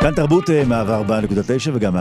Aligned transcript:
כאן 0.00 0.14
תרבות 0.14 0.44
104.9 0.48 1.70
וגם 1.72 1.96
105.3 1.96 2.00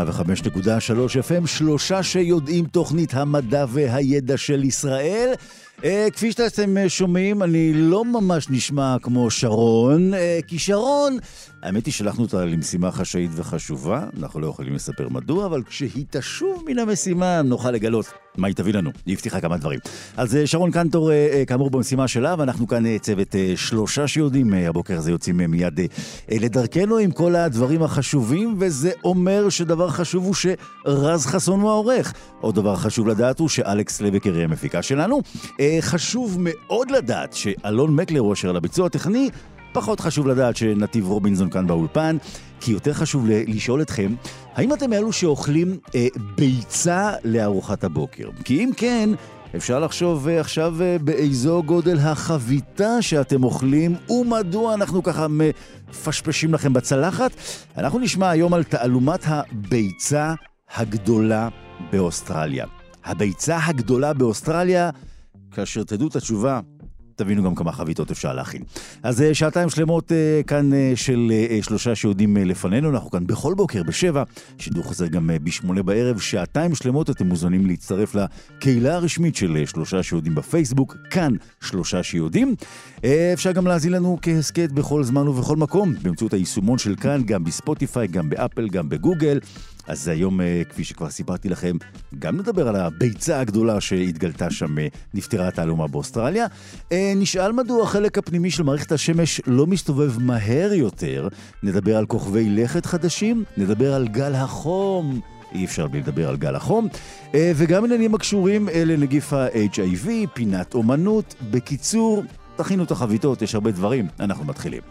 FM, 0.89 1.47
שלושה 1.47 2.03
שיודעים 2.03 2.65
תוכנית 2.65 3.13
המדע 3.13 3.65
והידע 3.69 4.37
של 4.37 4.63
ישראל. 4.63 5.33
אה, 5.83 6.07
כפי 6.13 6.31
שאתם 6.31 6.77
אה, 6.77 6.89
שומעים, 6.89 7.43
אני 7.43 7.73
לא 7.73 8.05
ממש 8.05 8.49
נשמע 8.49 8.95
כמו 9.01 9.31
שרון, 9.31 10.13
אה, 10.13 10.39
כי 10.47 10.59
שרון, 10.59 11.17
האמת 11.63 11.85
היא 11.85 11.93
שלחנו 11.93 12.23
אותה 12.23 12.45
למשימה 12.45 12.91
חשאית 12.91 13.31
וחשובה, 13.35 14.05
אנחנו 14.19 14.39
לא 14.39 14.47
יכולים 14.47 14.75
לספר 14.75 15.09
מדוע, 15.09 15.45
אבל 15.45 15.63
כשהיא 15.63 16.05
תשוב 16.09 16.63
מן 16.67 16.79
המשימה 16.79 17.41
נוכל 17.41 17.71
לגלות 17.71 18.05
מה 18.37 18.47
היא 18.47 18.55
תביא 18.55 18.73
לנו. 18.73 18.89
היא 19.05 19.13
הבטיחה 19.13 19.41
כמה 19.41 19.57
דברים. 19.57 19.79
אז 20.17 20.37
שרון 20.45 20.71
קנטור, 20.71 21.11
כאמור, 21.47 21.69
במשימה 21.69 22.07
שלה, 22.07 22.35
ואנחנו 22.37 22.67
כאן 22.67 22.97
צוות 22.97 23.35
שלושה 23.55 24.07
שיודעים, 24.07 24.53
הבוקר 24.53 24.97
הזה 24.97 25.11
יוצאים 25.11 25.37
מיד 25.37 25.79
לדרכנו 26.31 26.97
עם 26.97 27.11
כל 27.11 27.35
הדברים 27.35 27.83
החשובים, 27.83 28.55
וזה 28.59 28.91
אומר 29.03 29.49
שדבר 29.49 29.89
חשוב 29.89 30.25
הוא 30.25 30.35
שרז 30.35 31.25
חסון 31.25 31.61
הוא 31.61 31.69
העורך. 31.69 32.13
עוד 32.41 32.55
דבר 32.55 32.75
חשוב 32.75 33.07
לדעת 33.07 33.39
הוא 33.39 33.49
שאלכס 33.49 34.01
לבקר 34.01 34.35
היא 34.35 34.43
המפיקה 34.43 34.81
שלנו. 34.81 35.21
חשוב 35.81 36.37
מאוד 36.39 36.91
לדעת 36.91 37.33
שאלון 37.33 37.95
מקלר 37.95 38.19
הוא 38.19 38.33
אשר 38.33 38.49
על 38.49 38.55
הביצוע 38.55 38.85
הטכני, 38.85 39.29
פחות 39.77 39.99
חשוב 39.99 40.27
לדעת 40.27 40.57
שנתיב 40.57 41.07
רובינזון 41.07 41.49
כאן 41.49 41.67
באולפן, 41.67 42.17
כי 42.61 42.71
יותר 42.71 42.93
חשוב 42.93 43.25
לשאול 43.27 43.81
אתכם, 43.81 44.15
האם 44.53 44.73
אתם 44.73 44.93
אלו 44.93 45.13
שאוכלים 45.13 45.77
אה, 45.95 46.07
ביצה 46.35 47.11
לארוחת 47.23 47.83
הבוקר? 47.83 48.29
כי 48.43 48.63
אם 48.63 48.69
כן, 48.77 49.09
אפשר 49.55 49.79
לחשוב 49.79 50.27
אה, 50.27 50.39
עכשיו 50.39 50.81
אה, 50.81 50.97
באיזו 51.01 51.63
גודל 51.65 51.97
החביתה 51.99 53.01
שאתם 53.01 53.43
אוכלים, 53.43 53.95
ומדוע 54.09 54.73
אנחנו 54.73 55.03
ככה 55.03 55.27
מפשפשים 55.27 56.53
לכם 56.53 56.73
בצלחת. 56.73 57.31
אנחנו 57.77 57.99
נשמע 57.99 58.29
היום 58.29 58.53
על 58.53 58.63
תעלומת 58.63 59.21
הביצה 59.25 60.33
הגדולה 60.75 61.49
באוסטרליה. 61.91 62.65
הביצה 63.05 63.57
הגדולה 63.65 64.13
באוסטרליה 64.13 64.89
כאשר 65.51 65.83
תדעו 65.83 66.07
את 66.07 66.15
התשובה, 66.15 66.59
תבינו 67.17 67.43
גם 67.43 67.55
כמה 67.55 67.71
חביתות 67.71 68.11
אפשר 68.11 68.33
להכין. 68.33 68.61
אז 69.03 69.21
אה, 69.21 69.33
שעתיים 69.33 69.69
שלמות 69.69 70.11
אה, 70.11 70.41
כאן 70.47 70.73
אה, 70.73 70.91
של 70.95 71.31
שלושה 71.61 71.95
שיודעים 71.95 72.37
לפנינו, 72.37 72.89
אנחנו 72.89 73.11
כאן 73.11 73.27
בכל 73.27 73.53
בוקר 73.53 73.83
בשבע, 73.83 74.23
שידור 74.57 74.83
חוזר 74.83 75.07
גם 75.07 75.29
בשמונה 75.43 75.83
בערב, 75.83 76.19
שעתיים 76.19 76.75
שלמות 76.75 77.09
אתם 77.09 77.27
מוזמנים 77.27 77.65
להצטרף 77.65 78.15
לקהילה 78.15 78.95
הרשמית 78.95 79.35
של 79.35 79.63
שלושה 79.65 80.03
שיודעים 80.03 80.35
בפייסבוק, 80.35 80.95
כאן 81.09 81.33
שלושה 81.61 82.03
שיודעים. 82.03 82.55
אפשר 83.33 83.51
גם 83.51 83.67
להזין 83.67 83.91
לנו 83.91 84.17
כהסכת 84.21 84.71
בכל 84.71 85.03
זמן 85.03 85.27
ובכל 85.27 85.55
מקום, 85.55 85.93
באמצעות 86.01 86.33
היישומון 86.33 86.77
של 86.77 86.95
כאן, 86.95 87.21
גם 87.25 87.43
בספוטיפיי, 87.43 88.07
גם 88.07 88.29
באפל, 88.29 88.67
גם 88.67 88.89
בגוגל. 88.89 89.39
אז 89.87 90.07
היום, 90.07 90.41
אה, 90.41 90.61
כפי 90.69 90.83
שכבר 90.83 91.09
סיפרתי 91.09 91.49
לכם, 91.49 91.75
גם 92.19 92.37
נדבר 92.37 92.67
על 92.67 92.75
הביצה 92.75 93.39
הגדולה 93.39 93.81
שהתגלתה 93.81 94.49
שם, 94.49 94.79
אה, 94.79 94.87
נפטרה 95.13 95.47
התעלומה 95.47 95.87
באוסטרליה. 95.87 96.45
אה, 96.91 97.13
נשאל 97.15 97.51
מדוע 97.51 97.83
החלק 97.83 98.17
הפנימי 98.17 98.51
של 98.51 98.63
מערכת 98.63 98.91
השמש 98.91 99.41
לא 99.47 99.67
מסתובב 99.67 100.19
מהר 100.19 100.73
יותר. 100.73 101.27
נדבר 101.63 101.97
על 101.97 102.05
כוכבי 102.05 102.49
לכת 102.49 102.85
חדשים, 102.85 103.43
נדבר 103.57 103.93
על 103.93 104.07
גל 104.07 104.35
החום. 104.35 105.19
אי 105.55 105.65
אפשר 105.65 105.87
בלי 105.87 105.99
לדבר 105.99 106.29
על 106.29 106.37
גל 106.37 106.55
החום, 106.55 106.87
וגם 107.33 107.85
עניינים 107.85 108.15
הקשורים 108.15 108.69
לנגיף 108.85 109.33
ה-HIV, 109.33 110.07
פינת 110.33 110.73
אומנות. 110.73 111.35
בקיצור, 111.51 112.23
תכינו 112.55 112.83
את 112.83 112.91
החביתות, 112.91 113.41
יש 113.41 113.55
הרבה 113.55 113.71
דברים. 113.71 114.07
אנחנו 114.19 114.45
מתחילים. 114.45 114.81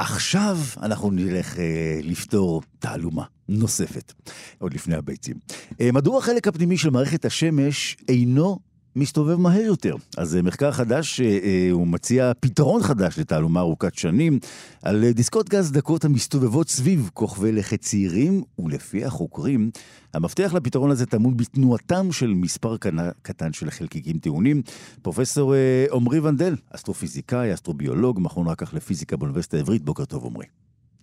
עכשיו 0.00 0.58
אנחנו 0.82 1.10
נלך 1.10 1.58
אה, 1.58 2.00
לפתור 2.02 2.62
תעלומה 2.78 3.24
נוספת, 3.48 4.12
עוד 4.58 4.74
לפני 4.74 4.96
הביצים. 4.96 5.36
אה, 5.80 5.92
מדוע 5.92 6.18
החלק 6.18 6.48
הפנימי 6.48 6.76
של 6.76 6.90
מערכת 6.90 7.24
השמש 7.24 7.96
אינו 8.08 8.58
מסתובב 8.96 9.36
מהר 9.36 9.60
יותר. 9.60 9.94
אז 10.16 10.36
אה, 10.36 10.42
מחקר 10.42 10.72
חדש, 10.72 11.20
אה, 11.20 11.26
אה, 11.26 11.68
הוא 11.70 11.86
מציע 11.86 12.32
פתרון 12.40 12.82
חדש 12.82 13.18
לתעלומה 13.18 13.60
ארוכת 13.60 13.94
שנים 13.94 14.38
על 14.82 15.10
דיסקות 15.10 15.48
גז 15.48 15.72
דקות 15.72 16.04
המסתובבות 16.04 16.68
סביב 16.68 17.10
כוכבי 17.14 17.52
לכת 17.52 17.80
צעירים, 17.80 18.42
ולפי 18.58 19.04
החוקרים, 19.04 19.70
המפתח 20.14 20.54
לפתרון 20.54 20.90
הזה 20.90 21.06
טמון 21.06 21.36
בתנועתם 21.36 22.12
של 22.12 22.34
מספר 22.34 22.76
קטן 23.22 23.52
של 23.52 23.70
חלקיקים 23.70 24.18
טעונים. 24.18 24.62
פרופסור 25.02 25.54
עמרי 25.92 26.20
ונדל, 26.20 26.56
אסטרופיזיקאי, 26.70 27.54
אסטרוביולוג, 27.54 28.18
מכון 28.20 28.46
רק 28.46 28.58
כך 28.58 28.74
לפיזיקה 28.74 29.16
באוניברסיטה 29.16 29.56
העברית, 29.56 29.84
בוקר 29.84 30.04
טוב 30.04 30.26
עמרי. 30.26 30.46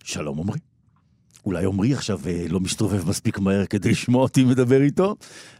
שלום 0.04 0.40
עמרי. 0.40 0.58
אולי 1.46 1.64
עמרי 1.64 1.94
עכשיו 1.94 2.18
אה, 2.26 2.44
לא 2.48 2.60
מסתובב 2.60 3.08
מספיק 3.08 3.38
מהר 3.38 3.66
כדי 3.66 3.90
לשמוע 3.90 4.22
אותי 4.22 4.44
מדבר 4.44 4.82
איתו, 4.82 5.14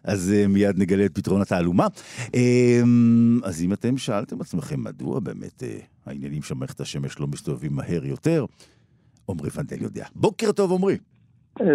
אז 0.05 0.33
אה, 0.37 0.47
מיד 0.47 0.79
נגלה 0.79 1.05
את 1.05 1.15
פתרון 1.15 1.41
התעלומה. 1.41 1.87
אמ, 2.35 3.41
אז 3.45 3.63
אם 3.63 3.73
אתם 3.73 3.97
שאלתם 3.97 4.41
עצמכם 4.41 4.85
מדוע 4.85 5.21
באמת 5.21 5.63
אה, 5.63 5.79
העניינים 6.07 6.43
של 6.43 6.55
מערכת 6.55 6.81
השמש 6.81 7.21
לא 7.21 7.27
מסתובבים 7.27 7.73
מהר 7.73 8.07
יותר, 8.07 8.45
עמרי 9.29 9.51
ונדל 9.55 9.83
יודע. 9.83 10.07
בוקר 10.15 10.53
טוב 10.53 10.73
עמרי. 10.73 10.97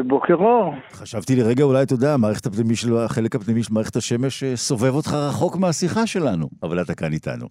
בוקר 0.07 0.33
אור. 0.33 0.73
חשבתי 0.91 1.35
לרגע 1.35 1.63
אולי, 1.63 1.83
אתה 1.83 1.93
יודע, 1.93 2.13
המערכת 2.13 2.45
הפנימי 2.45 2.75
של, 2.75 2.97
החלק 2.97 3.35
הפנימי 3.35 3.63
של 3.63 3.73
מערכת 3.73 3.95
השמש 3.95 4.43
סובב 4.55 4.95
אותך 4.95 5.13
רחוק 5.13 5.57
מהשיחה 5.57 6.07
שלנו, 6.07 6.49
אבל 6.63 6.81
אתה 6.81 6.95
כאן 6.95 7.13
איתנו. 7.13 7.47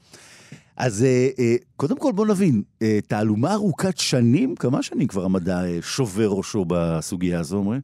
אז 0.77 1.05
אה, 1.05 1.45
אה, 1.45 1.55
קודם 1.77 1.97
כל 1.99 2.13
בוא 2.15 2.27
נבין, 2.27 2.63
אה, 2.83 2.99
תעלומה 3.09 3.53
ארוכת 3.55 3.99
שנים, 3.99 4.55
כמה 4.55 4.83
שנים 4.83 5.09
כבר 5.09 5.25
המדע 5.25 5.59
שובר 5.81 6.29
ראשו 6.37 6.65
בסוגיה 6.69 7.39
הזו, 7.41 7.57
אומרי? 7.57 7.79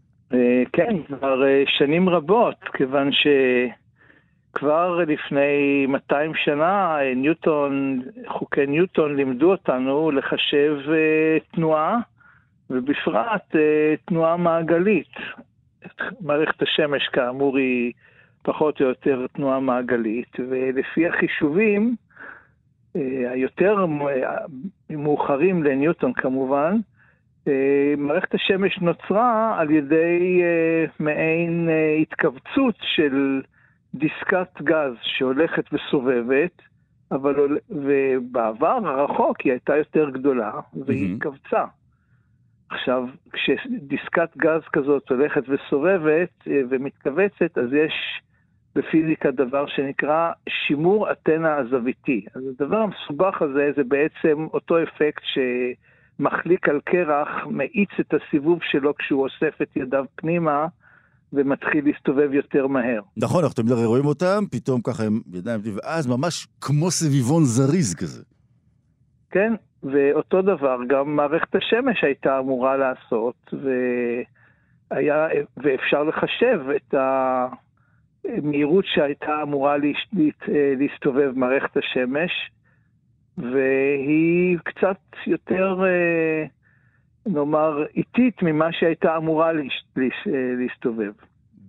כן, 0.73 0.97
כבר 1.07 1.43
שנים 1.79 2.09
רבות, 2.09 2.57
כיוון 2.77 3.11
שכבר 4.53 4.95
לפני 4.95 5.87
200 5.89 6.33
שנה 6.45 6.97
ניוטון, 7.17 8.03
חוקי 8.29 8.67
ניוטון 8.67 9.17
לימדו 9.17 9.51
אותנו 9.51 10.11
לחשב 10.11 10.77
תנועה, 11.53 11.99
ובפרט 12.71 13.57
תנועה 14.05 14.37
מעגלית. 14.37 15.13
מערכת 16.21 16.63
השמש 16.63 17.09
כאמור 17.13 17.59
היא 17.59 17.93
פחות 18.43 18.81
או 18.81 18.87
יותר 18.87 19.27
תנועה 19.33 19.61
מעגלית, 19.61 20.37
ולפי 20.49 21.09
החישובים, 21.09 21.97
היותר 23.31 23.77
אה, 23.81 24.97
מאוחרים 24.97 25.63
לניוטון 25.63 26.13
כמובן, 26.13 26.77
אה, 27.49 27.95
מערכת 27.97 28.35
השמש 28.35 28.79
נוצרה 28.79 29.61
על 29.61 29.71
ידי 29.71 30.43
מעין 31.01 31.69
התכווצות 32.03 32.75
של 32.81 33.43
דיסקת 33.95 34.63
גז 34.63 34.93
שהולכת 35.03 35.65
וסובבת, 35.73 36.63
אבל 37.13 37.59
ובעבר 37.71 38.79
הרחוק 38.85 39.41
היא 39.41 39.53
הייתה 39.53 39.77
יותר 39.77 40.11
גדולה 40.11 40.53
והיא. 40.87 41.15
התכווצה. 41.15 41.65
עכשיו, 42.71 43.05
כשדיסקת 43.33 44.37
גז 44.37 44.63
כזאת 44.73 45.11
הולכת 45.11 45.43
וסובבת 45.49 46.31
ומתכווצת, 46.47 47.59
אז 47.59 47.73
יש 47.73 47.93
בפיזיקה 48.75 49.31
דבר 49.31 49.67
שנקרא 49.67 50.33
שימור 50.49 51.13
אתנה 51.13 51.57
הזוויתי. 51.57 52.25
אז 52.35 52.43
הדבר 52.61 52.77
המסובך 52.77 53.43
הזה 53.43 53.71
זה 53.77 53.85
בעצם 53.85 54.47
אותו 54.53 54.83
אפקט 54.83 55.23
שמחליק 56.19 56.69
על 56.69 56.81
קרח, 56.85 57.29
מאיץ 57.47 57.91
את 58.01 58.15
הסיבוב 58.15 58.59
שלו 58.63 58.95
כשהוא 58.97 59.23
אוסף 59.23 59.63
את 59.63 59.77
ידיו 59.77 60.05
פנימה. 60.17 60.67
ומתחיל 61.33 61.85
להסתובב 61.85 62.35
יותר 62.35 62.67
מהר. 62.67 63.01
נכון, 63.17 63.45
אנחנו 63.45 63.63
תמיד 63.63 63.73
רואים 63.73 64.07
אותם, 64.07 64.45
פתאום 64.51 64.81
ככה 64.83 65.05
הם 65.05 65.21
ידיים, 65.33 65.61
ואז 65.75 66.07
ממש 66.07 66.47
כמו 66.61 66.91
סביבון 66.91 67.45
זריז 67.45 67.95
כזה. 67.95 68.23
כן, 69.31 69.53
ואותו 69.83 70.43
דבר 70.43 70.79
גם 70.89 71.17
מערכת 71.17 71.55
השמש 71.55 72.05
הייתה 72.05 72.39
אמורה 72.39 72.77
לעשות, 72.77 73.55
והיה, 74.91 75.27
ואפשר 75.57 76.03
לחשב 76.03 76.61
את 76.77 76.95
ה... 76.95 77.47
מהירות 78.43 78.85
שהייתה 78.95 79.43
אמורה 79.43 79.77
להסתובב 80.79 81.33
מערכת 81.35 81.77
השמש, 81.77 82.31
והיא 83.39 84.59
קצת 84.65 84.99
יותר, 85.27 85.81
נאמר, 87.27 87.87
איטית 87.97 88.43
ממה 88.43 88.69
שהייתה 88.73 89.17
אמורה 89.17 89.51
להסתובב. 90.59 91.13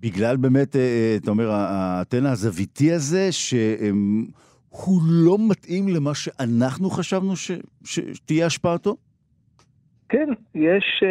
בגלל 0.01 0.37
באמת, 0.37 0.75
אתה 1.23 1.31
אומר, 1.31 1.51
האנטנה 1.51 2.31
הזוויתי 2.31 2.91
הזה, 2.91 3.31
שהוא 3.31 5.01
לא 5.09 5.37
מתאים 5.49 5.87
למה 5.87 6.15
שאנחנו 6.15 6.89
חשבנו 6.89 7.35
ש... 7.35 7.51
שתהיה 7.83 8.45
השפעתו? 8.45 8.95
כן, 10.09 10.29
יש... 10.55 11.03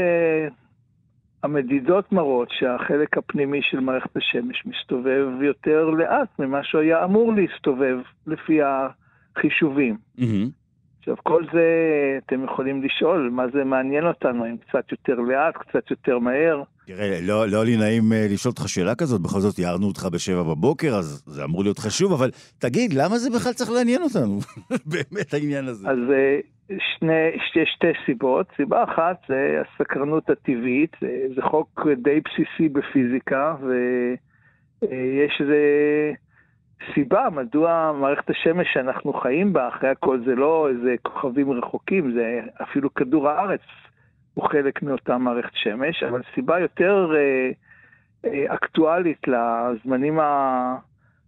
המדידות 1.42 2.12
מראות 2.12 2.48
שהחלק 2.50 3.18
הפנימי 3.18 3.60
של 3.62 3.80
מערכת 3.80 4.16
השמש 4.16 4.66
מסתובב 4.66 5.26
יותר 5.42 5.90
לאט 5.90 6.28
ממה 6.38 6.64
שהוא 6.64 6.80
היה 6.80 7.04
אמור 7.04 7.32
להסתובב 7.32 7.98
לפי 8.26 8.58
החישובים. 8.62 9.96
Mm-hmm. 10.18 10.57
עכשיו, 11.10 11.24
כל 11.24 11.44
זה 11.52 11.64
אתם 12.26 12.44
יכולים 12.44 12.82
לשאול, 12.82 13.30
מה 13.32 13.44
זה 13.52 13.64
מעניין 13.64 14.06
אותנו, 14.06 14.46
אם 14.46 14.56
קצת 14.56 14.92
יותר 14.92 15.14
לאט, 15.14 15.54
קצת 15.56 15.90
יותר 15.90 16.18
מהר. 16.18 16.62
תראה, 16.86 17.18
לא, 17.22 17.48
לא 17.48 17.64
לי 17.64 17.76
נעים 17.76 18.12
אה, 18.12 18.26
לשאול 18.30 18.50
אותך 18.52 18.68
שאלה 18.68 18.94
כזאת, 18.94 19.20
בכל 19.20 19.40
זאת 19.40 19.58
הערנו 19.58 19.86
אותך 19.86 20.06
בשבע 20.12 20.42
בבוקר, 20.42 20.94
אז 20.94 21.22
זה 21.26 21.44
אמור 21.44 21.62
להיות 21.62 21.78
חשוב, 21.78 22.12
אבל 22.12 22.30
תגיד, 22.58 22.92
למה 22.92 23.18
זה 23.18 23.30
בכלל 23.30 23.52
צריך 23.52 23.70
לעניין 23.70 24.02
אותנו? 24.02 24.38
באמת 24.92 25.34
העניין 25.34 25.64
הזה. 25.64 25.88
אז 25.88 25.98
אה, 26.10 26.38
שני, 26.68 27.28
יש 27.56 27.70
שתי 27.74 27.92
סיבות. 28.06 28.46
סיבה 28.56 28.84
אחת 28.84 29.16
זה 29.28 29.62
הסקרנות 29.62 30.30
הטבעית, 30.30 30.96
זה, 31.00 31.08
זה 31.36 31.42
חוק 31.42 31.86
די 32.02 32.20
בסיסי 32.20 32.68
בפיזיקה, 32.68 33.54
ויש 34.82 35.32
איזה 35.40 35.62
סיבה 36.94 37.28
מדוע 37.30 37.92
מערכת 38.00 38.30
השמש 38.30 38.68
שאנחנו 38.72 39.12
חיים 39.12 39.52
בה, 39.52 39.68
אחרי 39.68 39.88
הכל 39.88 40.20
זה 40.24 40.34
לא 40.34 40.68
איזה 40.68 40.94
כוכבים 41.02 41.52
רחוקים, 41.52 42.12
זה 42.12 42.40
אפילו 42.62 42.94
כדור 42.94 43.28
הארץ 43.28 43.60
הוא 44.34 44.48
חלק 44.48 44.82
מאותה 44.82 45.18
מערכת 45.18 45.54
שמש, 45.54 46.02
אבל 46.02 46.22
סיבה 46.34 46.60
יותר 46.60 47.12
אה, 47.16 47.50
אה, 48.24 48.54
אקטואלית 48.54 49.22
לזמנים 49.28 50.18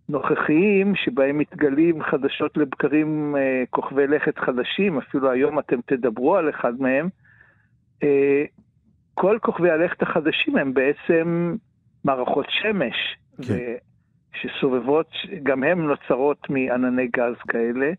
הנוכחיים, 0.09 0.95
שבהם 0.95 1.39
מתגלים 1.39 2.03
חדשות 2.03 2.57
לבקרים 2.57 3.37
אה, 3.37 3.63
כוכבי 3.71 4.07
לכת 4.07 4.39
חדשים, 4.39 4.99
אפילו 4.99 5.31
היום 5.31 5.59
אתם 5.59 5.81
תדברו 5.87 6.37
על 6.37 6.51
אחד 6.51 6.81
מהם, 6.81 7.09
אה, 8.03 8.45
כל 9.15 9.39
כוכבי 9.43 9.71
הלכת 9.71 10.03
החדשים 10.03 10.57
הם 10.57 10.75
בעצם 10.75 11.57
מערכות 12.05 12.47
שמש. 12.49 13.17
כן. 13.49 13.75
שסובבות, 14.35 15.11
גם 15.43 15.65
הן 15.65 15.79
נוצרות 15.79 16.51
מענני 16.51 17.07
גז 17.07 17.35
כאלה, 17.49 17.91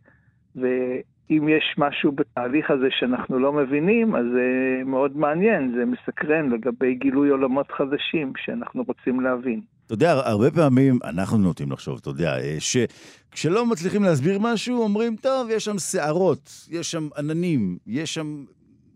ואם 0.55 1.49
יש 1.49 1.75
משהו 1.77 2.11
בתהליך 2.11 2.71
הזה 2.71 2.87
שאנחנו 2.99 3.39
לא 3.39 3.53
מבינים, 3.53 4.15
אז 4.15 4.25
זה 4.33 4.81
מאוד 4.85 5.17
מעניין, 5.17 5.73
זה 5.77 5.85
מסקרן 5.85 6.49
לגבי 6.49 6.95
גילוי 6.95 7.29
עולמות 7.29 7.71
חדשים 7.71 8.33
שאנחנו 8.37 8.83
רוצים 8.87 9.21
להבין. 9.21 9.61
אתה 9.85 9.93
יודע, 9.93 10.11
הרבה 10.11 10.51
פעמים 10.51 10.99
אנחנו 11.03 11.37
נוטים 11.37 11.71
לחשוב, 11.71 11.99
אתה 12.01 12.09
יודע, 12.09 12.33
שכשלא 12.59 13.65
מצליחים 13.65 14.03
להסביר 14.03 14.39
משהו, 14.41 14.83
אומרים, 14.83 15.15
טוב, 15.15 15.49
יש 15.49 15.65
שם 15.65 15.77
שערות, 15.77 16.51
יש 16.71 16.91
שם 16.91 17.07
עננים, 17.17 17.77
יש 17.87 18.13
שם... 18.13 18.45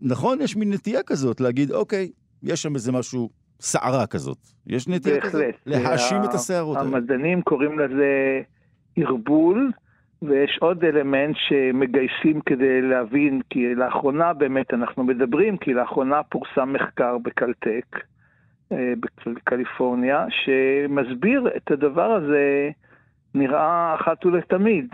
נכון? 0.02 0.40
יש 0.40 0.56
מין 0.56 0.72
נטייה 0.72 1.02
כזאת 1.02 1.40
להגיד, 1.40 1.72
אוקיי, 1.72 2.10
יש 2.42 2.62
שם 2.62 2.74
איזה 2.74 2.92
משהו 2.92 3.30
סערה 3.60 4.06
כזאת. 4.06 4.38
יש 4.66 4.88
נטייה 4.88 5.20
כזאת? 5.20 5.42
להאשים 5.66 6.24
את 6.24 6.34
הסערות 6.34 6.76
האלה. 6.76 6.88
המדענים 6.88 7.42
קוראים 7.42 7.78
לזה 7.78 8.40
ערבול, 8.96 9.70
ויש 10.22 10.58
עוד 10.60 10.84
אלמנט 10.84 11.36
שמגייסים 11.48 12.40
כדי 12.46 12.82
להבין, 12.82 13.40
כי 13.50 13.74
לאחרונה 13.74 14.32
באמת 14.32 14.74
אנחנו 14.74 15.04
מדברים, 15.04 15.56
כי 15.56 15.74
לאחרונה 15.74 16.22
פורסם 16.22 16.72
מחקר 16.72 17.18
בקלטק, 17.18 17.96
אה, 18.72 18.92
בקליפורניה, 19.26 20.26
שמסביר 20.30 21.48
את 21.56 21.70
הדבר 21.70 22.12
הזה, 22.12 22.70
נראה 23.34 23.94
אחת 23.94 24.26
ולתמיד. 24.26 24.86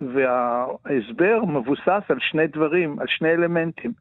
וההסבר 0.00 1.44
מבוסס 1.44 2.02
על 2.08 2.18
שני 2.20 2.46
דברים, 2.46 3.00
על 3.00 3.06
שני 3.08 3.28
אלמנטים. 3.28 3.92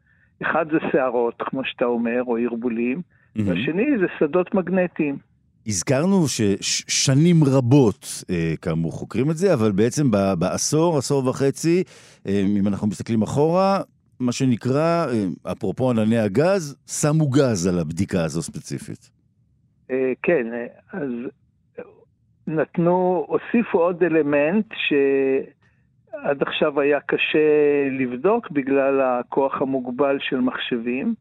אחד 0.41 0.65
זה 0.71 0.77
שערות, 0.91 1.35
כמו 1.37 1.61
שאתה 1.65 1.85
אומר, 1.85 2.23
או 2.27 2.37
ערבולים. 2.37 3.01
והשני 3.45 3.85
זה 3.99 4.05
שדות 4.19 4.53
מגנטיים. 4.53 5.17
הזכרנו 5.67 6.27
ששנים 6.61 7.35
רבות, 7.43 8.23
אה, 8.29 8.53
כאמור, 8.61 8.91
חוקרים 8.91 9.31
את 9.31 9.37
זה, 9.37 9.53
אבל 9.53 9.71
בעצם 9.71 10.11
בעשור, 10.39 10.97
עשור 10.97 11.27
וחצי, 11.27 11.83
אה, 12.27 12.43
אם 12.59 12.67
אנחנו 12.67 12.87
מסתכלים 12.87 13.21
אחורה, 13.21 13.79
מה 14.19 14.31
שנקרא, 14.31 15.05
אה, 15.07 15.51
אפרופו 15.51 15.89
ענני 15.89 16.17
הגז, 16.17 16.77
שמו 16.87 17.27
גז 17.29 17.67
על 17.67 17.79
הבדיקה 17.79 18.23
הזו 18.23 18.41
ספציפית. 18.41 19.17
כן, 20.23 20.47
אז 20.93 21.09
נתנו, 22.47 23.25
הוסיפו 23.27 23.79
עוד 23.79 24.03
אלמנט 24.03 24.65
שעד 24.87 26.41
עכשיו 26.41 26.79
היה 26.79 26.99
קשה 26.99 27.39
לבדוק 27.99 28.51
בגלל 28.51 29.01
הכוח 29.01 29.61
המוגבל 29.61 30.17
של 30.19 30.39
מחשבים. 30.39 31.13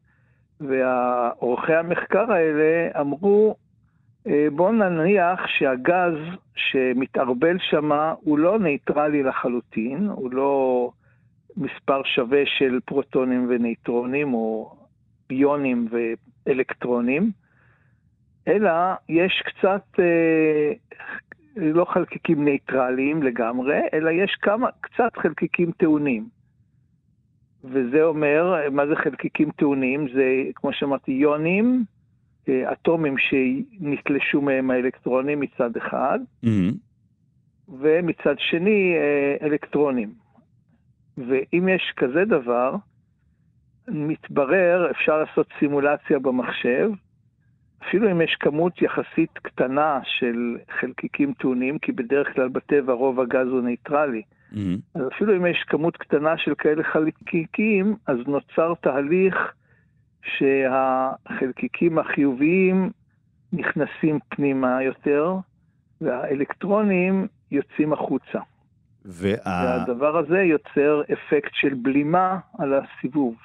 ועורכי 0.61 1.73
המחקר 1.73 2.31
האלה 2.31 2.89
אמרו, 2.99 3.55
אה, 4.27 4.47
בואו 4.51 4.71
נניח 4.71 5.47
שהגז 5.47 6.13
שמתערבל 6.55 7.57
שם 7.59 7.91
הוא 8.21 8.39
לא 8.39 8.59
נייטרלי 8.59 9.23
לחלוטין, 9.23 10.07
הוא 10.07 10.31
לא 10.31 10.91
מספר 11.57 12.01
שווה 12.03 12.41
של 12.45 12.79
פרוטונים 12.85 13.47
ונייטרונים 13.49 14.33
או 14.33 14.75
ביונים 15.29 15.87
ואלקטרונים, 16.45 17.31
אלא 18.47 18.71
יש 19.09 19.43
קצת, 19.45 19.99
אה, 19.99 20.71
לא 21.57 21.85
חלקיקים 21.85 22.45
נייטרליים 22.45 23.23
לגמרי, 23.23 23.79
אלא 23.93 24.09
יש 24.09 24.37
כמה, 24.41 24.67
קצת 24.81 25.17
חלקיקים 25.17 25.71
טעונים. 25.71 26.36
וזה 27.63 28.03
אומר, 28.03 28.69
מה 28.71 28.87
זה 28.87 28.95
חלקיקים 28.95 29.51
טעונים? 29.51 30.07
זה, 30.13 30.23
כמו 30.55 30.73
שאמרתי, 30.73 31.11
יונים, 31.11 31.83
אה, 32.49 32.71
אטומים 32.71 33.15
שנתלשו 33.17 34.41
מהם 34.41 34.71
האלקטרונים 34.71 35.39
מצד 35.39 35.77
אחד, 35.77 36.19
mm-hmm. 36.45 36.73
ומצד 37.79 38.35
שני 38.37 38.93
אה, 38.95 39.47
אלקטרונים. 39.47 40.13
ואם 41.17 41.69
יש 41.69 41.93
כזה 41.97 42.25
דבר, 42.25 42.75
מתברר, 43.87 44.91
אפשר 44.91 45.17
לעשות 45.17 45.47
סימולציה 45.59 46.19
במחשב, 46.19 46.91
אפילו 47.83 48.11
אם 48.11 48.21
יש 48.21 48.35
כמות 48.39 48.81
יחסית 48.81 49.37
קטנה 49.41 49.99
של 50.03 50.57
חלקיקים 50.79 51.33
טעונים, 51.33 51.79
כי 51.79 51.91
בדרך 51.91 52.33
כלל 52.33 52.47
בטבע 52.47 52.93
רוב 52.93 53.19
הגז 53.19 53.47
הוא 53.47 53.61
נייטרלי, 53.61 54.21
Mm-hmm. 54.53 54.57
אז 54.95 55.01
אפילו 55.15 55.37
אם 55.37 55.45
יש 55.45 55.63
כמות 55.67 55.97
קטנה 55.97 56.37
של 56.37 56.53
כאלה 56.57 56.83
חלקיקים, 56.83 57.95
אז 58.07 58.17
נוצר 58.27 58.73
תהליך 58.81 59.35
שהחלקיקים 60.37 61.99
החיוביים 61.99 62.91
נכנסים 63.53 64.19
פנימה 64.29 64.83
יותר, 64.83 65.35
והאלקטרונים 66.01 67.27
יוצאים 67.51 67.93
החוצה. 67.93 68.39
וה... 69.05 69.35
והדבר 69.45 70.17
הזה 70.17 70.37
יוצר 70.37 71.01
אפקט 71.13 71.51
של 71.53 71.73
בלימה 71.73 72.39
על 72.59 72.73
הסיבוב. 72.73 73.35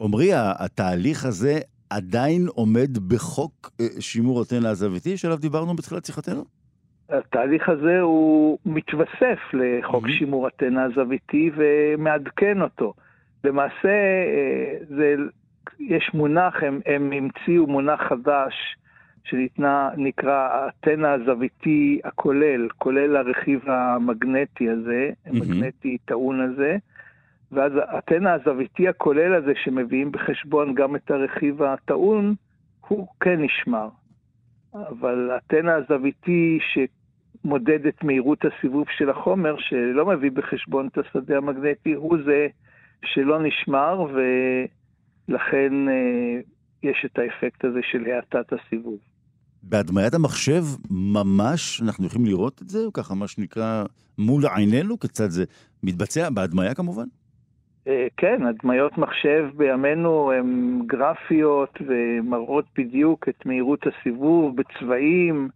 עמרי, 0.00 0.30
התהליך 0.34 1.24
הזה 1.24 1.58
עדיין 1.90 2.46
עומד 2.46 2.98
בחוק 3.08 3.70
אה, 3.80 3.86
שימור 4.00 4.42
אתנה 4.42 4.70
הזוויתי 4.70 5.16
שעליו 5.16 5.38
דיברנו 5.38 5.76
בתחילת 5.76 6.04
שיחתנו? 6.04 6.44
התהליך 7.08 7.68
הזה 7.68 8.00
הוא 8.00 8.58
מתווסף 8.66 9.38
לחוק 9.52 10.06
mm-hmm. 10.06 10.12
שימור 10.12 10.46
הטנא 10.46 10.80
הזוויתי 10.80 11.50
ומעדכן 11.54 12.62
אותו. 12.62 12.94
למעשה, 13.44 13.88
אה, 13.88 14.76
זה, 14.88 15.14
יש 15.80 16.10
מונח, 16.14 16.62
הם, 16.62 16.80
הם 16.86 17.12
המציאו 17.12 17.66
מונח 17.66 18.00
חדש 18.08 18.54
שנקרא 19.24 20.48
הטנא 20.52 21.06
הזוויתי 21.06 22.00
הכולל, 22.04 22.68
כולל 22.78 23.16
הרכיב 23.16 23.60
המגנטי 23.66 24.70
הזה, 24.70 25.10
mm-hmm. 25.10 25.30
המגנטי 25.30 25.98
טעון 26.04 26.40
הזה, 26.40 26.76
ואז 27.52 27.72
הטנא 27.88 28.28
הזוויתי 28.28 28.88
הכולל 28.88 29.34
הזה, 29.34 29.52
שמביאים 29.64 30.12
בחשבון 30.12 30.74
גם 30.74 30.96
את 30.96 31.10
הרכיב 31.10 31.62
הטעון, 31.62 32.34
הוא 32.88 33.06
כן 33.20 33.42
נשמר. 33.42 33.88
אבל 34.74 35.30
הטנא 35.36 35.70
הזוויתי 35.70 36.58
שמודד 36.72 37.86
את 37.86 38.04
מהירות 38.04 38.38
הסיבוב 38.44 38.84
של 38.98 39.10
החומר, 39.10 39.56
שלא 39.58 40.06
מביא 40.06 40.30
בחשבון 40.30 40.88
את 40.92 40.98
השדה 40.98 41.36
המגנטי, 41.36 41.92
הוא 41.92 42.16
זה 42.26 42.46
שלא 43.04 43.42
נשמר, 43.42 44.06
ולכן 45.28 45.88
אה, 45.88 46.40
יש 46.82 47.06
את 47.06 47.18
האפקט 47.18 47.64
הזה 47.64 47.80
של 47.82 48.04
האטת 48.10 48.52
הסיבוב. 48.52 48.98
בהדמיית 49.62 50.14
המחשב 50.14 50.62
ממש 50.90 51.82
אנחנו 51.82 52.06
יכולים 52.06 52.26
לראות 52.26 52.62
את 52.62 52.68
זה, 52.68 52.78
או 52.84 52.92
ככה 52.92 53.14
מה 53.14 53.28
שנקרא 53.28 53.84
מול 54.18 54.46
עינינו, 54.46 54.98
כיצד 54.98 55.28
זה 55.28 55.44
מתבצע, 55.82 56.30
בהדמיה 56.30 56.74
כמובן? 56.74 57.04
אה, 57.88 58.06
כן, 58.16 58.46
הדמיות 58.46 58.98
מחשב 58.98 59.48
בימינו 59.56 60.32
הן 60.32 60.80
גרפיות 60.86 61.78
ומראות 61.86 62.64
בדיוק 62.78 63.28
את 63.28 63.46
מהירות 63.46 63.86
הסיבוב 63.86 64.56
בצבעים, 64.56 65.48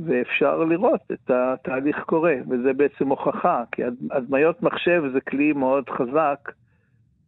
ואפשר 0.00 0.64
לראות 0.64 1.00
את 1.12 1.30
התהליך 1.30 1.98
קורה, 2.06 2.34
וזה 2.48 2.72
בעצם 2.72 3.08
הוכחה, 3.08 3.62
כי 3.72 3.82
הדמיות 4.10 4.62
מחשב 4.62 5.02
זה 5.12 5.20
כלי 5.20 5.52
מאוד 5.52 5.90
חזק, 5.90 6.52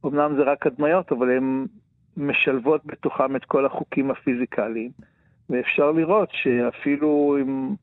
אמנם 0.06 0.36
זה 0.36 0.42
רק 0.42 0.66
הדמיות, 0.66 1.12
אבל 1.12 1.30
הן 1.30 1.66
משלבות 2.16 2.86
בתוכם 2.86 3.36
את 3.36 3.44
כל 3.44 3.66
החוקים 3.66 4.10
הפיזיקליים, 4.10 4.90
ואפשר 5.50 5.90
לראות 5.90 6.28
שאפילו 6.32 7.36
אם 7.42 7.74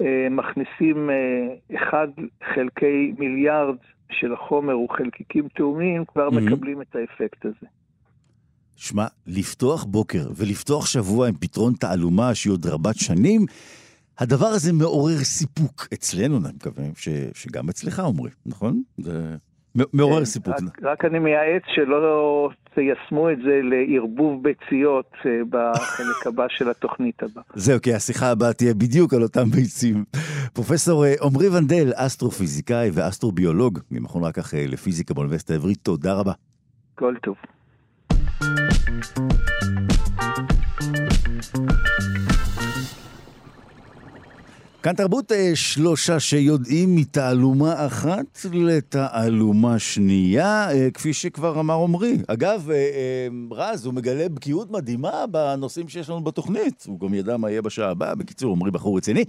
אה, 0.00 0.26
מכניסים 0.30 1.10
אה, 1.10 1.76
אחד 1.76 2.08
חלקי 2.54 3.14
מיליארד 3.18 3.76
של 4.10 4.32
החומר 4.32 4.72
הוא 4.72 4.88
חלקיקים 4.90 5.48
תאומים, 5.48 6.04
כבר 6.04 6.28
mm-hmm. 6.28 6.40
מקבלים 6.40 6.82
את 6.82 6.96
האפקט 6.96 7.44
הזה. 7.44 7.66
שמע, 8.76 9.06
לפתוח 9.26 9.84
בוקר 9.84 10.28
ולפתוח 10.36 10.86
שבוע 10.86 11.28
עם 11.28 11.34
פתרון 11.40 11.72
תעלומה 11.72 12.34
שהיא 12.34 12.52
עוד 12.52 12.66
רבת 12.66 12.96
שנים, 12.96 13.46
הדבר 14.18 14.46
הזה 14.46 14.72
מעורר 14.72 15.18
סיפוק 15.18 15.88
אצלנו, 15.94 16.36
אני 16.36 16.54
מקווה 16.54 16.84
ש, 16.96 17.08
שגם 17.34 17.68
אצלך, 17.68 18.00
עמרי, 18.00 18.30
נכון? 18.46 18.82
זה 18.98 19.36
מעורר 19.92 20.18
כן, 20.18 20.24
סיפוק. 20.24 20.54
רק, 20.54 20.82
רק 20.82 21.04
אני 21.04 21.18
מייעץ 21.18 21.62
שלא 21.74 22.50
תיישמו 22.74 23.30
את 23.30 23.38
זה 23.38 23.60
לערבוב 23.62 24.42
ביציות 24.42 25.12
אה, 25.26 25.30
בחלק 25.50 26.26
הבא 26.26 26.46
של 26.48 26.70
התוכנית 26.70 27.22
הבאה. 27.22 27.44
זהו, 27.54 27.80
כי 27.82 27.94
השיחה 27.94 28.30
הבאה 28.30 28.52
תהיה 28.52 28.74
בדיוק 28.74 29.14
על 29.14 29.22
אותם 29.22 29.44
ביצים. 29.44 30.04
פרופסור 30.54 31.04
אה, 31.04 31.14
עמרי 31.22 31.48
ונדל, 31.48 31.92
אסטרופיזיקאי 31.94 32.90
ואסטרוביולוג 32.92 33.78
ממכון 33.90 34.24
רקח 34.24 34.54
אה, 34.54 34.64
לפיזיקה 34.68 35.14
באוניברסיטה 35.14 35.52
העברית, 35.52 35.78
תודה 35.82 36.14
רבה. 36.14 36.32
כל 36.94 37.14
טוב. 37.22 37.36
כאן 44.86 44.94
תרבות 44.94 45.32
אה, 45.32 45.50
שלושה 45.54 46.20
שיודעים 46.20 46.96
מתעלומה 46.96 47.86
אחת 47.86 48.46
לתעלומה 48.52 49.78
שנייה, 49.78 50.70
אה, 50.70 50.90
כפי 50.94 51.12
שכבר 51.12 51.60
אמר 51.60 51.74
עמרי. 51.74 52.18
אגב, 52.26 52.70
אה, 52.70 53.28
רז, 53.50 53.86
הוא 53.86 53.94
מגלה 53.94 54.28
בקיאות 54.28 54.70
מדהימה 54.70 55.26
בנושאים 55.30 55.88
שיש 55.88 56.10
לנו 56.10 56.20
בתוכנית. 56.20 56.84
הוא 56.88 57.00
גם 57.00 57.14
ידע 57.14 57.36
מה 57.36 57.50
יהיה 57.50 57.62
בשעה 57.62 57.90
הבאה. 57.90 58.14
בקיצור, 58.14 58.52
עמרי 58.52 58.70
בחור 58.70 58.96
רציני. 58.96 59.24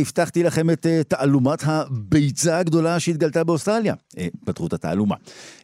הבטחתי 0.00 0.42
לכם 0.42 0.70
את 0.70 0.86
תעלומת 1.08 1.62
הביצה 1.62 2.58
הגדולה 2.58 3.00
שהתגלתה 3.00 3.44
באוסטרליה. 3.44 3.94
פתחו 4.44 4.66
את 4.66 4.72
התעלומה. 4.72 5.16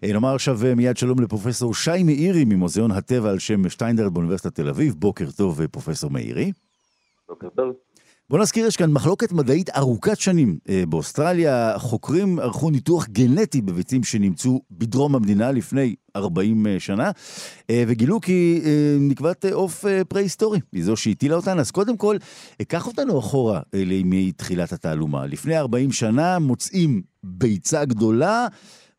נאמר 0.03 0.35
עכשיו 0.35 0.59
מיד 0.77 0.97
שלום 0.97 1.21
לפרופסור 1.21 1.75
שי 1.75 2.03
מאירי 2.03 2.45
ממוזיאון 2.45 2.91
הטבע 2.91 3.31
על 3.31 3.39
שם 3.39 3.69
שטיינדרד 3.69 4.15
באוניברסיטת 4.15 4.55
תל 4.55 4.69
אביב. 4.69 4.95
בוקר 4.99 5.31
טוב, 5.31 5.67
פרופסור 5.67 6.11
מאירי. 6.11 6.53
בוקר 7.29 7.49
טוב. 7.49 7.94
בוא 8.31 8.39
נזכיר, 8.39 8.67
יש 8.67 8.77
כאן 8.77 8.93
מחלוקת 8.93 9.33
מדעית 9.33 9.71
ארוכת 9.77 10.21
שנים. 10.21 10.59
אה, 10.69 10.83
באוסטרליה 10.89 11.75
חוקרים 11.79 12.39
ערכו 12.39 12.71
ניתוח 12.71 13.07
גנטי 13.07 13.61
בביצים 13.61 14.05
שנמצאו 14.05 14.61
בדרום 14.71 15.15
המדינה 15.15 15.53
לפני 15.53 15.95
40 16.17 16.67
אה, 16.67 16.81
שנה, 16.81 17.11
אה, 17.71 17.85
וגילו 17.87 18.21
כי 18.21 18.63
נקבת 19.01 19.45
עוף 19.45 19.85
פרה-היסטורי, 20.09 20.61
היא 20.73 20.85
זו 20.85 20.97
שהטילה 20.97 21.37
אותן. 21.37 21.59
אז 21.59 21.71
קודם 21.71 21.97
כל, 21.97 22.17
קח 22.69 22.87
אותנו 22.87 23.19
אחורה 23.19 23.61
לימי 23.73 24.33
תחילת 24.33 24.73
התעלומה. 24.73 25.27
לפני 25.27 25.59
40 25.59 25.93
שנה 25.93 26.39
מוצאים 26.39 27.03
ביצה 27.23 27.85
גדולה. 27.85 28.47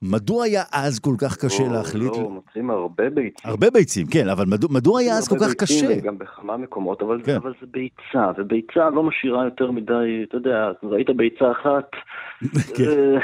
מדוע 0.02 0.44
היה 0.44 0.64
אז 0.74 1.00
כל 1.00 1.16
כך 1.22 1.38
קשה 1.46 1.64
לא, 1.64 1.74
להחליט? 1.74 2.12
לא, 2.18 2.30
מוצאים 2.30 2.70
הרבה 2.70 3.10
ביצים. 3.10 3.52
הרבה 3.52 3.70
ביצים, 3.70 4.06
כן, 4.12 4.30
אבל 4.30 4.46
מדוע, 4.46 4.70
מדוע 4.74 5.00
היה 5.00 5.14
אז 5.18 5.28
כל 5.28 5.36
כך 5.40 5.54
קשה? 5.54 6.02
גם 6.02 6.18
בכמה 6.18 6.58
מקומות, 6.58 7.02
אבל, 7.02 7.22
כן. 7.26 7.36
אבל 7.36 7.54
זה 7.62 7.68
ביצה, 7.72 8.32
וביצה 8.38 8.90
לא 8.90 9.04
משאירה 9.04 9.46
יותר 9.46 9.72
מדי, 9.72 10.24
אתה 10.28 10.38
יודע, 10.38 10.72
ראית 10.84 11.10
ביצה 11.10 11.52
אחת, 11.52 11.92
כן. 12.78 12.84
אה, 12.84 13.20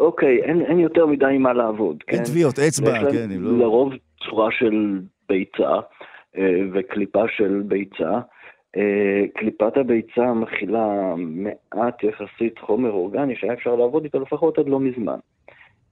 אוקיי, 0.00 0.42
אין, 0.42 0.60
אין 0.60 0.80
יותר 0.80 1.06
מדי 1.06 1.38
מה 1.38 1.52
לעבוד. 1.52 1.96
אין 2.08 2.18
כן? 2.18 2.24
טביעות 2.24 2.58
אצבע, 2.58 3.10
כן, 3.12 3.30
אם 3.30 3.42
לא... 3.42 3.58
לרוב 3.58 3.92
צורה 4.24 4.48
של 4.50 5.00
ביצה 5.28 5.74
אה, 6.38 6.62
וקליפה 6.72 7.24
של 7.36 7.62
ביצה. 7.66 8.20
Uh, 8.76 9.38
קליפת 9.38 9.76
הביצה 9.76 10.34
מכילה 10.34 11.14
מעט 11.16 12.04
יחסית 12.04 12.58
חומר 12.58 12.90
אורגני 12.90 13.36
שהיה 13.36 13.52
אפשר 13.52 13.74
לעבוד 13.76 14.04
איתו 14.04 14.20
לפחות 14.20 14.58
עד 14.58 14.68
לא 14.68 14.80
מזמן. 14.80 15.18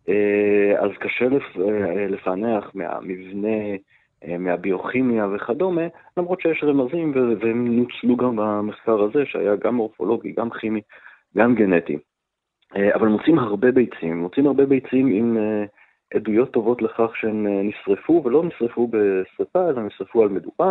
אה, 0.09 0.81
אז 0.81 0.91
קשה 0.99 1.25
אה, 1.25 2.07
לפענח 2.09 2.71
מהמבנה, 2.75 3.77
אה, 4.25 4.39
מהביוכימיה 4.39 5.27
וכדומה, 5.35 5.83
למרות 6.17 6.41
שיש 6.41 6.65
רמזים 6.65 7.13
והם 7.41 7.77
נוצלו 7.77 8.17
גם 8.17 8.37
במחקר 8.37 9.03
הזה, 9.03 9.27
שהיה 9.27 9.57
גם 9.57 9.75
מורפולוגי, 9.75 10.33
גם 10.33 10.51
כימי, 10.51 10.81
גם 11.37 11.55
גנטי. 11.55 11.99
אבל 12.95 13.09
מוצאים 13.09 13.39
הרבה 13.39 13.73
ביצים, 13.73 14.19
מוצאים 14.19 14.47
הרבה 14.47 14.67
ביצים 14.67 15.07
עם 15.07 15.37
עדויות 16.15 16.51
טובות 16.51 16.83
לכך 16.83 17.17
שהן 17.17 17.47
נשרפו, 17.47 18.23
ולא 18.25 18.45
נשרפו 18.45 18.91
בשרפה, 18.91 19.69
אלא 19.69 19.83
נשרפו 19.83 20.23
על 20.23 20.29
מדופה. 20.29 20.71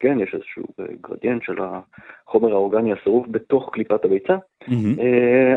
כן, 0.00 0.20
יש 0.20 0.34
איזשהו 0.34 0.64
אה, 0.80 0.84
גרדיאנט 1.00 1.42
של 1.42 1.56
החומר 1.58 2.52
האורגני 2.52 2.92
השרוף 2.92 3.26
בתוך 3.30 3.70
קליפת 3.72 4.04
הביצה. 4.04 4.36
Mm-hmm. 4.64 5.02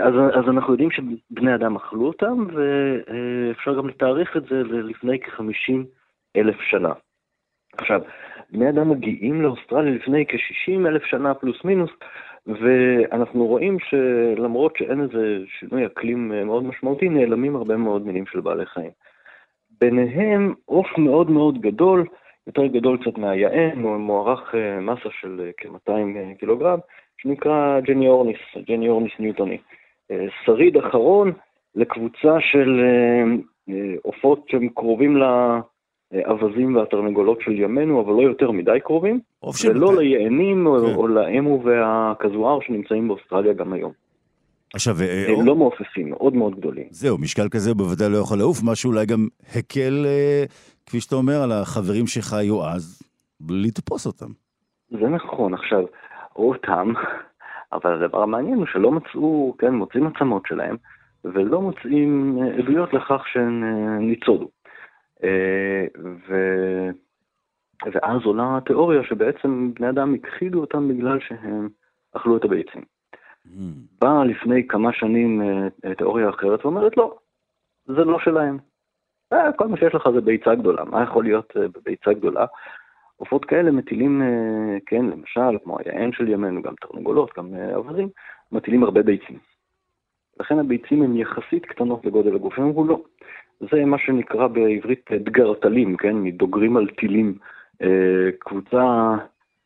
אז, 0.03 0.13
אז 0.33 0.49
אנחנו 0.49 0.73
יודעים 0.73 0.89
שבני 0.91 1.55
אדם 1.55 1.75
אכלו 1.75 2.07
אותם, 2.07 2.45
ואפשר 2.53 3.77
גם 3.77 3.87
לתאריך 3.87 4.37
את 4.37 4.43
זה 4.49 4.63
לפני 4.63 5.19
כ-50 5.19 5.73
אלף 6.35 6.61
שנה. 6.61 6.93
עכשיו, 7.77 8.01
בני 8.51 8.69
אדם 8.69 8.89
מגיעים 8.89 9.41
לאוסטרליה 9.41 9.93
לפני 9.93 10.25
כ-60 10.27 10.87
אלף 10.87 11.03
שנה 11.03 11.33
פלוס 11.33 11.63
מינוס, 11.63 11.91
ואנחנו 12.47 13.45
רואים 13.45 13.77
שלמרות 13.79 14.75
שאין 14.77 15.01
איזה 15.01 15.37
שינוי 15.59 15.85
אקלים 15.85 16.31
אה, 16.33 16.43
מאוד 16.45 16.63
משמעותי, 16.63 17.09
נעלמים 17.09 17.55
הרבה 17.55 17.77
מאוד 17.77 18.05
מינים 18.05 18.25
של 18.25 18.39
בעלי 18.39 18.65
חיים. 18.65 18.91
ביניהם 19.81 20.53
עוף 20.65 20.97
מאוד 20.97 21.29
מאוד 21.29 21.61
גדול, 21.61 22.05
יותר 22.47 22.65
גדול 22.65 22.97
קצת 23.01 23.17
מהיען, 23.17 23.81
הוא 23.81 23.97
מוערך 23.97 24.55
אה, 24.55 24.79
מסה 24.79 25.09
של 25.21 25.41
אה, 25.45 25.51
כ-200 25.57 25.91
אה, 25.91 26.31
קילוגרם, 26.39 26.79
שנקרא 27.17 27.79
ג'ני 27.79 28.07
אורניס, 28.07 28.37
ג'ני 28.67 28.89
אורניס 28.89 29.11
ניוטוני. 29.19 29.57
שריד 30.45 30.77
אחרון 30.77 31.31
לקבוצה 31.75 32.37
של 32.39 32.81
עופות 34.01 34.45
שהם 34.47 34.69
קרובים 34.69 35.17
לאווזים 35.17 36.75
והתרנגולות 36.75 37.41
של 37.41 37.51
ימינו, 37.51 38.01
אבל 38.01 38.13
לא 38.13 38.21
יותר 38.21 38.51
מדי 38.51 38.79
קרובים, 38.83 39.19
ולא 39.65 39.95
ליענים 39.97 40.57
כן. 40.57 40.95
או 40.95 41.07
לאמו 41.07 41.63
והכזואר 41.63 42.59
שנמצאים 42.61 43.07
באוסטרליה 43.07 43.53
גם 43.53 43.73
היום. 43.73 43.91
עכשיו, 44.73 44.95
הם 45.29 45.35
או... 45.35 45.45
לא 45.45 45.55
מעופפים, 45.55 46.09
מאוד 46.09 46.35
מאוד 46.35 46.55
גדולים. 46.55 46.85
זהו, 46.91 47.17
משקל 47.17 47.49
כזה 47.49 47.73
בוודאי 47.73 48.09
לא 48.09 48.17
יכול 48.17 48.37
לעוף, 48.37 48.63
מה 48.63 48.75
שאולי 48.75 49.05
גם 49.05 49.27
הקל 49.55 50.05
כפי 50.85 50.99
שאתה 50.99 51.15
אומר, 51.15 51.41
על 51.43 51.51
החברים 51.51 52.07
שחיו 52.07 52.65
אז, 52.65 53.01
לתפוס 53.49 54.07
אותם. 54.07 54.31
זה 54.89 55.07
נכון. 55.07 55.53
עכשיו, 55.53 55.83
אותם, 56.35 56.93
אבל 57.73 58.03
הדבר 58.03 58.21
המעניין 58.21 58.57
הוא 58.57 58.65
שלא 58.65 58.91
מצאו, 58.91 59.55
כן, 59.57 59.73
מוצאים 59.73 60.07
עצמות 60.07 60.43
שלהם, 60.47 60.77
ולא 61.23 61.61
מוצאים 61.61 62.37
אה, 62.41 62.57
עדויות 62.57 62.93
לכך 62.93 63.23
שהן 63.33 63.63
אה, 63.63 63.97
ניצודו. 63.99 64.49
אה, 65.23 65.85
ו... 66.27 66.35
ואז 67.93 68.21
עולה 68.23 68.57
התיאוריה 68.57 69.03
שבעצם 69.03 69.71
בני 69.73 69.89
אדם 69.89 70.13
הכחידו 70.13 70.61
אותם 70.61 70.87
בגלל 70.87 71.19
שהם 71.19 71.69
אכלו 72.13 72.37
את 72.37 72.43
הביצים. 72.43 72.81
Mm. 72.81 73.49
באה 74.01 74.25
לפני 74.25 74.67
כמה 74.67 74.93
שנים 74.93 75.41
תיאוריה 75.97 76.29
אחרת 76.29 76.65
ואומרת 76.65 76.97
לא, 76.97 77.15
זה 77.85 78.03
לא 78.03 78.19
שלהם. 78.19 78.57
אה, 79.33 79.51
כל 79.51 79.67
מה 79.67 79.77
שיש 79.77 79.95
לך 79.95 80.09
זה 80.13 80.21
ביצה 80.21 80.55
גדולה, 80.55 80.83
מה 80.83 81.03
יכול 81.03 81.23
להיות 81.23 81.53
אה, 81.57 81.67
בביצה 81.67 82.13
גדולה? 82.13 82.45
עופות 83.17 83.45
כאלה 83.45 83.71
מטילים, 83.71 84.21
אה, 84.21 84.77
כן, 84.85 85.05
למשל, 85.05 85.57
כמו 85.63 85.77
היען 85.79 86.11
של 86.11 86.27
ימינו, 86.27 86.61
גם 86.61 86.73
תרנגולות, 86.81 87.31
גם 87.37 87.53
אברים, 87.75 88.09
מטילים 88.51 88.83
הרבה 88.83 89.03
ביצים. 89.03 89.37
לכן 90.39 90.59
הביצים 90.59 91.01
הן 91.01 91.15
יחסית 91.15 91.65
קטנות 91.65 92.05
לגודל 92.05 92.35
הגוף, 92.35 92.59
הם 92.59 92.63
אמרו 92.63 92.85
לא. 92.85 93.01
זה 93.71 93.85
מה 93.85 93.97
שנקרא 93.97 94.47
בעברית 94.47 95.11
דגרטלים, 95.11 95.97
כן, 95.97 96.15
מדוגרים 96.15 96.77
על 96.77 96.87
טילים, 96.89 97.37
קבוצה 98.39 99.15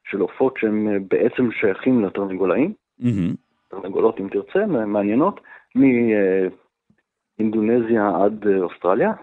של 0.04 0.20
עופות 0.20 0.58
שהם 0.58 0.88
בעצם 1.10 1.52
שייכים 1.52 2.06
לתרנגולאים, 2.06 2.74
mm-hmm. 3.02 3.36
תרנגולות 3.70 4.20
אם 4.20 4.28
תרצה, 4.30 4.66
מעניינות, 4.66 5.42
מאינדונזיה 7.40 8.12
עד 8.24 8.48
אוסטרליה, 8.62 9.14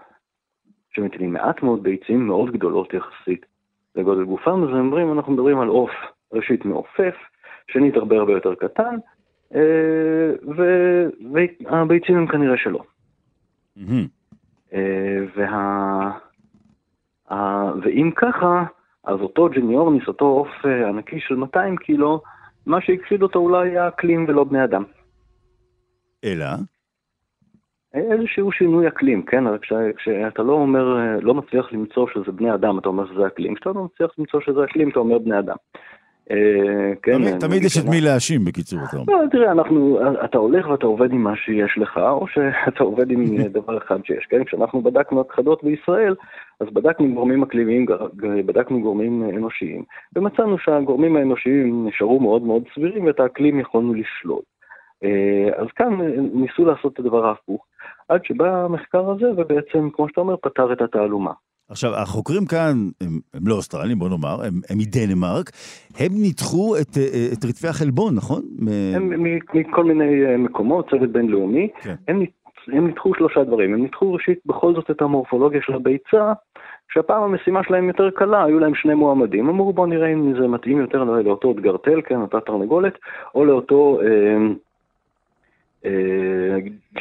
שמטילים 0.95 1.33
מעט 1.33 1.63
מאוד 1.63 1.83
ביצים 1.83 2.27
מאוד 2.27 2.51
גדולות 2.51 2.93
יחסית 2.93 3.45
לגודל 3.95 4.23
גופם, 4.23 4.63
אז 4.63 4.69
הם 4.69 4.75
אומרים, 4.75 5.13
אנחנו 5.13 5.33
מדברים 5.33 5.59
על 5.59 5.67
עוף 5.67 5.91
ראשית 6.33 6.65
מעופף, 6.65 7.15
שנית 7.71 7.95
הרבה 7.95 8.17
הרבה 8.17 8.33
יותר 8.33 8.55
קטן, 8.55 8.95
אה, 9.55 10.31
והביצים 10.55 12.17
הם 12.17 12.27
כנראה 12.27 12.57
שלו. 12.57 12.83
וה... 15.35 16.11
ואם 17.83 18.11
ככה, 18.15 18.63
אז 19.03 19.19
אותו 19.19 19.49
ג'ניאורניס, 19.49 20.07
אותו 20.07 20.25
עוף 20.25 20.65
ענקי 20.65 21.19
של 21.19 21.35
200 21.35 21.77
קילו, 21.77 22.21
מה 22.65 22.81
שהכחיד 22.81 23.21
אותו 23.21 23.39
אולי 23.39 23.69
היה 23.69 23.87
אקלים 23.87 24.25
ולא 24.27 24.43
בני 24.43 24.63
אדם. 24.63 24.83
אלא? 26.23 26.45
איזשהו 27.95 28.51
שינוי 28.51 28.87
אקלים, 28.87 29.21
כן? 29.21 29.47
רק 29.47 29.61
כשאתה 29.97 30.43
לא 30.43 30.53
אומר, 30.53 30.97
לא 31.21 31.33
מצליח 31.33 31.73
למצוא 31.73 32.07
שזה 32.13 32.31
בני 32.31 32.53
אדם, 32.53 32.79
אתה 32.79 32.89
אומר 32.89 33.07
שזה 33.13 33.27
אקלים. 33.27 33.55
כשאתה 33.55 33.69
לא 33.69 33.83
מצליח 33.83 34.11
למצוא 34.17 34.41
שזה 34.41 34.63
אקלים, 34.63 34.89
אתה 34.89 34.99
אומר 34.99 35.19
בני 35.19 35.39
אדם. 35.39 35.55
אה, 36.31 36.93
כן, 37.03 37.39
תמיד 37.39 37.63
יש 37.63 37.77
את 37.77 37.85
מי 37.89 38.01
להאשים, 38.01 38.45
בקיצור, 38.45 38.79
אתה 38.89 38.97
אומר. 38.97 39.13
לא, 39.13 39.29
תראה, 39.31 39.51
אנחנו, 39.51 39.99
אתה 40.25 40.37
הולך 40.37 40.69
ואתה 40.69 40.85
עובד 40.85 41.11
עם 41.11 41.23
מה 41.23 41.35
שיש 41.35 41.77
לך, 41.77 41.97
או 41.97 42.27
שאתה 42.27 42.83
עובד 42.83 43.11
עם 43.11 43.37
דבר 43.59 43.77
אחד 43.77 43.99
שיש, 44.05 44.25
כן? 44.29 44.43
כשאנחנו 44.43 44.81
בדקנו 44.81 45.21
הכחדות 45.21 45.63
בישראל, 45.63 46.15
אז 46.59 46.67
בדקנו 46.73 47.13
גורמים 47.13 47.43
אקלימיים, 47.43 47.85
בדקנו 48.45 48.81
גורמים 48.81 49.23
אנושיים, 49.29 49.83
ומצאנו 50.15 50.57
שהגורמים 50.57 51.15
האנושיים 51.15 51.87
נשארו 51.87 52.19
מאוד 52.19 52.41
מאוד 52.41 52.63
סבירים, 52.75 53.05
ואת 53.05 53.19
האקלים 53.19 53.59
יכולנו 53.59 53.93
לשלול. 53.93 54.41
אה, 55.03 55.49
אז 55.57 55.67
כאן 55.75 56.01
ניסו 56.33 56.65
לעשות 56.65 56.93
את 56.93 56.99
הדבר 56.99 57.25
ההפוך, 57.25 57.65
עד 58.09 58.25
שבא 58.25 58.65
המחקר 58.65 59.09
הזה, 59.11 59.31
ובעצם, 59.37 59.89
כמו 59.93 60.09
שאתה 60.09 60.21
אומר, 60.21 60.35
פתר 60.41 60.73
את 60.73 60.81
התעלומה. 60.81 61.31
עכשיו, 61.69 61.95
החוקרים 61.95 62.45
כאן, 62.45 62.73
הם, 63.01 63.19
הם 63.33 63.47
לא 63.47 63.55
אוסטרלים, 63.55 63.99
בוא 63.99 64.09
נאמר, 64.09 64.45
הם, 64.45 64.53
הם 64.69 64.77
מדנמרק, 64.77 65.51
הם 65.99 66.11
ניתחו 66.21 66.75
את, 66.81 66.97
את 67.33 67.45
רצפי 67.45 67.67
החלבון, 67.67 68.15
נכון? 68.15 68.41
הם 68.95 69.23
מכל 69.53 69.83
מיני 69.83 70.25
אה, 70.25 70.37
מקומות, 70.37 70.89
צוות 70.89 71.09
בינלאומי, 71.09 71.67
כן. 71.81 71.95
הם, 72.07 72.25
הם 72.67 72.87
ניתחו 72.87 73.15
שלושה 73.15 73.43
דברים. 73.43 73.73
הם 73.73 73.81
ניתחו 73.81 74.13
ראשית 74.13 74.39
בכל 74.45 74.73
זאת 74.73 74.91
את 74.91 75.01
המורפולוגיה 75.01 75.61
של 75.61 75.73
הביצה, 75.73 76.33
שהפעם 76.93 77.23
המשימה 77.23 77.63
שלהם 77.63 77.87
יותר 77.87 78.09
קלה, 78.09 78.43
היו 78.43 78.59
להם 78.59 78.75
שני 78.75 78.93
מועמדים, 78.93 79.49
אמרו 79.49 79.73
בואו 79.73 79.87
נראה 79.87 80.13
אם 80.13 80.33
זה 80.39 80.47
מתאים 80.47 80.79
יותר 80.79 81.03
לאותו 81.03 81.53
גרטל, 81.53 82.01
כן, 82.05 82.21
אותה 82.21 82.39
תרנגולת, 82.39 82.93
או 83.35 83.45
לאותו 83.45 83.99
אה, 84.01 84.07
אה, 84.07 84.37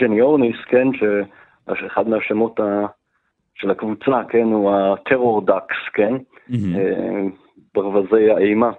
ג'ני 0.00 0.20
אורניס, 0.20 0.56
כן, 0.68 0.88
שאחד 1.74 2.08
מהשמות 2.08 2.60
ה... 2.60 2.86
של 3.54 3.70
הקבוצה, 3.70 4.22
כן, 4.28 4.42
הוא 4.42 4.72
הטרור 4.74 5.46
דאקס, 5.46 5.76
כן, 5.94 6.14
אה, 6.52 7.22
ברווזי 7.74 8.30
האימה. 8.30 8.70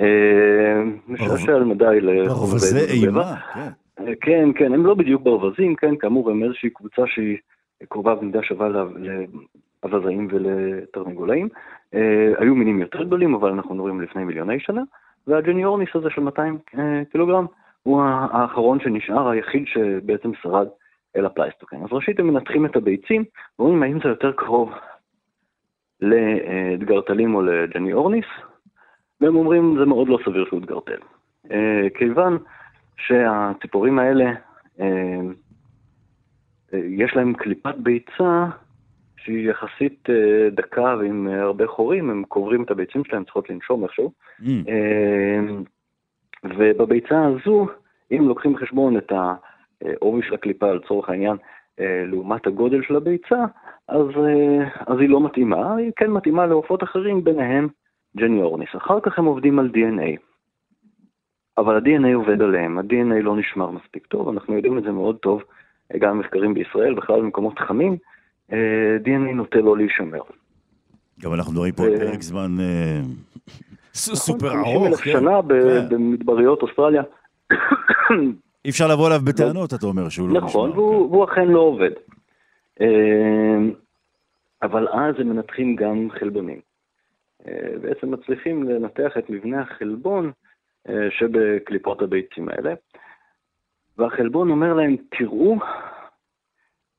אה, 0.00 0.82
משעשע 1.08 1.58
למדי 1.58 2.00
ברווזי 2.26 3.06
אימה, 3.06 3.36
כן. 3.54 3.60
אה, 3.98 4.12
כן, 4.20 4.48
כן, 4.54 4.74
הם 4.74 4.86
לא 4.86 4.94
בדיוק 4.94 5.22
ברווזים, 5.22 5.74
כן, 5.74 5.96
כאמור, 5.96 6.30
הם 6.30 6.44
איזושהי 6.44 6.70
קבוצה 6.70 7.02
שהיא 7.06 7.36
קרובה 7.88 8.14
במידה 8.14 8.42
שווה 8.42 8.68
לאווזאים 8.68 10.28
ולתרנגולאים. 10.30 11.48
היו 12.38 12.54
מינים 12.54 12.80
יותר 12.80 13.02
גדולים, 13.02 13.34
אבל 13.34 13.50
אנחנו 13.50 13.74
מדברים 13.74 14.00
לפני 14.00 14.24
מיליוני 14.24 14.60
שנה, 14.60 14.82
והג'ניאורניס 15.26 15.88
הזה 15.94 16.10
של 16.10 16.22
200 16.22 16.58
קילוגרם 17.12 17.46
הוא 17.82 18.02
האחרון 18.02 18.80
שנשאר, 18.80 19.28
היחיד 19.28 19.64
שבעצם 19.66 20.30
שרד 20.42 20.68
אל 21.16 21.26
הפלייסטוקן. 21.26 21.76
אז 21.76 21.88
ראשית 21.92 22.20
הם 22.20 22.26
מנתחים 22.26 22.66
את 22.66 22.76
הביצים, 22.76 23.24
ואומרים 23.58 23.82
האם 23.82 23.98
זה 24.02 24.08
יותר 24.08 24.32
קרוב 24.32 24.72
למגפודים 26.00 27.34
או 27.34 27.42
לג'ניאורניס, 27.42 28.26
והם 29.20 29.36
אומרים 29.36 29.76
זה 29.78 29.84
מאוד 29.84 30.08
לא 30.08 30.18
סביר 30.24 30.44
שהוא 30.48 30.60
דגרטל. 30.60 30.98
אה, 31.50 31.86
כיוון 31.94 32.38
שהציפורים 32.96 33.98
האלה, 33.98 34.32
אה, 34.80 35.20
אה, 36.74 36.78
יש 36.78 37.16
להם 37.16 37.34
קליפת 37.34 37.74
ביצה 37.78 38.46
שהיא 39.16 39.50
יחסית 39.50 40.08
דקה 40.52 40.96
ועם 40.98 41.28
הרבה 41.28 41.66
חורים, 41.66 42.10
הם 42.10 42.24
קוברים 42.28 42.62
את 42.62 42.70
הביצים 42.70 43.04
שלהם, 43.04 43.24
צריכות 43.24 43.50
לנשום 43.50 43.84
איכשהו. 43.84 44.12
Mm. 44.40 44.44
ובביצה 46.44 47.24
הזו, 47.24 47.66
אם 48.12 48.28
לוקחים 48.28 48.52
בחשבון 48.52 48.96
את 48.96 49.12
ה... 49.12 49.34
עובי 50.00 50.22
של 50.22 50.34
הקליפה 50.34 50.72
לצורך 50.72 51.08
העניין, 51.08 51.36
אה, 51.80 52.04
לעומת 52.06 52.46
הגודל 52.46 52.82
של 52.82 52.96
הביצה, 52.96 53.44
אז, 53.88 54.06
אה, 54.16 54.68
אז 54.86 54.98
היא 55.00 55.08
לא 55.08 55.24
מתאימה, 55.24 55.76
היא 55.76 55.90
כן 55.96 56.10
מתאימה 56.10 56.46
לעופות 56.46 56.82
אחרים, 56.82 57.24
ביניהם 57.24 57.68
ג'ני 58.16 58.42
אורניס. 58.42 58.68
אחר 58.76 59.00
כך 59.00 59.18
הם 59.18 59.24
עובדים 59.24 59.58
על 59.58 59.70
DNA. 59.74 60.20
אבל 61.58 61.76
ה-DNA 61.76 62.14
עובד 62.14 62.42
עליהם, 62.42 62.78
ה-DNA 62.78 63.22
לא 63.22 63.36
נשמר 63.36 63.70
מספיק 63.70 64.06
טוב, 64.06 64.28
אנחנו 64.28 64.54
יודעים 64.54 64.78
את 64.78 64.82
זה 64.82 64.92
מאוד 64.92 65.16
טוב, 65.16 65.42
אה, 65.94 65.98
גם 65.98 66.18
במחקרים 66.18 66.54
בישראל, 66.54 66.94
בכלל 66.94 67.20
במקומות 67.20 67.58
חמים, 67.58 67.96
DNA 69.04 69.34
נוטה 69.34 69.58
לא 69.58 69.76
להישמר. 69.76 70.20
גם 71.20 71.34
אנחנו 71.34 71.52
מדברים 71.52 71.72
פה 71.72 71.82
פרק 71.82 72.22
זמן 72.22 72.50
סופר 73.94 74.52
ארוך. 74.52 74.66
50 74.66 74.86
אלף 74.86 75.00
כן. 75.00 75.12
שנה 75.12 75.40
כן. 75.48 75.88
במדבריות 75.88 76.62
אוסטרליה. 76.62 77.02
אי 78.64 78.70
אפשר 78.70 78.86
לבוא 78.88 79.08
אליו 79.08 79.20
בטענות, 79.24 79.74
אתה 79.74 79.86
אומר, 79.86 80.08
שהוא 80.08 80.28
לא 80.28 80.34
נשמע. 80.34 80.48
נכון, 80.48 80.70
והוא 80.70 81.24
אכן 81.24 81.48
לא 81.48 81.60
עובד. 81.60 81.90
אמ, 82.80 83.72
אבל 84.62 84.88
אז 84.88 85.14
הם 85.18 85.28
מנתחים 85.28 85.76
גם 85.76 86.08
חלבונים. 86.10 86.60
אה, 87.46 87.78
בעצם 87.80 88.10
מצליחים 88.10 88.62
לנתח 88.62 89.12
את 89.18 89.30
מבנה 89.30 89.60
החלבון 89.60 90.32
אה, 90.88 91.08
שבקליפות 91.10 92.02
הביצים 92.02 92.48
האלה. 92.48 92.74
והחלבון 93.98 94.50
אומר 94.50 94.74
להם, 94.74 94.96
תראו, 95.18 95.56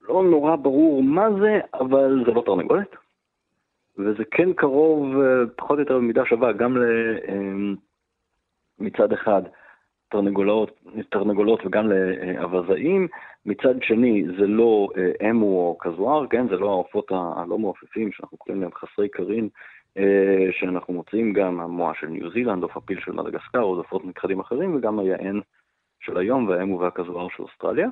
לא 0.01 0.23
נורא 0.23 0.55
ברור 0.55 1.03
מה 1.03 1.27
זה, 1.41 1.59
אבל 1.73 2.23
זה 2.25 2.31
לא 2.31 2.43
תרנגולת. 2.45 2.95
וזה 3.97 4.23
כן 4.31 4.53
קרוב, 4.53 5.21
אה, 5.21 5.47
פחות 5.55 5.77
או 5.77 5.81
יותר 5.81 5.97
במידה 5.97 6.25
שווה, 6.25 6.53
גם 6.53 6.77
מצד 8.79 9.13
אחד 9.13 9.41
תרנגולות, 11.09 11.65
וגם 11.65 11.89
לאווזאים. 11.89 13.07
מצד 13.45 13.83
שני, 13.83 14.23
זה 14.39 14.47
לא 14.47 14.89
אה, 14.97 15.29
אמו 15.29 15.45
או 15.45 15.77
כזואר, 15.79 16.27
כן? 16.27 16.47
זה 16.47 16.55
לא 16.55 16.69
העופות 16.69 17.11
הלא 17.11 17.57
מעופפים 17.57 18.11
שאנחנו 18.11 18.37
קוראים 18.37 18.61
להם 18.61 18.71
חסרי 18.73 19.09
קרין, 19.09 19.49
אה, 19.97 20.47
שאנחנו 20.51 20.93
מוצאים 20.93 21.33
גם 21.33 21.59
המועה 21.59 21.93
של 21.99 22.07
ניו 22.07 22.31
זילנד, 22.31 22.63
עוף 22.63 22.77
הפיל 22.77 22.99
של 22.99 23.11
מדגסקר, 23.11 23.61
או 23.61 23.75
עופות 23.75 24.05
נכחדים 24.05 24.39
אחרים, 24.39 24.75
וגם 24.75 24.99
היען 24.99 25.41
של 25.99 26.17
היום 26.17 26.47
והאמו 26.47 26.79
והכזואר 26.79 27.27
של 27.29 27.43
אוסטרליה. 27.43 27.89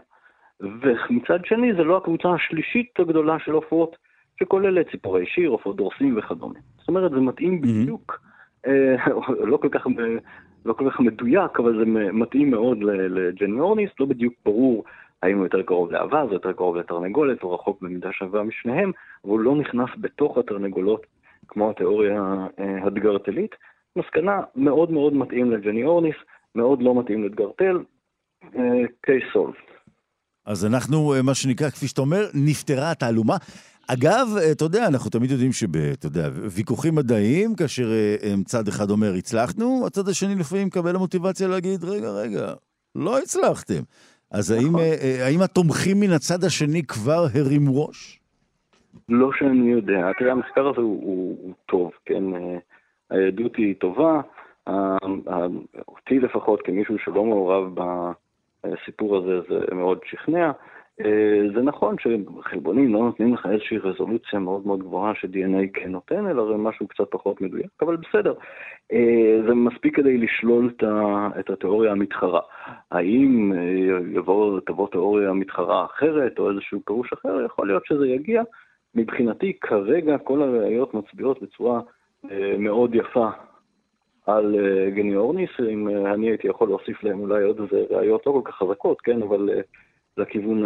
ומצד 0.59 1.45
שני, 1.45 1.73
זה 1.73 1.83
לא 1.83 1.97
הקבוצה 1.97 2.29
השלישית 2.33 2.99
הגדולה 2.99 3.39
של 3.39 3.51
עופות, 3.51 3.97
שכוללת 4.39 4.91
ציפורי 4.91 5.25
שיר, 5.25 5.49
עופות 5.49 5.75
דורסים 5.75 6.17
וכדומה. 6.17 6.59
זאת 6.79 6.87
אומרת, 6.87 7.11
זה 7.11 7.17
מתאים 7.17 7.61
בדיוק, 7.61 8.21
אה, 8.67 8.95
לא 9.51 9.57
כל 9.57 9.69
כך 9.69 9.87
לא 10.65 10.73
כל 10.73 10.89
כך 10.91 10.99
מדויק, 10.99 11.59
אבל 11.59 11.79
זה 11.79 11.85
מתאים 12.13 12.51
מאוד 12.51 12.77
לג'ני 12.83 13.59
אורניס, 13.59 13.89
לא 13.99 14.05
בדיוק 14.05 14.33
ברור 14.45 14.83
האם 15.23 15.37
הוא 15.37 15.45
יותר 15.45 15.61
קרוב 15.61 15.91
לאבז 15.91 16.27
או 16.27 16.33
יותר 16.33 16.53
קרוב 16.53 16.75
לתרנגולת, 16.75 17.43
או 17.43 17.51
רחוק 17.51 17.81
במידה 17.81 18.09
שווה 18.11 18.43
משניהם, 18.43 18.91
אבל 19.23 19.31
הוא 19.31 19.39
לא 19.39 19.55
נכנס 19.55 19.89
בתוך 19.97 20.37
התרנגולות 20.37 21.05
כמו 21.47 21.69
התיאוריה 21.69 22.47
אה, 22.59 22.83
הדגרטלית. 22.83 23.55
מסקנה 23.95 24.41
מאוד 24.55 24.91
מאוד 24.91 25.13
מתאים 25.13 25.51
לג'ני 25.51 25.83
אורניס, 25.83 26.15
מאוד 26.55 26.81
לא 26.81 26.99
מתאים 26.99 27.23
לדגרטל, 27.23 27.79
קייס 29.01 29.23
סולד. 29.33 29.53
אז 30.45 30.65
אנחנו, 30.65 31.13
אה, 31.13 31.21
מה 31.21 31.33
שנקרא, 31.33 31.69
כפי 31.69 31.87
שאתה 31.87 32.01
אומר, 32.01 32.21
נפתרה 32.33 32.91
התעלומה. 32.91 33.37
אגב, 33.93 34.27
אתה 34.51 34.65
יודע, 34.65 34.87
אנחנו 34.87 35.09
תמיד 35.09 35.31
יודעים 35.31 35.51
שבוויכוחים 35.51 36.95
מדעיים, 36.95 37.55
כאשר 37.55 37.91
אה, 37.91 38.33
צד 38.45 38.67
אחד 38.67 38.89
אומר 38.89 39.13
הצלחנו, 39.17 39.83
הצד 39.87 40.07
השני 40.07 40.35
לפעמים 40.35 40.67
מקבל 40.67 40.95
המוטיבציה 40.95 41.47
להגיד, 41.47 41.83
רגע, 41.83 42.09
רגע, 42.09 42.53
לא 42.95 43.17
הצלחתם. 43.17 43.81
אז 44.31 44.51
האם, 44.51 44.67
נכון. 44.67 44.79
אה, 44.79 44.95
אה, 45.01 45.25
האם 45.25 45.41
התומכים 45.41 45.99
מן 45.99 46.11
הצד 46.11 46.43
השני 46.43 46.83
כבר 46.83 47.25
הרימו 47.33 47.85
ראש? 47.85 48.19
לא 49.09 49.29
שאני 49.39 49.71
יודע. 49.71 50.11
תראה, 50.19 50.31
המחקר 50.31 50.67
הזה 50.67 50.81
הוא, 50.81 51.03
הוא, 51.03 51.37
הוא 51.41 51.53
טוב, 51.65 51.91
כן? 52.05 52.23
העדות 53.11 53.55
היא 53.55 53.75
טובה. 53.75 54.21
אותי 55.87 56.19
לפחות, 56.19 56.61
כמישהו 56.63 56.95
שלא 57.05 57.25
מעורב 57.25 57.65
בסיפור 58.63 59.17
הזה, 59.17 59.39
זה 59.49 59.75
מאוד 59.75 59.99
שכנע. 60.05 60.51
אה, 61.05 61.53
זה 61.55 61.61
נכון 61.61 61.95
שחלבונים 61.99 62.93
לא 62.93 62.99
נותנים 62.99 63.33
לך 63.33 63.47
איזושהי 63.51 63.77
רזולוציה 63.77 64.39
מאוד 64.39 64.67
מאוד 64.67 64.79
גבוהה 64.79 65.15
ש-DNA 65.15 65.67
כן 65.73 65.91
נותן, 65.91 66.27
אלא 66.27 66.57
משהו 66.57 66.87
קצת 66.87 67.03
פחות 67.09 67.41
מדויק, 67.41 67.69
אבל 67.81 67.97
בסדר. 67.97 68.33
אה, 68.91 69.41
זה 69.47 69.53
מספיק 69.53 69.95
כדי 69.95 70.17
לשלול 70.17 70.71
את 71.39 71.49
התיאוריה 71.49 71.91
המתחרה. 71.91 72.41
האם 72.91 73.53
אה, 73.53 73.97
יבוא, 74.13 74.59
תבוא 74.65 74.87
תיאוריה 74.87 75.33
מתחרה 75.33 75.85
אחרת 75.85 76.39
או 76.39 76.51
איזשהו 76.51 76.81
פירוש 76.85 77.13
אחר, 77.13 77.45
יכול 77.45 77.67
להיות 77.67 77.85
שזה 77.85 78.07
יגיע. 78.07 78.43
מבחינתי, 78.95 79.53
כרגע 79.61 80.17
כל 80.17 80.41
הראיות 80.41 80.93
מצביעות 80.93 81.41
בצורה 81.41 81.81
מאוד 82.57 82.95
יפה 82.95 83.29
על 84.25 84.55
גניורניס, 84.89 85.49
אם 85.69 85.87
אני 86.05 86.29
הייתי 86.29 86.47
יכול 86.47 86.67
להוסיף 86.67 87.03
להם 87.03 87.19
אולי 87.19 87.43
עוד 87.43 87.59
איזה 87.59 87.85
ראיות 87.89 88.27
לא 88.27 88.31
כל 88.31 88.41
כך 88.43 88.55
חזקות, 88.55 89.01
כן, 89.01 89.21
אבל 89.21 89.49
לכיוון 90.17 90.65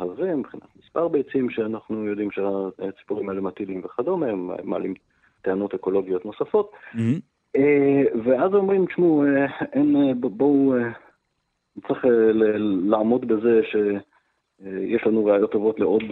הזה, 0.00 0.34
מבחינת 0.34 0.62
מספר 0.84 1.08
ביצים 1.08 1.50
שאנחנו 1.50 2.06
יודעים 2.06 2.28
שהציפורים 2.30 3.28
האלה 3.28 3.40
מטילים 3.40 3.82
וכדומה, 3.84 4.26
הם 4.26 4.50
מעלים 4.62 4.94
טענות 5.42 5.74
אקולוגיות 5.74 6.24
נוספות. 6.24 6.72
Mm-hmm. 6.94 7.58
ואז 8.24 8.54
אומרים, 8.54 8.86
תשמעו, 8.86 9.24
בואו, 10.20 10.74
צריך 11.88 12.04
לעמוד 12.90 13.28
בזה 13.28 13.60
שיש 13.64 15.06
לנו 15.06 15.24
ראיות 15.24 15.52
טובות 15.52 15.80
לעוד 15.80 16.02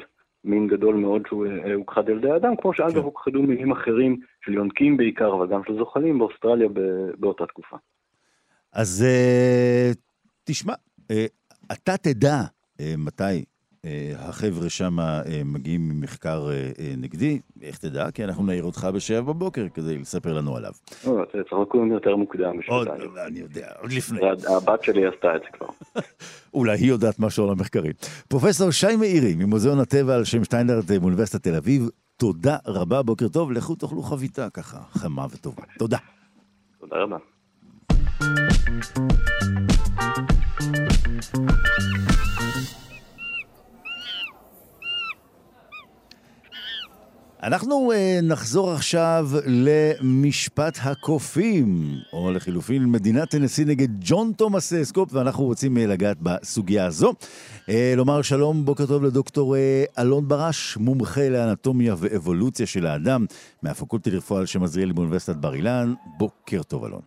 מין 0.45 0.69
גדול 0.69 0.95
מאוד 0.95 1.23
שהוא 1.29 1.47
הוכחד 1.75 2.11
על 2.11 2.19
ידי 2.19 2.37
אדם, 2.37 2.57
כמו 2.57 2.75
שאגב 2.75 2.93
כן. 2.93 2.99
הוכחדו 2.99 3.43
מינים 3.43 3.73
אחרים 3.73 4.21
של 4.45 4.55
יונקים 4.55 4.97
בעיקר, 4.97 5.35
אבל 5.35 5.49
גם 5.49 5.61
של 5.67 5.77
זוחלים 5.77 6.19
באוסטרליה 6.19 6.69
באותה 7.19 7.47
תקופה. 7.47 7.77
אז 8.73 9.07
תשמע, 10.45 10.73
אתה 11.73 11.97
תדע 11.97 12.35
אה, 12.35 12.62
מתי 12.99 13.45
אה, 13.85 14.13
החבר'ה 14.19 14.71
שם 14.71 15.01
אה, 15.01 15.23
מגיעים 15.45 15.89
ממחקר 15.89 16.49
נגדי, 16.99 17.41
איך 17.63 17.79
תדע? 17.79 18.11
כי 18.11 18.25
אנחנו 18.25 18.47
נעיר 18.47 18.65
אותך 18.65 18.89
בשבע 18.95 19.21
בבוקר 19.21 19.67
כדי 19.75 19.99
לספר 19.99 20.33
לנו 20.33 20.57
עליו. 20.57 20.73
צריך 21.03 21.53
לקום 21.63 21.93
יותר 21.93 22.17
מוקדם. 22.17 22.57
עוד, 22.69 22.89
אני 23.27 23.39
יודע, 23.39 23.67
עוד 23.81 23.93
לפני. 23.93 24.21
הבת 24.57 24.83
שלי 24.83 25.07
עשתה 25.07 25.37
את 25.37 25.41
זה 25.41 25.49
כבר. 25.59 25.67
אולי 26.55 26.79
היא 26.79 26.89
יודעת 26.89 27.19
משהו 27.19 27.45
על 27.45 27.51
המחקרים. 27.51 27.93
פרופסור 28.29 28.71
שי 28.71 28.97
מאירי, 28.97 29.35
ממוזיאון 29.39 29.81
הטבע 29.81 30.15
על 30.15 30.25
שם 30.25 30.45
שטיינדרט 30.45 30.85
באוניברסיטת 30.91 31.43
תל 31.43 31.55
אביב, 31.55 31.89
תודה 32.17 32.57
רבה, 32.67 33.03
בוקר 33.03 33.29
טוב, 33.29 33.53
לכו 33.53 33.75
תאכלו 33.75 34.03
חביתה 34.03 34.51
ככה, 34.51 34.79
חמה 34.91 35.27
וטובה. 35.31 35.63
תודה. 35.79 35.99
תודה 36.81 36.97
רבה. 36.97 37.17
אנחנו 47.43 47.93
uh, 47.93 48.25
נחזור 48.25 48.71
עכשיו 48.71 49.27
למשפט 49.47 50.79
הקופים, 50.83 51.67
או 52.13 52.33
לחילופין 52.33 52.87
מדינת 52.87 53.31
טנסי 53.31 53.65
נגד 53.65 53.89
ג'ון 54.01 54.33
תומאס 54.37 54.75
סקופס, 54.83 55.09
ואנחנו 55.13 55.45
רוצים 55.45 55.77
uh, 55.77 55.81
לגעת 55.81 56.17
בסוגיה 56.21 56.87
הזו. 56.87 57.11
Uh, 57.11 57.73
לומר 57.97 58.23
שלום, 58.23 58.65
בוקר 58.65 58.87
טוב 58.87 59.05
לדוקטור 59.05 59.55
uh, 59.57 60.01
אלון 60.01 60.29
ברש, 60.29 60.77
מומחה 60.77 61.29
לאנטומיה 61.29 61.95
ואבולוציה 61.99 62.67
של 62.67 62.87
האדם, 62.87 63.27
מהפקולטה 63.63 64.11
לרפואה 64.11 64.41
על 64.41 64.47
שם 64.47 64.63
עזריאלי 64.63 64.93
באוניברסיטת 64.93 65.37
בר 65.37 65.55
אילן. 65.55 65.95
בוקר 66.19 66.63
טוב, 66.63 66.85
אלון. 66.85 67.01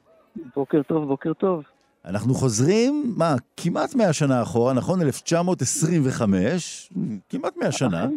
בוקר 0.56 0.82
טוב, 0.84 1.08
בוקר 1.08 1.34
טוב. 1.34 1.75
אנחנו 2.10 2.34
חוזרים, 2.34 3.13
מה, 3.18 3.36
כמעט 3.58 3.96
100 3.96 4.13
שנה 4.13 4.41
אחורה, 4.41 4.74
נכון? 4.74 5.02
1925, 5.02 6.89
כמעט 7.30 7.58
100 7.58 7.72
שנה. 7.72 8.08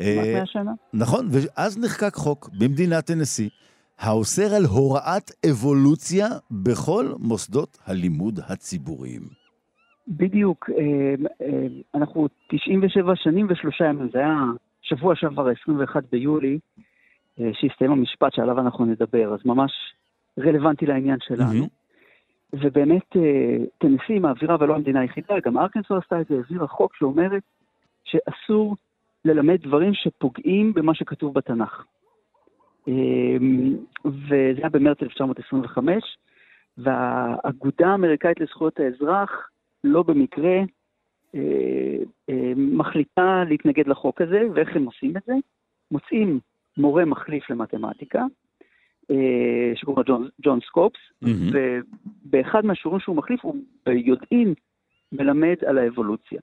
אה, 0.00 0.42
שנה. 0.44 0.72
נכון, 0.92 1.28
ואז 1.30 1.78
נחקק 1.78 2.14
חוק 2.14 2.50
במדינת 2.58 3.06
טנסי, 3.06 3.48
האוסר 3.98 4.54
על 4.54 4.64
הוראת 4.64 5.30
אבולוציה 5.50 6.26
בכל 6.50 7.06
מוסדות 7.18 7.78
הלימוד 7.86 8.40
הציבוריים. 8.48 9.22
בדיוק, 10.08 10.70
אה, 10.70 11.14
אה, 11.46 11.66
אנחנו 11.94 12.28
97 12.50 13.12
שנים 13.16 13.46
ושלושה 13.50 13.84
ימים, 13.84 14.08
זה 14.12 14.18
היה 14.18 14.36
שבוע 14.82 15.14
שעבר, 15.16 15.48
21 15.62 16.02
ביולי, 16.12 16.58
שהסתיים 17.52 17.90
המשפט 17.90 18.32
שעליו 18.34 18.60
אנחנו 18.60 18.84
נדבר, 18.84 19.34
אז 19.34 19.40
ממש 19.44 19.72
רלוונטי 20.38 20.86
לעניין 20.86 21.18
שלנו. 21.20 21.77
ובאמת, 22.52 23.16
טנסי 23.78 24.18
מעבירה, 24.18 24.56
ולא 24.60 24.74
המדינה 24.74 25.00
היחידה, 25.00 25.34
גם 25.44 25.58
ארקנסו 25.58 25.96
עשתה 25.96 26.20
את 26.20 26.26
זה, 26.26 26.34
העבירה 26.34 26.66
חוק 26.66 26.94
שאומרת 26.96 27.42
שאסור 28.04 28.76
ללמד 29.24 29.62
דברים 29.62 29.94
שפוגעים 29.94 30.74
במה 30.74 30.94
שכתוב 30.94 31.34
בתנ"ך. 31.34 31.84
אמ, 32.88 33.76
וזה 34.04 34.58
היה 34.60 34.68
במרץ 34.68 35.02
1925, 35.02 36.18
והאגודה 36.78 37.88
האמריקאית 37.88 38.40
לזכויות 38.40 38.80
האזרח 38.80 39.50
לא 39.84 40.02
במקרה 40.02 40.58
אה, 41.34 41.40
אה, 42.30 42.52
מחליטה 42.56 43.44
להתנגד 43.48 43.88
לחוק 43.88 44.20
הזה, 44.20 44.42
ואיך 44.54 44.76
הם 44.76 44.84
עושים 44.84 45.16
את 45.16 45.22
זה? 45.26 45.32
מוצאים 45.90 46.40
מורה 46.76 47.04
מחליף 47.04 47.50
למתמטיקה, 47.50 48.18
אה, 48.20 48.26
שקוראים 49.74 49.98
לו 49.98 50.04
ג'ון, 50.04 50.28
ג'ון 50.42 50.58
סקופס, 50.66 51.00
mm-hmm. 51.24 51.56
ובאחד 52.24 52.66
מהשיעורים 52.66 53.00
שהוא 53.00 53.16
מחליף 53.16 53.44
הוא 53.44 53.56
ביודעין 53.86 54.54
מלמד 55.12 55.56
על 55.66 55.78
האבולוציה. 55.78 56.40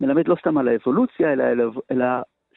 מלמד 0.00 0.28
לא 0.28 0.36
סתם 0.40 0.58
על 0.58 0.68
האבולוציה, 0.68 1.32
אלא, 1.32 1.44
אלא, 1.44 1.70
אלא 1.90 2.06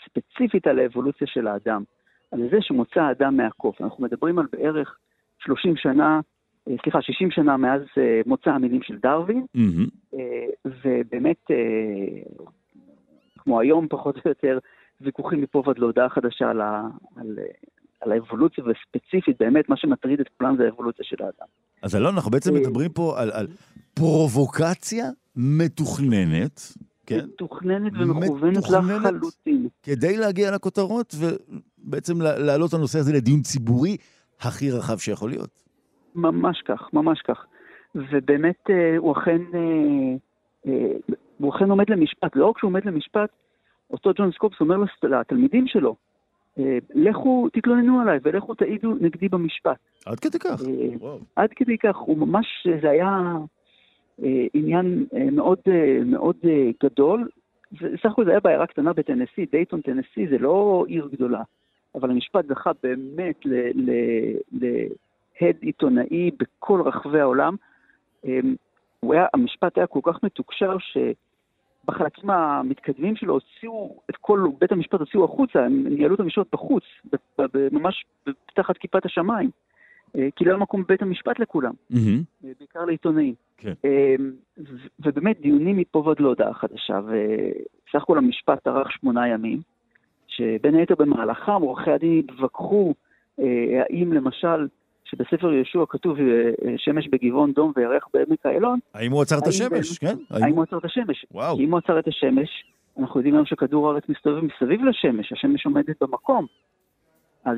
ספציפית 0.06 0.68
על 0.68 0.80
האבולוציה 0.80 1.28
של 1.28 1.48
האדם. 1.48 1.84
על 2.32 2.40
זה 2.52 2.58
שמוצא 2.62 3.02
האדם 3.02 3.38
מהקוף. 3.38 3.82
אנחנו 3.82 4.04
מדברים 4.04 4.40
על 4.40 4.46
בערך 4.52 4.98
30 5.40 5.76
שנה, 5.78 6.20
אה, 6.68 6.74
סליחה, 6.84 7.02
60 7.02 7.32
שנה 7.32 7.58
מאז 7.58 7.82
אה, 7.98 8.22
מוצא 8.26 8.50
המילים 8.50 8.82
של 8.84 8.98
דרווין, 8.98 9.46
mm-hmm. 9.58 10.18
ובאמת, 10.66 11.46
כמו 13.38 13.60
היום 13.60 13.88
פחות 13.88 14.16
או 14.16 14.22
יותר, 14.26 14.60
ויכוחים 15.02 15.42
מפה 15.42 15.64
ועד 15.66 15.80
להודעה 15.80 16.10
חדשה 16.10 16.50
על, 16.50 16.62
על, 17.16 17.40
על 18.06 18.12
האבולוציה, 18.12 18.64
וספציפית, 18.64 19.38
באמת, 19.40 19.70
מה 19.70 19.78
שמטריד 19.78 20.20
את 20.20 20.30
כולם 20.38 20.58
זה 20.58 20.66
האבולוציה 20.66 21.06
של 21.06 21.16
האדם. 21.20 21.48
אז 21.82 21.96
אלון, 21.96 22.16
אנחנו 22.16 22.32
בעצם 22.32 22.54
מדברים 22.54 22.92
פה 22.92 23.22
על, 23.22 23.32
על 23.32 23.48
פרובוקציה 23.94 25.06
מתוכננת, 25.36 26.62
כן. 27.06 27.26
מתוכננת 27.26 27.94
ומכוונת 28.00 28.70
לחלוטין. 28.70 29.68
כדי 29.84 30.18
להגיע 30.18 30.52
לכותרות 30.52 31.16
ובעצם 31.20 32.22
להעלות 32.22 32.70
את 32.70 32.74
הנושא 32.74 33.00
הזה 33.00 33.14
לדיון 33.14 33.42
ציבורי 33.42 33.98
הכי 34.42 34.72
רחב 34.72 34.98
שיכול 34.98 35.30
להיות. 35.30 35.64
ממש 36.16 36.62
כך, 36.66 36.90
ממש 36.94 37.22
כך. 37.22 37.46
ובאמת 37.96 38.70
אה, 38.70 38.98
הוא 38.98 39.12
אכן, 39.18 39.42
אה, 39.54 40.16
אה, 40.68 40.92
הוא 41.38 41.56
אכן 41.56 41.70
עומד 41.70 41.90
למשפט. 41.90 42.36
לא 42.36 42.46
רק 42.46 42.60
שהוא 42.60 42.70
עומד 42.70 42.86
למשפט, 42.86 43.30
אותו 43.92 44.12
ג'ון 44.18 44.32
סקופס 44.32 44.62
אומר 44.62 44.76
לתלמידים 45.04 45.68
שלו, 45.68 45.96
לכו 46.94 47.48
תתלוננו 47.54 48.02
עליי 48.02 48.20
ולכו 48.24 48.54
תעידו 48.54 48.94
נגדי 49.02 49.30
במשפט. 49.30 49.78
עד 50.06 50.20
כדי 50.20 50.40
כך? 50.40 50.62
עד 51.36 51.50
כדי 51.56 51.78
כך, 51.78 51.98
הוא 51.98 52.18
ממש, 52.18 52.68
זה 52.82 52.90
היה 52.90 53.38
אה, 54.24 54.46
עניין 54.54 55.06
אה, 55.14 55.32
מאוד, 55.32 55.60
אה, 55.68 56.00
מאוד 56.06 56.38
גדול. 56.84 57.30
סך 58.04 58.12
הכל 58.12 58.26
זה 58.26 58.32
היה 58.32 58.40
בעיירה 58.40 58.68
קטנה 58.68 58.94
בטנסי, 58.94 59.46
דייטון 59.52 59.82
טנסי 59.82 60.28
זה 60.30 60.38
לא 60.38 60.86
עיר 60.88 61.10
גדולה, 61.12 61.42
אבל 61.96 62.12
המשפט 62.12 62.46
זכה 62.48 62.72
באמת 62.84 63.46
להד 64.52 65.56
עיתונאי 65.62 66.32
בכל 66.40 66.82
רחבי 66.86 67.20
העולם. 67.20 67.56
היה, 68.24 69.26
המשפט 69.34 69.78
היה 69.78 69.88
כל 69.88 70.00
כך 70.04 70.24
מתוקשר 70.24 70.78
שבחלקים 71.86 72.30
המתקדמים 72.30 73.16
שלו 73.16 73.34
הוציאו 73.34 74.00
את 74.10 74.16
כל, 74.16 74.48
בית 74.60 74.72
המשפט 74.72 75.00
הוציאו 75.00 75.26
החוצה, 75.26 75.66
הם 75.66 75.88
ניהלו 75.88 76.16
את 76.16 76.20
המשפט 76.20 76.46
בחוץ, 76.52 76.84
ממש 77.72 78.06
תחת 78.56 78.78
כיפת 78.78 79.06
השמיים. 79.06 79.50
אה, 80.18 80.28
כי 80.36 80.46
לא 80.46 80.50
היה 80.50 80.60
מקום 80.60 80.84
בבית 80.84 81.02
המשפט 81.02 81.40
לכולם, 81.40 81.74
mm-hmm. 81.94 82.46
בעיקר 82.60 82.86
לעיתונאים. 82.86 83.34
כן. 83.58 83.74
אה, 83.86 84.16
ובאמת 85.00 85.42
דיונים 85.42 85.78
מפה 85.78 86.00
ועד 86.00 86.20
להודעה 86.20 86.54
חדשה, 86.54 87.00
וסך 87.06 88.04
הכל 88.04 88.18
המשפט 88.18 88.68
ארך 88.68 88.92
שמונה 88.92 89.28
ימים, 89.28 89.60
שבין 90.28 90.76
היתר 90.76 90.96
במהלכם 90.96 91.52
עורכי 91.52 91.92
הדין 91.92 92.20
התווכחו 92.20 92.94
האם 93.38 94.14
למשל 94.14 94.68
שבספר 95.16 95.54
יהושע 95.54 95.80
כתוב 95.90 96.18
שמש 96.78 97.08
בגבעון 97.08 97.52
דום 97.52 97.72
וירח 97.76 98.04
בעמק 98.14 98.46
איילון. 98.46 98.80
האם 98.94 99.12
הוא 99.12 99.22
עצר 99.22 99.38
את 99.38 99.48
השמש, 99.48 99.98
כן? 99.98 100.16
האם 100.30 100.56
הוא 100.56 100.64
עצר 100.64 100.78
את 100.78 100.86
השמש. 100.86 101.26
וואו. 101.32 101.60
אם 101.60 101.72
הוא 101.72 101.78
עצר 101.78 102.00
את 102.00 102.08
השמש, 102.08 102.50
אנחנו 103.00 103.20
יודעים 103.20 103.36
היום 103.36 103.46
שכדור 103.46 103.90
הארץ 103.90 104.04
מסתובב 104.10 104.42
מסביב 104.42 104.82
לשמש, 104.84 105.32
השמש 105.32 105.66
עומדת 105.66 105.96
במקום. 106.02 106.46
אז 107.46 107.58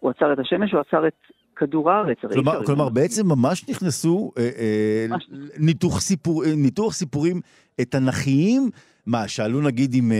הוא 0.00 0.10
עצר 0.10 0.32
את 0.32 0.38
השמש, 0.38 0.72
הוא 0.72 0.80
עצר 0.80 1.06
את 1.06 1.14
כדור 1.56 1.90
הארץ. 1.90 2.18
כלומר, 2.32 2.64
כלומר 2.64 2.88
בעצם 2.88 3.26
ממש 3.26 3.68
נכנסו 3.68 4.32
אה, 4.38 4.50
אה, 4.58 5.06
ממש. 5.08 5.30
ניתוח, 5.58 6.00
סיפור, 6.00 6.44
אה, 6.44 6.52
ניתוח 6.56 6.92
סיפורים 6.92 7.40
תנכיים, 7.76 8.70
מה, 9.06 9.28
שאלו 9.28 9.60
נגיד 9.60 9.94
אם, 9.94 10.12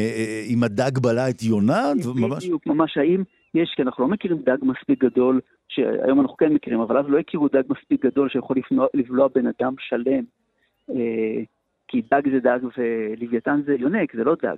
אם 0.46 0.64
הדג 0.64 0.99
בלע 0.99 1.31
את 1.31 1.42
יונה? 1.42 1.92
ממש... 2.14 2.44
בדיוק, 2.44 2.66
ממש, 2.66 2.96
האם 2.96 3.22
יש, 3.57 3.75
כי 3.77 3.83
אנחנו 3.83 4.05
לא 4.05 4.11
מכירים 4.11 4.38
דג 4.42 4.57
מספיק 4.62 5.05
גדול, 5.05 5.40
שהיום 5.69 6.21
אנחנו 6.21 6.37
כן 6.37 6.53
מכירים, 6.53 6.81
אבל 6.81 6.99
אז 6.99 7.05
לא 7.09 7.19
הכירו 7.19 7.49
דג 7.49 7.62
מספיק 7.69 8.07
גדול 8.07 8.29
שיכול 8.29 8.57
לבלוע, 8.57 8.87
לבלוע 8.95 9.29
בן 9.35 9.47
אדם 9.47 9.75
שלם, 9.79 10.25
כי 11.88 12.03
דג 12.11 12.23
זה 12.31 12.40
דג 12.40 12.59
ולוויתן 12.77 13.61
זה 13.66 13.75
יונק, 13.75 14.16
זה 14.16 14.25
לא 14.25 14.37
דג. 14.42 14.57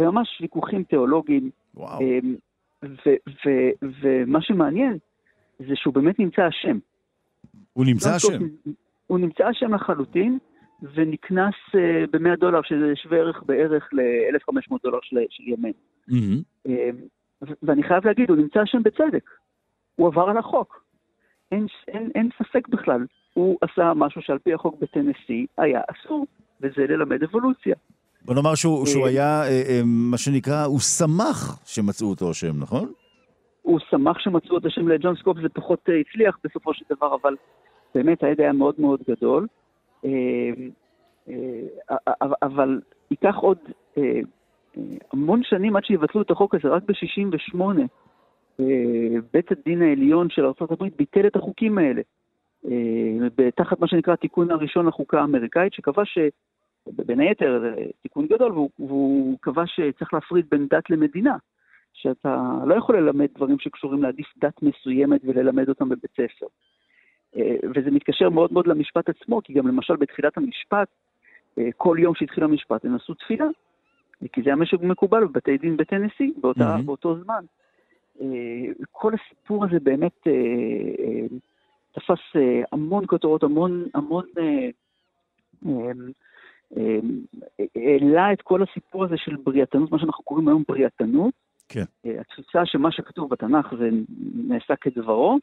וממש 0.00 0.40
ויכוחים 0.40 0.82
תיאולוגיים. 0.82 1.50
וואו. 1.74 2.00
ומה 4.02 4.42
שמעניין, 4.42 4.98
זה 5.58 5.76
שהוא 5.76 5.94
באמת 5.94 6.18
נמצא 6.18 6.48
אשם. 6.48 6.78
הוא 7.72 7.84
נמצא 7.86 8.16
אשם. 8.16 8.44
הוא 9.06 9.18
נמצא 9.18 9.50
אשם 9.50 9.74
לחלוטין, 9.74 10.38
ונקנס 10.94 11.54
uh, 11.68 12.10
ב-100 12.10 12.36
דולר, 12.40 12.62
שזה 12.62 12.96
שווה 12.96 13.18
ערך 13.18 13.42
בערך 13.46 13.88
ל-1,500 13.92 14.76
דולר 14.82 14.98
של, 15.02 15.16
של 15.30 15.42
ימן. 15.46 15.70
Mm-hmm. 16.10 16.68
Uh, 16.68 16.70
ואני 17.62 17.82
חייב 17.82 18.06
להגיד, 18.06 18.30
הוא 18.30 18.38
נמצא 18.38 18.62
אשם 18.62 18.82
בצדק. 18.82 19.30
הוא 19.96 20.06
עבר 20.06 20.30
על 20.30 20.38
החוק. 20.38 20.84
אין, 21.52 21.66
אין, 21.88 22.10
אין 22.14 22.28
ספק 22.38 22.68
בכלל. 22.68 23.06
הוא 23.34 23.58
עשה 23.62 23.92
משהו 23.94 24.22
שעל 24.22 24.38
פי 24.38 24.54
החוק 24.54 24.80
בטנסי 24.80 25.46
היה 25.58 25.80
אסור, 25.90 26.26
וזה 26.60 26.86
ללמד 26.88 27.22
אבולוציה. 27.22 27.74
בוא 28.24 28.34
נאמר 28.34 28.54
שהוא, 28.54 28.86
שהוא 28.86 29.06
היה, 29.06 29.42
מה 29.84 30.18
שנקרא, 30.18 30.64
הוא 30.64 30.80
שמח 30.80 31.58
שמצאו 31.66 32.10
אותו 32.10 32.30
אשם, 32.30 32.60
נכון? 32.60 32.92
הוא 33.62 33.80
שמח 33.90 34.18
שמצאו 34.18 34.54
אותו 34.54 34.68
אשם 34.68 34.88
לג'ון 34.88 35.16
סקופ, 35.16 35.36
זה 35.42 35.48
פחות 35.48 35.88
הצליח 36.00 36.38
בסופו 36.44 36.74
של 36.74 36.84
דבר, 36.90 37.16
אבל 37.22 37.36
באמת 37.94 38.22
הידע 38.22 38.42
היה 38.42 38.52
מאוד 38.52 38.74
מאוד 38.78 39.00
גדול. 39.08 39.46
אבל 42.42 42.80
ייקח 43.10 43.34
עוד 43.36 43.58
המון 45.12 45.42
שנים 45.42 45.76
עד 45.76 45.84
שיבטלו 45.84 46.22
את 46.22 46.30
החוק 46.30 46.54
הזה, 46.54 46.68
רק 46.68 46.82
ב-68' 46.82 47.56
בית 49.32 49.52
הדין 49.52 49.82
העליון 49.82 50.30
של 50.30 50.44
ארה"ב 50.44 50.84
ביטל 50.96 51.26
את 51.26 51.36
החוקים 51.36 51.78
האלה. 51.78 52.02
תחת 53.54 53.80
מה 53.80 53.86
שנקרא 53.88 54.12
התיקון 54.12 54.50
הראשון 54.50 54.86
לחוקה 54.86 55.20
האמריקאית, 55.20 55.72
שקבע 55.72 56.04
ש... 56.04 56.18
בין 56.86 57.20
היתר, 57.20 57.60
זה 57.60 57.74
תיקון 58.02 58.26
גדול, 58.26 58.52
והוא, 58.52 58.70
והוא 58.78 59.38
קבע 59.40 59.62
שצריך 59.66 60.14
להפריד 60.14 60.46
בין 60.50 60.66
דת 60.70 60.90
למדינה. 60.90 61.36
שאתה 61.92 62.58
לא 62.66 62.74
יכול 62.74 62.98
ללמד 62.98 63.26
דברים 63.34 63.58
שקשורים 63.58 64.02
להעדיף 64.02 64.26
דת 64.36 64.62
מסוימת 64.62 65.20
וללמד 65.24 65.68
אותם 65.68 65.88
בבית 65.88 66.10
ספר. 66.10 66.46
וזה 67.74 67.90
מתקשר 67.90 68.30
מאוד 68.30 68.52
מאוד 68.52 68.66
למשפט 68.66 69.08
עצמו, 69.08 69.42
כי 69.44 69.52
גם 69.52 69.68
למשל 69.68 69.96
בתחילת 69.96 70.36
המשפט, 70.36 70.88
כל 71.76 71.96
יום 72.00 72.14
שהתחיל 72.14 72.44
המשפט 72.44 72.84
הם 72.84 72.94
עשו 72.94 73.14
תפילה, 73.14 73.46
כי 74.32 74.42
זה 74.42 74.48
היה 74.50 74.56
משהו 74.56 74.78
מקובל 74.82 75.24
בבתי 75.24 75.58
דין 75.58 75.76
בטנסי 75.76 76.32
באותה, 76.36 76.76
mm-hmm. 76.76 76.82
באותו 76.82 77.16
זמן. 77.24 77.44
כל 78.90 79.12
הסיפור 79.14 79.64
הזה 79.64 79.80
באמת 79.82 80.26
תפס 81.92 82.42
המון 82.72 83.04
כותרות, 83.06 83.42
המון, 83.42 83.84
המון 83.94 84.24
העלה 87.76 88.32
את 88.32 88.42
כל 88.42 88.62
הסיפור 88.62 89.04
הזה 89.04 89.16
של 89.16 89.36
בריאתנות, 89.36 89.92
מה 89.92 89.98
שאנחנו 89.98 90.24
קוראים 90.24 90.48
היום 90.48 90.62
בריאתנות. 90.68 91.34
כן. 91.68 91.84
התפיסה 92.20 92.66
שמה 92.66 92.92
שכתוב 92.92 93.30
בתנ"ך 93.30 93.74
זה 93.78 93.88
נעשה 94.48 94.76
כדברו, 94.76 95.38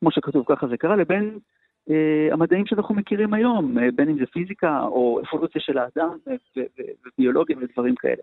כמו 0.00 0.10
שכתוב 0.10 0.44
ככה 0.48 0.66
זה 0.66 0.76
קרה, 0.76 0.96
לבין 0.96 1.24
אה, 1.24 1.38
המדעים 2.32 2.66
שאנחנו 2.66 2.94
מכירים 2.94 3.34
היום, 3.34 3.78
אה, 3.78 3.88
בין 3.94 4.08
אם 4.08 4.18
זה 4.18 4.26
פיזיקה 4.26 4.80
או 4.80 5.20
אבולוציה 5.28 5.60
של 5.60 5.78
האדם 5.78 6.08
וביולוגיה 7.16 7.56
ודברים 7.60 7.94
כאלה. 7.94 8.22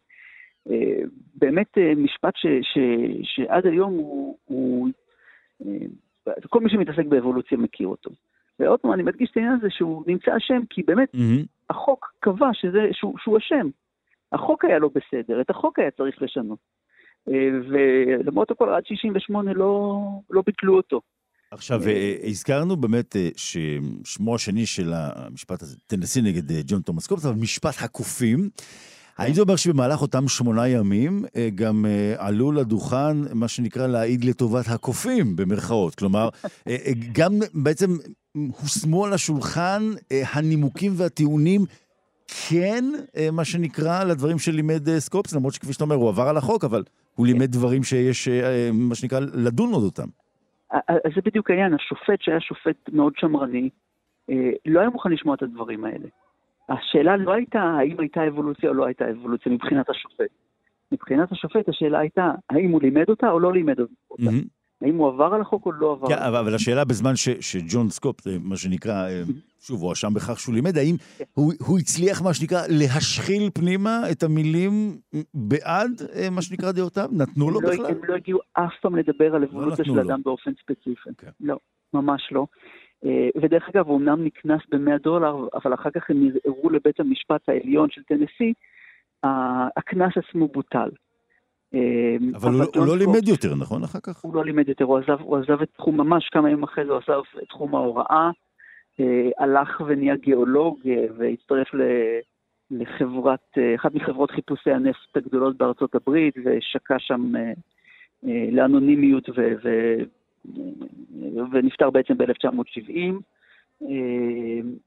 אה, 0.71 1.01
באמת 1.36 1.78
אה, 1.78 1.95
משפט 1.95 2.34
ש, 2.36 2.45
ש, 2.62 2.78
שעד 3.23 3.65
היום 3.65 3.93
הוא, 3.93 4.38
הוא, 4.45 4.89
אה, 5.65 6.34
כל 6.49 6.60
מי 6.60 6.69
שמתעסק 6.69 7.06
באבולוציה 7.06 7.58
מכיר 7.58 7.88
אותו. 7.88 8.10
ועוד 8.60 8.80
פעם, 8.80 8.93
אני 8.93 9.04
מדגיש 9.04 9.32
את 9.32 9.38
העניין 9.38 9.56
הזה 9.56 9.67
שהוא 9.69 10.04
נמצא 10.08 10.38
אשם, 10.38 10.62
כי 10.69 10.84
באמת 10.84 11.15
mm-hmm. 11.15 11.45
החוק 11.69 12.13
קבע 12.19 12.49
שזה, 12.54 12.88
שהוא, 12.91 13.17
שהוא 13.17 13.38
אשם. 13.38 13.69
החוק 14.32 14.65
היה 14.65 14.80
לא 14.80 14.89
בסדר, 14.95 15.41
את 15.41 15.49
החוק 15.49 15.80
היה 15.80 15.91
צריך 15.91 16.21
לשנות. 16.21 16.60
ולמרות 17.69 18.51
הכל, 18.51 18.69
עד 18.69 18.86
68 18.86 19.54
לא, 19.54 19.99
לא 20.30 20.43
ביטלו 20.45 20.78
אותו. 20.78 21.01
עכשיו, 21.56 21.82
הזכרנו 22.24 22.76
באמת 22.76 23.15
ששמו 23.36 24.36
השני 24.36 24.65
של 24.65 24.94
המשפט 24.96 25.63
הזה, 25.63 25.76
תנסי 25.88 26.22
נגד 26.22 26.52
ג'ון 26.68 26.82
תומאס 26.82 27.08
קופס, 27.08 27.26
אבל 27.26 27.36
משפט 27.36 27.76
הקופים. 27.80 28.50
הייתי 29.18 29.39
אומר 29.39 29.56
שבמהלך 29.56 30.02
אותם 30.02 30.28
שמונה 30.28 30.68
ימים 30.68 31.26
גם 31.56 31.86
עלו 32.18 32.52
לדוכן, 32.52 33.18
מה 33.34 33.48
שנקרא, 33.48 33.88
להעיד 33.88 34.24
לטובת 34.24 34.68
הקופים, 34.68 35.36
במרכאות. 35.36 35.96
כלומר, 35.96 36.30
גם 37.12 37.39
בעצם 37.54 37.98
הושמו 38.34 39.06
על 39.06 39.13
השולחן 39.13 39.91
הנימוקים 40.12 40.94
והטיעונים 40.96 41.65
כן, 42.48 42.86
מה 43.32 43.46
שנקרא, 43.46 44.04
לדברים 44.04 44.39
שלימד 44.39 45.00
סקופס, 45.00 45.34
למרות 45.34 45.54
שכפי 45.54 45.74
שאתה 45.74 45.84
אומר, 45.84 45.96
הוא 45.96 46.10
עבר 46.10 46.28
על 46.28 46.38
החוק, 46.38 46.63
אבל 46.63 46.84
הוא 47.15 47.28
לימד 47.28 47.52
דברים 47.52 47.84
שיש, 47.84 48.28
מה 48.74 48.96
שנקרא, 48.96 49.20
לדון 49.20 49.74
עוד 49.74 49.84
אותם. 49.84 50.08
אז 50.71 51.12
זה 51.15 51.21
בדיוק 51.25 51.49
העניין, 51.49 51.73
השופט 51.73 52.21
שהיה 52.21 52.39
שופט 52.39 52.89
מאוד 52.93 53.13
שמרני, 53.17 53.69
לא 54.65 54.80
היה 54.80 54.89
מוכן 54.89 55.12
לשמוע 55.12 55.36
את 55.36 55.43
הדברים 55.43 55.86
האלה. 55.86 56.08
השאלה 56.69 57.17
לא 57.17 57.34
הייתה 57.34 57.62
האם 57.62 57.99
הייתה 57.99 58.28
אבולוציה 58.28 58.69
או 58.69 58.73
לא 58.73 58.86
הייתה 58.86 59.12
אבולוציה 59.12 59.51
מבחינת 59.51 59.89
השופט. 59.89 60.30
מבחינת 60.91 61.32
השופט 61.32 61.69
השאלה 61.69 61.99
הייתה 61.99 62.32
האם 62.49 62.71
הוא 62.71 62.82
לימד 62.82 63.10
אותה 63.10 63.32
או 63.32 63.39
לא 63.39 63.54
לימד 63.54 63.80
אותה. 63.80 63.93
Mm-hmm. 64.13 64.55
האם 64.86 64.95
הוא 64.95 65.08
עבר 65.08 65.34
על 65.34 65.41
החוק 65.41 65.65
או 65.65 65.71
לא 65.71 65.91
עבר 65.91 66.08
כן, 66.08 66.13
על 66.13 66.19
החוק. 66.19 66.36
אבל 66.36 66.56
השאלה 66.56 66.86
בזמן 66.86 67.15
ש, 67.15 67.30
שג'ון 67.30 67.89
סקופ, 67.89 68.15
מה 68.43 68.56
שנקרא, 68.56 69.08
שוב, 69.60 69.82
הוא 69.82 69.93
אשם 69.93 70.13
בכך 70.13 70.39
שהוא 70.39 70.56
לימד, 70.56 70.78
האם. 70.78 70.95
הוא, 71.34 71.54
הוא 71.67 71.80
הצליח, 71.80 72.21
מה 72.21 72.34
שנקרא, 72.34 72.62
להשחיל 72.69 73.50
פנימה 73.54 74.02
את 74.12 74.24
המילים 74.24 74.98
בעד, 75.34 75.91
מה 76.32 76.41
שנקרא, 76.41 76.71
דעותיו? 76.71 77.10
נתנו 77.12 77.52
לו 77.52 77.62
לא, 77.62 77.69
בכלל? 77.69 77.86
הם 77.86 78.00
לא 78.08 78.15
הגיעו 78.15 78.39
אף 78.54 78.74
פעם 78.82 78.95
לדבר 78.95 79.36
על 79.36 79.41
לא 79.41 79.45
אבולוציה 79.45 79.86
של 79.86 80.00
אדם 80.00 80.21
באופן 80.26 80.52
ספציפי. 80.62 81.10
כן. 81.17 81.30
לא, 81.39 81.58
ממש 81.93 82.30
לא. 82.32 82.45
ודרך 83.41 83.69
אגב, 83.69 83.88
הוא 83.88 83.98
אמנם 83.98 84.26
נקנס 84.26 84.62
ב-100 84.71 84.98
דולר, 85.04 85.48
אבל 85.54 85.74
אחר 85.74 85.89
כך 85.89 86.10
הם 86.10 86.30
ערערו 86.45 86.69
לבית 86.69 87.00
המשפט 87.00 87.50
העליון 87.50 87.89
של 87.91 88.02
טנסי, 88.04 88.54
הקנס 89.78 90.13
עצמו 90.17 90.48
בוטל. 90.48 90.89
אבל 92.36 92.54
הוא, 92.54 92.64
הוא 92.76 92.86
לא 92.88 92.98
לימד 92.98 93.28
יותר, 93.28 93.56
נכון? 93.56 93.84
אחר 93.84 94.00
כך? 94.04 94.22
הוא 94.22 94.36
לא 94.36 94.46
לימד 94.46 94.70
יותר, 94.70 94.86
הוא 94.86 94.98
עזב, 94.98 95.22
הוא 95.22 95.38
עזב 95.38 95.62
את 95.62 95.70
תחום, 95.78 95.98
ממש 95.98 96.30
כמה 96.32 96.50
ימים 96.50 96.64
אחרי 96.64 96.86
זה 96.86 96.92
הוא 96.92 97.02
עזב 97.08 97.22
את 97.44 97.48
תחום 97.50 97.76
ההוראה, 97.76 98.30
הלך 99.40 99.82
ונהיה 99.88 100.16
גיאולוג 100.16 100.80
והצטרף 101.18 101.68
לחברת, 102.72 103.58
אחת 103.76 103.94
מחברות 103.94 104.32
חיפושי 104.32 104.72
הנפט 104.72 105.18
הגדולות 105.18 105.58
בארצות 105.58 105.96
הברית, 105.96 106.36
ושקע 106.46 106.96
שם 107.00 107.32
לאנונימיות 108.52 109.30
ו, 109.30 109.34
ו, 109.64 109.98
ונפטר 111.52 111.90
בעצם 111.90 112.18
ב-1970, 112.18 113.14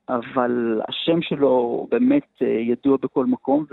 אבל 0.08 0.80
השם 0.88 1.22
שלו 1.22 1.86
באמת 1.90 2.42
ידוע 2.42 2.96
בכל 3.02 3.26
מקום, 3.26 3.64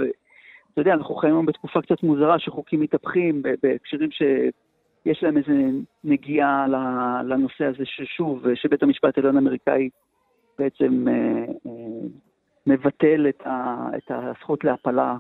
ואתה 0.78 0.90
יודע, 0.90 0.94
אנחנו 0.94 1.16
חיים 1.16 1.34
היום 1.34 1.46
בתקופה 1.46 1.82
קצת 1.82 2.04
מוזרה 2.04 2.40
שחוקים 2.40 2.80
מתהפכים 2.80 3.42
בהקשרים 3.64 4.10
שיש 4.12 5.24
להם 5.24 5.38
איזה 5.38 5.54
נגיעה 6.04 6.66
לנושא 7.24 7.66
הזה, 7.66 7.84
ששוב, 7.86 8.54
שבית 8.56 8.84
המשפט 8.84 9.18
העליון 9.18 9.36
האמריקאי 9.36 9.90
בעצם 10.60 11.06
מבטל 12.68 13.28
את 13.98 14.12
הזכות 14.12 14.64
להפלה. 14.64 15.18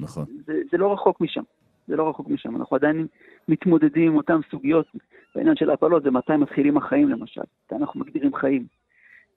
נכון. 0.00 0.24
זה 0.70 0.78
לא 0.78 0.92
רחוק 0.92 1.20
משם. 1.20 1.42
זה 1.86 1.96
לא 1.96 2.08
רחוק 2.08 2.28
משם. 2.28 2.56
אנחנו 2.56 2.76
עדיין 2.76 3.06
מתמודדים 3.48 4.12
עם 4.12 4.16
אותן 4.16 4.40
סוגיות. 4.50 4.86
בעניין 5.34 5.56
של 5.56 5.70
ההפלות 5.70 6.02
זה 6.02 6.10
מתי 6.10 6.36
מתחילים 6.36 6.76
החיים 6.76 7.08
למשל. 7.08 7.40
מתי 7.66 7.74
אנחנו 7.74 8.00
מגדירים 8.00 8.34
חיים. 8.34 8.66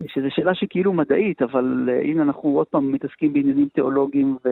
שזו 0.07 0.27
שאלה 0.29 0.55
שכאילו 0.55 0.93
מדעית, 0.93 1.41
אבל 1.41 1.89
uh, 1.89 2.05
הנה 2.05 2.23
אנחנו 2.23 2.49
עוד 2.49 2.67
פעם 2.67 2.91
מתעסקים 2.91 3.33
בעניינים 3.33 3.67
תיאולוגיים 3.73 4.37
ו... 4.45 4.49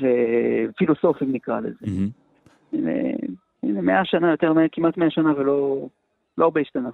ופילוסופיים 0.00 1.32
נקרא 1.32 1.60
לזה. 1.60 1.76
Mm-hmm. 1.84 2.76
הנה, 3.62 3.80
מאה 3.80 4.04
שנה, 4.04 4.30
יותר 4.30 4.52
כמעט 4.72 4.96
מאה 4.96 5.10
שנה 5.10 5.32
ולא 5.36 5.88
לא 6.38 6.44
הרבה 6.44 6.60
השתנה. 6.60 6.90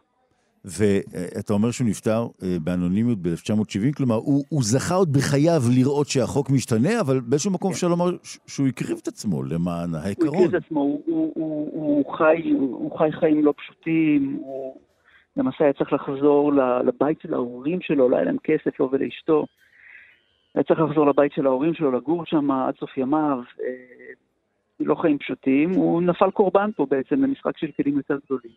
ואתה 0.65 1.53
אומר 1.53 1.71
שהוא 1.71 1.89
נפטר 1.89 2.27
אה, 2.43 2.57
באנונימיות 2.65 3.19
ב-1970, 3.19 3.97
כלומר, 3.97 4.15
הוא, 4.15 4.45
הוא 4.49 4.63
זכה 4.63 4.95
עוד 4.95 5.13
בחייו 5.13 5.61
לראות 5.77 6.07
שהחוק 6.07 6.51
משתנה, 6.51 7.01
אבל 7.01 7.21
באיזשהו 7.21 7.51
מקום 7.51 7.71
אפשר 7.71 7.89
לומר 7.89 8.11
שהוא 8.47 8.69
הקריב 8.69 8.99
את 9.03 9.09
עצמו 9.09 9.43
למען 9.43 9.95
העיקרון. 9.95 10.29
הוא 10.29 10.37
הקריב 10.37 10.55
את 10.55 10.65
עצמו, 10.65 10.81
הוא, 10.81 11.03
הוא, 11.07 11.33
הוא, 11.35 11.71
הוא, 11.73 12.17
חי, 12.19 12.51
הוא 12.51 12.99
חי 12.99 13.13
חיים 13.13 13.45
לא 13.45 13.55
פשוטים, 13.57 14.39
הוא 14.41 14.81
למעשה 15.37 15.65
היה 15.65 15.73
צריך 15.73 15.93
לחזור 15.93 16.53
לבית 16.87 17.21
של 17.21 17.35
ההורים 17.35 17.81
שלו, 17.81 18.09
לא 18.09 18.17
היה 18.17 18.25
להם 18.25 18.37
כסף 18.45 18.81
לו 18.81 18.89
ולאשתו. 18.93 19.47
היה 20.57 20.65
צריך 20.65 20.81
לחזור 20.81 21.07
לבית 21.07 21.33
של 21.33 21.47
ההורים 21.47 21.75
שלו, 21.75 21.93
לגור 21.93 22.23
שם 22.27 22.51
עד 22.51 22.75
סוף 22.81 22.97
ימיו. 22.97 23.39
אה, 23.61 23.67
לא 24.81 24.95
חיים 24.95 25.19
פשוטים, 25.19 25.71
הוא 25.71 26.03
נפל 26.03 26.31
קורבן 26.31 26.71
פה 26.77 26.87
בעצם 26.91 27.23
למשחק 27.23 27.59
של 27.59 27.67
כלים 27.77 27.97
יותר 27.97 28.19
גדולים. 28.25 28.53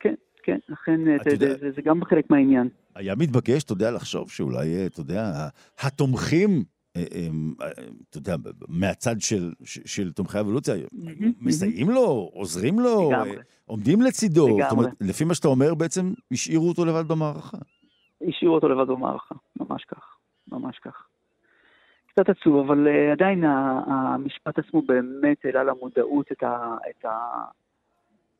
כן, 0.00 0.14
כן, 0.42 0.58
לכן 0.68 1.00
זה, 1.24 1.36
זה, 1.36 1.54
זה, 1.60 1.70
זה 1.76 1.82
גם 1.82 2.04
חלק 2.04 2.30
מהעניין. 2.30 2.68
היה 2.94 3.14
מתבקש, 3.14 3.64
אתה 3.64 3.72
יודע, 3.72 3.90
לחשוב 3.90 4.30
שאולי, 4.30 4.86
אתה 4.86 5.00
יודע, 5.00 5.48
התומכים 5.80 6.64
אתה 8.10 8.18
יודע, 8.18 8.36
מהצד 8.68 9.20
של, 9.20 9.52
של 9.64 10.12
תומכי 10.12 10.38
האבולוציה, 10.38 10.74
מסייעים 11.40 11.90
לו, 11.90 12.30
עוזרים 12.32 12.80
לו, 12.80 13.10
עומדים 13.64 14.02
לצידו. 14.02 14.58
זאת 14.62 14.72
אומרת, 14.72 14.90
לפי 15.00 15.24
מה 15.24 15.34
שאתה 15.34 15.48
אומר, 15.48 15.74
בעצם 15.74 16.12
השאירו 16.32 16.68
אותו 16.68 16.84
לבד 16.84 17.08
במערכה. 17.08 17.58
השאירו 18.28 18.54
אותו 18.54 18.68
לבד 18.68 18.86
במערכה, 18.86 19.34
ממש 19.60 19.84
כך, 19.84 20.16
ממש 20.52 20.78
כך. 20.78 21.06
קצת 22.14 22.28
עצוב, 22.28 22.56
אבל 22.56 22.86
uh, 22.86 23.12
עדיין 23.12 23.44
המשפט 23.86 24.58
עצמו 24.58 24.82
באמת 24.82 25.44
העלה 25.44 25.64
למודעות 25.64 26.32
את 26.32 26.42
ה... 26.42 26.76
את 26.90 27.04
ה 27.04 27.10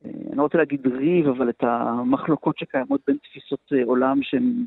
uh, 0.04 0.08
אני 0.28 0.36
לא 0.36 0.42
רוצה 0.42 0.58
להגיד 0.58 0.86
ריב, 0.86 1.28
אבל 1.28 1.48
את 1.48 1.62
המחלוקות 1.62 2.58
שקיימות 2.58 3.00
בין 3.06 3.16
תפיסות 3.16 3.72
uh, 3.72 3.86
עולם 3.86 4.22
שהן... 4.22 4.64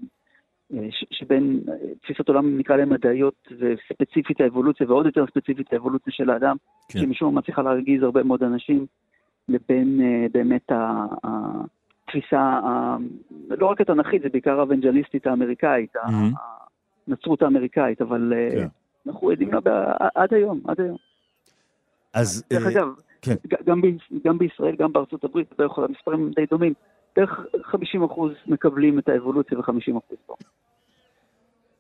שבין 1.12 1.60
תפיסות 2.02 2.28
עולם 2.28 2.58
נקרא 2.58 2.76
להן 2.76 2.90
מדעיות 2.90 3.48
וספציפית 3.60 4.42
האבולוציה 4.42 4.88
ועוד 4.92 5.06
יותר 5.06 5.26
ספציפית 5.28 5.74
האבולוציה 5.74 6.14
של 6.14 6.30
האדם, 6.30 6.56
כן. 6.90 7.00
שמשום 7.00 7.36
מה 7.36 7.42
מצליחה 7.42 7.62
להרגיז 7.62 8.04
הרבה 8.04 8.24
מאוד 8.24 8.44
אנשים, 8.44 8.86
לבין 9.50 10.02
באמת 10.32 10.72
התפיסה, 12.08 12.60
לא 13.50 13.66
רק 13.66 13.82
התנ"כית, 13.82 14.22
זה 14.22 14.30
בעיקר 14.30 14.60
האבנג'ליסטית 14.60 15.28
האמריקאית, 15.28 15.96
mm-hmm. 15.96 16.38
הנצרות 17.08 17.42
האמריקאית, 17.42 18.02
אבל 18.02 18.34
כן. 18.52 18.68
אנחנו 19.08 19.30
עדים 19.32 19.54
לה 19.54 19.60
עד 20.16 20.34
היום, 20.34 20.62
עד 20.68 20.82
היום. 20.82 20.98
אז... 22.14 22.44
דרך 22.50 22.66
אה, 22.66 22.72
אגב, 22.72 22.88
כן. 23.22 23.36
גם, 23.66 23.82
גם 24.26 24.38
בישראל, 24.38 24.76
גם 24.76 24.94
בארצות 24.94 25.24
הברית, 25.24 25.48
המספרים 25.78 26.32
די 26.36 26.46
דומים, 26.46 26.74
בערך 27.16 27.40
50% 27.74 27.78
מקבלים 28.48 29.00
את 29.00 29.10
האבולוציה 29.10 29.60
ו-50% 29.60 30.16
לא. 30.30 30.36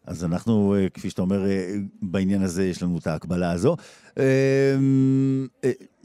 אז 0.07 0.23
אנחנו, 0.23 0.75
אה, 0.75 0.89
כפי 0.89 1.09
שאתה 1.09 1.21
אומר, 1.21 1.45
אה, 1.45 1.75
בעניין 2.01 2.41
הזה 2.41 2.65
יש 2.65 2.83
לנו 2.83 2.97
את 2.97 3.07
ההקבלה 3.07 3.51
הזו. 3.51 3.75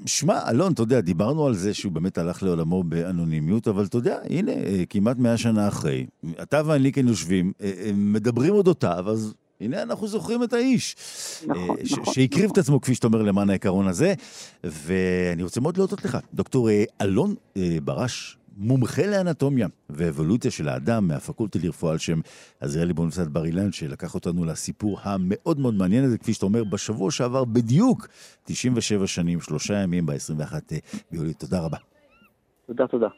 שמע, 0.07 0.51
אלון, 0.51 0.73
אתה 0.73 0.83
יודע, 0.83 1.01
דיברנו 1.01 1.47
על 1.47 1.55
זה 1.55 1.75
שהוא 1.75 1.93
באמת 1.93 2.19
הלך 2.19 2.43
לעולמו 2.43 2.83
באנונימיות, 2.83 3.69
אבל 3.69 3.85
אתה 3.85 3.99
יודע, 3.99 4.19
הנה, 4.31 4.53
כמעט 4.91 5.19
מאה 5.19 5.37
שנה 5.37 5.69
אחרי, 5.69 6.07
אתה 6.43 6.63
ואני 6.67 6.93
כן 6.93 7.09
יושבים, 7.09 7.53
מדברים 7.95 8.55
אודותיו, 8.55 9.11
אז 9.11 9.35
הנה 9.63 9.83
אנחנו 9.83 10.09
זוכרים 10.09 10.43
את 10.43 10.53
האיש. 10.53 10.97
נכון, 11.47 11.77
אה, 11.79 11.85
נכון. 11.93 12.15
שהקריב 12.15 12.51
את 12.53 12.59
עצמו, 12.59 12.81
כפי 12.81 12.95
שאתה 12.95 13.07
אומר, 13.07 13.23
למען 13.23 13.51
העיקרון 13.51 13.89
הזה. 13.89 14.15
ואני 14.65 15.43
רוצה 15.43 15.61
מאוד 15.61 15.77
להודות 15.77 16.05
לך, 16.05 16.19
דוקטור 16.35 16.71
אה, 16.71 16.85
אלון 17.01 17.35
אה, 17.57 17.79
ברש. 17.85 18.37
מומחה 18.57 19.07
לאנטומיה 19.07 19.67
ואבולוציה 19.91 20.51
של 20.51 20.69
האדם 20.69 21.09
מהפקולטה 21.09 21.59
לרפואה 21.63 21.93
על 21.93 21.99
שם 21.99 22.21
עזריאלי 22.61 22.93
באוניברסיטת 22.93 23.29
בר 23.29 23.45
אילן, 23.45 23.73
שלקח 23.73 24.15
אותנו 24.15 24.45
לסיפור 24.45 24.99
המאוד 25.03 25.59
מאוד 25.59 25.75
מעניין 25.75 26.05
הזה, 26.05 26.19
כפי 26.19 26.35
שאתה 26.35 26.47
אומר, 26.47 26.65
בשבוע 26.65 27.11
שעבר 27.11 27.45
בדיוק 27.45 28.09
97 28.45 29.07
שנים, 29.07 29.41
שלושה 29.41 29.75
ימים, 29.75 30.07
ב-21 30.07 30.55
ביולי. 31.11 31.35
תודה 31.35 31.61
רבה. 31.61 31.79
תודה, 32.67 32.87
תודה. 32.87 33.09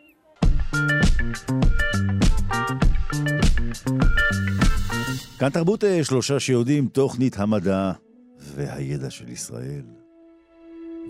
כאן 5.38 5.50
תרבות 5.50 5.84
אה, 5.84 6.04
שלושה 6.04 6.40
שיודעים, 6.40 6.88
תוכנית 6.88 7.38
המדע 7.38 7.92
והידע 8.38 9.10
של 9.10 9.28
ישראל. 9.28 9.82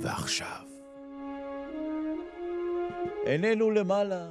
ועכשיו, 0.03 0.64
עינינו 3.27 3.71
למעלה 3.71 4.27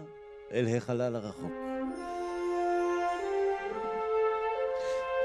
אל 0.53 0.67
החלל 0.77 1.15
הרחוק. 1.15 1.51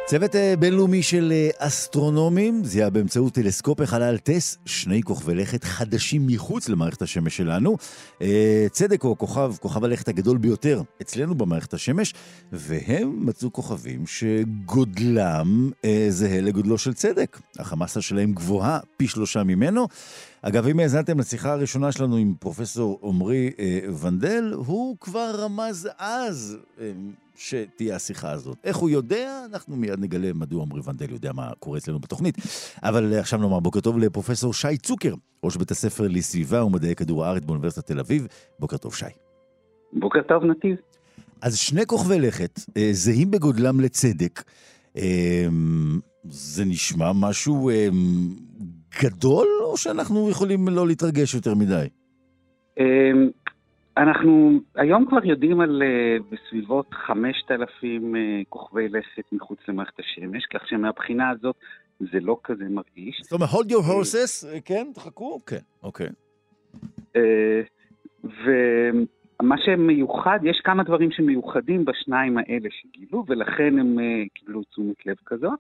צוות 0.07 0.37
אה, 0.37 0.55
בינלאומי 0.59 1.03
של 1.03 1.33
אה, 1.33 1.51
אסטרונומים 1.59 2.65
זיהה 2.65 2.91
באמצעות 2.91 3.35
טלסקופ 3.35 3.81
החלל 3.81 4.19
טס 4.19 4.59
שני 4.67 5.03
כוכבי 5.03 5.35
לכת 5.35 5.65
חדשים 5.65 6.27
מחוץ 6.27 6.69
למערכת 6.69 7.03
השמש 7.03 7.37
שלנו. 7.37 7.77
אה, 8.23 8.67
צדק 8.71 9.03
הוא 9.03 9.17
כוכב, 9.17 9.53
כוכב 9.61 9.85
הלכת 9.85 10.09
הגדול 10.09 10.39
ביותר 10.39 10.83
אצלנו 11.03 11.35
במערכת 11.35 11.75
השמש, 11.75 12.15
והם 12.53 13.27
מצאו 13.27 13.53
כוכבים 13.53 14.05
שגודלם 14.07 15.71
זהה 16.09 16.41
לגודלו 16.41 16.79
של 16.79 16.95
צדק. 16.95 17.39
המסה 17.59 18.01
שלהם 18.01 18.33
גבוהה 18.33 18.81
פי 18.97 19.09
שלושה 19.09 19.43
ממנו. 19.43 19.89
אגב, 20.43 20.67
אם 20.67 20.81
האזנתם 20.81 21.19
לשיחה 21.19 21.53
הראשונה 21.53 21.93
שלנו 21.93 22.17
עם 22.17 22.35
פרופסור 22.41 23.01
עמרי 23.03 23.51
ונדל, 24.01 24.53
הוא 24.57 24.97
כבר 25.01 25.31
רמז 25.35 25.89
אז 25.99 26.59
שתהיה 27.37 27.97
השיחה 27.97 28.31
הזאת. 28.31 28.57
איך 28.65 28.77
הוא 28.77 28.91
יודע? 28.91 29.45
אנחנו 29.53 29.77
מיד 29.77 30.01
נגלה 30.01 30.33
מדוע 30.33 30.63
עמרי 30.63 30.81
ונדל 30.85 31.11
יודע 31.11 31.33
מה 31.33 31.51
קורה 31.59 31.79
אצלנו 31.79 31.99
בתוכנית. 31.99 32.37
אבל 32.83 33.19
עכשיו 33.19 33.39
נאמר 33.39 33.61
בוקר 33.61 33.81
טוב 33.81 33.99
לפרופסור 33.99 34.55
שי 34.55 34.77
צוקר, 34.77 35.15
ראש 35.45 35.57
בית 35.57 35.71
הספר 35.71 36.09
לסביבה 36.09 36.65
ומדעי 36.65 36.95
כדור 36.95 37.25
הארץ 37.25 37.45
באוניברסיטת 37.45 37.87
תל 37.87 38.01
אביב. 38.01 38.27
בוקר 38.59 38.77
טוב, 38.77 38.95
שי. 38.95 39.07
בוקר 39.93 40.21
טוב, 40.29 40.45
נתיב. 40.45 40.77
אז 41.43 41.59
שני 41.59 41.87
כוכבי 41.87 42.21
לכת, 42.21 42.61
אה, 42.77 42.89
זהים 42.93 43.31
בגודלם 43.31 43.81
לצדק. 43.81 44.43
אה, 44.97 45.47
זה 46.25 46.65
נשמע 46.65 47.13
משהו 47.15 47.71
אה, 47.71 47.89
גדול, 49.03 49.47
שאנחנו 49.79 50.31
יכולים 50.31 50.69
לא 50.69 50.87
להתרגש 50.87 51.35
יותר 51.35 51.55
מדי? 51.55 51.87
אנחנו 53.99 54.61
היום 54.77 55.07
כבר 55.07 55.25
יודעים 55.25 55.61
על 55.61 55.83
uh, 55.83 56.23
בסביבות 56.31 56.95
5,000 56.95 58.15
uh, 58.15 58.17
אה, 58.17 58.43
כוכבי 58.49 58.89
לכת 58.89 59.33
מחוץ 59.33 59.59
למערכת 59.69 60.01
השמש, 60.01 60.47
כך 60.47 60.69
שמבחינה 60.69 61.31
הזאת 61.31 61.57
זה 62.01 62.21
לא 62.21 62.39
כזה 62.45 62.65
מרגיש. 62.65 63.21
זאת 63.23 63.33
אומרת, 63.33 63.51
hold 63.51 63.73
your 63.73 63.85
horses, 63.85 64.49
אה, 64.49 64.61
כן, 64.61 64.87
תחכו? 64.95 65.41
כן, 65.47 65.59
אוקיי. 65.83 66.09
ומה 68.25 69.57
שמיוחד, 69.65 70.39
יש 70.43 70.61
כמה 70.65 70.83
דברים 70.83 71.11
שמיוחדים 71.11 71.85
בשניים 71.85 72.39
האלה 72.39 72.69
שגילו, 72.71 73.25
ולכן 73.29 73.79
הם 73.79 73.97
קיבלו 74.35 74.63
תשומת 74.65 75.07
לב 75.07 75.17
כזאת. 75.27 75.59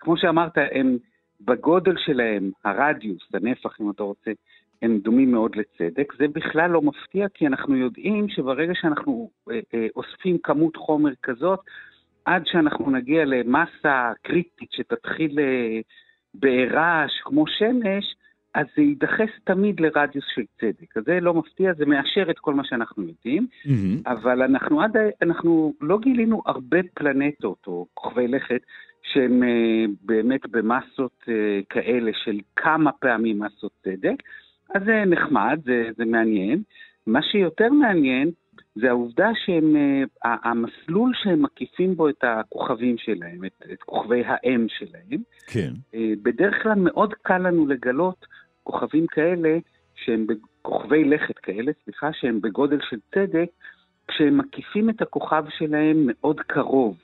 כמו 0.00 0.16
שאמרת, 0.16 0.52
הם 0.72 0.96
בגודל 1.40 1.94
שלהם, 1.96 2.50
הרדיוס, 2.64 3.22
הנפח, 3.34 3.80
אם 3.80 3.90
אתה 3.90 4.02
רוצה, 4.02 4.30
הם 4.82 4.98
דומים 4.98 5.32
מאוד 5.32 5.56
לצדק. 5.56 6.12
זה 6.18 6.28
בכלל 6.28 6.70
לא 6.70 6.82
מפתיע, 6.82 7.26
כי 7.34 7.46
אנחנו 7.46 7.76
יודעים 7.76 8.28
שברגע 8.28 8.72
שאנחנו 8.74 9.30
אה, 9.50 9.60
אה, 9.74 9.86
אוספים 9.96 10.38
כמות 10.38 10.76
חומר 10.76 11.12
כזאת, 11.22 11.60
עד 12.24 12.42
שאנחנו 12.46 12.90
נגיע 12.90 13.24
למסה 13.24 14.12
קריטית 14.22 14.72
שתתחיל 14.72 15.38
אה, 15.40 15.80
בעירה 16.34 17.06
כמו 17.22 17.46
שמש, 17.46 18.14
אז 18.54 18.66
זה 18.76 18.82
יידחס 18.82 19.30
תמיד 19.44 19.80
לרדיוס 19.80 20.24
של 20.34 20.42
צדק. 20.60 20.96
אז 20.96 21.02
זה 21.06 21.20
לא 21.20 21.34
מפתיע, 21.34 21.72
זה 21.74 21.86
מאשר 21.86 22.30
את 22.30 22.38
כל 22.38 22.54
מה 22.54 22.64
שאנחנו 22.64 23.02
יודעים, 23.02 23.46
mm-hmm. 23.66 24.10
אבל 24.10 24.42
אנחנו 24.42 24.82
עד, 24.82 24.96
אנחנו 25.22 25.74
לא 25.80 25.98
גילינו 25.98 26.42
הרבה 26.46 26.78
פלנטות 26.94 27.58
או 27.66 27.86
כוכבי 27.94 28.28
לכת 28.28 28.60
שהם 29.12 29.42
uh, 29.42 29.90
באמת 30.02 30.40
במסות 30.50 31.22
uh, 31.22 31.28
כאלה 31.70 32.10
של 32.24 32.38
כמה 32.56 32.92
פעמים 32.92 33.38
מסות 33.38 33.72
צדק. 33.84 34.22
אז 34.74 34.82
זה 34.84 35.04
נחמד, 35.06 35.60
זה, 35.64 35.88
זה 35.96 36.04
מעניין. 36.04 36.62
מה 37.06 37.22
שיותר 37.22 37.72
מעניין 37.72 38.30
זה 38.74 38.88
העובדה 38.88 39.30
שהמסלול 39.34 41.12
אה, 41.14 41.20
שהם 41.22 41.42
מקיפים 41.42 41.96
בו 41.96 42.08
את 42.08 42.24
הכוכבים 42.24 42.98
שלהם, 42.98 43.44
את, 43.44 43.62
את 43.72 43.82
כוכבי 43.82 44.22
האם 44.26 44.66
שלהם, 44.68 45.22
כן. 45.46 45.72
אה, 45.94 46.12
בדרך 46.22 46.62
כלל 46.62 46.74
מאוד 46.76 47.14
קל 47.14 47.38
לנו 47.38 47.66
לגלות 47.66 48.26
כוכבים 48.62 49.06
כאלה, 49.06 49.58
שהם 49.94 50.26
כוכבי 50.62 51.04
לכת 51.04 51.38
כאלה, 51.38 51.72
סליחה, 51.84 52.12
שהם 52.12 52.40
בגודל 52.40 52.78
של 52.90 52.96
צדק, 53.14 53.48
כשהם 54.08 54.38
מקיפים 54.38 54.90
את 54.90 55.02
הכוכב 55.02 55.44
שלהם 55.58 55.96
מאוד 56.06 56.40
קרוב. 56.40 56.96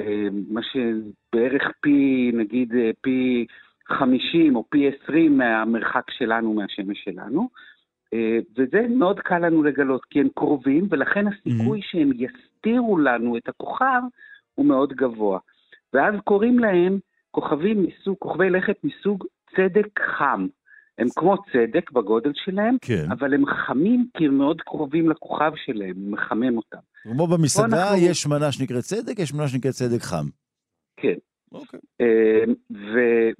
אה, 0.00 0.28
מה 0.48 0.60
שבערך 0.62 1.62
פי, 1.80 2.30
נגיד, 2.34 2.74
פי 3.00 3.46
50 3.88 4.56
או 4.56 4.64
פי 4.70 4.90
20 5.04 5.38
מהמרחק 5.38 6.10
שלנו 6.10 6.54
מהשמש 6.54 6.98
שלנו, 7.04 7.48
אה, 8.14 8.38
וזה 8.58 8.86
מאוד 8.88 9.20
קל 9.20 9.38
לנו 9.38 9.62
לגלות, 9.62 10.04
כי 10.04 10.20
הם 10.20 10.28
קרובים, 10.34 10.86
ולכן 10.90 11.26
הסיכוי 11.26 11.80
mm-hmm. 11.80 11.90
שהם 11.90 12.10
יסתירו 12.14 12.98
לנו 12.98 13.36
את 13.36 13.48
הכוכב 13.48 14.02
הוא 14.54 14.66
מאוד 14.66 14.92
גבוה. 14.92 15.38
ואז 15.92 16.14
קוראים 16.24 16.58
להם 16.58 16.98
כוכבים 17.30 17.82
מסוג, 17.82 18.16
כוכבי 18.18 18.50
לכת 18.50 18.76
מסוג 18.84 19.24
צדק 19.56 20.00
חם. 20.00 20.46
הם 20.98 21.08
כמו 21.16 21.36
צדק 21.52 21.90
בגודל 21.90 22.32
שלהם, 22.34 22.76
כן. 22.80 23.06
אבל 23.10 23.34
הם 23.34 23.46
חמים 23.46 24.06
כי 24.16 24.26
הם 24.26 24.38
מאוד 24.38 24.60
קרובים 24.60 25.10
לכוכב 25.10 25.52
שלהם, 25.56 25.96
הוא 25.96 26.12
מחמם 26.12 26.56
אותם. 26.56 26.78
כמו 27.02 27.26
במסעדה, 27.26 27.90
אנחנו... 27.90 28.06
יש 28.06 28.26
מנה 28.26 28.52
שנקראת 28.52 28.82
צדק, 28.82 29.18
יש 29.18 29.34
מנה 29.34 29.48
שנקראת 29.48 29.74
צדק 29.74 30.02
חם. 30.02 30.24
כן. 30.96 31.14
אוקיי. 31.52 31.80
אמ, 32.00 32.54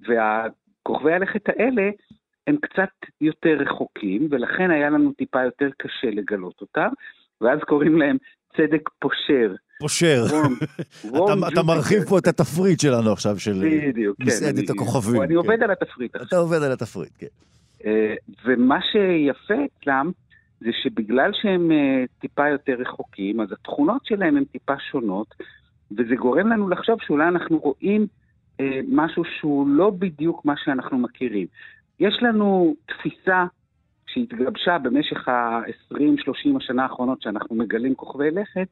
והכוכבי 0.09 1.13
הלכת 1.13 1.49
האלה 1.49 1.91
הם 2.47 2.57
קצת 2.57 3.11
יותר 3.21 3.57
רחוקים, 3.61 4.29
ולכן 4.31 4.71
היה 4.71 4.91
לנו 4.91 5.13
טיפה 5.13 5.43
יותר 5.45 5.69
קשה 5.79 6.11
לגלות 6.11 6.61
אותם, 6.61 6.89
ואז 7.41 7.59
קוראים 7.61 7.99
להם 7.99 8.17
צדק 8.57 8.89
פושר. 8.99 9.55
פושר. 9.81 10.25
אתה 11.53 11.63
מרחיב 11.63 12.03
פה 12.09 12.19
את 12.19 12.27
התפריט 12.27 12.81
שלנו 12.81 13.13
עכשיו, 13.13 13.39
של 13.39 13.53
בדיוק, 13.89 14.17
כן. 14.17 14.25
מסעדת 14.25 14.71
הכוכבים. 14.71 15.23
אני 15.23 15.35
עובד 15.35 15.63
על 15.63 15.71
התפריט 15.71 16.15
עכשיו. 16.15 16.29
אתה 16.29 16.37
עובד 16.37 16.63
על 16.63 16.73
התפריט, 16.73 17.13
כן. 17.19 17.27
ומה 18.45 18.79
שיפה 18.93 19.55
אצלם, 19.65 20.11
זה 20.61 20.71
שבגלל 20.83 21.31
שהם 21.43 21.71
טיפה 22.21 22.49
יותר 22.49 22.75
רחוקים, 22.79 23.41
אז 23.41 23.53
התכונות 23.53 24.07
שלהם 24.07 24.37
הן 24.37 24.45
טיפה 24.45 24.75
שונות, 24.91 25.35
וזה 25.93 26.15
גורם 26.17 26.53
לנו 26.53 26.69
לחשוב 26.69 26.99
שאולי 27.07 27.29
אנחנו 27.29 27.59
רואים 27.59 28.07
אה, 28.61 28.81
משהו 28.89 29.23
שהוא 29.39 29.69
לא 29.69 29.91
בדיוק 29.91 30.45
מה 30.45 30.55
שאנחנו 30.65 30.99
מכירים. 30.99 31.47
יש 32.01 32.19
לנו 32.23 32.75
תפיסה 32.87 33.45
שהתגבשה 34.13 34.79
במשך 34.79 35.29
ה-20-30 35.29 36.57
השנה 36.57 36.83
האחרונות 36.83 37.23
שאנחנו 37.23 37.57
מגלים 37.57 37.95
כוכבי 37.95 38.31
לכת, 38.31 38.69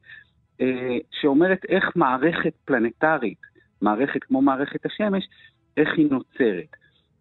אה, 0.61 0.97
שאומרת 1.11 1.65
איך 1.69 1.85
מערכת 1.95 2.53
פלנטרית, 2.65 3.41
מערכת 3.81 4.23
כמו 4.23 4.41
מערכת 4.41 4.85
השמש, 4.85 5.27
איך 5.77 5.89
היא 5.97 6.07
נוצרת. 6.11 6.75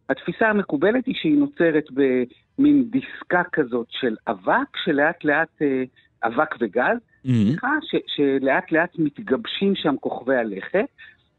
התפיסה 0.08 0.48
המקובלת 0.48 1.06
היא 1.06 1.14
שהיא 1.18 1.38
נוצרת 1.38 1.84
במין 1.90 2.84
דיסקה 2.90 3.42
כזאת 3.52 3.86
של 3.90 4.16
אבק, 4.28 4.76
שלאט 4.84 5.24
לאט, 5.24 5.62
אה, 5.62 5.84
אבק 6.24 6.54
וגז, 6.60 6.98
סליחה, 7.22 7.66
mm-hmm. 7.66 7.96
שלאט 8.06 8.72
לאט 8.72 8.98
מתגבשים 8.98 9.74
שם 9.74 9.94
כוכבי 10.00 10.36
הלכת, 10.36 10.86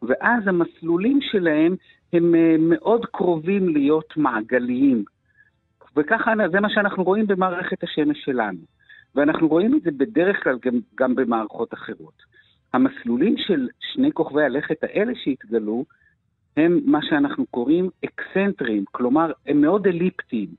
ואז 0.01 0.47
המסלולים 0.47 1.19
שלהם 1.21 1.75
הם 2.13 2.36
אה, 2.36 2.55
מאוד 2.59 3.05
קרובים 3.05 3.69
להיות 3.69 4.17
מעגליים. 4.17 5.03
וככה 5.97 6.33
זה 6.51 6.59
מה 6.59 6.69
שאנחנו 6.69 7.03
רואים 7.03 7.27
במערכת 7.27 7.83
השמש 7.83 8.17
שלנו. 8.25 8.59
ואנחנו 9.15 9.47
רואים 9.47 9.75
את 9.75 9.81
זה 9.81 9.91
בדרך 9.91 10.43
כלל 10.43 10.57
גם, 10.65 10.79
גם 10.95 11.15
במערכות 11.15 11.73
אחרות. 11.73 12.23
המסלולים 12.73 13.35
של 13.37 13.67
שני 13.79 14.11
כוכבי 14.11 14.43
הלכת 14.43 14.83
האלה 14.83 15.13
שהתגלו, 15.15 15.85
הם 16.57 16.79
מה 16.85 16.99
שאנחנו 17.01 17.45
קוראים 17.45 17.89
אקסנטריים, 18.05 18.83
כלומר, 18.91 19.31
הם 19.47 19.61
מאוד 19.61 19.87
אליפטיים. 19.87 20.49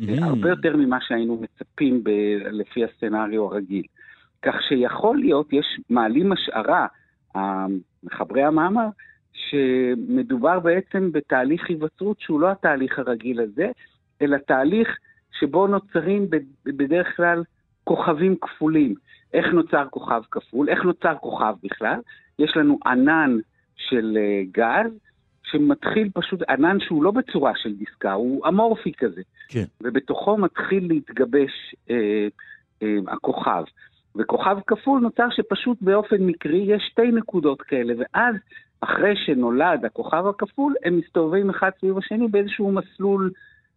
Mm-hmm. 0.00 0.24
הרבה 0.24 0.48
יותר 0.48 0.76
ממה 0.76 0.98
שהיינו 1.00 1.40
מצפים 1.42 2.04
ב- 2.04 2.38
לפי 2.50 2.84
הסצנריו 2.84 3.44
הרגיל. 3.44 3.84
כך 4.42 4.54
שיכול 4.68 5.18
להיות, 5.18 5.52
יש 5.52 5.80
מעלים 5.90 6.32
השערה, 6.32 6.86
מחברי 8.04 8.42
המאמר, 8.42 8.86
שמדובר 9.32 10.60
בעצם 10.60 11.12
בתהליך 11.12 11.68
היווצרות 11.68 12.20
שהוא 12.20 12.40
לא 12.40 12.50
התהליך 12.50 12.98
הרגיל 12.98 13.40
הזה, 13.40 13.70
אלא 14.22 14.36
תהליך 14.36 14.88
שבו 15.38 15.66
נוצרים 15.66 16.26
בדרך 16.64 17.16
כלל 17.16 17.42
כוכבים 17.84 18.36
כפולים. 18.40 18.94
איך 19.34 19.46
נוצר 19.46 19.86
כוכב 19.90 20.22
כפול? 20.30 20.68
איך 20.68 20.84
נוצר 20.84 21.14
כוכב 21.20 21.54
בכלל? 21.62 22.00
יש 22.38 22.56
לנו 22.56 22.78
ענן 22.86 23.36
של 23.76 24.18
אה, 24.20 24.42
גז, 24.52 24.92
שמתחיל 25.42 26.08
פשוט, 26.14 26.42
ענן 26.48 26.80
שהוא 26.80 27.04
לא 27.04 27.10
בצורה 27.10 27.52
של 27.56 27.74
דיסקה, 27.74 28.12
הוא 28.12 28.48
אמורפי 28.48 28.92
כזה. 28.92 29.22
כן. 29.48 29.64
ובתוכו 29.80 30.36
מתחיל 30.36 30.88
להתגבש 30.88 31.74
אה, 31.90 32.28
אה, 32.82 32.96
הכוכב. 33.08 33.64
וכוכב 34.16 34.58
כפול 34.66 35.00
נוצר 35.00 35.26
שפשוט 35.30 35.78
באופן 35.80 36.16
מקרי 36.20 36.58
יש 36.58 36.82
שתי 36.90 37.10
נקודות 37.10 37.62
כאלה, 37.62 37.94
ואז 37.98 38.34
אחרי 38.80 39.16
שנולד 39.16 39.84
הכוכב 39.84 40.26
הכפול, 40.26 40.74
הם 40.84 40.98
מסתובבים 40.98 41.50
אחד 41.50 41.70
סביב 41.80 41.98
השני 41.98 42.28
באיזשהו 42.28 42.72
מסלול 42.72 43.30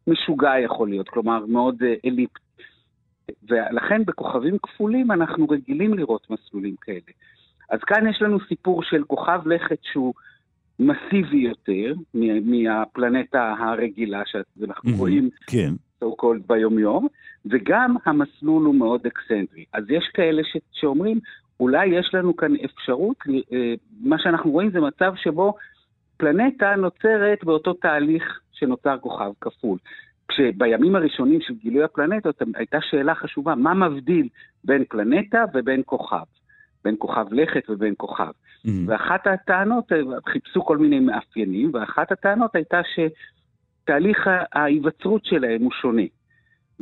משוגע 0.08 0.60
יכול 0.60 0.90
להיות, 0.90 1.10
כלומר 1.10 1.46
מאוד 1.46 1.84
אה, 1.84 1.94
אליפט. 2.06 2.40
ולכן 3.50 4.06
בכוכבים 4.06 4.58
כפולים 4.64 5.12
אנחנו 5.12 5.46
רגילים 5.50 5.94
לראות 5.94 6.28
מסלולים 6.30 6.76
כאלה. 6.82 7.12
אז 7.70 7.80
כאן 7.80 8.08
יש 8.10 8.22
לנו 8.22 8.38
סיפור 8.48 8.84
של 8.84 9.04
כוכב 9.04 9.42
לכת 9.46 9.80
שהוא 9.92 10.14
מסיבי 10.80 11.38
יותר 11.38 11.94
מהפלנטה 12.44 13.56
הרגילה 13.60 14.22
שאנחנו 14.26 14.92
רואים 14.98 15.30
כן. 15.48 15.74
so 16.04 16.08
called 16.08 16.48
ביומיום, 16.48 17.08
וגם 17.46 17.96
המסלול 18.06 18.66
הוא 18.66 18.76
מאוד 18.76 19.06
אקסנטרי. 19.06 19.66
אז 19.74 19.84
יש 19.90 20.10
כאלה 20.14 20.42
ש, 20.44 20.58
שאומרים, 20.72 21.20
אולי 21.60 21.88
יש 21.88 22.10
לנו 22.14 22.36
כאן 22.36 22.54
אפשרות, 22.66 23.18
אה, 23.54 23.74
מה 24.02 24.16
שאנחנו 24.20 24.52
רואים 24.52 24.72
זה 24.72 24.80
מצב 24.80 25.14
שבו 25.16 25.54
פלנטה 26.18 26.76
נוצרת 26.76 27.44
באותו 27.44 27.74
תהליך 27.74 28.40
שנוצר 28.52 28.98
כוכב 29.02 29.32
כפול. 29.42 29.78
כשבימים 30.28 30.96
הראשונים 30.96 31.42
של 31.42 31.54
גילוי 31.54 31.84
הפלנטות 31.84 32.42
הייתה 32.56 32.78
שאלה 32.82 33.16
חשובה, 33.16 33.56
מה 33.56 33.74
מבדיל 33.74 34.30
בין 34.64 34.84
פלנטה 34.90 35.44
ובין 35.54 35.82
כוכב? 35.86 36.24
בין 36.84 36.96
כוכב 37.00 37.26
לכת 37.32 37.70
ובין 37.70 37.94
כוכב. 37.98 38.32
Mm-hmm. 38.32 38.70
ואחת 38.88 39.28
הטענות, 39.28 39.92
חיפשו 40.30 40.66
כל 40.66 40.78
מיני 40.78 41.00
מאפיינים, 41.00 41.72
ואחת 41.74 42.12
הטענות 42.12 42.56
הייתה 42.56 42.82
שתהליך 42.84 44.30
ההיווצרות 44.54 45.26
שלהם 45.26 45.62
הוא 45.62 45.72
שונה. 45.82 46.04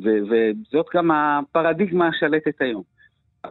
ו- 0.03 0.19
וזאת 0.29 0.86
גם 0.93 1.11
הפרדיגמה 1.11 2.07
השלטת 2.07 2.61
היום. 2.61 2.83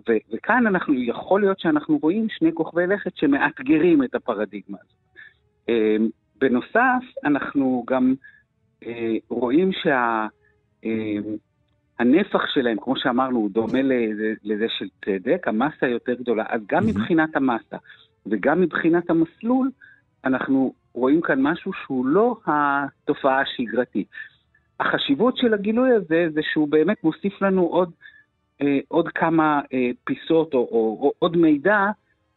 ו- 0.08 0.32
וכאן 0.32 0.66
אנחנו, 0.66 0.94
יכול 0.94 1.40
להיות 1.40 1.60
שאנחנו 1.60 1.98
רואים 2.02 2.26
שני 2.28 2.50
כוכבי 2.54 2.86
לכת 2.86 3.16
שמאתגרים 3.16 4.04
את 4.04 4.14
הפרדיגמה 4.14 4.78
הזאת. 4.80 5.03
אה, 5.68 5.96
בנוסף, 6.40 7.04
אנחנו 7.24 7.84
גם 7.86 8.14
אה, 8.86 9.16
רואים 9.28 9.70
שהנפח 10.82 12.40
אה, 12.40 12.48
שלהם, 12.54 12.76
כמו 12.80 12.96
שאמרנו, 12.96 13.38
הוא 13.38 13.50
דומה 13.50 13.82
לזה, 13.82 14.34
לזה 14.44 14.66
של 14.68 14.88
צדק, 15.04 15.48
המסה 15.48 15.86
יותר 15.86 16.14
גדולה. 16.14 16.44
אז 16.48 16.60
גם. 16.66 16.86
מבחינת 16.86 17.36
המסה 17.36 17.76
וגם 18.26 18.60
מבחינת 18.60 19.10
המסלול, 19.10 19.70
אנחנו 20.24 20.74
רואים 20.94 21.20
כאן 21.20 21.42
משהו 21.42 21.72
שהוא 21.72 22.06
לא 22.06 22.36
התופעה 22.46 23.40
השגרתית. 23.40 24.08
החשיבות 24.80 25.36
של 25.36 25.54
הגילוי 25.54 25.92
הזה 25.92 26.26
זה 26.32 26.40
שהוא 26.52 26.68
באמת 26.68 27.04
מוסיף 27.04 27.42
לנו 27.42 27.62
עוד, 27.62 27.90
אה, 28.62 28.78
עוד 28.88 29.08
כמה 29.08 29.60
אה, 29.72 29.90
פיסות 30.04 30.54
או, 30.54 30.58
או, 30.58 30.98
או 31.00 31.12
עוד 31.18 31.36
מידע 31.36 31.90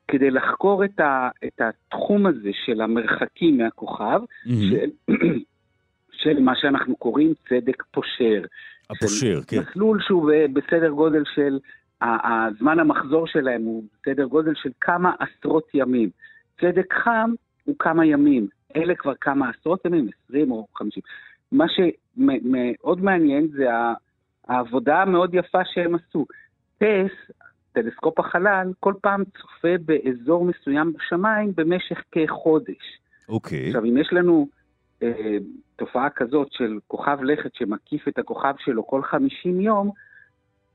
כדי 0.08 0.32
לחקור 0.32 0.86
את, 0.86 0.99
ה, 0.99 1.30
את 1.45 1.62
התחום 1.62 2.26
הזה 2.26 2.49
של 2.66 2.82
המרחקים 2.82 3.58
מהכוכב, 3.58 4.20
mm-hmm. 4.24 4.51
של, 4.70 5.14
של 6.22 6.39
מה 6.39 6.53
שאנחנו 6.55 6.95
קוראים 6.95 7.34
צדק 7.49 7.84
פושר. 7.91 8.41
הפושר, 8.89 9.39
כן. 9.47 9.58
מסלול 9.60 10.01
שהוא 10.01 10.32
בסדר 10.53 10.89
גודל 10.89 11.24
של, 11.36 11.60
הזמן 12.01 12.80
המחזור 12.80 13.28
שלהם 13.28 13.62
הוא 13.62 13.84
בסדר 14.01 14.26
גודל 14.26 14.53
של 14.55 14.70
כמה 14.82 15.12
עשרות 15.20 15.68
ימים. 15.74 16.10
צדק 16.62 16.93
חם 16.93 17.32
הוא 17.64 17.76
כמה 17.80 18.05
ימים. 18.05 18.47
אלה 18.76 18.95
כבר 18.95 19.14
כמה 19.22 19.49
עשרות 19.49 19.86
ימים, 19.86 20.08
20 20.30 20.51
או 20.51 20.68
50. 20.76 21.03
מה 21.51 21.66
שמאוד 21.70 23.01
מעניין 23.01 23.47
זה 23.47 23.66
העבודה 24.47 25.01
המאוד 25.01 25.34
יפה 25.34 25.62
שהם 25.66 25.95
עשו. 25.95 26.26
טס, 26.78 27.32
טלסקופ 27.82 28.19
החלל, 28.19 28.71
כל 28.80 28.93
פעם 29.01 29.23
צופה 29.23 29.75
באזור 29.86 30.45
מסוים 30.45 30.93
בשמיים 30.93 31.51
במשך 31.55 32.03
כחודש. 32.11 32.99
אוקיי. 33.30 33.63
Okay. 33.63 33.67
עכשיו, 33.67 33.84
אם 33.84 33.97
יש 33.97 34.07
לנו 34.11 34.47
אה, 35.03 35.38
תופעה 35.75 36.09
כזאת 36.09 36.47
של 36.51 36.80
כוכב 36.88 37.17
לכת 37.23 37.55
שמקיף 37.55 38.07
את 38.07 38.19
הכוכב 38.19 38.53
שלו 38.59 38.88
כל 38.88 39.03
50 39.03 39.61
יום, 39.61 39.91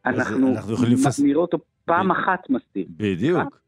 אנחנו, 0.07 0.49
אנחנו 0.49 0.75
נראה 1.25 1.41
אותו 1.41 1.59
פעם 1.85 2.09
ב... 2.09 2.13
אחת 2.13 2.51
מסתיר. 2.51 2.87
בדיוק. 2.97 3.61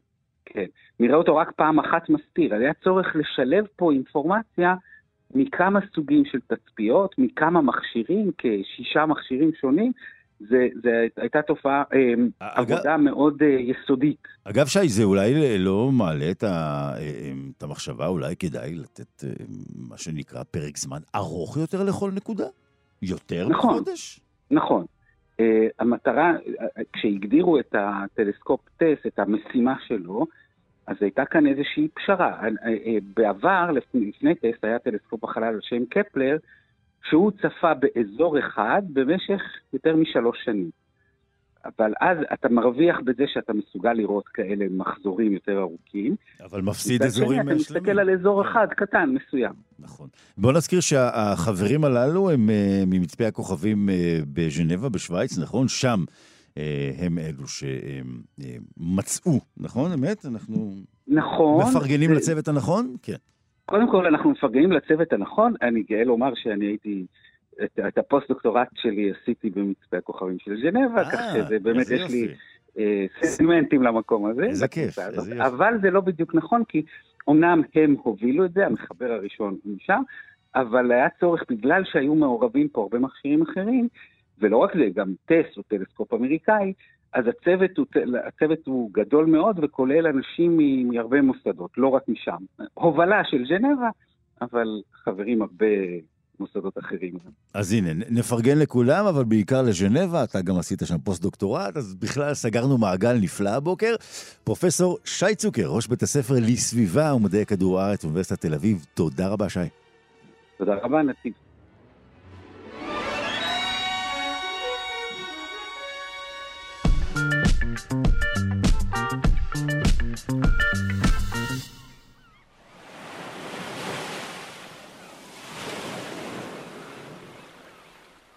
כן, 0.45 0.65
נראה 0.99 1.15
אותו 1.15 1.35
רק 1.35 1.51
פעם 1.51 1.79
אחת 1.79 2.09
מסתיר. 2.09 2.55
היה 2.55 2.73
צורך 2.73 3.15
לשלב 3.15 3.65
פה 3.75 3.91
אינפורמציה 3.91 4.75
מכמה 5.35 5.79
סוגים 5.95 6.25
של 6.25 6.39
תצפיות, 6.47 7.15
מכמה 7.17 7.61
מכשירים, 7.61 8.31
כשישה 8.37 9.05
מכשירים 9.05 9.51
שונים, 9.61 9.91
זה, 10.39 10.67
זה 10.83 11.07
הייתה 11.17 11.41
תופעה, 11.41 11.83
אה, 11.93 12.13
אגב, 12.39 12.71
עבודה 12.71 12.97
מאוד 12.97 13.43
אה, 13.43 13.47
יסודית. 13.47 14.27
אגב, 14.43 14.65
שי, 14.65 14.89
זה 14.89 15.03
אולי 15.03 15.57
לא 15.59 15.91
מעלה 15.91 16.31
את, 16.31 16.43
ה, 16.43 16.47
אה, 16.97 17.31
את 17.57 17.63
המחשבה, 17.63 18.07
אולי 18.07 18.35
כדאי 18.35 18.75
לתת 18.75 19.23
מה 19.89 19.97
שנקרא 19.97 20.43
פרק 20.43 20.77
זמן 20.77 20.99
ארוך 21.15 21.57
יותר 21.57 21.83
לכל 21.83 22.11
נקודה? 22.11 22.47
יותר 23.01 23.47
נכון, 23.49 23.75
מחודש? 23.75 24.19
נכון. 24.51 24.85
Uh, 25.41 25.43
המטרה, 25.79 26.33
כשהגדירו 26.93 27.59
את 27.59 27.75
הטלסקופ 27.77 28.59
טס, 28.77 29.05
את 29.07 29.19
המשימה 29.19 29.75
שלו, 29.87 30.25
אז 30.87 30.95
הייתה 31.01 31.25
כאן 31.25 31.47
איזושהי 31.47 31.87
פשרה. 31.93 32.41
בעבר, 33.13 33.71
לפני 33.93 34.35
טס, 34.35 34.63
היה 34.63 34.79
טלסקופ 34.79 35.23
החלל 35.23 35.43
על 35.43 35.59
שם 35.61 35.85
קפלר, 35.85 36.37
שהוא 37.09 37.31
צפה 37.31 37.73
באזור 37.73 38.39
אחד 38.39 38.81
במשך 38.93 39.41
יותר 39.73 39.95
משלוש 39.95 40.37
שנים. 40.45 40.69
אבל 41.65 41.93
אז 42.01 42.17
אתה 42.33 42.49
מרוויח 42.49 42.97
בזה 43.05 43.23
שאתה 43.33 43.53
מסוגל 43.53 43.93
לראות 43.93 44.27
כאלה 44.27 44.65
מחזורים 44.71 45.33
יותר 45.33 45.59
ארוכים. 45.59 46.15
אבל 46.43 46.61
מפסיד 46.61 47.03
אזורים 47.03 47.39
שלמים. 47.39 47.47
אתה 47.47 47.55
מסתכל 47.55 47.99
על 47.99 48.09
אזור 48.09 48.41
אחד 48.41 48.67
קטן, 48.69 49.09
מסוים. 49.09 49.53
נכון. 49.79 50.07
בוא 50.37 50.53
נזכיר 50.53 50.79
שהחברים 50.79 51.83
הללו 51.83 52.31
הם 52.31 52.49
uh, 52.49 52.85
ממצפה 52.87 53.27
הכוכבים 53.27 53.89
uh, 53.89 54.25
בז'נבה, 54.33 54.89
בשוויץ, 54.89 55.37
נכון? 55.39 55.67
שם 55.67 56.03
הם 56.97 57.17
אלו 57.17 57.47
שמצאו, 57.47 59.39
נכון? 59.57 59.91
אמת? 59.91 60.25
אנחנו... 60.25 60.75
נכון. 61.07 61.63
מפרגנים 61.69 62.11
ו... 62.11 62.13
לצוות 62.13 62.47
הנכון? 62.47 62.95
כן. 63.01 63.15
קודם 63.65 63.91
כל, 63.91 64.05
אנחנו 64.05 64.29
מפרגנים 64.29 64.71
לצוות 64.71 65.13
הנכון. 65.13 65.53
אני 65.61 65.83
גאה 65.83 66.03
לומר 66.03 66.35
שאני 66.35 66.65
הייתי... 66.65 67.05
את, 67.63 67.79
את 67.87 67.97
הפוסט-דוקטורט 67.97 68.67
שלי 68.75 69.11
עשיתי 69.11 69.49
במצפה 69.49 69.97
הכוכבים 69.97 70.39
של 70.39 70.57
ז'נבה, 70.61 71.03
כך 71.11 71.21
שזה 71.33 71.59
באמת 71.59 71.85
יש 71.89 72.11
לי 72.11 72.27
אה, 72.77 73.05
סנטימנטים 73.21 73.83
למקום 73.83 74.25
הזה. 74.25 74.43
איזה 74.43 74.67
כיף, 74.67 74.99
איזה 74.99 75.35
יופי. 75.35 75.47
אבל 75.47 75.73
זה 75.81 75.91
לא 75.91 76.01
בדיוק 76.01 76.35
נכון, 76.35 76.63
כי 76.67 76.83
אמנם 77.29 77.61
הם 77.75 77.95
הובילו 78.03 78.45
את 78.45 78.53
זה, 78.53 78.65
המחבר 78.65 79.11
הראשון 79.11 79.57
משם, 79.65 80.01
אבל 80.55 80.91
היה 80.91 81.07
צורך, 81.19 81.43
בגלל 81.49 81.83
שהיו 81.85 82.15
מעורבים 82.15 82.67
פה 82.67 82.81
הרבה 82.81 82.99
מכשירים 82.99 83.41
אחרים, 83.41 83.87
ולא 84.39 84.57
רק 84.57 84.75
זה, 84.77 84.85
גם 84.95 85.13
טס 85.25 85.57
הוא 85.57 85.61
טלסקופ 85.61 86.13
אמריקאי, 86.13 86.73
אז 87.13 87.25
הצוות 87.27 87.77
הוא, 87.77 87.85
הצוות 88.27 88.59
הוא 88.65 88.89
גדול 88.93 89.25
מאוד 89.25 89.59
וכולל 89.63 90.07
אנשים 90.07 90.57
מהרבה 90.87 91.21
מוסדות, 91.21 91.71
לא 91.77 91.87
רק 91.87 92.03
משם. 92.07 92.37
הובלה 92.73 93.21
של 93.23 93.43
ז'נבה, 93.47 93.89
אבל 94.41 94.67
חברים 94.93 95.41
הרבה 95.41 95.65
מוסדות 96.39 96.77
אחרים. 96.77 97.13
אז 97.53 97.73
הנה, 97.73 97.93
נפרגן 98.09 98.57
לכולם, 98.59 99.05
אבל 99.05 99.23
בעיקר 99.23 99.61
לז'נבה, 99.61 100.23
אתה 100.23 100.41
גם 100.41 100.57
עשית 100.57 100.79
שם 100.85 100.97
פוסט-דוקטורט, 100.97 101.77
אז 101.77 101.95
בכלל 101.95 102.33
סגרנו 102.33 102.77
מעגל 102.77 103.13
נפלא 103.21 103.49
הבוקר. 103.49 103.95
פרופסור 104.43 104.97
שי 105.05 105.35
צוקר, 105.35 105.67
ראש 105.67 105.87
בית 105.87 106.03
הספר 106.03 106.33
לסביבה 106.33 107.13
ומדעי 107.13 107.45
כדור 107.45 107.79
הארץ, 107.79 108.03
אוניברסיטת 108.03 108.41
תל 108.41 108.53
אביב, 108.53 108.85
תודה 108.93 109.27
רבה, 109.27 109.49
שי. 109.49 109.59
תודה 110.57 110.75
רבה, 110.75 111.01
נתיב. 111.01 111.33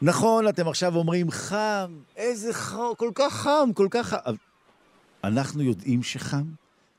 נכון, 0.03 0.49
אתם 0.49 0.69
עכשיו 0.69 0.97
אומרים 0.97 1.31
חם, 1.31 1.93
איזה 2.17 2.53
חם, 2.53 2.93
כל 2.97 3.11
כך 3.15 3.33
חם, 3.33 3.71
כל 3.75 3.89
כך 3.91 4.09
חם. 4.09 4.35
אנחנו 5.25 5.63
יודעים 5.63 6.03
שחם, 6.03 6.45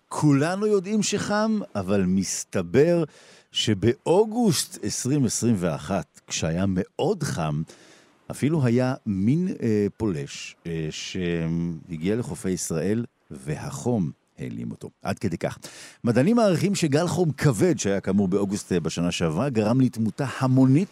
כולנו 0.09 0.67
יודעים 0.67 1.03
שחם, 1.03 1.59
אבל 1.75 2.03
מסתבר 2.07 3.03
שבאוגוסט 3.51 4.83
2021, 4.83 6.21
כשהיה 6.27 6.65
מאוד 6.67 7.23
חם, 7.23 7.61
אפילו 8.31 8.65
היה 8.65 8.95
מין 9.05 9.47
אה, 9.61 9.87
פולש 9.97 10.55
אה, 10.67 10.87
שהגיע 10.91 12.15
לחופי 12.15 12.49
ישראל, 12.49 13.05
והחום 13.31 14.11
העלים 14.39 14.71
אותו. 14.71 14.89
עד 15.01 15.19
כדי 15.19 15.37
כך. 15.37 15.57
מדענים 16.03 16.35
מעריכים 16.35 16.75
שגל 16.75 17.07
חום 17.07 17.31
כבד, 17.31 17.79
שהיה 17.79 17.99
כאמור 17.99 18.27
באוגוסט 18.27 18.71
אה, 18.71 18.79
בשנה 18.79 19.11
שעברה, 19.11 19.49
גרם 19.49 19.81
לתמותה 19.81 20.25
המונית 20.39 20.87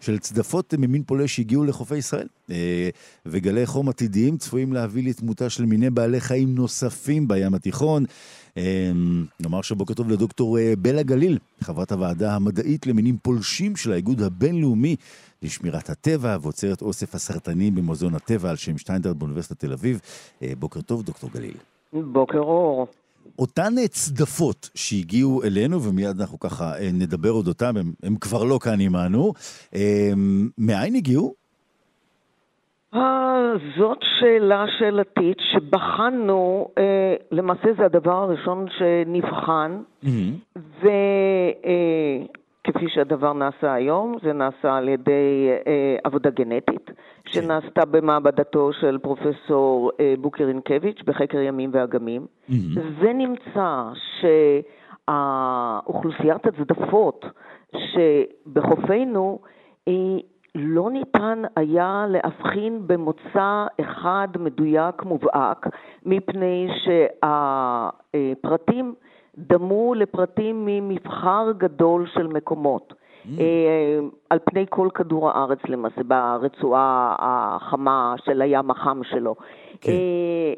של 0.00 0.18
צדפות 0.18 0.74
ממין 0.78 1.02
פולש 1.02 1.36
שהגיעו 1.36 1.64
לחופי 1.64 1.96
ישראל. 1.96 2.26
אה, 2.50 2.88
וגלי 3.26 3.66
חום 3.66 3.88
עתידיים 3.88 4.36
צפויים 4.36 4.72
להביא 4.72 5.08
לתמותה 5.08 5.50
של 5.50 5.64
מיני 5.64 5.90
בעלי 5.90 6.20
חיים 6.20 6.54
נוספים 6.54 7.28
בים 7.28 7.54
התיכון. 7.54 8.04
אה, 8.56 8.90
נאמר 9.40 9.62
שבוקר 9.62 9.94
טוב 9.94 10.10
לדוקטור 10.10 10.58
בלה 10.78 11.02
גליל, 11.02 11.38
חברת 11.60 11.92
הוועדה 11.92 12.34
המדעית 12.34 12.86
למינים 12.86 13.18
פולשים 13.22 13.76
של 13.76 13.92
האיגוד 13.92 14.22
הבינלאומי 14.22 14.96
לשמירת 15.42 15.90
הטבע 15.90 16.36
ועוצרת 16.42 16.82
אוסף 16.82 17.14
הסרטנים 17.14 17.74
במוזיאון 17.74 18.14
הטבע 18.14 18.50
על 18.50 18.56
שם 18.56 18.78
שטיינדרט 18.78 19.16
באוניברסיטת 19.16 19.58
תל 19.58 19.72
אביב. 19.72 20.00
בוקר 20.58 20.80
טוב, 20.80 21.02
דוקטור 21.02 21.30
גליל. 21.34 21.54
בוקר 21.92 22.38
אור. 22.38 22.86
אותן 23.38 23.72
צדפות 23.90 24.70
שהגיעו 24.74 25.42
אלינו, 25.42 25.82
ומיד 25.82 26.20
אנחנו 26.20 26.38
ככה 26.38 26.64
אה, 26.64 26.88
נדבר 26.92 27.30
אודותם, 27.30 27.76
הם, 27.76 27.92
הם 28.02 28.16
כבר 28.16 28.44
לא 28.44 28.58
כאן 28.62 28.80
עמנו, 28.80 29.32
אה, 29.74 30.10
מאין 30.58 30.94
הגיעו? 30.94 31.34
אה, 32.94 33.52
זאת 33.78 33.98
שאלה 34.20 34.64
שאלתית 34.78 35.38
שבחנו, 35.52 36.68
למעשה 37.30 37.68
זה 37.78 37.84
הדבר 37.84 38.16
הראשון 38.16 38.66
שנבחן, 38.78 39.82
mm-hmm. 40.04 40.86
וכפי 42.68 42.88
שהדבר 42.88 43.32
נעשה 43.32 43.72
היום, 43.72 44.16
זה 44.22 44.32
נעשה 44.32 44.76
על 44.76 44.88
ידי 44.88 45.48
עבודה 46.04 46.30
גנטית. 46.30 46.90
שנעשתה 47.32 47.84
במעבדתו 47.84 48.72
של 48.72 48.98
פרופסור 48.98 49.90
אה, 50.00 50.14
בוקר 50.18 50.48
אינקביץ' 50.48 51.02
בחקר 51.04 51.38
ימים 51.38 51.70
ואגמים, 51.72 52.26
mm-hmm. 52.26 52.80
ונמצא 52.98 53.82
שאוכלוסיית 55.08 56.46
הצדפות 56.46 57.24
שבחופינו, 57.76 59.38
היא 59.86 60.22
לא 60.54 60.90
ניתן 60.90 61.42
היה 61.56 62.06
להבחין 62.08 62.82
במוצא 62.86 63.66
אחד 63.80 64.28
מדויק 64.38 65.02
מובהק, 65.02 65.66
מפני 66.06 66.68
שהפרטים 68.14 68.94
דמו 69.38 69.94
לפרטים 69.94 70.66
ממבחר 70.66 71.52
גדול 71.58 72.06
של 72.14 72.26
מקומות. 72.26 72.92
Mm. 72.92 73.40
אה, 73.40 73.98
על 74.30 74.38
פני 74.44 74.66
כל 74.70 74.88
כדור 74.94 75.30
הארץ 75.30 75.58
למעשה, 75.68 76.02
ברצועה 76.02 77.16
החמה 77.18 78.14
של 78.24 78.42
הים 78.42 78.70
החם 78.70 79.00
שלו. 79.04 79.34
כן. 79.80 79.92
אה, 79.92 80.54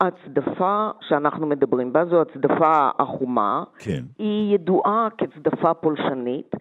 הצדפה 0.00 0.88
שאנחנו 1.00 1.46
מדברים 1.46 1.92
בה 1.92 2.04
זו 2.04 2.20
הצדפה 2.20 2.88
החומה, 2.98 3.64
כן. 3.78 4.02
היא 4.18 4.54
ידועה 4.54 5.08
כצדפה 5.18 5.74
פולשנית. 5.74 6.54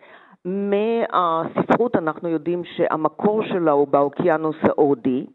מהספרות 0.46 1.96
אנחנו 1.96 2.30
יודעים 2.30 2.64
שהמקור 2.64 3.44
שלה 3.44 3.72
הוא 3.72 3.88
באוקיינוס 3.88 4.56
ההודי, 4.64 5.26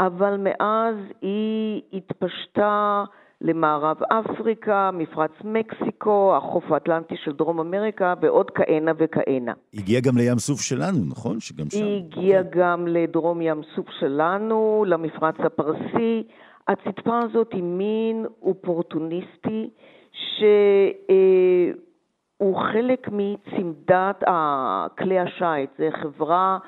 אבל 0.00 0.36
מאז 0.36 0.94
היא 1.22 1.82
התפשטה 1.92 3.04
למערב 3.40 3.96
אפריקה, 4.02 4.90
מפרץ 4.92 5.30
מקסיקו, 5.44 6.36
החוף 6.36 6.72
האטלנטי 6.72 7.14
של 7.24 7.32
דרום 7.32 7.60
אמריקה 7.60 8.14
ועוד 8.20 8.50
כהנה 8.50 8.92
וכהנה. 8.98 9.52
הגיע 9.74 10.00
גם 10.00 10.16
לים 10.16 10.38
סוף 10.38 10.60
שלנו, 10.60 10.98
נכון? 11.10 11.40
שגם 11.40 11.70
שם. 11.70 11.84
היא 11.84 11.96
הגיעה 11.96 12.44
כן. 12.44 12.48
גם 12.52 12.86
לדרום 12.86 13.40
ים 13.40 13.60
סוף 13.76 13.86
שלנו, 14.00 14.84
למפרץ 14.88 15.34
הפרסי. 15.38 16.22
הצדפה 16.68 17.18
הזאת 17.18 17.52
היא 17.52 17.62
מין 17.62 18.26
אופורטוניסטי 18.42 19.70
שהוא 20.12 20.46
חלק 22.72 23.08
מצמדת 23.12 24.24
כלי 24.98 25.18
השיט. 25.18 25.70
זו 25.78 25.84
חברה 26.02 26.58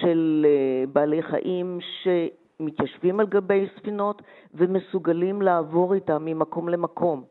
של 0.00 0.46
אה, 0.48 0.84
בעלי 0.92 1.22
חיים 1.22 1.78
ש... 1.80 2.08
מתיישבים 2.60 3.20
על 3.20 3.26
גבי 3.26 3.66
ספינות 3.78 4.22
ומסוגלים 4.54 5.42
לעבור 5.42 5.94
איתם 5.94 6.24
ממקום 6.24 6.68
למקום. 6.68 7.24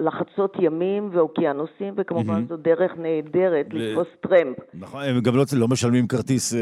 לחצות 0.00 0.56
ימים 0.60 1.10
ואוקיינוסים, 1.12 1.94
וכמובן 1.96 2.42
mm-hmm. 2.42 2.48
זו 2.48 2.56
דרך 2.56 2.92
נהדרת 2.98 3.66
ו... 3.72 3.76
לתפוס 3.76 4.06
טרמפ. 4.20 4.56
נכון, 4.74 5.02
הם 5.02 5.20
גם 5.20 5.36
לא, 5.36 5.44
לא 5.52 5.68
משלמים 5.68 6.06
כרטיס 6.06 6.54
אה, 6.54 6.58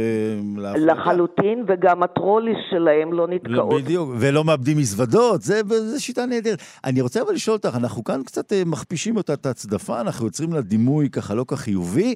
להפרדה. 0.56 0.92
לחלוטין, 0.92 1.64
וגם 1.68 2.02
הטרוליס 2.02 2.56
שלהם 2.70 3.12
לא 3.12 3.28
נתקעות. 3.28 3.82
בדיוק, 3.82 4.10
ולא 4.18 4.44
מאבדים 4.44 4.78
מזוודות, 4.78 5.42
זה, 5.42 5.60
זה 5.68 6.00
שיטה 6.00 6.26
נהדרת. 6.26 6.62
אני 6.84 7.00
רוצה 7.00 7.22
אבל 7.22 7.32
לשאול 7.32 7.56
אותך, 7.56 7.76
אנחנו 7.76 8.04
כאן 8.04 8.22
קצת 8.22 8.52
אה, 8.52 8.62
מכפישים 8.66 9.16
אותה 9.16 9.32
את 9.32 9.46
הצדפה, 9.46 10.00
אנחנו 10.00 10.26
יוצרים 10.26 10.52
לה 10.52 10.60
דימוי 10.60 11.10
ככה 11.10 11.34
לא 11.34 11.44
כך 11.48 11.58
חיובי. 11.58 12.14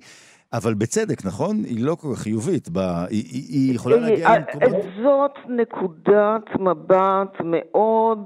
אבל 0.52 0.74
בצדק, 0.74 1.26
נכון? 1.26 1.56
היא 1.64 1.84
לא 1.84 1.94
כל 1.94 2.08
כך 2.14 2.18
חיובית, 2.18 2.68
ב... 2.68 2.78
היא, 2.78 3.24
היא, 3.32 3.44
היא 3.48 3.74
יכולה 3.74 3.96
להגיע 3.96 4.26
אה, 4.26 4.38
למקומות... 4.38 4.84
זאת 5.02 5.38
נקודת 5.48 6.60
מבט 6.60 7.40
מאוד 7.44 8.18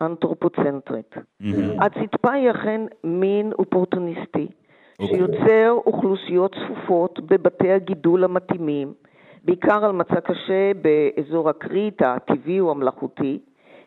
אנתרופוצנטרית. 0.00 1.14
Mm-hmm. 1.14 1.84
הצדפה 1.84 2.32
היא 2.32 2.50
אכן 2.50 2.80
מין 3.04 3.52
אופורטוניסטי, 3.58 4.46
okay. 4.46 5.02
אוקיי. 5.02 5.18
שיוצר 5.18 5.70
אוכלוסיות 5.86 6.54
צפופות 6.54 7.20
בבתי 7.20 7.72
הגידול 7.72 8.24
המתאימים, 8.24 8.92
בעיקר 9.44 9.84
על 9.84 9.92
מצע 9.92 10.20
קשה 10.20 10.72
באזור 10.82 11.48
הכרית 11.48 12.02
הטבעי 12.02 12.60
או 12.60 12.70
המלאכותי, 12.70 13.38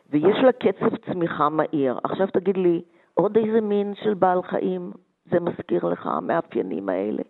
ויש 0.10 0.38
לה 0.44 0.52
קצב 0.52 0.96
צמיחה 1.12 1.50
מהיר. 1.50 2.00
עכשיו 2.04 2.28
תגיד 2.28 2.58
לי, 2.58 2.82
עוד 3.14 3.38
איזה 3.38 3.62
מין 3.62 3.94
של 4.04 4.14
בעל 4.14 4.44
חיים 4.44 4.92
זה 5.32 5.40
מזכיר 5.40 5.86
לך 5.86 6.06
המאפיינים 6.06 6.90
האלה. 6.90 7.24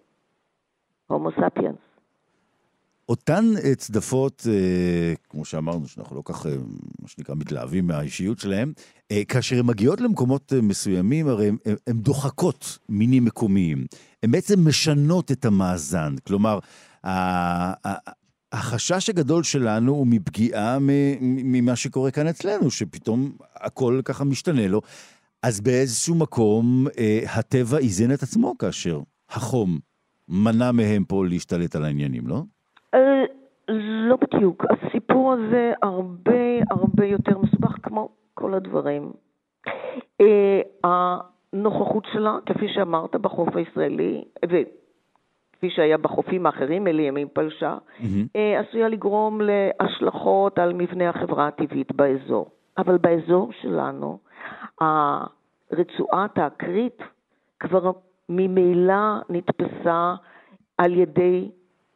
הומו 1.08 1.30
ספיאנס. 1.32 1.94
אותן 3.10 3.46
אה, 3.64 3.76
צדפות, 3.76 4.48
אה, 4.50 5.14
כמו 5.30 5.46
שאמרנו, 5.46 5.88
שאנחנו 5.88 6.16
לא 6.16 6.22
כך, 6.26 6.46
אה, 6.46 6.52
מה 7.02 7.08
שנקרא, 7.08 7.36
מתלהבים 7.36 7.88
מהאישיות 7.88 8.40
שלהם, 8.40 8.74
כאשר 9.28 9.60
הן 9.60 9.66
מגיעות 9.66 10.02
למקומות 10.02 10.54
מסוימים, 10.64 11.28
הרי 11.28 11.52
הן 11.88 11.98
דוחקות 11.98 12.78
מינים 12.90 13.26
מקומיים. 13.26 13.86
הן 14.24 14.32
בעצם 14.32 14.68
משנות 14.68 15.32
את 15.32 15.46
המאזן. 15.46 16.16
כלומר, 16.28 16.60
החשש 18.52 19.10
הגדול 19.10 19.44
שלנו 19.44 19.92
הוא 19.92 20.08
מפגיעה 20.08 20.78
ממה 21.22 21.76
שקורה 21.76 22.12
כאן 22.12 22.28
אצלנו, 22.28 22.72
שפתאום 22.72 23.32
הכל 23.56 24.02
ככה 24.06 24.24
משתנה 24.24 24.68
לו. 24.68 24.82
אז 25.44 25.62
באיזשהו 25.62 26.16
מקום 26.16 26.86
אה, 27.00 27.20
הטבע 27.38 27.78
איזן 27.78 28.14
את 28.14 28.24
עצמו 28.24 28.58
כאשר 28.58 29.00
החום 29.30 29.70
מנע 30.30 30.72
מהם 30.72 31.04
פה 31.04 31.26
להשתלט 31.26 31.76
על 31.76 31.86
העניינים, 31.86 32.28
לא? 32.28 32.42
אה, 32.94 33.24
לא 34.10 34.16
בדיוק. 34.16 34.66
הסיפור 34.70 35.34
הזה 35.34 35.74
הרבה 35.82 36.62
הרבה 36.72 37.06
יותר 37.06 37.38
מסובך 37.38 37.76
כמו 37.84 38.10
כל 38.34 38.54
הדברים. 38.54 39.12
אה, 40.22 40.62
הנוכחות 40.84 42.04
שלה, 42.14 42.38
כפי 42.46 42.66
שאמרת, 42.76 43.16
בחוף 43.16 43.56
הישראלי, 43.56 44.24
וכפי 44.46 45.70
שהיה 45.70 45.98
בחופים 45.98 46.46
האחרים, 46.46 46.88
אלה 46.88 47.02
ימים 47.02 47.28
פלשה, 47.34 47.78
mm-hmm. 48.00 48.38
עשויה 48.60 48.90
לגרום 48.90 49.42
להשלכות 49.42 50.60
על 50.60 50.74
מבנה 50.74 51.10
החברה 51.10 51.48
הטבעית 51.48 51.92
באזור. 51.92 52.50
אבל 52.78 52.98
באזור 52.98 53.52
שלנו, 53.62 54.18
רצועת 55.72 56.38
האקרית 56.38 57.02
כבר 57.60 57.92
ממילא 58.30 59.20
נתפסה 59.30 60.16
על 60.78 60.94
ידי 60.94 61.50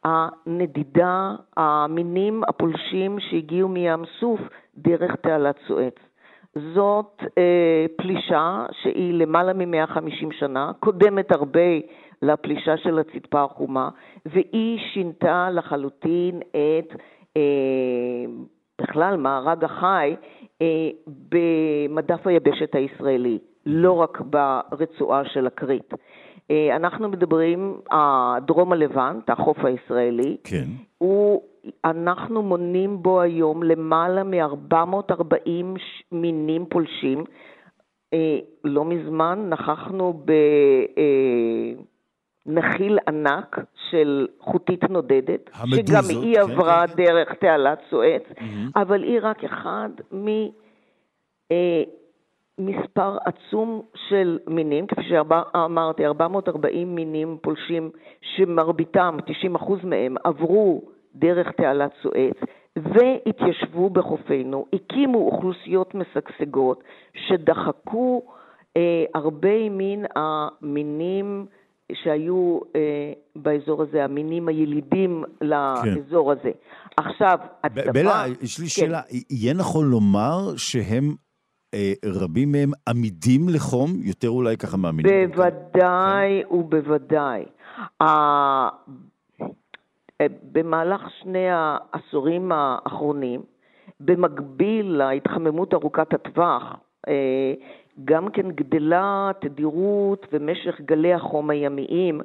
הנדידה, 0.04 1.34
המינים 1.56 2.42
הפולשים 2.48 3.20
שהגיעו 3.20 3.68
מים 3.68 4.04
סוף 4.20 4.40
דרך 4.76 5.16
תעלת 5.16 5.56
סואץ. 5.66 5.94
זאת 6.74 7.22
אה, 7.38 7.86
פלישה 7.96 8.66
שהיא 8.82 9.14
למעלה 9.14 9.52
מ-150 9.52 10.32
שנה, 10.38 10.72
קודמת 10.80 11.32
הרבה 11.32 11.60
לפלישה 12.22 12.76
של 12.76 12.98
הצדפה 12.98 13.42
החומה, 13.42 13.88
והיא 14.26 14.80
שינתה 14.92 15.50
לחלוטין 15.50 16.40
את 16.50 17.00
אה, 17.36 18.24
בכלל 18.80 19.16
מארג 19.16 19.64
החי 19.64 20.16
אה, 20.62 20.66
במדף 21.06 22.26
היבשת 22.26 22.74
הישראלי, 22.74 23.38
לא 23.66 23.92
רק 23.92 24.20
ברצועה 24.20 25.24
של 25.24 25.46
הכרית. 25.46 25.94
אה, 26.50 26.76
אנחנו 26.76 27.08
מדברים, 27.08 27.80
דרום 28.46 28.72
הלבנט, 28.72 29.30
החוף 29.30 29.58
הישראלי, 29.64 30.36
כן. 30.44 30.64
הוא, 30.98 31.42
אנחנו 31.84 32.42
מונים 32.42 33.02
בו 33.02 33.20
היום 33.20 33.62
למעלה 33.62 34.24
מ-440 34.24 35.78
מינים 36.12 36.66
פולשים. 36.66 37.24
אה, 38.14 38.38
לא 38.64 38.84
מזמן 38.84 39.46
נכחנו 39.48 40.24
בנחיל 42.48 42.98
ענק 43.08 43.58
של 43.90 44.26
חוטית 44.40 44.90
נודדת, 44.90 45.50
המדוזות, 45.54 45.86
שגם 45.86 46.22
היא 46.22 46.34
כן, 46.34 46.40
עברה 46.40 46.86
כן, 46.86 46.96
כן. 46.96 47.04
דרך 47.04 47.34
תעלת 47.34 47.78
סואץ, 47.90 48.22
mm-hmm. 48.30 48.42
אבל 48.76 49.02
היא 49.02 49.18
רק 49.22 49.44
אחד 49.44 49.88
מ... 50.14 50.26
מספר 52.58 53.16
עצום 53.24 53.82
של 54.08 54.38
מינים, 54.46 54.86
כפי 54.86 55.02
שאמרתי, 55.02 56.06
440 56.06 56.94
מינים 56.94 57.38
פולשים 57.42 57.90
שמרביתם, 58.20 59.16
90% 59.56 59.86
מהם, 59.86 60.14
עברו 60.24 60.82
דרך 61.14 61.50
תעלת 61.50 61.90
סואץ 62.02 62.34
והתיישבו 62.76 63.90
בחופינו, 63.90 64.66
הקימו 64.72 65.18
אוכלוסיות 65.18 65.94
משגשגות 65.94 66.82
שדחקו 67.14 68.22
אה, 68.76 69.04
הרבה 69.14 69.68
מן 69.70 70.02
המינים 70.16 71.46
שהיו 71.92 72.58
אה, 72.76 73.12
באזור 73.36 73.82
הזה, 73.82 74.04
המינים 74.04 74.48
הילידים 74.48 75.24
לאזור 75.40 76.34
כן. 76.34 76.40
הזה. 76.40 76.50
עכשיו, 76.96 77.38
הצבא... 77.64 77.92
בלה, 77.92 78.24
יש 78.42 78.58
לי 78.58 78.64
כן. 78.64 78.70
שאלה, 78.70 79.00
יהיה 79.30 79.54
נכון 79.54 79.90
לומר 79.90 80.56
שהם 80.56 81.14
אה, 81.74 81.92
רבים 82.04 82.52
מהם 82.52 82.70
עמידים 82.88 83.48
לחום, 83.48 83.90
יותר 84.02 84.28
אולי 84.28 84.56
ככה 84.56 84.76
מאמינים. 84.76 85.30
בוודאי 85.30 86.42
כן. 86.48 86.54
ובוודאי. 86.54 87.44
אה, 88.02 88.68
במהלך 90.52 91.00
שני 91.22 91.46
העשורים 91.50 92.52
האחרונים, 92.54 93.40
במקביל 94.00 94.86
להתחממות 94.86 95.74
ארוכת 95.74 96.14
הטווח, 96.14 96.62
אה, 97.08 97.54
גם 98.04 98.30
כן 98.30 98.50
גדלה 98.50 99.30
תדירות 99.40 100.26
ומשך 100.32 100.80
גלי 100.80 101.14
החום 101.14 101.50
הימיים, 101.50 102.20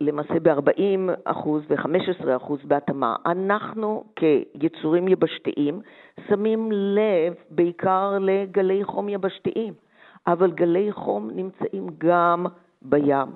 למעשה 0.00 0.34
ב-40% 0.42 1.48
ו-15% 1.48 2.52
בהתאמה. 2.64 3.16
אנחנו 3.26 4.04
כיצורים 4.16 5.08
יבשתיים 5.08 5.80
שמים 6.28 6.72
לב 6.72 7.34
בעיקר 7.50 8.18
לגלי 8.20 8.84
חום 8.84 9.08
יבשתיים, 9.08 9.72
אבל 10.26 10.50
גלי 10.52 10.92
חום 10.92 11.30
נמצאים 11.34 11.86
גם 11.98 12.46
בים 12.82 13.28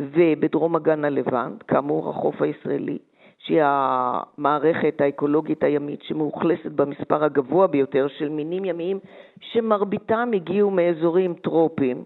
ובדרום 0.00 0.76
אגן 0.76 1.04
הלבנט, 1.04 1.64
כאמור 1.68 2.10
החוף 2.10 2.42
הישראלי, 2.42 2.98
שהיא 3.44 3.62
המערכת 3.64 5.00
האקולוגית 5.00 5.64
הימית 5.64 6.02
שמאוכלסת 6.02 6.72
במספר 6.74 7.24
הגבוה 7.24 7.66
ביותר 7.66 8.06
של 8.08 8.28
מינים 8.28 8.64
ימיים 8.64 8.98
שמרביתם 9.40 10.30
הגיעו 10.34 10.70
מאזורים 10.70 11.34
טרופיים, 11.34 12.04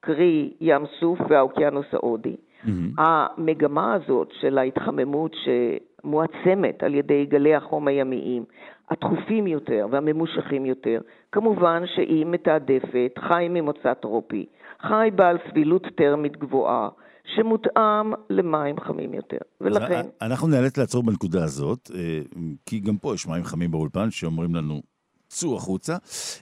קרי 0.00 0.52
ים 0.60 0.82
סוף 1.00 1.18
והאוקיינוס 1.28 1.86
ההודי. 1.92 2.36
Mm-hmm. 2.36 2.68
המגמה 2.98 3.94
הזאת 3.94 4.28
של 4.40 4.58
ההתחממות 4.58 5.36
שמועצמת 5.44 6.82
על 6.82 6.94
ידי 6.94 7.26
גלי 7.26 7.54
החום 7.54 7.88
הימיים, 7.88 8.44
התכופים 8.90 9.46
יותר 9.46 9.86
והממושכים 9.90 10.66
יותר, 10.66 11.00
כמובן 11.32 11.82
שהיא 11.86 12.26
מתעדפת 12.26 13.12
חי 13.18 13.46
ממוצא 13.50 13.94
טרופי, 13.94 14.46
חי 14.80 15.10
בעל 15.14 15.38
סבילות 15.48 15.86
טרמית 15.94 16.36
גבוהה, 16.36 16.88
שמותאם 17.24 18.12
למים 18.30 18.80
חמים 18.80 19.14
יותר, 19.14 19.38
ולכן... 19.60 20.02
אנחנו 20.22 20.48
נאלץ 20.48 20.76
לעצור 20.76 21.02
בנקודה 21.02 21.44
הזאת, 21.44 21.90
אה, 21.94 22.20
כי 22.66 22.80
גם 22.80 22.96
פה 22.96 23.14
יש 23.14 23.26
מים 23.26 23.44
חמים 23.44 23.70
באולפן 23.70 24.10
שאומרים 24.10 24.54
לנו, 24.54 24.82
צאו 25.28 25.56
החוצה, 25.56 25.96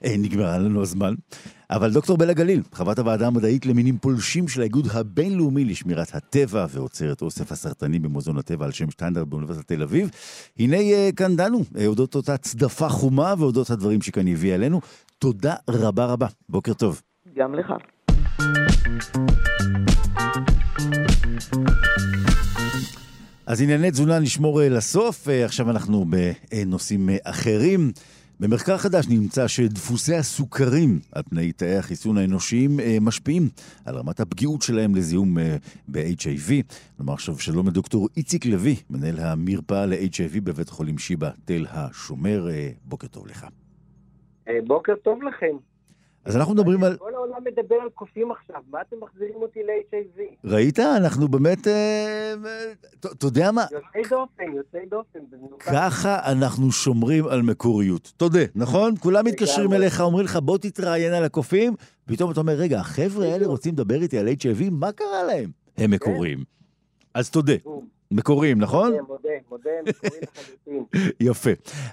אה, 0.04 0.14
נגמר 0.18 0.58
לנו 0.58 0.82
הזמן. 0.82 1.14
אבל 1.70 1.90
דוקטור 1.90 2.16
בלה 2.18 2.32
גליל, 2.32 2.62
חברת 2.72 2.98
הוועדה 2.98 3.26
המדעית 3.26 3.66
למינים 3.66 3.98
פולשים 3.98 4.48
של 4.48 4.60
האיגוד 4.60 4.86
הבינלאומי 4.94 5.64
לשמירת 5.64 6.14
הטבע 6.14 6.66
ועוצרת 6.70 7.22
אוסף 7.22 7.52
הסרטני 7.52 7.98
במוזיאון 7.98 8.38
הטבע 8.38 8.64
על 8.64 8.72
שם 8.72 8.90
שטיינדרט 8.90 9.26
באוניברסיטת 9.26 9.68
תל 9.68 9.82
אביב, 9.82 10.10
הנה 10.58 10.76
אה, 10.76 11.08
כאן 11.16 11.36
דנו, 11.36 11.60
אודות 11.86 12.14
אותה 12.14 12.36
צדפה 12.36 12.88
חומה 12.88 13.34
ואודות 13.38 13.70
הדברים 13.70 14.02
שכאן 14.02 14.28
הביאה 14.28 14.54
אלינו. 14.54 14.80
תודה 15.18 15.54
רבה 15.70 16.06
רבה, 16.06 16.26
בוקר 16.48 16.74
טוב. 16.74 17.02
גם 17.36 17.54
לך. 17.54 17.72
אז 23.46 23.62
ענייני 23.62 23.90
תזונה 23.90 24.18
נשמור 24.18 24.60
לסוף, 24.62 25.28
עכשיו 25.28 25.70
אנחנו 25.70 26.04
בנושאים 26.10 27.08
אחרים. 27.24 27.92
במחקר 28.42 28.76
חדש 28.76 29.06
נמצא 29.08 29.48
שדפוסי 29.48 30.14
הסוכרים 30.14 30.98
על 31.12 31.22
פני 31.22 31.52
תאי 31.52 31.76
החיסון 31.76 32.18
האנושיים 32.18 32.80
אה, 32.80 32.96
משפיעים 33.00 33.42
על 33.86 33.94
רמת 33.96 34.20
הפגיעות 34.20 34.62
שלהם 34.62 34.94
לזיהום 34.94 35.38
אה, 35.38 35.56
ב-HIV. 35.88 36.52
נאמר 36.98 37.12
עכשיו 37.12 37.38
שלום 37.38 37.68
לדוקטור 37.68 38.08
איציק 38.16 38.46
לוי, 38.46 38.76
מנהל 38.90 39.18
המרפאה 39.18 39.86
ל-HIV 39.86 40.40
בבית 40.44 40.68
חולים 40.68 40.98
שיבא 40.98 41.30
תל 41.44 41.66
השומר. 41.70 42.48
אה, 42.50 42.70
בוקר 42.84 43.06
טוב 43.06 43.26
לך. 43.26 43.46
בוקר 44.66 44.94
טוב 45.02 45.22
לכם. 45.22 45.71
אז 46.24 46.36
אנחנו 46.36 46.54
מדברים 46.54 46.84
על... 46.84 46.96
כל 46.96 47.14
העולם 47.14 47.38
מדבר 47.44 47.74
על 47.74 47.88
קופים 47.94 48.30
עכשיו, 48.30 48.62
מה 48.70 48.80
אתם 48.80 48.96
מחזירים 49.00 49.34
אותי 49.34 49.60
ל-HIV? 49.62 50.20
ראית? 50.44 50.78
אנחנו 50.78 51.28
באמת... 51.28 51.66
אה, 51.66 52.34
אתה 53.00 53.26
יודע 53.26 53.50
מה? 53.52 53.64
יוצאי 53.72 54.02
דופן, 54.10 54.44
יוצאי 54.56 54.86
דופן. 54.90 55.18
ככה 55.58 56.32
אנחנו 56.32 56.72
שומרים 56.72 57.26
על 57.26 57.42
מקוריות. 57.42 58.12
תודה, 58.16 58.44
נכון? 58.54 58.94
כולם 58.96 59.24
מתקשרים 59.24 59.72
אליך, 59.72 60.00
אומרים 60.00 60.24
לך, 60.24 60.36
בוא 60.36 60.58
תתראיין 60.58 61.12
על 61.12 61.24
הקופים, 61.24 61.74
פתאום 62.04 62.30
אתה 62.30 62.40
אומר, 62.40 62.52
רגע, 62.52 62.80
החבר'ה 62.80 63.26
האלה 63.26 63.46
רוצים 63.46 63.72
לדבר 63.72 64.02
איתי 64.02 64.18
על 64.18 64.28
HIV, 64.28 64.70
מה 64.70 64.92
קרה 64.92 65.22
להם? 65.26 65.50
הם 65.76 65.86
כן. 65.86 65.90
מקוריים. 65.90 66.44
אז 67.14 67.30
תודה. 67.30 67.54
מקוריים, 68.12 68.58
נכון? 68.58 68.92
מודה, 68.92 69.02
מודה, 69.08 69.30
מודה, 69.50 69.70
מקורי 69.86 70.20
לחלוטין. 70.22 70.84
יפה. 71.30 71.50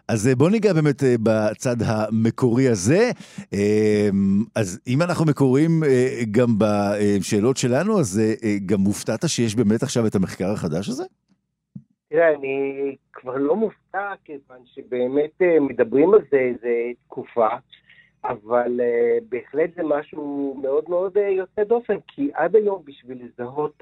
אז 0.07 0.27
אה, 0.27 0.35
בוא 0.35 0.49
ניגע 0.49 0.73
באמת 0.73 1.03
אה, 1.03 1.15
בצד 1.23 1.75
המקורי 1.85 2.67
הזה. 2.67 3.11
אה, 3.53 4.09
אז 4.55 4.81
אם 4.87 5.01
אנחנו 5.01 5.25
מקוריים 5.25 5.83
גם 6.31 6.47
בשאלות 6.57 7.57
שלנו, 7.57 7.99
אז 7.99 8.21
גם 8.65 8.79
מופתעת 8.79 9.19
שיש 9.27 9.55
באמת 9.55 9.83
עכשיו 9.83 10.07
את 10.07 10.15
המחקר 10.15 10.51
החדש 10.51 10.89
הזה? 10.89 11.03
תראה, 12.09 12.33
אני 12.35 12.95
כבר 13.13 13.35
לא 13.37 13.55
מופתע, 13.55 14.13
כיוון 14.25 14.59
שבאמת 14.65 15.41
מדברים 15.61 16.13
על 16.13 16.19
זה 16.31 16.37
איזה 16.37 16.91
תקופה, 17.05 17.47
אבל 18.23 18.79
בהחלט 19.29 19.69
זה 19.75 19.81
משהו 19.83 20.57
מאוד 20.61 20.83
מאוד 20.87 21.17
יוצא 21.37 21.63
דופן, 21.63 21.95
כי 22.07 22.29
עד 22.33 22.55
היום 22.55 22.81
בשביל 22.85 23.17
לזהות, 23.25 23.81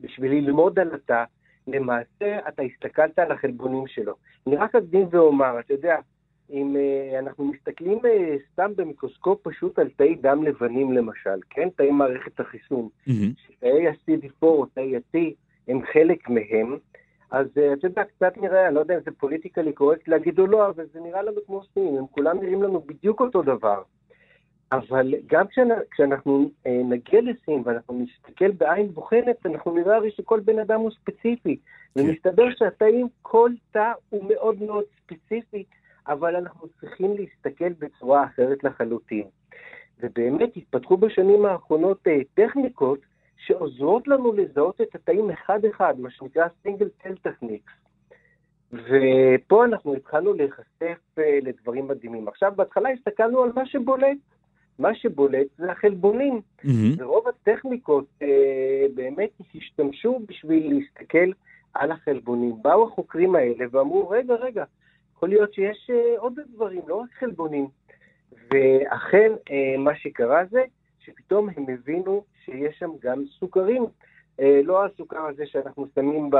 בשביל 0.00 0.32
ללמוד 0.32 0.78
על 0.78 0.94
התא, 0.94 1.24
למעשה 1.66 2.48
אתה 2.48 2.62
הסתכלת 2.62 3.18
על 3.18 3.32
החלבונים 3.32 3.86
שלו. 3.86 4.14
אני 4.46 4.56
רק 4.56 4.74
אקדים 4.74 5.06
ואומר, 5.10 5.60
אתה 5.60 5.72
יודע, 5.72 5.96
אם 6.50 6.76
אה, 6.76 7.18
אנחנו 7.18 7.44
מסתכלים 7.44 7.98
אה, 7.98 8.08
סתם 8.52 8.70
במיקרוסקופ 8.76 9.40
פשוט 9.42 9.78
על 9.78 9.88
תאי 9.96 10.14
דם 10.14 10.42
לבנים 10.44 10.92
למשל, 10.92 11.38
כן? 11.50 11.68
תאי 11.76 11.90
מערכת 11.90 12.40
החיסון, 12.40 12.88
mm-hmm. 13.08 13.60
תאי 13.60 13.88
ה-CD4 13.88 14.42
או 14.42 14.66
תאי 14.66 14.96
ה-T 14.96 15.18
הם 15.68 15.80
חלק 15.92 16.28
מהם, 16.28 16.76
אז 17.30 17.46
אה, 17.46 17.78
אתה 17.78 17.86
יודע, 17.86 18.04
קצת 18.04 18.36
נראה, 18.36 18.66
אני 18.66 18.74
לא 18.74 18.80
יודע 18.80 18.94
אם 18.94 19.00
זה 19.04 19.10
politically 19.18 19.72
correct 19.72 20.08
להגיד 20.08 20.38
או 20.38 20.46
לא, 20.46 20.68
אבל 20.68 20.84
זה 20.92 21.00
נראה 21.00 21.22
לנו 21.22 21.40
כמו 21.46 21.62
סין, 21.74 21.96
הם 21.98 22.06
כולם 22.10 22.40
נראים 22.40 22.62
לנו 22.62 22.80
בדיוק 22.80 23.20
אותו 23.20 23.42
דבר. 23.42 23.82
אבל 24.72 25.14
גם 25.26 25.44
כשאנחנו 25.90 26.50
אה, 26.66 26.80
נגיע 26.84 27.20
לסין 27.20 27.62
ואנחנו 27.64 28.04
נסתכל 28.04 28.50
בעין 28.50 28.88
בוחנת, 28.88 29.46
אנחנו 29.46 29.74
נראה 29.74 29.96
הרי 29.96 30.10
שכל 30.10 30.40
בן 30.40 30.58
אדם 30.58 30.80
הוא 30.80 30.90
ספציפי. 30.90 31.56
כן. 31.94 32.00
ומסתבר 32.00 32.44
שהתאים, 32.58 33.08
כל 33.22 33.50
תא 33.70 33.92
הוא 34.10 34.24
מאוד 34.28 34.62
מאוד 34.62 34.84
ספציפי, 35.00 35.64
אבל 36.08 36.36
אנחנו 36.36 36.68
צריכים 36.80 37.16
להסתכל 37.16 37.72
בצורה 37.78 38.24
אחרת 38.24 38.64
לחלוטין. 38.64 39.24
ובאמת 40.00 40.56
התפתחו 40.56 40.96
בשנים 40.96 41.44
האחרונות 41.44 41.98
אה, 42.06 42.18
טכניקות 42.34 42.98
שעוזרות 43.36 44.08
לנו 44.08 44.32
לזהות 44.32 44.80
את 44.80 44.94
התאים 44.94 45.30
אחד-אחד, 45.30 45.94
מה 46.00 46.10
שנקרא 46.10 46.46
סינגל 46.62 46.88
טל 47.02 47.14
טכניקס. 47.22 47.72
ופה 48.72 49.64
אנחנו 49.64 49.94
התחלנו 49.94 50.32
להיחשף 50.32 51.18
אה, 51.18 51.38
לדברים 51.42 51.88
מדהימים. 51.88 52.28
עכשיו, 52.28 52.52
בהתחלה 52.56 52.88
הסתכלנו 52.90 53.42
על 53.42 53.50
מה 53.54 53.66
שבולט. 53.66 54.18
מה 54.78 54.94
שבולט 54.94 55.46
זה 55.58 55.72
החלבונים. 55.72 56.40
Mm-hmm. 56.58 56.68
ורוב 56.98 57.28
הטכניקות 57.28 58.04
אה, 58.22 58.86
באמת 58.94 59.30
השתמשו 59.54 60.20
בשביל 60.28 60.74
להסתכל 60.74 61.30
על 61.74 61.92
החלבונים. 61.92 62.54
באו 62.62 62.88
החוקרים 62.88 63.34
האלה 63.34 63.64
ואמרו, 63.70 64.08
רגע, 64.08 64.34
רגע, 64.34 64.64
יכול 65.16 65.28
להיות 65.28 65.54
שיש 65.54 65.90
אה, 65.90 66.18
עוד 66.18 66.40
דברים, 66.54 66.82
לא 66.86 66.94
רק 66.94 67.08
חלבונים. 67.18 67.66
ואכן, 68.50 69.32
אה, 69.50 69.78
מה 69.78 69.96
שקרה 69.96 70.42
זה 70.50 70.62
שפתאום 71.00 71.48
הם 71.56 71.64
הבינו 71.68 72.24
שיש 72.44 72.76
שם 72.78 72.90
גם 73.02 73.24
סוכרים. 73.38 73.86
אה, 74.40 74.60
לא 74.64 74.84
הסוכר 74.84 75.26
הזה 75.26 75.46
שאנחנו 75.46 75.86
שמים 75.94 76.30
ב... 76.30 76.36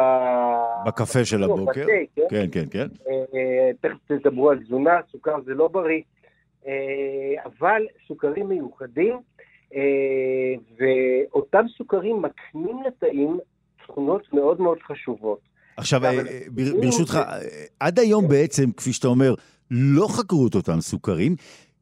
בקפה 0.87 1.25
של 1.25 1.43
הבוקר. 1.43 1.87
בתה, 1.87 2.23
כן, 2.31 2.47
כן, 2.53 2.65
כן. 2.71 2.89
כן. 2.89 2.89
אה, 3.09 3.71
תכף 3.81 3.97
תדברו 4.07 4.51
על 4.51 4.59
תזונה, 4.59 5.01
סוכר 5.13 5.41
זה 5.45 5.55
לא 5.55 5.69
בריא. 5.69 6.01
אה, 6.67 7.43
אבל 7.45 7.83
סוכרים 8.09 8.49
מיוחדים, 8.49 9.21
אה, 9.75 9.81
ואותם 10.79 11.65
סוכרים 11.77 12.23
מקנים 12.23 12.83
לתאים 12.87 13.39
תכונות 13.87 14.33
מאוד 14.33 14.61
מאוד 14.61 14.79
חשובות. 14.83 15.41
עכשיו, 15.77 16.05
אה, 16.05 16.11
ברשותך, 16.81 17.19
עד 17.81 17.99
היום 17.99 18.29
בעצם, 18.29 18.73
כפי 18.73 18.93
שאתה 18.93 19.09
אומר, 19.09 19.35
לא 19.71 20.07
חקרו 20.09 20.47
את 20.47 20.55
אותם 20.55 20.81
סוכרים, 20.81 21.37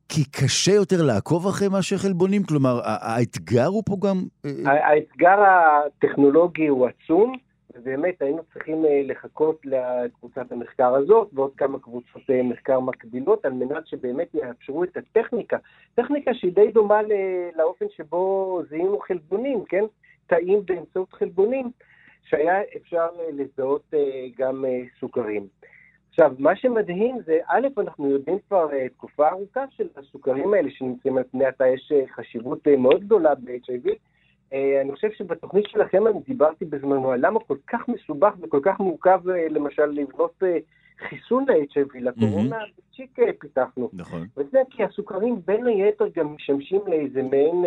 כי 0.08 0.24
קשה 0.24 0.72
יותר 0.72 1.02
לעקוב 1.02 1.46
אחרי 1.46 1.68
מה 1.68 1.82
שחלבונים? 1.82 2.42
כלומר, 2.42 2.80
האתגר 2.84 3.66
הוא 3.66 3.82
פה 3.86 3.96
גם... 4.00 4.24
האתגר 4.64 5.36
הטכנולוגי 5.40 6.66
הוא 6.66 6.88
עצום. 6.88 7.36
ובאמת 7.74 8.22
היינו 8.22 8.42
צריכים 8.52 8.84
אה, 8.84 9.00
לחכות 9.04 9.60
לקבוצת 9.64 10.52
המחקר 10.52 10.94
הזאת 10.94 11.28
ועוד 11.32 11.52
כמה 11.56 11.78
קבוצות 11.78 12.22
אה, 12.30 12.42
מחקר 12.42 12.80
מקבילות 12.80 13.44
על 13.44 13.52
מנת 13.52 13.86
שבאמת 13.86 14.34
יאפשרו 14.34 14.84
את 14.84 14.96
הטכניקה. 14.96 15.56
טכניקה 15.94 16.34
שהיא 16.34 16.52
די 16.52 16.70
דומה 16.72 17.00
לאופן 17.56 17.86
שבו 17.96 18.62
זיהינו 18.68 18.98
חלבונים, 18.98 19.64
כן? 19.64 19.84
תאים 20.26 20.66
באמצעות 20.66 21.12
חלבונים, 21.12 21.70
שהיה 22.22 22.62
אפשר 22.76 23.08
אה, 23.20 23.24
לזהות 23.32 23.94
גם 24.38 24.64
סוכרים. 25.00 25.46
עכשיו, 26.08 26.34
מה 26.38 26.56
שמדהים 26.56 27.16
זה, 27.26 27.38
א', 27.46 27.68
אנחנו 27.78 28.10
יודעים 28.10 28.38
כבר 28.48 28.68
תקופה 28.88 29.28
ארוכה 29.28 29.64
של 29.70 29.88
הסוכרים 29.96 30.54
האלה 30.54 30.70
שנמצאים 30.70 31.18
על 31.18 31.24
פני 31.30 31.46
התא, 31.46 31.64
יש 31.64 31.92
חשיבות 32.14 32.68
מאוד 32.78 33.04
גדולה 33.04 33.34
ב-HIV, 33.34 33.90
אני 34.52 34.92
חושב 34.92 35.08
שבתוכנית 35.12 35.64
שלכם 35.68 36.06
אני 36.06 36.20
דיברתי 36.26 36.64
בזמנו 36.64 37.10
על 37.12 37.26
למה 37.26 37.40
כל 37.40 37.56
כך 37.66 37.88
מסובך 37.88 38.32
וכל 38.40 38.60
כך 38.62 38.80
מורכב 38.80 39.28
אה, 39.28 39.48
למשל 39.48 39.86
לבנות 39.86 40.42
אה, 40.42 40.58
חיסון 41.08 41.44
ל-HIV, 41.48 42.00
לקורונה, 42.00 42.58
בצ'יק 42.78 43.18
פיתחנו. 43.38 43.90
נכון. 43.92 44.26
וזה 44.36 44.58
כי 44.70 44.84
הסוכרים 44.84 45.40
בין 45.44 45.66
היתר 45.66 46.04
גם 46.16 46.34
משמשים 46.34 46.80
לאיזה 46.86 47.22
מעין 47.22 47.64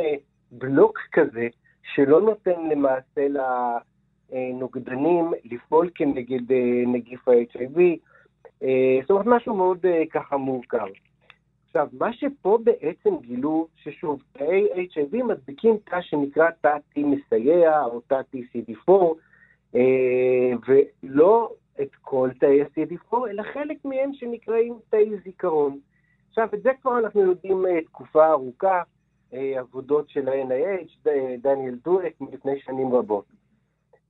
בלוק 0.52 1.00
כזה, 1.12 1.48
שלא 1.94 2.22
נותן 2.22 2.70
למעשה 2.72 3.28
לנוגדנים 4.32 5.32
לפעול 5.46 5.90
כנגד 5.96 6.52
נגיף 6.88 7.28
ה-HIV. 7.28 7.80
זאת 9.02 9.10
אומרת, 9.10 9.26
משהו 9.26 9.56
מאוד 9.56 9.86
ככה 10.12 10.38
מורכב. 10.38 10.88
עכשיו, 11.76 11.88
מה 12.00 12.14
שפה 12.14 12.58
בעצם 12.64 13.18
גילו, 13.22 13.68
ששוב, 13.76 14.24
תאי 14.32 14.68
HIV 14.74 15.24
מדביקים 15.24 15.78
תא 15.84 16.02
שנקרא 16.02 16.50
תא 16.62 16.78
T 16.94 17.00
מסייע, 17.00 17.84
או 17.84 18.02
תא 18.02 18.22
TCD4, 18.34 18.92
אה, 19.76 20.52
ולא 20.68 21.52
את 21.82 21.96
כל 22.02 22.30
תאי 22.40 22.62
ה-CD4, 22.62 23.18
אלא 23.30 23.44
חלק 23.44 23.86
מהם 23.86 24.14
שנקראים 24.14 24.74
תאי 24.90 25.10
זיכרון. 25.24 25.80
עכשיו, 26.30 26.50
את 26.54 26.64
זה 26.64 26.70
כבר 26.82 27.00
אנחנו 27.00 27.22
יודעים 27.22 27.66
אה, 27.66 27.82
תקופה 27.82 28.28
ארוכה, 28.32 28.82
אה, 29.34 29.60
עבודות 29.60 30.10
של 30.10 30.30
ה-NIH, 30.30 31.10
דניאל 31.42 31.76
דואק, 31.84 32.14
מלפני 32.22 32.60
שנים 32.60 32.94
רבות. 32.94 33.26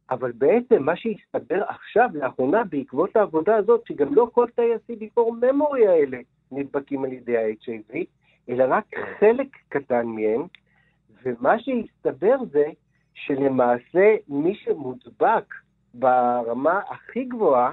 אבל 0.09 0.31
בעצם 0.31 0.83
מה 0.83 0.95
שהסתבר 0.95 1.63
עכשיו, 1.67 2.09
לאחרונה, 2.13 2.63
בעקבות 2.63 3.15
העבודה 3.15 3.55
הזאת, 3.55 3.81
שגם 3.87 4.13
לא 4.13 4.27
כל 4.33 4.45
תאי 4.55 4.73
ה-CD4 4.73 5.19
memory 5.19 5.89
האלה 5.89 6.17
נדבקים 6.51 7.03
על 7.03 7.13
ידי 7.13 7.37
ה-HIV, 7.37 7.95
אלא 8.49 8.65
רק 8.67 8.85
חלק 9.19 9.47
קטן 9.69 10.05
מהם, 10.05 10.41
ומה 11.23 11.59
שהסתבר 11.59 12.35
זה 12.51 12.65
שלמעשה 13.13 14.15
מי 14.27 14.55
שמודבק 14.55 15.53
ברמה 15.93 16.81
הכי 16.89 17.23
גבוהה, 17.23 17.71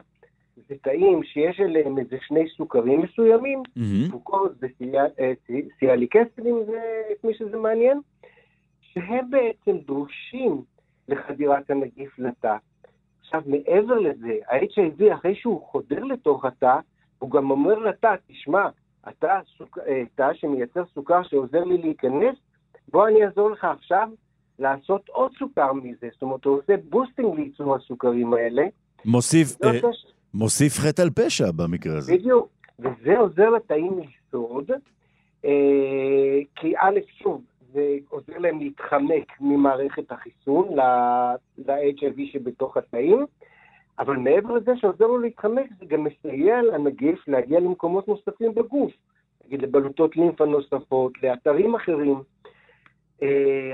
זה 0.68 0.74
תאים 0.82 1.22
שיש 1.22 1.60
אליהם 1.60 1.98
איזה 1.98 2.16
שני 2.20 2.48
סוכרים 2.56 3.02
מסוימים, 3.02 3.62
פוקוז 4.10 4.52
וסיאליק 4.60 6.16
אסיד, 6.16 6.46
אם 6.46 6.56
זה 6.66 7.02
את 7.12 7.24
מי 7.24 7.34
שזה 7.34 7.56
מעניין, 7.56 8.00
שהם 8.80 9.30
בעצם 9.30 9.78
דרושים 9.78 10.62
לחדירת 11.08 11.70
הנגיף 11.70 12.18
לתא. 12.18 12.56
עכשיו, 13.20 13.42
מעבר 13.46 13.98
לזה, 13.98 14.38
ה-HIV, 14.48 15.14
אחרי 15.14 15.34
שהוא 15.34 15.62
חודר 15.62 16.04
לתוך 16.04 16.44
התא, 16.44 16.78
הוא 17.22 17.30
גם 17.30 17.50
אומר 17.50 17.78
לתא, 17.78 18.14
תשמע, 18.26 18.68
אתה 19.08 19.40
סוכ... 19.58 19.78
אה, 19.78 20.02
תא 20.14 20.32
שמייצר 20.34 20.82
סוכר 20.94 21.22
שעוזר 21.22 21.64
לי 21.64 21.78
להיכנס, 21.78 22.36
בוא 22.88 23.08
אני 23.08 23.24
אעזור 23.24 23.50
לך 23.50 23.64
עכשיו 23.64 24.08
לעשות 24.58 25.08
עוד 25.08 25.30
סוכר 25.38 25.72
מזה. 25.72 26.08
זאת 26.12 26.22
אומרת, 26.22 26.44
הוא 26.44 26.58
עושה 26.58 26.74
boosting 26.88 27.34
לייצור 27.38 27.74
הסוכרים 27.74 28.34
האלה. 28.34 28.62
מוסיף, 29.04 29.64
אה, 29.64 29.70
מוסיף 30.34 30.78
חטא 30.78 31.02
על 31.02 31.10
פשע 31.10 31.50
במקרה 31.50 31.96
הזה. 31.96 32.14
בדיוק, 32.14 32.48
וזה 32.78 33.18
עוזר 33.18 33.50
לתאים 33.50 33.98
לשרוד, 33.98 34.70
אה, 35.44 35.50
כי 36.56 36.74
א', 36.76 36.98
שוב, 37.22 37.42
זה 37.72 37.96
עוזר 38.08 38.38
להם 38.38 38.58
להתחמק 38.58 39.40
ממערכת 39.40 40.12
החיסון 40.12 40.68
ל-HIV 40.76 42.32
שבתוך 42.32 42.76
התאים, 42.76 43.26
אבל 43.98 44.16
מעבר 44.16 44.54
לזה 44.54 44.72
שעוזר 44.76 45.06
לו 45.06 45.18
להתחמק, 45.18 45.66
זה 45.80 45.86
גם 45.86 46.04
מסייע 46.04 46.62
לנגיף 46.62 47.28
להגיע 47.28 47.60
למקומות 47.60 48.08
נוספים 48.08 48.54
בגוף, 48.54 48.92
נגיד 49.46 49.62
לבלוטות 49.62 50.16
לימפה 50.16 50.44
נוספות, 50.44 51.12
לאתרים 51.22 51.74
אחרים. 51.74 52.16
Uh, 53.20 53.24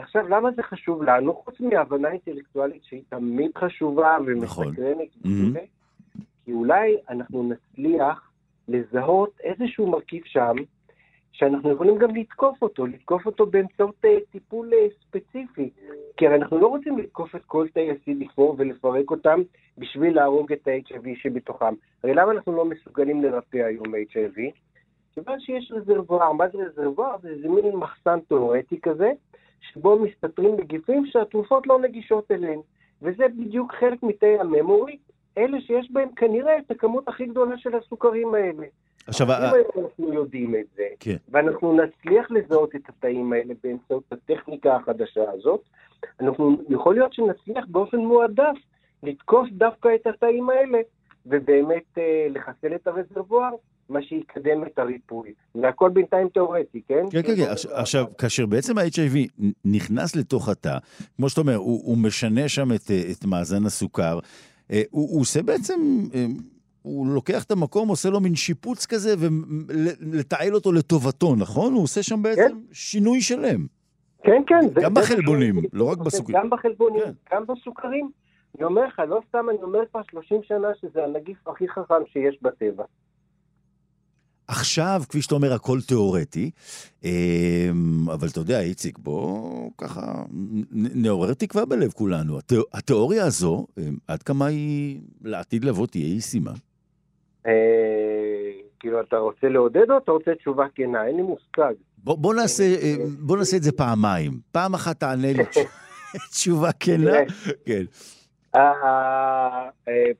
עכשיו, 0.03 0.29
למה 0.29 0.51
זה 0.51 0.63
חשוב 0.63 1.03
לנו? 1.03 1.35
חוץ 1.35 1.61
מהבנה 1.61 2.09
אינטלקטואלית 2.11 2.85
שהיא 2.85 3.03
תמיד 3.09 3.51
חשובה 3.59 4.17
ומסקרנת, 4.27 5.09
נכון. 5.25 5.55
כי 6.45 6.53
אולי 6.53 6.97
אנחנו 7.09 7.51
נצליח 7.53 8.31
לזהות 8.69 9.41
איזשהו 9.41 9.91
מרכיב 9.91 10.23
שם, 10.25 10.57
שאנחנו 11.39 11.71
יכולים 11.71 11.99
גם 11.99 12.17
לתקוף 12.17 12.63
אותו, 12.63 12.87
לתקוף 12.87 13.27
אותו 13.27 13.47
באמצעות 13.47 14.05
uh, 14.05 14.31
טיפול 14.33 14.71
uh, 14.73 15.03
ספציפי. 15.03 15.71
כי 16.17 16.27
הרי 16.27 16.37
אנחנו 16.37 16.59
לא 16.59 16.67
רוצים 16.67 16.99
לתקוף 16.99 17.37
את 17.37 17.45
כל 17.47 17.67
תאי 17.75 17.91
ה-CD4 17.91 18.41
ולפרק 18.41 19.11
אותם 19.11 19.41
בשביל 19.79 20.15
להרוג 20.15 20.53
את 20.53 20.69
ה-HIV 20.69 21.07
שבתוכם. 21.23 21.75
הרי 22.05 22.15
למה 22.15 22.33
אנחנו 22.33 22.53
לא 22.53 22.65
מסוגלים 22.65 23.23
לרפא 23.23 23.57
היום 23.57 23.95
HIV? 23.95 24.41
כיוון 25.15 25.41
שיש 25.41 25.73
רזרבואר. 25.73 26.33
מה 26.33 26.49
זה 26.49 26.59
רזרבואר? 26.59 27.17
זה 27.23 27.29
איזה 27.29 27.49
מין 27.49 27.77
מחסן 27.77 28.19
תאורטי 28.29 28.81
כזה, 28.81 29.11
שבו 29.61 29.99
מסתתרים 29.99 30.55
נגיפים 30.57 31.07
שהתרופות 31.07 31.67
לא 31.67 31.81
נגישות 31.81 32.31
אליהם. 32.31 32.61
וזה 33.03 33.25
בדיוק 33.29 33.75
חלק 33.75 34.03
מתאי 34.03 34.39
הממורי, 34.39 34.97
אלה 35.39 35.61
שיש 35.61 35.93
בהם 35.93 36.09
כנראה 36.17 36.59
את 36.59 36.71
הכמות 36.71 37.09
הכי 37.09 37.27
גדולה 37.27 37.59
של 37.59 37.75
הסוכרים 37.75 38.35
האלה. 38.35 38.67
עכשיו, 39.09 39.27
אם 39.31 39.83
אנחנו 39.83 40.13
יודעים 40.13 40.55
את 40.55 40.67
זה, 40.77 40.85
כן. 41.01 41.17
ואנחנו 41.29 41.77
נצליח 41.77 42.31
לזהות 42.31 42.75
את 42.75 42.89
התאים 42.89 43.33
האלה 43.33 43.55
באמצעות 43.65 44.05
הטכניקה 44.13 44.77
החדשה 44.77 45.31
הזאת, 45.33 45.61
אנחנו, 46.21 46.57
יכול 46.69 46.95
להיות 46.95 47.13
שנצליח 47.13 47.65
באופן 47.69 47.97
מועדף 47.97 48.57
לתקוף 49.03 49.49
דווקא 49.53 49.89
את 49.95 50.07
התאים 50.07 50.51
האלה, 50.51 50.79
ובאמת 51.27 51.99
אה, 51.99 52.27
לחסל 52.31 52.75
את 52.75 52.87
הרזרבואר, 52.87 53.51
מה 53.89 54.03
שיקדם 54.03 54.65
את 54.67 54.79
הריפוי. 54.79 55.33
זה 55.55 55.69
הכל 55.69 55.91
בינתיים 55.91 56.29
תיאורטי, 56.29 56.83
כן? 56.89 57.05
כן, 57.11 57.23
כן, 57.23 57.37
כן. 57.37 57.51
עכשיו, 57.73 58.07
כאשר 58.19 58.47
בעצם 58.47 58.79
ה-HIV 58.79 59.45
נכנס 59.65 60.17
לתוך 60.17 60.49
התא, 60.49 60.79
כמו 61.17 61.29
שאתה 61.29 61.41
אומר, 61.41 61.55
הוא, 61.55 61.81
הוא 61.85 61.99
משנה 61.99 62.49
שם 62.49 62.73
את, 62.73 62.91
את 63.11 63.25
מאזן 63.25 63.67
הסוכר, 63.67 64.19
הוא, 64.69 64.79
הוא 64.91 65.21
עושה 65.21 65.43
בעצם... 65.43 65.81
הוא 66.83 67.07
לוקח 67.07 67.45
את 67.45 67.51
המקום, 67.51 67.89
עושה 67.89 68.11
לו 68.11 68.21
מין 68.21 68.35
שיפוץ 68.35 68.87
כזה, 68.87 69.15
ולתעל 69.19 70.55
אותו 70.55 70.73
לטובתו, 70.73 71.37
נכון? 71.37 71.73
הוא 71.73 71.83
עושה 71.83 72.03
שם 72.03 72.23
בעצם 72.23 72.43
כן. 72.49 72.59
שינוי 72.73 73.21
שלם. 73.21 73.67
כן, 74.23 74.43
כן. 74.47 74.61
גם 74.75 74.95
זה, 74.95 75.01
בחלבונים, 75.01 75.61
זה, 75.61 75.67
לא 75.73 75.85
רק 75.85 75.99
בסוכרים. 75.99 76.39
גם 76.39 76.51
בחלבונים, 76.51 77.03
כן. 77.05 77.37
גם 77.37 77.45
בסוכרים. 77.47 78.11
אני 78.57 78.65
אומר 78.65 78.87
לך, 78.87 79.03
לא 79.09 79.21
סתם 79.29 79.47
אני 79.51 79.63
אומר 79.63 79.81
כבר 79.91 80.01
30 80.11 80.41
שנה 80.43 80.69
שזה 80.81 81.05
הנגיף 81.05 81.49
הכי 81.49 81.69
חכם 81.69 82.03
שיש 82.13 82.39
בטבע. 82.43 82.85
עכשיו, 84.49 85.03
כפי 85.09 85.23
שאתה 85.23 85.35
אומר, 85.35 85.53
הכל 85.53 85.79
תיאורטי, 85.89 86.51
אמ, 87.05 88.11
אבל 88.13 88.29
אתה 88.29 88.41
יודע, 88.41 88.61
איציק, 88.61 88.99
בוא 88.99 89.71
ככה 89.79 90.25
נעורר 90.73 91.35
תקווה 91.35 91.65
בלב 91.65 91.93
כולנו. 91.93 92.39
התיאוריה 92.73 93.25
הזו, 93.25 93.67
אמ, 93.79 93.97
עד 94.09 94.23
כמה 94.23 94.47
היא 94.47 95.01
לעתיד 95.25 95.65
לבוא 95.65 95.87
תהיה 95.87 96.17
ישימה? 96.17 96.53
אה, 97.49 98.51
כאילו, 98.81 99.01
אתה 99.01 99.17
רוצה 99.17 99.49
לעודד 99.49 99.91
או 99.91 99.99
אתה 99.99 100.13
רוצה 100.13 100.35
תשובה 100.35 100.67
כנה? 100.75 101.07
אין 101.07 101.17
לי 101.17 101.23
מושג. 101.23 101.75
בוא 102.05 102.35
נעשה, 102.35 102.63
אה, 102.65 102.95
בוא 103.19 103.37
נעשה 103.37 103.57
את 103.57 103.63
זה 103.63 103.73
פעמיים. 103.73 104.33
פעם 104.53 104.75
אחת 104.75 105.01
תענה 105.01 105.33
לי 105.33 105.45
תשובה 106.33 106.73
כנה. 106.81 107.13
כן. 107.67 107.83
אה, 108.55 109.71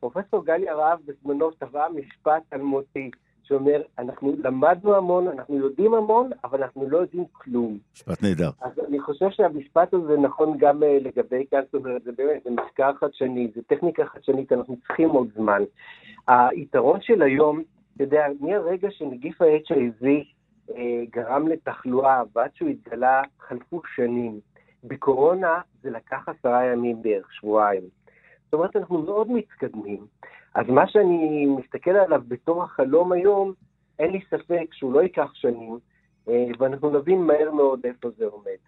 פרופסור 0.01 0.45
גלי 0.45 0.69
הרב 0.69 0.99
בזמנו 1.07 1.51
טבע 1.51 1.87
משפט 1.95 2.43
אלמותי. 2.53 3.11
שאומר, 3.49 3.83
אנחנו 3.99 4.37
למדנו 4.45 4.97
המון, 4.97 5.29
אנחנו 5.29 5.57
יודעים 5.57 5.95
המון, 5.95 6.31
אבל 6.45 6.63
אנחנו 6.63 6.91
לא 6.91 6.99
יודעים 6.99 7.25
כלום. 7.33 7.79
משפט 7.95 8.23
נהדר. 8.23 8.51
אז 8.63 8.73
אני 8.89 9.01
חושב 9.01 9.27
שהמשפט 9.31 9.95
הזה 9.95 10.17
נכון 10.17 10.57
גם 10.59 10.83
לגבי 11.01 11.45
כאן, 11.51 11.61
זאת 11.65 11.75
אומרת, 11.75 12.03
זה 12.05 12.13
באמת, 12.19 12.45
זה 12.45 12.51
מחקר 12.51 12.91
חדשני, 13.01 13.51
זה 13.55 13.61
טכניקה 13.67 14.07
חדשנית, 14.07 14.53
אנחנו 14.53 14.77
צריכים 14.87 15.09
עוד 15.09 15.29
זמן. 15.37 15.63
היתרון 16.29 17.01
של 17.03 17.23
היום, 17.23 17.63
אתה 17.95 18.05
יודע, 18.05 18.27
מהרגע 18.41 18.89
שנגיף 18.91 19.43
ה-HIV 19.43 20.07
אה, 20.77 21.03
גרם 21.11 21.49
לתחלואה 21.49 22.23
ועד 22.35 22.51
שהוא 22.55 22.69
התגלה, 22.69 23.23
חלפו 23.41 23.83
שנים. 23.95 24.41
בקורונה 24.85 25.61
זה 25.83 25.91
לקח 25.91 26.29
עשרה 26.29 26.65
ימים 26.65 27.03
בערך, 27.03 27.35
שבועיים. 27.35 27.83
זאת 28.45 28.55
אומרת, 28.55 28.77
אנחנו 28.77 29.03
מאוד 29.03 29.31
מתקדמים. 29.31 30.07
אז 30.55 30.67
מה 30.69 30.89
שאני 30.89 31.47
מסתכל 31.47 31.91
עליו 31.91 32.23
בתור 32.29 32.63
החלום 32.63 33.13
היום, 33.13 33.53
אין 33.99 34.11
לי 34.11 34.21
ספק 34.31 34.67
שהוא 34.73 34.93
לא 34.93 35.01
ייקח 35.01 35.31
שנים, 35.35 35.79
אה, 36.29 36.47
ואנחנו 36.59 36.91
נבין 36.91 37.23
מהר 37.23 37.51
מאוד 37.51 37.81
איפה 37.85 38.09
זה 38.19 38.25
עומד. 38.25 38.59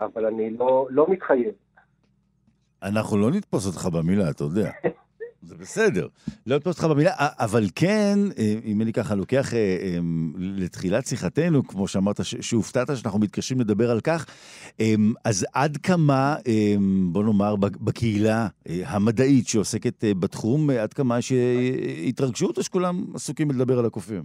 אבל 0.00 0.26
אני 0.26 0.50
לא, 0.50 0.86
לא 0.90 1.06
מתחייב. 1.08 1.54
אנחנו 2.82 3.18
לא 3.18 3.30
נתפוס 3.30 3.66
אותך 3.66 3.86
במילה, 3.86 4.30
אתה 4.30 4.44
יודע. 4.44 4.70
זה 5.42 5.54
בסדר, 5.60 6.06
לא 6.46 6.56
לתפוס 6.56 6.76
אותך 6.76 6.90
במילה, 6.90 7.10
אבל 7.18 7.62
כן, 7.74 8.18
אה, 8.38 8.54
אם 8.64 8.82
אני 8.82 8.92
ככה 8.92 9.14
לוקח 9.14 9.54
אה, 9.54 9.58
אה, 9.58 9.98
לתחילת 10.38 11.06
שיחתנו, 11.06 11.66
כמו 11.66 11.88
שאמרת, 11.88 12.20
שהופתעת 12.22 12.88
שאנחנו 12.96 13.18
מתקשרים 13.18 13.60
לדבר 13.60 13.90
על 13.90 14.00
כך, 14.00 14.26
אז 15.24 15.46
עד 15.54 15.76
כמה, 15.76 16.36
בוא 17.12 17.24
נאמר, 17.24 17.56
בקהילה 17.56 18.46
המדעית 18.66 19.48
שעוסקת 19.48 20.04
בתחום, 20.20 20.70
עד 20.70 20.92
כמה 20.92 21.18
יש 21.18 21.32
התרגשות 22.08 22.58
או 22.58 22.62
שכולם 22.62 23.04
עסוקים 23.14 23.48
בלדבר 23.48 23.78
על 23.78 23.86
הקופים? 23.86 24.22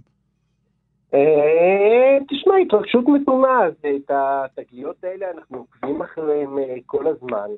תשמע, 2.28 2.54
התרגשות 2.66 3.04
מתונה, 3.08 3.68
את 3.68 4.10
התגליות 4.10 5.04
האלה 5.04 5.26
אנחנו 5.36 5.58
עוקבים 5.58 6.02
אחריהם 6.02 6.56
כל 6.86 7.06
הזמן. 7.06 7.48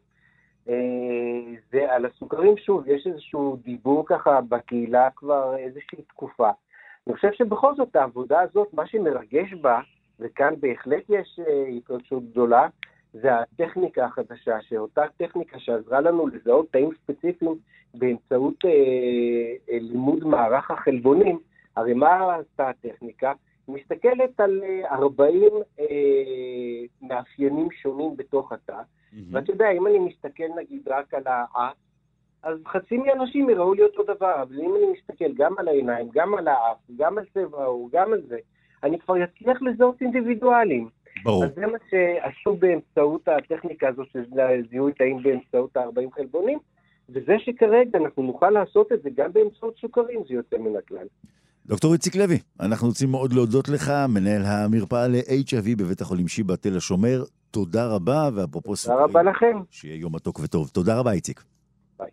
אה, 0.69 0.75
זה 1.73 1.93
על 1.93 2.07
הסוכרים, 2.07 2.57
שוב, 2.57 2.89
יש 2.89 3.07
איזשהו 3.07 3.57
דיבור 3.65 4.05
ככה 4.07 4.41
בקהילה 4.41 5.09
כבר 5.17 5.57
איזושהי 5.57 6.03
תקופה. 6.09 6.51
אני 7.07 7.15
חושב 7.15 7.33
שבכל 7.33 7.75
זאת 7.75 7.97
העבודה 7.97 8.41
הזאת, 8.41 8.75
מה 8.75 8.87
שמרגש 8.87 9.55
בה, 9.61 9.81
וכאן 10.21 10.55
בהחלט 10.61 11.03
יש 11.09 11.41
אה, 11.49 11.67
התרגשות 11.67 12.31
גדולה, 12.31 12.69
זה 13.13 13.29
הטכניקה 13.35 14.05
החדשה, 14.05 14.63
שאותה 14.63 15.03
טכניקה 15.17 15.59
שעזרה 15.59 16.01
לנו 16.01 16.27
לזהות 16.27 16.73
תאים 16.73 16.91
ספציפיים 17.03 17.55
באמצעות 17.95 18.65
אה, 18.65 18.71
אה, 19.71 19.79
לימוד 19.81 20.25
מערך 20.25 20.71
החלבונים. 20.71 21.39
הרי 21.77 21.95
מה 21.95 22.35
עשתה 22.35 22.69
הטכניקה? 22.69 23.33
מסתכלת 23.69 24.41
על 24.41 24.63
40 24.91 25.43
אה, 25.81 25.87
מאפיינים 27.03 27.69
שונים 27.71 28.17
בתוך 28.17 28.53
התא, 28.53 28.83
Mm-hmm. 29.13 29.17
ואתה 29.31 29.53
יודע, 29.53 29.71
אם 29.71 29.87
אני 29.87 29.99
מסתכל 29.99 30.45
נגיד 30.57 30.89
רק 30.89 31.15
על 31.15 31.23
האף, 31.27 31.75
אז 32.43 32.59
חצי 32.67 32.97
מהאנשים 32.97 33.51
יראו 33.51 33.75
לי 33.75 33.83
אותו 33.83 34.03
דבר, 34.03 34.43
אבל 34.43 34.61
אם 34.61 34.77
אני 34.77 34.93
מסתכל 34.93 35.33
גם 35.35 35.59
על 35.59 35.69
העיניים, 35.69 36.09
גם 36.13 36.35
על 36.35 36.49
האף, 36.49 36.77
גם 36.97 37.19
על 37.19 37.25
צבע 37.35 37.63
העור, 37.63 37.89
גם 37.93 38.13
על 38.13 38.21
זה, 38.29 38.39
אני 38.83 38.99
כבר 38.99 39.25
אצליח 39.25 39.63
לזהות 39.63 40.01
אינדיבידואלים. 40.01 40.89
ברור. 41.25 41.45
אז 41.45 41.55
זה 41.55 41.67
מה 41.67 41.79
שעשו 41.91 42.57
באמצעות 42.57 43.29
הטכניקה 43.29 43.89
הזו 43.89 44.03
של 44.13 44.25
זיהוי 44.71 44.93
תאים 44.93 45.23
באמצעות 45.23 45.77
ה-40 45.77 46.15
חלבונים, 46.15 46.59
וזה 47.09 47.39
שכרגע 47.39 47.99
אנחנו 47.99 48.23
נוכל 48.23 48.51
לעשות 48.51 48.93
את 48.93 49.03
זה 49.03 49.11
גם 49.15 49.33
באמצעות 49.33 49.77
סוכרים, 49.77 50.21
זה 50.29 50.35
יוצא 50.35 50.59
מן 50.59 50.77
הכלל. 50.77 51.07
דוקטור 51.67 51.93
איציק 51.93 52.17
לוי, 52.17 52.39
אנחנו 52.61 52.89
רוצים 52.89 53.11
מאוד 53.11 53.33
להודות 53.33 53.69
לך, 53.69 53.93
מנהל 54.09 54.43
המרפאה 54.45 55.09
ל-HIV 55.09 55.77
בבית 55.77 56.01
החולים 56.01 56.29
שיבא 56.29 56.57
תל 56.57 56.77
השומר. 56.77 57.25
תודה 57.51 57.87
רבה, 57.87 58.29
ואפרופו 58.35 58.77
סוכרים, 58.77 58.99
תודה 59.07 59.21
רבה 59.21 59.31
לכם. 59.31 59.63
שיהיה 59.71 59.97
יום 59.97 60.15
מתוק 60.15 60.41
וטוב. 60.43 60.69
תודה 60.69 60.99
רבה, 60.99 61.13
איציק. 61.13 61.45
ביי. 61.99 62.11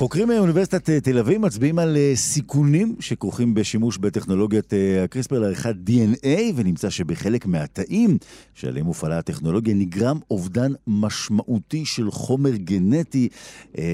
חוקרים 0.00 0.28
מאוניברסיטת 0.28 0.90
אה, 0.90 1.00
תל 1.00 1.18
אביב 1.18 1.40
מצביעים 1.40 1.78
על 1.78 1.96
אה, 1.96 2.12
סיכונים 2.14 2.96
שכרוכים 3.00 3.54
בשימוש 3.54 3.98
בטכנולוגיית 3.98 4.74
אה, 4.74 5.04
הקריספר 5.04 5.38
לעריכת 5.38 5.74
DNA, 5.86 6.28
ונמצא 6.56 6.90
שבחלק 6.90 7.46
מהתאים 7.46 8.18
שעליהם 8.54 8.86
הופעלה 8.86 9.18
הטכנולוגיה 9.18 9.74
נגרם 9.74 10.18
אובדן 10.30 10.72
משמעותי 10.86 11.84
של 11.84 12.10
חומר 12.10 12.56
גנטי, 12.56 13.28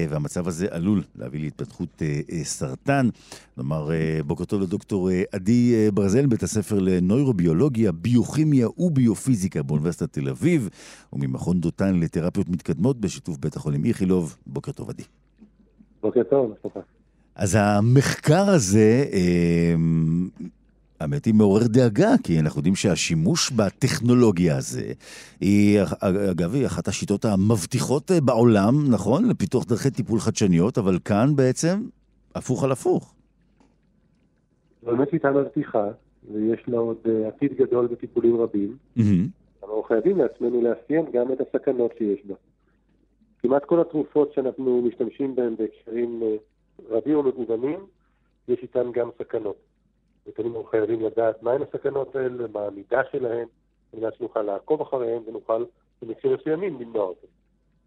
והמצב 0.09 0.47
הזה 0.47 0.67
עלול 0.69 1.03
להביא 1.15 1.39
להתפתחות 1.39 2.01
סרטן. 2.43 3.09
נאמר 3.57 3.89
בוקר 4.25 4.45
טוב 4.45 4.61
לדוקטור 4.61 5.09
עדי 5.31 5.89
ברזל, 5.93 6.25
בית 6.25 6.43
הספר 6.43 6.79
לנוירוביולוגיה, 6.79 7.91
ביוכימיה 7.91 8.67
וביופיזיקה 8.77 9.63
באוניברסיטת 9.63 10.13
תל 10.13 10.29
אביב, 10.29 10.69
וממכון 11.13 11.59
דותן 11.59 11.95
לתרפיות 11.95 12.49
מתקדמות 12.49 13.01
בשיתוף 13.01 13.37
בית 13.37 13.55
החולים 13.55 13.85
איכילוב. 13.85 14.37
בוקר 14.45 14.71
טוב, 14.71 14.89
עדי. 14.89 15.03
בוקר 16.01 16.23
טוב, 16.23 16.53
מה 16.63 16.81
אז 17.35 17.57
המחקר 17.59 18.49
הזה, 18.49 19.05
אמ, 19.13 20.29
האמת 20.99 21.25
היא 21.25 21.33
מעורר 21.33 21.67
דאגה, 21.67 22.09
כי 22.23 22.39
אנחנו 22.39 22.59
יודעים 22.59 22.75
שהשימוש 22.75 23.51
בטכנולוגיה 23.51 24.57
הזה, 24.57 24.91
היא, 25.41 25.79
אגב, 26.31 26.53
היא 26.53 26.65
אחת 26.65 26.87
השיטות 26.87 27.25
המבטיחות 27.25 28.11
אה, 28.11 28.21
בעולם, 28.21 28.73
נכון? 28.89 29.29
לפיתוח 29.29 29.65
דרכי 29.65 29.91
טיפול 29.91 30.19
חדשניות, 30.19 30.77
אבל 30.77 30.99
כאן 31.05 31.35
בעצם 31.35 31.79
הפוך 32.35 32.63
על 32.63 32.71
הפוך. 32.71 33.13
באמת 34.83 35.09
שיטה 35.09 35.31
מבטיחה, 35.31 35.87
ויש 36.33 36.59
לה 36.67 36.77
עוד 36.77 36.97
אה, 37.05 37.27
עתיד 37.27 37.53
גדול 37.57 37.87
בטיפולים 37.87 38.41
רבים. 38.41 38.75
Mm-hmm. 38.97 39.01
אנחנו 39.63 39.83
חייבים 39.83 40.17
לעצמנו 40.17 40.61
לאפיין 40.61 41.05
גם 41.13 41.31
את 41.31 41.37
הסכנות 41.41 41.91
שיש 41.97 42.19
בה. 42.25 42.35
כמעט 43.47 43.65
כל 43.65 43.81
התרופות 43.81 44.33
שאנחנו 44.33 44.81
משתמשים 44.81 45.35
בהן 45.35 45.55
בהקשרים 45.55 46.23
אה, 46.23 46.35
רבים 46.89 47.17
ומגוונים, 47.17 47.79
יש 48.47 48.59
איתן 48.61 48.91
גם 48.91 49.09
סכנות. 49.19 49.55
ותמיד 50.27 50.51
חייבים 50.71 51.01
לדעת 51.01 51.43
מהן 51.43 51.61
הסכנות 51.61 52.15
האלה, 52.15 52.47
מה 52.53 52.59
המידה 52.59 53.01
שלהן, 53.11 53.47
על 53.93 53.99
מנת 53.99 54.13
שנוכל 54.17 54.41
לעקוב 54.41 54.81
אחריהן 54.81 55.21
ונוכל 55.27 55.65
במקרים 56.01 56.33
מסוימים 56.33 56.81
למנוע 56.81 57.03
אותן. 57.03 57.27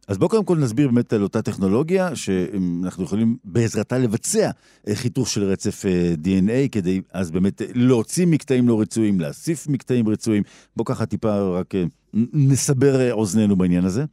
אז 0.08 0.18
בואו 0.18 0.30
קודם 0.30 0.44
כל 0.44 0.56
נסביר 0.56 0.88
באמת 0.88 1.12
על 1.12 1.22
אותה 1.22 1.42
טכנולוגיה, 1.42 2.16
שאנחנו 2.16 3.04
יכולים 3.04 3.36
בעזרתה 3.44 3.98
לבצע 3.98 4.50
אה, 4.88 4.94
חיתוך 4.94 5.28
של 5.28 5.44
רצף 5.44 5.86
אה, 5.86 6.14
DNA, 6.24 6.68
כדי 6.72 7.00
אז 7.12 7.30
באמת 7.30 7.62
להוציא 7.74 8.26
מקטעים 8.26 8.68
לא 8.68 8.80
רצויים, 8.80 9.20
להוסיף 9.20 9.68
מקטעים 9.68 10.08
רצויים. 10.08 10.42
בואו 10.76 10.84
ככה 10.84 11.06
טיפה 11.06 11.58
רק 11.58 11.74
נסבר 12.32 13.12
אוזנינו 13.12 13.56
בעניין 13.56 13.84
הזה. 13.84 14.04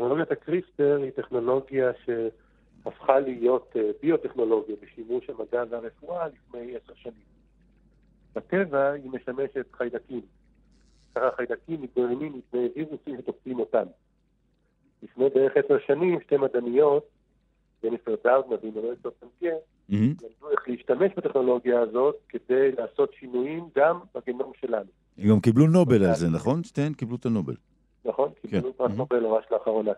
טכנולוגיית 0.00 0.30
הקריסטר 0.30 1.00
היא 1.02 1.10
טכנולוגיה 1.10 1.90
שהפכה 2.04 3.20
להיות 3.20 3.72
אה, 3.76 3.90
ביוטכנולוגיה 4.02 4.76
בשימוש 4.82 5.30
המדע 5.30 5.64
והרפואה 5.70 6.28
לפני 6.28 6.76
עשר 6.76 6.92
שנים. 6.94 7.30
בטבע 8.34 8.90
היא 8.90 9.10
משמשת 9.10 9.66
חיידקים. 9.72 10.20
ככה 11.14 11.28
חיידקים 11.36 11.82
מתגוננים 11.82 12.32
מפני 12.38 12.68
וירוסים 12.76 13.16
שתוקפים 13.22 13.58
אותם. 13.58 13.84
לפני 15.02 15.24
בערך 15.34 15.52
עשר 15.56 15.78
שנים, 15.86 16.20
שתי 16.20 16.36
מדעניות, 16.36 17.08
גניפר 17.82 18.14
דאוזמן 18.24 18.56
ואינונויסטר 18.62 19.10
פנטייר, 19.20 19.56
למדו 19.88 20.50
איך 20.50 20.68
להשתמש 20.68 21.12
בטכנולוגיה 21.16 21.80
הזאת 21.80 22.16
כדי 22.28 22.72
לעשות 22.72 23.12
שינויים 23.12 23.68
גם 23.76 24.00
בגנום 24.14 24.52
שלנו. 24.60 24.90
הם 25.18 25.28
גם 25.30 25.40
קיבלו 25.40 25.66
נובל 25.66 26.04
על 26.04 26.14
זה, 26.14 26.28
נכון? 26.28 26.64
שתיהן 26.64 26.92
קיבלו 26.92 27.16
את 27.16 27.26
הנובל. 27.26 27.54
נכון, 28.04 28.30
קיבלו 28.40 28.72
פרס 28.72 28.92
נובל 28.96 29.26
ממש 29.26 29.44
לאחרונה. 29.50 29.92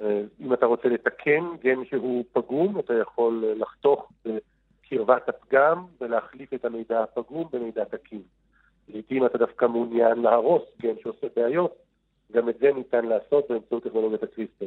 אה, 0.00 0.22
אם 0.40 0.52
אתה 0.52 0.66
רוצה 0.66 0.88
לתקן 0.88 1.44
גן 1.60 1.84
שהוא 1.84 2.24
פגום, 2.32 2.78
אתה 2.78 2.94
יכול 2.94 3.44
לחתוך 3.56 4.12
בקרבת 4.24 5.28
הפגם 5.28 5.86
ולהחליף 6.00 6.54
את 6.54 6.64
המידע 6.64 7.02
הפגום 7.02 7.48
במידע 7.52 7.84
תקין. 7.84 8.22
לעיתים 8.88 9.26
אתה 9.26 9.38
דווקא 9.38 9.64
מעוניין 9.64 10.18
להרוס 10.22 10.62
גן 10.80 10.94
שעושה 11.02 11.26
בעיות, 11.36 11.74
גם 12.32 12.48
את 12.48 12.58
זה 12.58 12.72
ניתן 12.72 13.04
לעשות 13.04 13.50
באמצעות 13.50 13.84
טכנולוגיית 13.84 14.22
הקריסטר. 14.22 14.66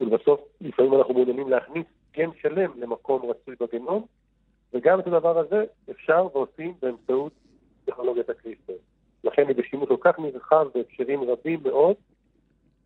ולבסוף, 0.00 0.40
לפעמים 0.60 0.94
אנחנו 0.94 1.14
מעוניינים 1.14 1.48
להכניס 1.48 1.86
גן 2.16 2.30
שלם 2.40 2.80
למקום 2.80 3.30
רצוי 3.30 3.54
בגנום, 3.60 4.06
וגם 4.72 5.00
את 5.00 5.06
הדבר 5.06 5.38
הזה 5.38 5.64
אפשר 5.90 6.26
ועושים 6.32 6.74
באמצעות 6.82 7.32
טכנולוגיית 7.84 8.30
הקריסטר. 8.30 8.72
לכן 9.24 9.48
היא 9.48 9.56
בשימוש 9.56 9.88
כל 9.88 9.96
כך 10.00 10.18
נרחב 10.18 10.66
בהקשרים 10.74 11.20
רבים 11.22 11.60
מאוד, 11.62 11.96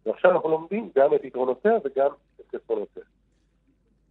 ועכשיו 0.06 0.30
אנחנו 0.30 0.48
לומדים 0.48 0.90
גם 0.96 1.14
את 1.14 1.24
יתרונותיה 1.24 1.72
וגם 1.84 2.10
את 2.40 2.54
חסרונותיה. 2.54 3.02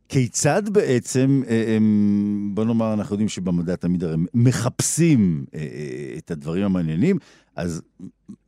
כיצד 0.10 0.62
בעצם, 0.74 1.42
אה, 1.50 1.78
בוא 2.54 2.66
נאמר, 2.66 2.94
אנחנו 2.94 3.14
יודעים 3.14 3.30
שבמדע 3.30 3.76
תמיד 3.76 4.04
הרי 4.04 4.16
מחפשים 4.34 5.46
אה, 5.56 5.60
אה, 5.60 6.18
את 6.18 6.32
הדברים 6.32 6.64
המעניינים, 6.64 7.16
אז 7.56 7.82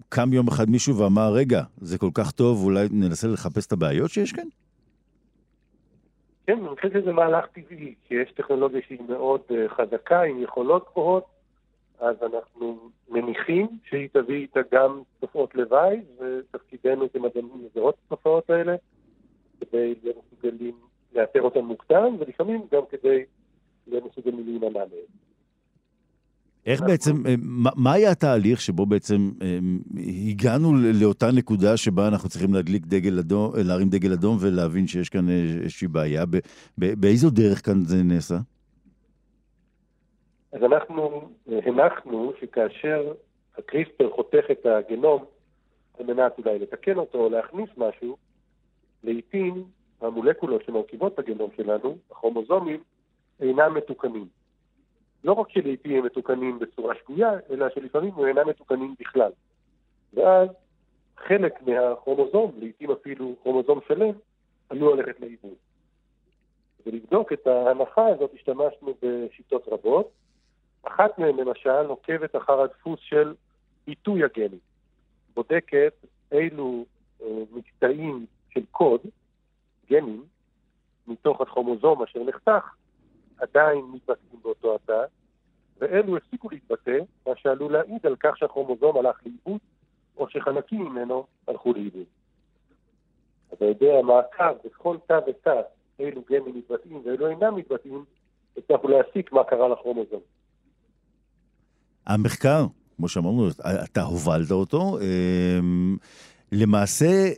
קם 0.10 0.34
יום 0.34 0.48
אחד 0.48 0.70
מישהו 0.70 0.98
ואמר, 0.98 1.32
רגע, 1.34 1.62
זה 1.78 1.98
כל 1.98 2.10
כך 2.14 2.32
טוב, 2.32 2.64
אולי 2.64 2.88
ננסה 2.92 3.28
לחפש 3.28 3.68
את 3.68 3.72
הבעיות 3.72 4.10
שיש 4.10 4.32
כאן? 4.32 4.48
כן, 6.48 6.58
אני 6.60 6.76
חושב 6.76 6.90
שזה 6.94 7.12
מהלך 7.12 7.46
טבעי, 7.46 7.94
כי 8.08 8.16
יש 8.16 8.32
טכנולוגיה 8.32 8.82
שהיא 8.88 9.00
מאוד 9.10 9.42
חזקה, 9.68 10.22
עם 10.22 10.44
יכולות 10.44 10.86
גבוהות, 10.92 11.24
אז 12.00 12.16
אנחנו 12.24 12.90
מניחים 13.10 13.68
שהיא 13.90 14.10
תביא 14.14 14.36
איתה 14.36 14.60
גם 14.72 15.02
תופעות 15.20 15.56
לוואי, 15.56 16.02
ותפקידנו 16.20 17.06
כמדענים 17.14 17.66
לזהות 17.66 17.96
את 17.96 18.00
התופעות 18.06 18.50
האלה, 18.50 18.76
כדי 19.60 19.96
להיות 20.04 20.16
מסוגלים 20.26 20.76
לאתר 21.16 21.42
אותן 21.42 21.60
מוקדם, 21.60 22.16
ולפעמים 22.20 22.62
גם 22.72 22.82
כדי 22.90 23.24
להיות 23.88 24.06
מסוגלים 24.06 24.46
להימנע 24.46 24.70
מהן. 24.70 25.08
איך 26.66 26.82
בעצם, 26.82 27.26
אה, 27.26 27.36
מה 27.76 27.94
היה 27.94 28.12
התהליך 28.12 28.62
שבו 28.62 28.86
בעצם 28.86 29.32
אה, 29.42 29.60
הגענו 30.30 30.74
לאותה 30.76 31.32
נקודה 31.32 31.78
שבה 31.78 32.08
אנחנו 32.08 32.30
צריכים 32.30 32.54
להדליק 32.54 32.86
דגל 32.86 33.20
אדום, 33.20 33.52
להרים 33.56 33.90
דגל 33.90 34.14
אדום 34.14 34.38
ולהבין 34.40 34.88
שיש 34.88 35.10
כאן 35.10 35.30
אה, 35.30 35.44
איזושהי 35.64 35.88
בעיה? 35.88 36.24
באיזו 36.78 37.30
דרך 37.30 37.66
כאן 37.66 37.86
זה 37.86 38.04
נעשה? 38.04 38.38
אז 40.52 40.64
אנחנו 40.64 41.30
הנחנו 41.48 42.34
שכאשר 42.40 43.14
הקריספר 43.58 44.12
חותך 44.12 44.46
את 44.52 44.66
הגנום 44.66 45.26
על 46.00 46.06
מנת 46.06 46.38
אולי 46.38 46.60
לתקן 46.60 46.98
אותו 46.98 47.18
או 47.18 47.30
להכניס 47.30 47.70
משהו, 47.78 48.18
לעיתים 49.04 49.66
המולקולות 50.02 50.64
שמרכיבות 50.64 51.14
את 51.14 51.20
הגנום 51.20 51.50
שלנו, 51.58 51.98
הכרומוזומים, 52.12 52.84
אינם 53.40 53.74
מתוקנים. 53.74 54.28
לא 55.24 55.34
רק 55.34 55.50
שלעיתים 55.50 55.98
הם 55.98 56.06
מתוקנים 56.06 56.60
בצורה 56.60 56.96
שגויה, 56.96 57.32
אלא 57.50 57.70
שלפעמים 57.70 58.14
הם 58.14 58.26
אינם 58.26 58.50
מתוקנים 58.50 58.96
בכלל. 59.00 59.32
ואז 60.14 60.50
חלק 61.18 61.62
מהכרומוזום, 61.62 62.52
לעיתים 62.60 62.92
אפילו 62.92 63.36
כרומוזום 63.44 63.80
שלם, 63.88 64.14
עלול 64.70 64.98
ללכת 64.98 65.20
לאיבוד. 65.20 65.56
ולבדוק 66.86 67.34
את 67.34 67.48
ההנחה 67.48 68.08
הזאת 68.08 68.32
השתמשנו 68.34 68.94
בשיטות 69.02 69.68
רבות. 69.68 70.12
אחת 70.84 71.20
מהן 71.20 71.36
למשל 71.36 71.86
עוקבת 71.86 72.36
אחר 72.36 72.62
הדפוס 72.62 73.00
של 73.00 73.34
עיתוי 73.86 74.24
הגנים. 74.24 74.60
בודקת 75.36 75.94
אילו 76.32 76.86
אה, 77.22 77.28
מקטעים 77.52 78.26
של 78.50 78.66
קוד, 78.72 79.02
גנים, 79.90 80.24
מתוך 81.08 81.42
הכרומוזום 81.42 82.04
אשר 82.04 82.24
נחתך, 82.24 82.76
עדיין 83.38 83.86
מתבטאים 83.94 84.40
באותו 84.42 84.76
התא, 84.76 85.04
ואלו 85.78 86.18
הפסיקו 86.18 86.50
להתבטא, 86.50 86.98
מה 87.28 87.34
שעלול 87.36 87.74
להעיד 87.74 88.06
על 88.06 88.16
כך 88.20 88.38
שהכרומוזום 88.38 88.98
הלך 88.98 89.22
לאיבוד, 89.26 89.62
או 90.18 90.30
שחלקים 90.30 90.82
ממנו 90.82 91.26
הלכו 91.48 91.74
לאיבוד. 91.74 92.06
אתה 93.54 93.66
יודע, 93.66 94.02
מעקב 94.04 94.54
בכל 94.66 94.98
תא 95.08 95.20
ותא, 95.28 95.62
אילו 96.00 96.22
גנים 96.30 96.58
מתבטאים 96.58 97.02
ואילו 97.06 97.28
אינם 97.28 97.56
מתבטאים, 97.56 98.06
הצלחנו 98.58 98.90
להסיק 98.90 99.32
מה 99.32 99.44
קרה 99.44 99.68
לכרומוזום. 99.68 100.22
המחקר, 102.08 102.66
כמו 102.98 103.08
שאמרנו, 103.08 103.48
אתה 103.84 104.02
הובלת 104.02 104.52
אותו, 104.52 104.98
אמ, 105.02 105.98
למעשה 106.52 107.30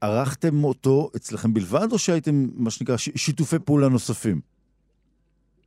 ערכתם 0.00 0.64
אותו 0.64 1.10
אצלכם 1.16 1.54
בלבד, 1.54 1.92
או 1.92 1.98
שהייתם, 1.98 2.46
מה 2.56 2.70
שנקרא, 2.70 2.96
שיתופי 2.96 3.58
פעולה 3.58 3.88
נוספים? 3.88 4.40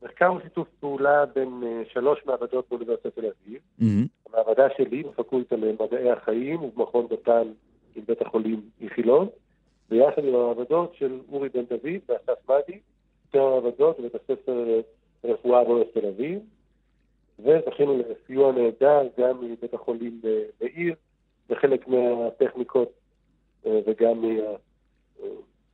מחקר 0.02 0.26
הוא 0.26 0.40
שיתוף 0.44 0.68
פעולה 0.80 1.26
בין 1.36 1.64
uh, 1.64 1.94
שלוש 1.94 2.20
מעבדות 2.26 2.66
באוניברסיטת 2.70 3.16
תל 3.16 3.26
אביב. 3.26 3.62
Mm-hmm. 3.80 4.30
המעבדה 4.34 4.68
שלי 4.78 5.04
בפקולטה 5.04 5.56
למדעי 5.56 6.12
החיים 6.12 6.64
ובמכון 6.64 7.08
דותן 7.08 7.44
עם 7.96 8.04
בית 8.08 8.22
החולים 8.22 8.62
איכילון, 8.82 9.28
ויחד 9.90 10.24
עם 10.24 10.36
המעבדות 10.36 10.94
של 10.96 11.20
אורי 11.32 11.50
בן 11.50 11.64
דוד 11.70 12.00
ואסף 12.10 12.50
מדי, 12.50 12.80
שתי 13.28 13.38
המעבדות 13.38 14.00
בבית 14.00 14.16
הספר 14.16 14.82
רפואה 15.24 15.64
באוניברסיטת 15.64 15.98
תל 15.98 16.08
אביב, 16.08 16.40
וזכינו 17.40 17.98
לסיוע 17.98 18.52
נהדר 18.52 19.08
גם 19.20 19.52
מבית 19.52 19.74
החולים 19.74 20.22
בעיר, 20.60 20.96
וחלק 21.50 21.88
מהטכניקות 21.88 22.92
אה, 23.66 23.80
וגם 23.88 24.22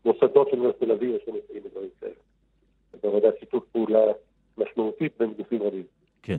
מהמוסדות 0.05 0.49
של 0.49 0.57
אוניברסיטת 0.57 0.83
תל 0.83 0.91
אביב, 0.91 1.15
יש 1.15 1.27
לנו 1.27 1.37
דברים 1.69 1.89
כאלה. 2.01 2.13
בעבודת 3.03 3.33
שיתוף 3.39 3.63
פעולה 3.71 4.03
משמעותית 4.57 5.13
בין 5.19 5.33
גופים 5.33 5.61
רבים. 5.63 5.83
כן. 6.23 6.37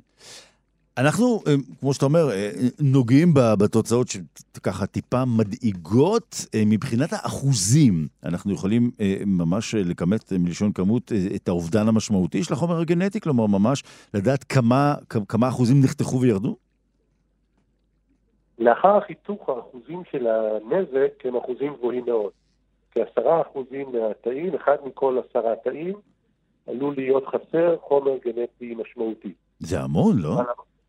אנחנו, 0.98 1.40
אה, 1.46 1.54
כמו 1.80 1.94
שאתה 1.94 2.06
אומר, 2.06 2.30
אה, 2.30 2.50
נוגעים 2.80 3.28
בתוצאות 3.34 4.08
שככה 4.08 4.86
טיפה 4.86 5.24
מדאיגות. 5.24 6.36
אה, 6.54 6.62
מבחינת 6.66 7.12
האחוזים, 7.12 8.06
אנחנו 8.24 8.52
יכולים 8.52 8.90
ממש 9.26 9.74
לכמת 9.74 10.32
מלשון 10.32 10.72
כמות 10.72 11.12
את 11.36 11.48
האובדן 11.48 11.88
המשמעותי 11.88 12.44
של 12.44 12.52
החומר 12.52 12.80
הגנטי, 12.80 13.20
כלומר 13.20 13.46
ממש 13.46 13.82
לדעת 14.14 14.44
כמה, 14.44 14.94
כמה 15.28 15.48
אחוזים 15.48 15.80
נחתכו 15.84 16.20
וירדו? 16.20 16.56
לאחר 18.58 18.96
החיתוך 18.96 19.48
האחוזים 19.48 20.02
של 20.10 20.26
הנזק 20.26 21.24
הם 21.24 21.36
אחוזים 21.36 21.74
גבוהים 21.78 22.04
מאוד. 22.06 22.30
כעשרה 22.90 23.40
אחוזים 23.40 23.92
מהתאים, 23.92 24.54
אחד 24.54 24.76
מכל 24.86 25.18
עשרה 25.28 25.56
תאים, 25.64 25.94
עלול 26.66 26.94
להיות 26.96 27.24
חסר 27.26 27.76
חומר 27.80 28.12
גנטי 28.24 28.74
משמעותי. 28.74 29.32
זה 29.58 29.80
המון, 29.80 30.18
לא? 30.18 30.40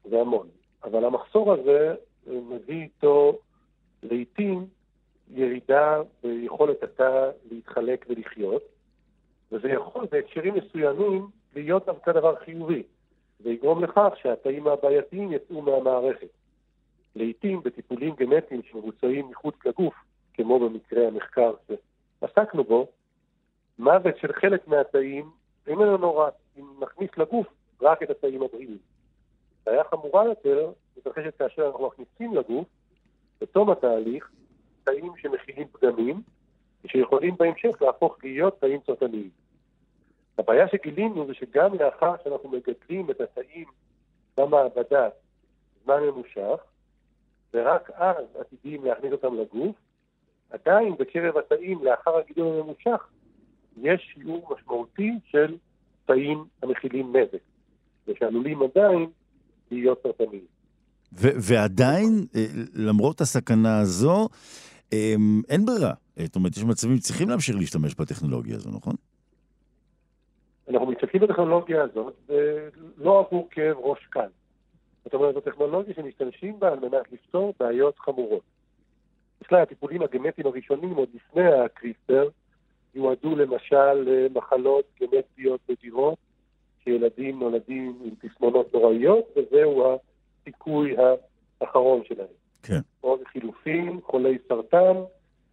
זה 0.09 0.21
המון. 0.21 0.47
אבל 0.83 1.05
המחסור 1.05 1.53
הזה 1.53 1.95
מביא 2.27 2.81
איתו 2.81 3.39
לעיתים 4.03 4.65
ירידה 5.31 6.01
ביכולת 6.23 6.83
התא 6.83 7.29
להתחלק 7.51 8.05
ולחיות, 8.09 8.63
וזה 9.51 9.69
יכול 9.69 10.05
בהקשרים 10.11 10.53
מסוימים 10.53 11.27
להיות 11.55 11.85
דווקא 11.85 12.11
דבר 12.11 12.35
חיובי, 12.35 12.83
ויגרום 13.41 13.83
לכך 13.83 14.13
שהתאים 14.21 14.67
הבעייתיים 14.67 15.31
יצאו 15.31 15.61
מהמערכת. 15.61 16.27
לעיתים 17.15 17.61
בטיפולים 17.63 18.15
גנטיים 18.15 18.61
שמבוצעים 18.63 19.29
מחוץ 19.29 19.55
לגוף, 19.65 19.93
כמו 20.33 20.59
במקרה 20.59 21.07
המחקר 21.07 21.53
שעסקנו 21.67 22.63
בו, 22.63 22.87
מוות 23.79 24.17
של 24.17 24.33
חלק 24.33 24.67
מהתאים 24.67 25.29
איננו 25.67 25.97
נורא 25.97 26.29
אם 26.57 26.63
נכניס 26.79 27.09
לגוף 27.17 27.47
רק 27.81 28.03
את 28.03 28.09
התאים 28.09 28.41
הבריאים. 28.43 28.77
בעיה 29.65 29.83
חמורה 29.83 30.25
יותר 30.25 30.71
מתרחשת 30.97 31.37
כאשר 31.37 31.67
אנחנו 31.67 31.87
מכניסים 31.87 32.35
לגוף, 32.35 32.67
בתום 33.41 33.69
התהליך, 33.69 34.29
תאים 34.83 35.13
שמכילים 35.17 35.67
פגמים, 35.67 36.21
שיכולים 36.87 37.35
בהמשך 37.37 37.81
להפוך 37.81 38.17
להיות 38.23 38.59
תאים 38.59 38.79
סרטניים. 38.85 39.29
הבעיה 40.37 40.67
שגילינו 40.67 41.27
זה 41.27 41.33
שגם 41.33 41.73
לאחר 41.73 42.15
שאנחנו 42.23 42.49
מגדלים 42.49 43.11
את 43.11 43.21
התאים 43.21 43.65
במעבדה 44.37 45.09
זמן 45.83 45.99
ממושך, 46.03 46.59
ורק 47.53 47.89
אז 47.89 48.25
עתידים 48.39 48.85
להכניס 48.85 49.11
אותם 49.11 49.35
לגוף, 49.35 49.75
עדיין 50.49 50.95
בקרב 50.99 51.37
התאים 51.37 51.85
לאחר 51.85 52.17
הגידול 52.17 52.59
הממושך 52.59 53.07
יש 53.77 54.13
שיעור 54.13 54.55
משמעותי 54.55 55.11
של 55.25 55.57
תאים 56.05 56.45
המכילים 56.63 57.15
נזק, 57.15 57.41
ושעלולים 58.07 58.61
עדיין 58.61 59.09
להיות 59.71 59.99
סרטניים. 60.03 60.45
ועדיין, 61.11 62.25
אה, 62.35 62.45
למרות 62.73 63.21
הסכנה 63.21 63.79
הזו, 63.79 64.27
אמ, 64.93 65.41
אין 65.49 65.65
ברירה. 65.65 65.93
זאת 66.19 66.35
אומרת, 66.35 66.57
יש 66.57 66.63
מצבים 66.63 66.97
שצריכים 66.97 67.29
להמשיך 67.29 67.55
להשתמש 67.55 67.95
בטכנולוגיה 67.95 68.55
הזו, 68.55 68.69
נכון? 68.69 68.95
אנחנו 70.69 70.85
משתמשים 70.85 71.21
בטכנולוגיה 71.21 71.83
הזאת, 71.83 72.31
לא 72.97 73.19
עבור 73.19 73.47
כאב 73.51 73.77
ראש 73.77 74.07
קל. 74.09 74.29
זאת 75.03 75.13
אומרת, 75.13 75.33
זו 75.33 75.41
טכנולוגיה 75.41 75.93
שמשתמשים 75.95 76.59
בה 76.59 76.71
על 76.71 76.79
מנת 76.79 77.11
לפתור 77.11 77.53
בעיות 77.59 77.99
חמורות. 77.99 78.43
בכלל, 79.41 79.61
הטיפולים 79.61 80.01
הגנטיים 80.01 80.47
הראשונים, 80.47 80.95
עוד 80.95 81.09
לפני 81.13 81.53
הקריסטר, 81.65 82.29
יועדו 82.95 83.35
למשל 83.35 83.93
למחלות 83.93 84.85
גנטיות 84.99 85.59
נדירות, 85.69 86.17
שילדים 86.85 87.39
נולדים 87.39 87.99
עם 88.03 88.29
תסמונות 88.29 88.73
נוראיות, 88.73 89.37
וזהו 89.37 89.97
הסיכוי 90.41 90.95
האחרון 91.61 92.01
שלהם. 92.07 92.27
כן. 92.63 92.79
או 93.03 93.17
לחילופין, 93.21 93.99
חולי 94.03 94.37
סרטן, 94.47 94.93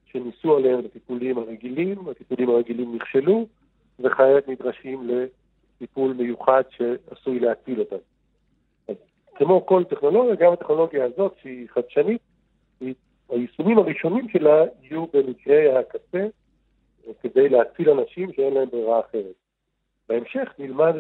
שניסו 0.05 0.57
עליהם 0.57 0.83
בטיפולים 0.83 1.39
הרגילים, 1.39 2.09
הטיפולים 2.09 2.51
הרגילים 2.51 2.95
נכשלו, 2.97 3.47
וכעת 4.01 4.49
נדרשים 4.49 5.09
לטיפול 5.09 6.13
מיוחד 6.13 6.63
שעשוי 6.71 7.41
להציל 7.41 7.81
אותם. 7.81 7.97
אז 8.89 8.97
כמו 9.35 9.67
כל 9.67 9.85
טכנולוגיה, 9.85 10.35
גם 10.35 10.53
הטכנולוגיה 10.53 11.05
הזאת, 11.05 11.35
שהיא 11.43 11.69
חדשנית, 11.69 12.21
היישומים 13.29 13.79
הראשונים 13.79 14.29
שלה 14.29 14.65
יהיו 14.83 15.07
במקרה 15.13 15.79
הקצה, 15.79 16.27
כדי 17.23 17.49
להציל 17.49 17.91
אנשים 17.91 18.33
שאין 18.33 18.55
להם 18.55 18.69
ברירה 18.71 19.01
אחרת. 19.01 19.42
בהמשך 20.09 20.49
נלמד 20.59 20.95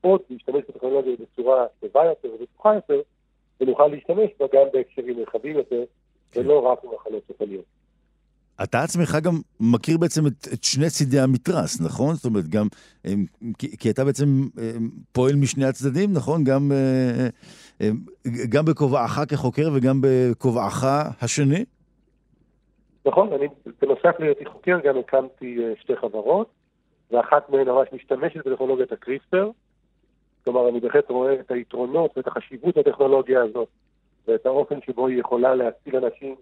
עוד 0.00 0.20
להשתמש 0.30 0.62
בטכנולוגיה 0.68 1.12
בצורה 1.20 1.66
טובה 1.80 2.04
יותר 2.04 2.28
ובטוחה 2.34 2.74
יותר, 2.74 3.00
ונוכל 3.60 3.86
להשתמש 3.86 4.30
בה 4.40 4.46
גם 4.52 4.66
בהקשרים 4.72 5.18
רחבים 5.18 5.56
יותר, 5.56 5.84
ולא 6.36 6.60
רק 6.60 6.78
במחלות 6.84 7.22
סופניות. 7.26 7.64
אתה 8.62 8.82
עצמך 8.82 9.16
גם 9.22 9.32
מכיר 9.60 9.98
בעצם 9.98 10.26
את, 10.26 10.48
את 10.52 10.64
שני 10.64 10.90
צידי 10.90 11.20
המתרס, 11.20 11.80
נכון? 11.80 12.14
זאת 12.14 12.24
אומרת, 12.24 12.48
גם, 12.48 12.66
כי, 13.58 13.76
כי 13.76 13.90
אתה 13.90 14.04
בעצם 14.04 14.26
פועל 15.12 15.36
משני 15.36 15.64
הצדדים, 15.64 16.12
נכון? 16.12 16.44
גם, 16.44 16.72
גם 18.48 18.64
בכובעך 18.64 19.20
כחוקר 19.28 19.70
וגם 19.74 20.00
בכובעך 20.02 20.84
השני? 21.22 21.64
נכון, 23.06 23.32
אני 23.32 23.46
בנוסף 23.82 24.20
להיותי 24.20 24.44
חוקר 24.44 24.78
גם 24.84 24.98
הקמתי 24.98 25.58
אה, 25.58 25.72
שתי 25.80 25.96
חברות, 25.96 26.48
ואחת 27.14 27.50
מהן 27.50 27.68
ממש 27.68 27.88
משתמשת 27.92 28.46
בטכנולוגיית 28.46 28.92
הקריספר. 28.92 29.50
כלומר, 30.44 30.68
אני 30.68 30.80
בהחלט 30.80 31.10
רואה 31.10 31.40
את 31.40 31.50
היתרונות 31.50 32.16
ואת 32.16 32.26
החשיבות 32.26 32.76
הטכנולוגיה 32.76 33.42
הזאת, 33.42 33.68
ואת 34.26 34.46
האופן 34.46 34.80
שבו 34.86 35.06
היא 35.06 35.20
יכולה 35.20 35.54
להציל 35.54 35.96
אנשים 35.96 36.36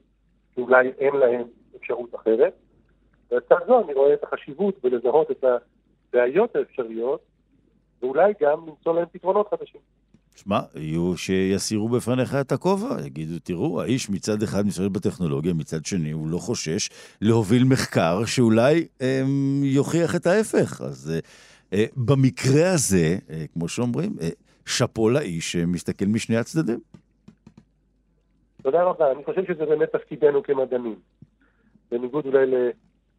שאולי 0.55 0.93
אין 0.99 1.17
להם 1.17 1.43
אפשרות 1.77 2.15
אחרת. 2.15 2.55
ולצד 3.31 3.57
זו 3.67 3.81
אני 3.81 3.93
רואה 3.95 4.15
את 4.15 4.25
החשיבות 4.25 4.75
בלזהות 4.83 5.31
את 5.31 5.45
הבעיות 5.45 6.57
האפשריות, 6.57 7.21
ואולי 8.03 8.33
גם 8.41 8.67
למצוא 8.67 8.95
להם 8.95 9.07
פתרונות 9.13 9.49
חדשים. 9.49 9.81
שמע, 10.37 10.61
יהיו 10.75 11.17
שיסירו 11.17 11.89
בפניך 11.89 12.35
את 12.35 12.53
הכובע, 12.53 13.07
יגידו, 13.07 13.39
תראו, 13.43 13.83
האיש 13.83 14.11
מצד 14.11 14.43
אחד 14.43 14.67
משתמש 14.67 14.87
בטכנולוגיה, 14.87 15.55
מצד 15.55 15.87
שני 15.87 16.11
הוא 16.11 16.29
לא 16.29 16.39
חושש 16.39 16.89
להוביל 17.21 17.65
מחקר 17.65 18.25
שאולי 18.25 18.87
אה, 19.03 19.23
יוכיח 19.63 20.17
את 20.17 20.27
ההפך. 20.27 20.81
אז 20.81 21.11
אה, 21.15 21.19
אה, 21.73 21.85
במקרה 21.97 22.73
הזה, 22.75 23.17
אה, 23.31 23.45
כמו 23.53 23.69
שאומרים, 23.69 24.13
אה, 24.21 24.29
שאפו 24.67 25.11
לאיש 25.11 25.53
שמסתכל 25.53 26.05
משני 26.05 26.37
הצדדים. 26.37 26.81
תודה 28.63 28.83
רבה, 28.83 29.13
אני 29.13 29.25
חושב 29.25 29.45
שזה 29.45 29.67
באמת 29.67 29.89
תפקידנו 29.93 30.43
כמדענים. 30.43 30.97
בניגוד 31.91 32.27
אולי 32.27 32.47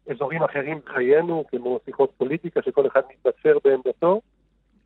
לאזורים 0.08 0.42
אחרים 0.42 0.78
בחיינו, 0.86 1.44
כמו 1.50 1.80
שיחות 1.84 2.12
פוליטיקה, 2.16 2.60
שכל 2.62 2.86
אחד 2.86 3.00
מתבצר 3.10 3.58
בעמדתו, 3.64 4.20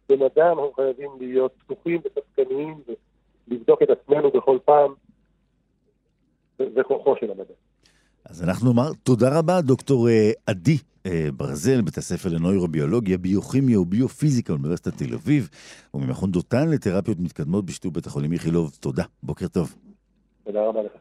במדע 0.09 0.49
אנחנו 0.49 0.73
חייבים 0.77 1.11
להיות 1.21 1.53
פתוחים 1.59 2.01
וספקניים 2.05 2.81
ולבדוק 3.49 3.83
את 3.83 3.89
עצמנו 3.91 4.31
בכל 4.31 4.59
פעם, 4.65 4.95
זה 6.59 6.83
כוחו 6.89 7.15
של 7.21 7.31
המדע. 7.31 7.55
אז 8.25 8.43
אנחנו 8.43 8.73
נאמר 8.73 8.91
תודה 9.03 9.39
רבה, 9.39 9.61
דוקטור 9.61 10.09
אה, 10.09 10.31
עדי 10.47 10.77
אה, 11.07 11.29
ברזל, 11.37 11.81
בית 11.83 11.99
הספר 11.99 12.29
לנוירוביולוגיה, 12.29 13.19
ביוכימיה 13.19 13.81
וביופיזיקה 13.81 14.53
באוניברסיטת 14.53 14.97
תל 14.97 15.15
אביב, 15.15 15.49
וממכון 15.95 16.31
דותן 16.31 16.69
לתרפיות 16.71 17.19
מתקדמות 17.21 17.67
בשיתוף 17.67 17.93
בית 17.93 18.07
החולים 18.07 18.33
איכילוב. 18.33 18.77
תודה, 18.81 19.05
בוקר 19.23 19.49
טוב. 19.49 19.75
תודה 20.45 20.61
רבה 20.67 20.81
לך. 20.83 20.93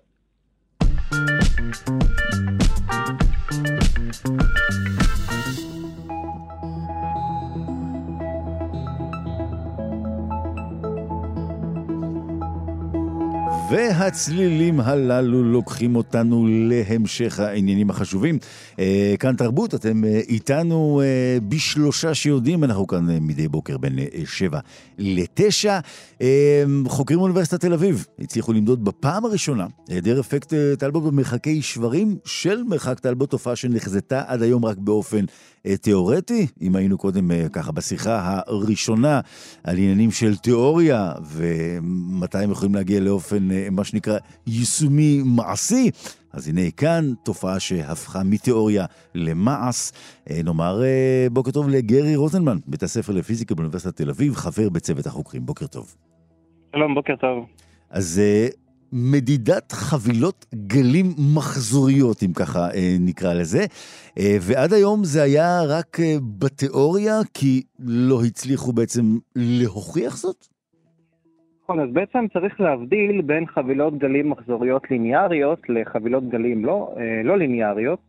והצלילים 13.69 14.79
הללו 14.79 15.43
לוקחים 15.43 15.95
אותנו 15.95 16.47
להמשך 16.49 17.39
העניינים 17.39 17.89
החשובים. 17.89 18.39
אה, 18.79 19.15
כאן 19.19 19.35
תרבות, 19.35 19.75
אתם 19.75 20.03
אה, 20.03 20.19
איתנו 20.29 21.01
אה, 21.03 21.37
בשלושה 21.49 22.13
שיודעים, 22.13 22.63
אנחנו 22.63 22.87
כאן 22.87 23.07
מדי 23.21 23.47
בוקר 23.47 23.77
בין 23.77 23.99
שבע 24.25 24.59
לתשע. 24.97 25.79
חוקרים 26.87 27.19
מאוניברסיטת 27.19 27.61
תל 27.61 27.73
אביב 27.73 28.05
הצליחו 28.19 28.53
למדוד 28.53 28.85
בפעם 28.85 29.25
הראשונה 29.25 29.67
היעדר 29.89 30.19
אפקט 30.19 30.53
טלבוט 30.79 31.03
במרחקי 31.03 31.61
שברים 31.61 32.17
של 32.25 32.63
מרחק 32.63 32.99
טלבוט, 32.99 33.29
תופעה 33.29 33.55
שנחזתה 33.55 34.23
עד 34.27 34.41
היום 34.41 34.65
רק 34.65 34.77
באופן 34.77 35.25
תיאורטי. 35.81 36.47
אם 36.61 36.75
היינו 36.75 36.97
קודם 36.97 37.31
ככה 37.53 37.71
בשיחה 37.71 38.39
הראשונה 38.47 39.21
על 39.63 39.77
עניינים 39.77 40.11
של 40.11 40.35
תיאוריה 40.35 41.13
ומתי 41.31 42.37
הם 42.37 42.51
יכולים 42.51 42.75
להגיע 42.75 42.99
לאופן 42.99 43.49
מה 43.71 43.83
שנקרא 43.83 44.17
יישומי 44.47 45.21
מעשי. 45.25 45.91
אז 46.37 46.47
הנה 46.47 46.71
כאן 46.71 47.13
תופעה 47.23 47.59
שהפכה 47.59 48.23
מתיאוריה 48.23 48.85
למעש. 49.15 49.91
אה, 50.29 50.41
נאמר 50.43 50.83
אה, 50.83 51.27
בוקר 51.31 51.51
טוב 51.51 51.69
לגרי 51.69 52.15
רוזנמן, 52.15 52.57
בית 52.67 52.83
הספר 52.83 53.13
לפיזיקה 53.13 53.55
באוניברסיטת 53.55 53.95
תל 53.95 54.09
אביב, 54.09 54.35
חבר 54.35 54.69
בצוות 54.69 55.05
החוקרים. 55.05 55.45
בוקר 55.45 55.67
טוב. 55.67 55.95
שלום, 56.75 56.95
בוקר 56.95 57.15
טוב. 57.15 57.45
אז 57.89 58.21
אה, 58.23 58.47
מדידת 58.91 59.71
חבילות 59.71 60.45
גלים 60.55 61.15
מחזוריות, 61.35 62.23
אם 62.23 62.33
ככה 62.33 62.67
נקרא 62.99 63.33
לזה, 63.33 63.65
ועד 64.41 64.73
היום 64.73 65.03
זה 65.03 65.21
היה 65.21 65.61
רק 65.63 65.97
בתיאוריה, 66.37 67.19
כי 67.33 67.63
לא 67.79 68.23
הצליחו 68.23 68.73
בעצם 68.73 69.17
להוכיח 69.35 70.17
זאת? 70.17 70.47
נכון, 71.69 71.79
אז 71.79 71.89
בעצם 71.93 72.25
צריך 72.33 72.61
להבדיל 72.61 73.21
בין 73.21 73.45
חבילות 73.45 73.97
גלים 73.97 74.29
מחזוריות 74.29 74.91
ליניאריות 74.91 75.69
לחבילות 75.69 76.29
גלים 76.29 76.65
לא, 76.65 76.93
אה, 76.97 77.21
לא 77.23 77.37
ליניאריות. 77.37 77.99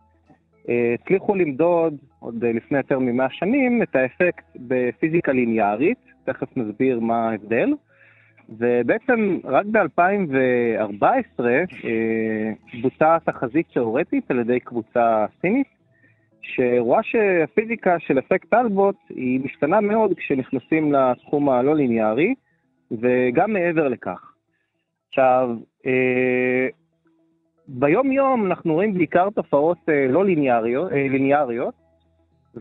אה, 0.68 0.94
הצליחו 0.94 1.34
למדוד 1.34 1.96
עוד 2.20 2.44
לפני 2.44 2.78
יותר 2.78 2.98
מ-100 2.98 3.28
שנים 3.30 3.82
את 3.82 3.96
האפקט 3.96 4.44
בפיזיקה 4.56 5.32
ליניארית, 5.32 5.98
תכף 6.24 6.56
נסביר 6.56 7.00
מה 7.00 7.30
ההבדל. 7.30 7.72
ובעצם 8.48 9.38
רק 9.44 9.66
ב-2014 9.66 11.44
אה, 11.44 11.64
בוצעה 12.82 13.18
תחזית 13.24 13.66
תאורטית 13.74 14.30
על 14.30 14.38
ידי 14.38 14.60
קבוצה 14.60 15.26
סינית, 15.40 15.66
שרואה 16.42 17.02
שהפיזיקה 17.02 17.98
של 17.98 18.18
אפקט 18.18 18.50
טלבוט 18.50 18.96
היא 19.08 19.40
משתנה 19.44 19.80
מאוד 19.80 20.14
כשנכנסים 20.16 20.92
לתחום 20.92 21.48
הלא 21.48 21.76
ליניארי. 21.76 22.34
וגם 22.90 23.52
מעבר 23.52 23.88
לכך. 23.88 24.32
עכשיו, 25.08 25.50
אה, 25.86 26.68
ביום-יום 27.68 28.46
אנחנו 28.46 28.74
רואים 28.74 28.94
בעיקר 28.94 29.28
תופעות 29.30 29.78
אה, 29.88 30.06
לא 30.08 30.24
ליניאריות, 30.24 30.92
אה, 30.92 31.06
ליניאריות, 31.10 31.74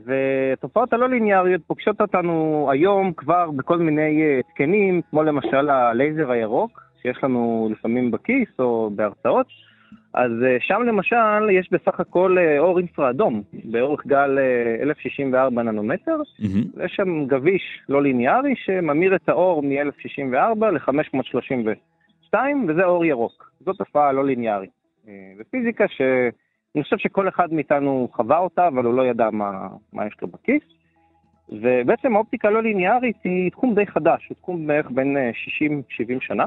ותופעות 0.05 0.93
הלא 0.93 1.09
ליניאריות 1.09 1.61
פוגשות 1.67 2.01
אותנו 2.01 2.67
היום 2.71 3.13
כבר 3.13 3.51
בכל 3.51 3.77
מיני 3.77 4.21
אה, 4.23 4.39
התקנים, 4.39 5.01
כמו 5.09 5.23
למשל 5.23 5.69
הלייזר 5.69 6.31
הירוק, 6.31 6.81
שיש 7.01 7.23
לנו 7.23 7.69
לפעמים 7.71 8.11
בכיס 8.11 8.49
או 8.59 8.89
בהרצאות, 8.95 9.47
אז 10.17 10.31
אה, 10.45 10.57
שם 10.59 10.81
למשל 10.81 11.49
יש 11.51 11.69
בסך 11.71 11.99
הכל 11.99 12.37
אה, 12.37 12.59
אור 12.59 12.77
אינפרה-אדום, 12.77 13.41
באורך 13.63 14.07
גל 14.07 14.39
1064 14.81 15.61
אה, 15.61 15.63
ננומטר. 15.63 16.17
Mm-hmm. 16.21 16.83
יש 16.85 16.93
שם 16.95 17.25
גביש 17.25 17.61
לא 17.89 18.03
ליניארי 18.03 18.53
שממיר 18.55 19.15
את 19.15 19.29
האור 19.29 19.63
מ-1064 19.63 20.65
ל-532, 20.65 22.35
וזה 22.67 22.83
אור 22.83 23.05
ירוק. 23.05 23.51
זו 23.65 23.73
תופעה 23.73 24.11
לא 24.11 24.25
ליניארית. 24.25 24.69
ופיזיקה 25.39 25.85
שאני 25.87 26.83
חושב 26.83 26.97
שכל 26.97 27.27
אחד 27.27 27.53
מאיתנו 27.53 28.07
חווה 28.13 28.37
אותה, 28.37 28.67
אבל 28.67 28.85
הוא 28.85 28.93
לא 28.93 29.05
ידע 29.05 29.29
מה, 29.31 29.67
מה 29.93 30.07
יש 30.07 30.13
לו 30.21 30.27
בכיס. 30.27 30.63
ובעצם 31.49 32.15
האופטיקה 32.15 32.49
לא 32.49 32.63
ליניארית 32.63 33.15
היא 33.23 33.51
תחום 33.51 33.75
די 33.75 33.87
חדש, 33.87 34.27
הוא 34.29 34.35
תחום 34.35 34.67
בערך 34.67 34.87
בין 34.91 35.17
60-70 35.17 36.27
שנה. 36.27 36.45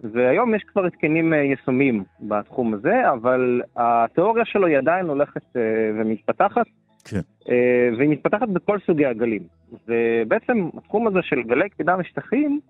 והיום 0.00 0.54
יש 0.54 0.62
כבר 0.62 0.86
התקנים 0.86 1.32
אה, 1.32 1.38
יישומיים 1.38 2.04
בתחום 2.20 2.74
הזה, 2.74 3.10
אבל 3.12 3.62
התיאוריה 3.76 4.44
שלו 4.44 4.66
היא 4.66 4.78
עדיין 4.78 5.06
הולכת 5.06 5.56
אה, 5.56 5.62
ומתפתחת, 5.94 6.66
כן. 7.04 7.20
אה, 7.48 7.88
והיא 7.98 8.08
מתפתחת 8.08 8.48
בכל 8.48 8.78
סוגי 8.86 9.06
הגלים. 9.06 9.42
ובעצם 9.88 10.68
התחום 10.78 11.06
הזה 11.06 11.18
של 11.22 11.42
גלי 11.42 11.68
קפידה 11.68 11.96
משטחים, 11.96 12.60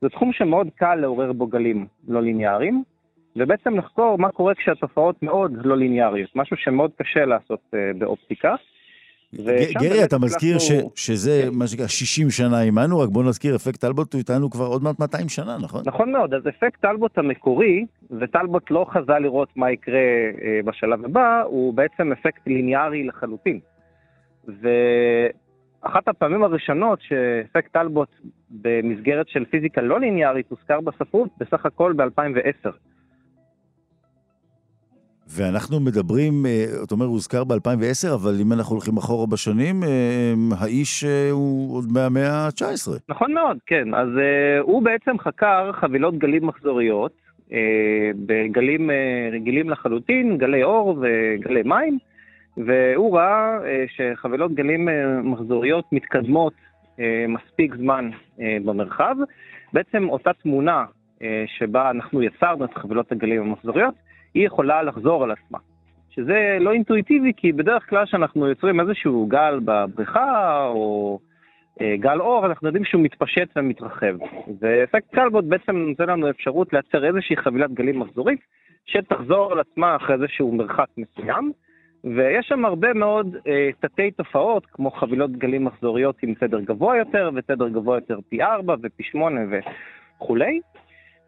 זה 0.00 0.08
תחום 0.08 0.32
שמאוד 0.32 0.68
קל 0.74 0.94
לעורר 0.94 1.32
בו 1.32 1.46
גלים 1.46 1.86
לא 2.08 2.22
ליניאריים, 2.22 2.82
ובעצם 3.36 3.76
לחקור 3.76 4.18
מה 4.18 4.28
קורה 4.28 4.54
כשהתופעות 4.54 5.22
מאוד 5.22 5.52
לא 5.64 5.76
ליניאריות, 5.76 6.30
משהו 6.36 6.56
שמאוד 6.56 6.90
קשה 6.96 7.24
לעשות 7.24 7.60
באופטיקה. 7.98 8.54
גרי, 9.80 10.04
אתה 10.04 10.18
מזכיר 10.18 10.58
ש, 10.58 10.72
שזה 10.94 11.42
כן. 11.44 11.58
מה 11.58 11.66
שנקרא 11.66 11.86
60 11.86 12.30
שנה 12.30 12.60
עימנו, 12.60 12.98
רק 13.00 13.08
בוא 13.08 13.24
נזכיר, 13.24 13.56
אפקט 13.56 13.80
טלבוט 13.80 14.12
הוא 14.12 14.18
איתנו 14.18 14.50
כבר 14.50 14.66
עוד 14.66 14.82
מעט 14.82 14.98
200 14.98 15.28
שנה, 15.28 15.56
נכון? 15.62 15.82
נכון 15.86 16.12
מאוד, 16.12 16.34
אז 16.34 16.42
אפקט 16.48 16.80
טלבוט 16.80 17.18
המקורי, 17.18 17.86
וטלבוט 18.10 18.70
לא 18.70 18.86
חזה 18.90 19.12
לראות 19.12 19.48
מה 19.56 19.70
יקרה 19.70 19.98
אה, 20.42 20.60
בשלב 20.64 21.04
הבא, 21.04 21.42
הוא 21.46 21.74
בעצם 21.74 22.12
אפקט 22.12 22.46
ליניארי 22.46 23.04
לחלוטין. 23.04 23.60
ואחת 24.48 26.08
הפעמים 26.08 26.44
הראשונות 26.44 26.98
שאפקט 27.02 27.72
טלבוט 27.72 28.08
במסגרת 28.50 29.28
של 29.28 29.44
פיזיקה 29.44 29.80
לא 29.80 30.00
ליניארית 30.00 30.50
הוזכר 30.50 30.80
בספרות, 30.80 31.28
בסך 31.38 31.66
הכל 31.66 31.92
ב-2010. 31.92 32.70
ואנחנו 35.36 35.80
מדברים, 35.80 36.46
אה, 36.46 36.64
אתה 36.84 36.94
אומר, 36.94 37.04
הוא 37.04 37.12
הוזכר 37.12 37.44
ב-2010, 37.44 38.14
אבל 38.14 38.34
אם 38.42 38.52
אנחנו 38.52 38.74
הולכים 38.74 38.96
אחורה 38.96 39.26
בשנים, 39.26 39.82
אה, 39.82 40.32
האיש 40.60 41.04
אה, 41.04 41.30
הוא 41.30 41.76
עוד 41.76 41.84
מהמאה 41.92 42.30
ה-19. 42.30 42.90
נכון 43.08 43.34
מאוד, 43.34 43.58
כן. 43.66 43.94
אז 43.94 44.08
הוא 44.60 44.82
בעצם 44.82 45.18
חקר 45.18 45.72
חבילות 45.72 46.18
גלים 46.18 46.46
מחזוריות, 46.46 47.12
בגלים 48.26 48.90
רגילים 49.32 49.70
לחלוטין, 49.70 50.38
גלי 50.38 50.62
אור 50.62 50.98
וגלי 51.00 51.62
מים, 51.62 51.98
והוא 52.56 53.18
ראה 53.18 53.58
שחבילות 53.96 54.54
גלים 54.54 54.88
מחזוריות 55.22 55.84
מתקדמות 55.92 56.52
מספיק 57.28 57.74
זמן 57.74 58.10
במרחב. 58.38 59.16
בעצם 59.72 60.08
אותה 60.08 60.30
תמונה 60.42 60.84
שבה 61.58 61.90
אנחנו 61.90 62.22
יצרנו 62.22 62.64
את 62.64 62.74
חבילות 62.74 63.12
הגלים 63.12 63.42
המחזוריות, 63.42 63.94
היא 64.34 64.46
יכולה 64.46 64.82
לחזור 64.82 65.24
על 65.24 65.30
עצמה. 65.30 65.58
שזה 66.10 66.56
לא 66.60 66.72
אינטואיטיבי, 66.72 67.32
כי 67.36 67.52
בדרך 67.52 67.90
כלל 67.90 68.06
כשאנחנו 68.06 68.48
יוצרים 68.48 68.80
איזשהו 68.80 69.26
גל 69.26 69.60
בבריכה, 69.64 70.66
או 70.66 71.18
אה, 71.80 71.94
גל 71.96 72.20
אור, 72.20 72.46
אנחנו 72.46 72.68
יודעים 72.68 72.84
שהוא 72.84 73.02
מתפשט 73.02 73.48
ומתרחב. 73.56 74.14
ואפקט 74.60 75.14
קלבוט 75.14 75.44
בעצם 75.44 75.76
נותן 75.76 76.08
לנו 76.08 76.30
אפשרות 76.30 76.72
לייצר 76.72 77.04
איזושהי 77.04 77.36
חבילת 77.36 77.72
גלים 77.72 77.98
מחזורית, 77.98 78.40
שתחזור 78.86 79.52
על 79.52 79.60
עצמה 79.60 79.96
אחרי 79.96 80.14
איזשהו 80.14 80.52
מרחק 80.52 80.88
מסוים. 80.98 81.52
ויש 82.04 82.46
שם 82.46 82.64
הרבה 82.64 82.94
מאוד 82.94 83.36
אה, 83.46 83.70
תתי 83.80 84.10
תופעות, 84.10 84.66
כמו 84.66 84.90
חבילות 84.90 85.32
גלים 85.32 85.64
מחזוריות 85.64 86.16
עם 86.22 86.34
סדר 86.40 86.60
גבוה 86.60 86.96
יותר, 86.96 87.30
וסדר 87.34 87.68
גבוה 87.68 87.96
יותר 87.96 88.18
פי 88.28 88.42
4 88.42 88.74
ופי 88.82 89.02
8 89.02 89.40
וכולי. 89.50 90.60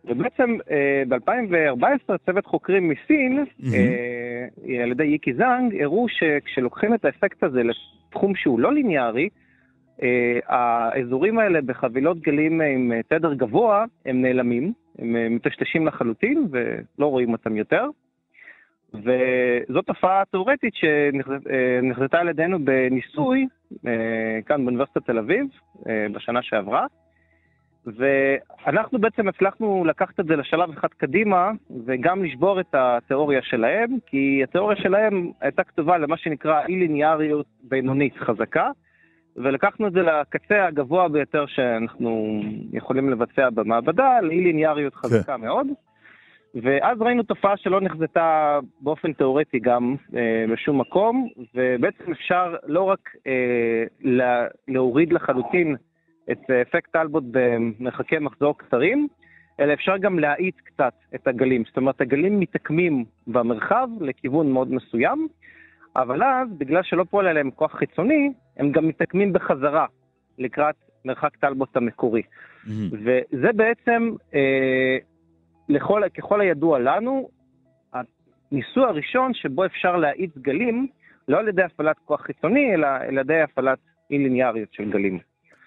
ובעצם 0.07 0.57
אה, 0.71 1.03
ב-2014 1.09 2.17
צוות 2.27 2.47
חוקרים 2.47 2.89
מסין, 2.89 3.45
אה, 3.75 4.83
על 4.83 4.91
ידי 4.91 5.05
ייקי 5.05 5.35
זאנג, 5.35 5.83
הראו 5.83 6.07
שכשלוקחים 6.09 6.95
את 6.95 7.05
האפקט 7.05 7.43
הזה 7.43 7.63
לתחום 7.63 8.35
שהוא 8.35 8.61
לא 8.61 8.73
ליניארי, 8.73 9.29
האזורים 10.47 11.39
האלה 11.39 11.61
בחבילות 11.61 12.21
גלים 12.21 12.61
עם 12.61 12.93
תדר 13.09 13.35
גבוה, 13.35 13.85
הם 14.07 14.23
נעלמים, 14.23 14.73
הם 14.99 15.35
מטשטשים 15.35 15.87
לחלוטין 15.87 16.49
ולא 16.51 17.07
רואים 17.07 17.33
אותם 17.33 17.57
יותר. 17.57 17.87
וזאת 18.95 19.87
תופעה 19.87 20.23
תאורטית 20.31 20.75
שנחזתה 20.75 22.19
על 22.19 22.29
ידינו 22.29 22.65
בניסוי 22.65 23.47
כאן 24.47 24.65
באוניברסיטת 24.65 25.07
תל 25.07 25.19
אביב 25.19 25.47
בשנה 26.13 26.43
שעברה. 26.43 26.87
ואנחנו 27.87 28.99
בעצם 28.99 29.29
הצלחנו 29.29 29.85
לקחת 29.85 30.21
את 30.21 30.27
זה 30.27 30.37
לשלב 30.37 30.71
אחד 30.71 30.89
קדימה, 30.89 31.51
וגם 31.87 32.25
לשבור 32.25 32.61
את 32.61 32.75
התיאוריה 32.75 33.43
שלהם, 33.43 33.91
כי 34.07 34.41
התיאוריה 34.43 34.77
שלהם 34.77 35.31
הייתה 35.41 35.65
כתובה 35.65 35.99
למה 35.99 36.17
שנקרא 36.17 36.67
אי-ליניאריות 36.69 37.47
בינונית 37.63 38.17
חזקה, 38.17 38.71
ולקחנו 39.37 39.87
את 39.87 39.93
זה 39.93 40.03
לקצה 40.03 40.67
הגבוה 40.67 41.09
ביותר 41.09 41.47
שאנחנו 41.47 42.41
יכולים 42.73 43.11
לבצע 43.11 43.51
במעבדה, 43.51 44.21
לאי-ליניאריות 44.21 44.95
כן. 44.95 45.01
חזקה 45.01 45.37
כן. 45.37 45.41
מאוד. 45.41 45.67
ואז 46.63 47.01
ראינו 47.01 47.23
תופעה 47.23 47.57
שלא 47.57 47.81
נחזתה 47.81 48.59
באופן 48.81 49.13
תיאורטי 49.13 49.59
גם 49.59 49.95
אה, 50.17 50.45
בשום 50.53 50.81
מקום, 50.81 51.29
ובעצם 51.55 52.13
אפשר 52.13 52.57
לא 52.67 52.83
רק 52.83 53.11
אה, 53.27 53.85
לה, 54.01 54.47
להוריד 54.69 55.13
לחלוטין 55.13 55.77
את 56.31 56.51
אפקט 56.51 56.93
טלבוט 56.93 57.25
במרחקי 57.31 58.19
מחזור 58.19 58.59
קצרים, 58.59 59.09
אלא 59.61 59.73
אפשר 59.73 59.97
גם 59.97 60.19
להאיט 60.19 60.61
קצת 60.61 60.93
את 61.15 61.27
הגלים. 61.27 61.65
זאת 61.65 61.77
אומרת, 61.77 62.01
הגלים 62.01 62.41
מתעקמים 62.41 63.05
במרחב 63.27 63.89
לכיוון 64.01 64.53
מאוד 64.53 64.73
מסוים, 64.73 65.29
אבל 65.97 66.23
אז, 66.23 66.49
בגלל 66.59 66.83
שלא 66.83 67.05
פועל 67.11 67.27
עליהם 67.27 67.51
כוח 67.51 67.73
חיצוני, 67.73 68.33
הם 68.57 68.73
גם 68.73 68.89
מתעקמים 68.89 69.33
בחזרה 69.33 69.87
לקראת 70.39 70.75
מרחק 71.05 71.37
טלבוט 71.37 71.77
המקורי. 71.77 72.23
Mm-hmm. 72.23 72.71
וזה 72.93 73.53
בעצם, 73.53 74.11
אה, 74.35 74.97
לכל, 75.69 76.03
ככל 76.19 76.41
הידוע 76.41 76.79
לנו, 76.79 77.29
הניסוי 77.93 78.85
הראשון 78.85 79.35
שבו 79.35 79.65
אפשר 79.65 79.97
להאיט 79.97 80.37
גלים, 80.39 80.87
לא 81.29 81.39
על 81.39 81.49
ידי 81.49 81.63
הפעלת 81.63 81.97
כוח 82.05 82.21
חיצוני, 82.21 82.75
אלא 82.75 82.87
על 82.87 83.19
ידי 83.19 83.41
הפעלת 83.41 83.79
אי 84.11 84.19
ליניאריות 84.19 84.73
של 84.73 84.91
גלים. 84.91 85.19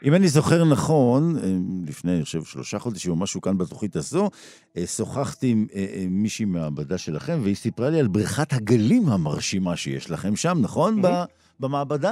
אם 0.06 0.16
אני 0.16 0.28
זוכר 0.28 0.64
נכון, 0.72 1.36
אה, 1.36 1.42
לפני, 1.88 2.16
אני 2.16 2.24
חושב, 2.24 2.42
שלושה 2.42 2.80
חודשים 2.80 3.12
או 3.12 3.18
משהו 3.18 3.42
כאן 3.42 3.58
בתוכנית 3.58 3.96
הזו, 3.96 4.30
אה, 4.78 4.86
שוחחתי 4.86 5.52
עם 5.52 5.66
אה, 5.76 6.06
מישהי 6.10 6.46
מהמעבדה 6.46 6.98
שלכם, 6.98 7.34
והיא 7.44 7.56
סיפרה 7.56 7.90
לי 7.90 8.00
על 8.00 8.08
בריכת 8.08 8.54
הגלים 8.54 9.02
המרשימה 9.08 9.76
שיש 9.76 10.12
לכם 10.12 10.36
שם, 10.36 10.58
נכון? 10.62 11.02
במעבדה? 11.60 12.12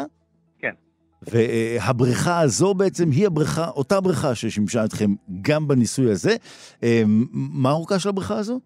כן. 0.60 0.74
והבריכה 1.22 2.40
הזו 2.40 2.74
בעצם 2.74 3.10
היא 3.12 3.28
הבריכה, 3.28 3.68
אותה 3.68 4.02
בריכה 4.02 4.36
ששימשה 4.36 4.86
אתכם 4.86 5.10
גם 5.42 5.68
בניסוי 5.68 6.12
הזה. 6.12 6.36
מה 7.34 7.70
האורכה 7.70 8.00
של 8.00 8.10
הבריכה 8.10 8.38
הזו? 8.38 8.60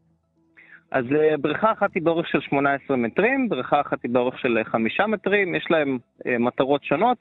אז 0.92 1.06
בריכה 1.42 1.72
אחת 1.72 1.90
היא 1.96 2.04
באורך 2.04 2.28
של 2.28 2.42
18 2.42 2.98
מטרים, 2.98 3.50
בריכה 3.50 3.82
אחת 3.82 3.98
היא 4.04 4.12
באורך 4.12 4.40
של 4.40 4.58
5 4.72 5.00
מטרים, 5.00 5.56
יש 5.56 5.68
להם 5.70 5.98
מטרות 6.40 6.84
שונות. 6.84 7.18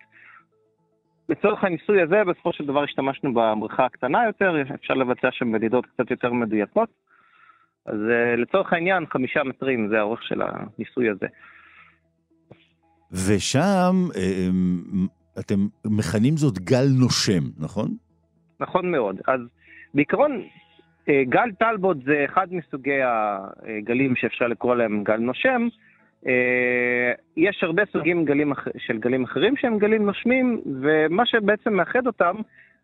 לצורך 1.30 1.64
הניסוי 1.64 2.02
הזה, 2.02 2.22
בסופו 2.24 2.52
של 2.52 2.66
דבר 2.66 2.82
השתמשנו 2.84 3.34
בבריכה 3.34 3.84
הקטנה 3.84 4.26
יותר, 4.26 4.54
אפשר 4.74 4.94
לבצע 4.94 5.28
שם 5.32 5.52
מדידות 5.52 5.86
קצת 5.86 6.10
יותר 6.10 6.32
מדויקות. 6.32 6.88
אז 7.86 7.94
uh, 7.94 8.40
לצורך 8.40 8.72
העניין, 8.72 9.06
חמישה 9.06 9.44
מטרים 9.44 9.88
זה 9.88 9.98
האורך 9.98 10.22
של 10.22 10.42
הניסוי 10.42 11.10
הזה. 11.10 11.26
ושם 13.12 13.92
אה, 14.16 14.48
אתם 15.40 15.54
מכנים 15.86 16.36
זאת 16.36 16.58
גל 16.58 16.86
נושם, 17.00 17.42
נכון? 17.58 17.88
נכון 18.60 18.90
מאוד. 18.90 19.20
אז 19.28 19.40
בעיקרון, 19.94 20.42
אה, 21.08 21.22
גל 21.24 21.50
טלבוט 21.58 21.96
זה 22.04 22.24
אחד 22.24 22.46
מסוגי 22.50 23.00
הגלים 23.02 24.16
שאפשר 24.16 24.46
לקרוא 24.46 24.74
להם 24.74 25.04
גל 25.04 25.16
נושם. 25.16 25.68
אה, 26.26 27.12
יש 27.36 27.64
הרבה 27.64 27.82
סוגים 27.92 28.24
גלים, 28.24 28.52
של 28.78 28.98
גלים 28.98 29.24
אחרים 29.24 29.56
שהם 29.56 29.78
גלים 29.78 30.06
נושמים, 30.06 30.60
ומה 30.82 31.26
שבעצם 31.26 31.72
מאחד 31.72 32.06
אותם 32.06 32.34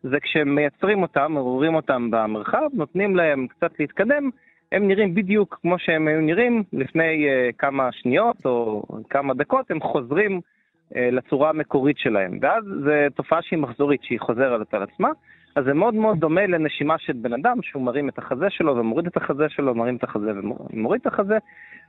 זה 0.03 0.19
כשהם 0.19 0.55
מייצרים 0.55 1.01
אותם, 1.01 1.31
מעוררים 1.31 1.75
אותם 1.75 2.11
במרחב, 2.11 2.69
נותנים 2.73 3.15
להם 3.15 3.47
קצת 3.47 3.79
להתקדם, 3.79 4.29
הם 4.71 4.87
נראים 4.87 5.15
בדיוק 5.15 5.59
כמו 5.61 5.79
שהם 5.79 6.07
היו 6.07 6.21
נראים 6.21 6.63
לפני 6.73 7.27
uh, 7.27 7.55
כמה 7.57 7.91
שניות 7.91 8.45
או 8.45 8.83
כמה 9.09 9.33
דקות, 9.33 9.71
הם 9.71 9.79
חוזרים 9.79 10.39
uh, 10.39 10.95
לצורה 11.11 11.49
המקורית 11.49 11.97
שלהם. 11.97 12.39
ואז 12.41 12.63
זו 12.63 12.91
תופעה 13.15 13.41
שהיא 13.41 13.59
מחזורית, 13.59 14.03
שהיא 14.03 14.19
חוזרת 14.19 14.73
על 14.73 14.83
עצמה. 14.83 15.09
אז 15.57 15.65
זה 15.65 15.73
מאוד 15.73 15.93
מאוד 15.93 16.19
דומה 16.19 16.47
לנשימה 16.47 16.97
של 16.97 17.13
בן 17.13 17.33
אדם, 17.33 17.61
שהוא 17.61 17.83
מרים 17.83 18.09
את 18.09 18.17
החזה 18.17 18.49
שלו 18.49 18.77
ומוריד 18.77 19.07
את 19.07 19.17
החזה 19.17 19.49
שלו, 19.49 19.75
מרים 19.75 19.95
את 19.95 20.03
החזה 20.03 20.31
ומוריד 20.73 21.01
את 21.01 21.07
החזה, 21.07 21.37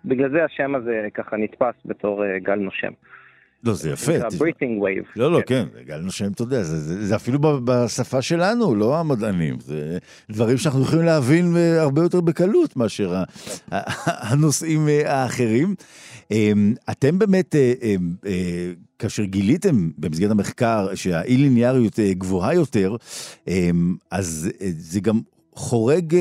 בגלל 0.04 0.30
זה 0.30 0.44
השם 0.44 0.74
הזה 0.74 1.08
ככה 1.14 1.36
נתפס 1.36 1.74
בתור 1.84 2.24
uh, 2.24 2.26
גל 2.38 2.54
נושם. 2.54 2.92
לא, 3.64 3.74
זה 3.74 3.90
יפה. 3.90 4.12
זה 4.30 4.36
breathing 4.38 4.80
wave. 4.82 5.06
לא, 5.16 5.32
לא, 5.32 5.40
כן, 5.46 5.64
גל 5.86 5.98
נושם, 5.98 6.32
אתה 6.32 6.42
יודע, 6.42 6.62
זה 6.62 7.16
אפילו 7.16 7.38
בשפה 7.64 8.22
שלנו, 8.22 8.74
לא 8.74 8.98
המדענים. 8.98 9.56
זה 9.60 9.98
דברים 10.30 10.56
שאנחנו 10.56 10.82
יכולים 10.82 11.04
להבין 11.04 11.56
הרבה 11.78 12.02
יותר 12.02 12.20
בקלות 12.20 12.76
מאשר 12.76 13.22
הנושאים 14.06 14.88
האחרים. 15.04 15.74
אמ, 16.30 16.74
אתם 16.90 17.18
באמת, 17.18 17.54
אה, 17.54 17.72
אמ, 17.82 18.14
אה, 18.26 18.72
כאשר 18.98 19.24
גיליתם 19.24 19.90
במסגרת 19.98 20.30
המחקר 20.30 20.94
שהאי-ליניאריות 20.94 21.98
אה, 21.98 22.14
גבוהה 22.14 22.54
יותר, 22.54 22.96
אמ, 23.48 23.96
אז 24.10 24.50
זה 24.78 25.00
גם 25.00 25.20
חורג 25.54 26.16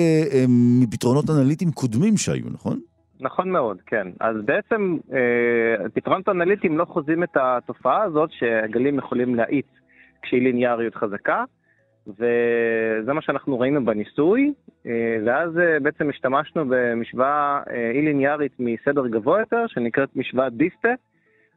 מפתרונות 0.48 1.30
אנליטיים 1.30 1.72
קודמים 1.72 2.18
שהיו, 2.18 2.46
נכון? 2.52 2.80
נכון 3.22 3.50
מאוד, 3.50 3.82
כן. 3.86 4.08
אז 4.20 4.36
בעצם 4.46 4.98
פתרונות 5.94 6.30
אנליטיים 6.30 6.78
לא 6.78 6.86
חוזים 6.86 7.24
את 7.24 7.38
התופעה 7.38 8.04
הזאת 8.04 8.32
שהגלים 8.32 8.98
יכולים 8.98 9.36
להאיץ 9.36 9.66
כשאי 10.22 10.40
ליניאריות 10.40 10.96
חזקה, 10.96 11.44
וזה 12.08 13.14
מה 13.14 13.22
שאנחנו 13.22 13.60
ראינו 13.60 13.86
בניסוי, 13.86 14.54
אה, 14.86 15.18
ואז 15.26 15.60
אה, 15.60 15.80
בעצם 15.80 16.10
השתמשנו 16.10 16.66
במשוואה 16.70 17.62
אה, 17.70 17.92
אי-ליניארית 17.92 18.52
מסדר 18.60 19.08
גבוה 19.08 19.40
יותר, 19.40 19.68
שנקראת 19.68 20.16
משוואת 20.16 20.54
דיסטה. 20.54 20.94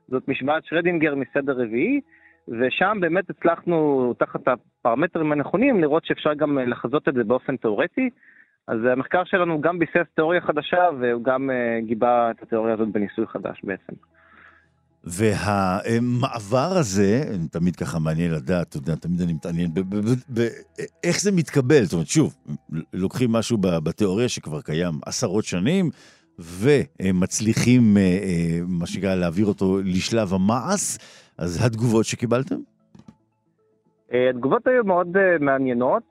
זאת 0.09 0.29
משוואת 0.29 0.65
שרדינגר 0.65 1.15
מסדר 1.15 1.53
רביעי, 1.53 2.01
ושם 2.49 2.99
באמת 3.01 3.31
הצלחנו, 3.31 4.15
תחת 4.19 4.41
הפרמטרים 4.49 5.33
הנכונים, 5.33 5.81
לראות 5.81 6.05
שאפשר 6.05 6.35
גם 6.35 6.59
לחזות 6.59 7.09
את 7.09 7.15
זה 7.15 7.25
באופן 7.25 7.57
תאורטי. 7.57 8.11
אז 8.69 8.79
המחקר 8.93 9.23
שלנו 9.25 9.61
גם 9.61 9.79
ביסס 9.79 10.07
תיאוריה 10.15 10.41
חדשה, 10.41 10.89
והוא 11.01 11.25
גם 11.25 11.51
גיבה 11.87 12.31
את 12.31 12.43
התיאוריה 12.43 12.75
הזאת 12.75 12.89
בניסוי 12.89 13.27
חדש 13.27 13.61
בעצם. 13.65 13.93
והמעבר 15.05 16.71
הזה, 16.79 17.23
תמיד 17.51 17.77
ככה 17.77 17.99
מעניין 17.99 18.31
לדעת, 18.31 18.69
אתה 18.69 18.77
יודע, 18.77 18.95
תמיד 18.95 19.21
אני 19.21 19.33
מתעניין 19.33 19.71
באיך 20.29 21.21
זה 21.21 21.33
מתקבל. 21.33 21.83
זאת 21.83 21.93
אומרת, 21.93 22.07
שוב, 22.07 22.37
לוקחים 22.93 23.33
משהו 23.33 23.59
בתיאוריה 23.59 24.29
שכבר 24.29 24.61
קיים 24.61 24.95
עשרות 25.07 25.45
שנים, 25.45 25.91
ומצליחים, 26.39 27.97
אה, 27.97 28.03
אה, 28.03 28.61
מה 28.69 28.87
שנקרא, 28.87 29.15
להעביר 29.15 29.47
אותו 29.47 29.79
לשלב 29.85 30.35
המעש, 30.35 30.97
אז 31.39 31.65
התגובות 31.67 32.05
שקיבלתם? 32.05 32.57
אה, 34.13 34.31
התגובות 34.31 34.67
היו 34.67 34.85
מאוד 34.85 35.17
מעניינות. 35.41 36.03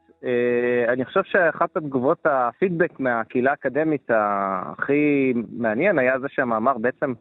אני 0.87 1.05
חושב 1.05 1.23
שאחת 1.23 1.77
התגובות, 1.77 2.17
הפידבק 2.25 2.99
מהקהילה 2.99 3.51
האקדמית 3.51 4.09
הכי 4.09 5.33
מעניין 5.51 5.99
היה 5.99 6.19
זה 6.19 6.27
שהמאמר 6.29 6.77
בעצם 6.77 7.13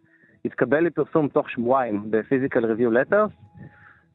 יתקבל 0.44 0.84
לפרסום 0.84 1.28
תוך 1.28 1.50
שבועיים 1.50 2.10
ב-Physical 2.10 2.62
Review 2.62 3.12
Letters, 3.12 3.58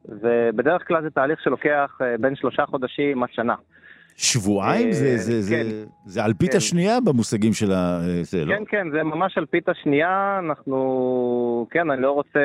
ובדרך 0.06 0.88
כלל 0.88 1.02
זה 1.02 1.10
תהליך 1.10 1.40
שלוקח 1.44 1.98
אה, 2.02 2.16
בין 2.20 2.36
שלושה 2.36 2.66
חודשים 2.66 3.24
עד 3.24 3.30
שנה. 3.32 3.56
שבועיים? 4.16 4.92
זה, 4.92 5.06
אה, 5.06 5.18
זה, 5.18 5.42
זה, 5.42 5.56
כן, 5.56 5.64
זה, 5.70 5.86
זה 6.06 6.26
אלפית 6.26 6.52
כן. 6.52 6.58
השנייה 6.58 7.00
במושגים 7.06 7.54
של 7.54 7.72
ה... 7.72 8.00
זה, 8.22 8.46
לא? 8.46 8.56
כן, 8.56 8.64
כן, 8.68 8.88
זה 8.92 9.04
ממש 9.04 9.38
אלפית 9.38 9.70
השנייה. 9.70 10.40
אנחנו, 10.40 11.68
כן, 11.72 11.92
אני 11.92 12.02
לא 12.02 12.12
רוצה 12.12 12.40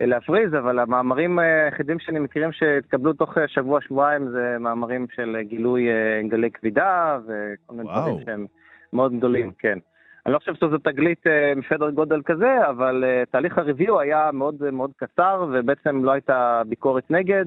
להפריז, 0.00 0.54
אבל 0.54 0.78
המאמרים 0.78 1.38
היחידים 1.38 1.98
שאני 1.98 2.18
מכירים 2.18 2.52
שהתקבלו 2.52 3.12
תוך 3.12 3.34
שבוע-שבועיים 3.46 4.28
זה 4.28 4.56
מאמרים 4.60 5.06
של 5.14 5.36
גילוי 5.42 5.88
גלי 6.28 6.50
כבידה 6.50 7.18
וכל 7.22 7.74
מיני 7.74 7.88
דברים 7.92 8.16
שהם 8.24 8.46
מאוד 8.92 9.16
גדולים, 9.16 9.50
כן. 9.58 9.78
אני 10.26 10.34
לא 10.34 10.38
חושב 10.38 10.54
שזו 10.54 10.78
תגלית 10.78 11.24
מסדר 11.56 11.90
גודל 11.90 12.22
כזה, 12.22 12.68
אבל 12.68 13.04
תהליך 13.30 13.58
הריוויו 13.58 14.00
היה 14.00 14.30
מאוד 14.32 14.70
מאוד 14.72 14.90
קצר, 14.96 15.46
ובעצם 15.52 16.04
לא 16.04 16.10
הייתה 16.10 16.62
ביקורת 16.66 17.10
נגד, 17.10 17.44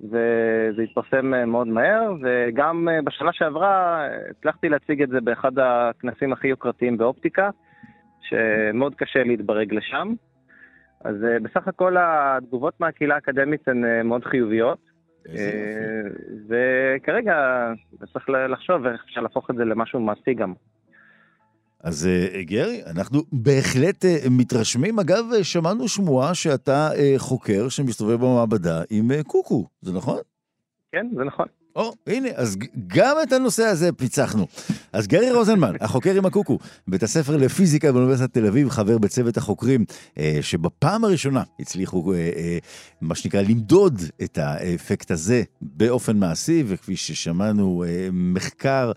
וזה 0.00 0.82
התפרסם 0.82 1.50
מאוד 1.50 1.68
מהר, 1.68 2.14
וגם 2.22 2.88
בשנה 3.04 3.32
שעברה 3.32 4.06
הצלחתי 4.30 4.68
להציג 4.68 5.02
את 5.02 5.08
זה 5.08 5.20
באחד 5.20 5.58
הכנסים 5.58 6.32
הכי 6.32 6.48
יוקרתיים 6.48 6.98
באופטיקה, 6.98 7.50
שמאוד 8.20 8.94
קשה 8.94 9.24
להתברג 9.24 9.74
לשם. 9.74 10.12
אז 11.04 11.16
uh, 11.16 11.42
בסך 11.42 11.68
הכל 11.68 11.96
התגובות 12.00 12.80
מהקהילה 12.80 13.14
האקדמית 13.14 13.68
הן 13.68 13.84
uh, 13.84 14.02
מאוד 14.04 14.24
חיוביות. 14.24 14.96
וכרגע 16.48 17.36
צריך 18.12 18.28
לחשוב 18.28 18.86
איך 18.86 19.04
אפשר 19.04 19.20
להפוך 19.20 19.50
את 19.50 19.56
זה 19.56 19.64
למשהו 19.64 20.00
מעשי 20.00 20.34
גם. 20.34 20.54
אז 21.80 22.06
אה, 22.06 22.42
גרי, 22.42 22.82
אנחנו 22.96 23.22
בהחלט 23.32 24.04
אה, 24.04 24.16
מתרשמים. 24.30 24.98
אגב, 24.98 25.24
שמענו 25.42 25.88
שמועה 25.88 26.34
שאתה 26.34 26.88
אה, 26.96 27.14
חוקר 27.18 27.68
שמסתובב 27.68 28.20
במעבדה 28.20 28.82
עם 28.90 29.22
קוקו, 29.22 29.66
זה 29.80 29.92
נכון? 29.92 30.18
כן, 30.92 31.06
זה 31.16 31.24
נכון. 31.24 31.46
או, 31.76 31.92
הנה, 32.06 32.28
אז 32.34 32.58
גם 32.86 33.16
את 33.22 33.32
הנושא 33.32 33.62
הזה 33.62 33.92
פיצחנו. 33.92 34.46
אז 34.92 35.06
גרי 35.06 35.30
רוזנמן, 35.30 35.72
החוקר 35.80 36.16
עם 36.16 36.26
הקוקו, 36.26 36.58
בית 36.88 37.02
הספר 37.02 37.36
לפיזיקה 37.36 37.92
באוניברסיטת 37.92 38.34
תל 38.34 38.46
אביב, 38.46 38.68
חבר 38.68 38.98
בצוות 38.98 39.36
החוקרים, 39.36 39.84
אה, 40.18 40.38
שבפעם 40.40 41.04
הראשונה 41.04 41.42
הצליחו, 41.60 42.12
אה, 42.12 42.18
אה, 42.18 42.58
מה 43.00 43.14
שנקרא, 43.14 43.42
למדוד 43.42 44.00
את 44.24 44.38
האפקט 44.38 45.10
הזה 45.10 45.42
באופן 45.60 46.18
מעשי, 46.18 46.64
וכפי 46.66 46.96
ששמענו, 46.96 47.84
מחקר 48.12 48.92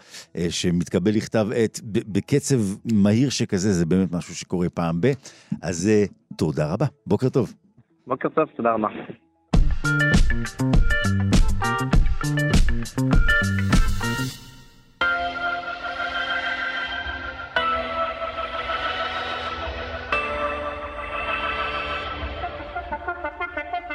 שמתקבל 0.49 1.11
לכתב 1.15 1.47
עת 1.55 1.79
בקצב 1.83 2.59
מהיר 2.93 3.29
שכזה, 3.29 3.73
זה 3.73 3.85
באמת 3.85 4.11
משהו 4.11 4.35
שקורה 4.35 4.69
פעם 4.69 5.01
ב. 5.01 5.11
אז 5.61 5.89
תודה 6.37 6.73
רבה, 6.73 6.85
בוקר 7.07 7.29
טוב. 7.29 7.53
בוקר 8.07 8.29
טוב, 8.29 8.45
תודה 8.57 8.69
רבה. 8.73 8.87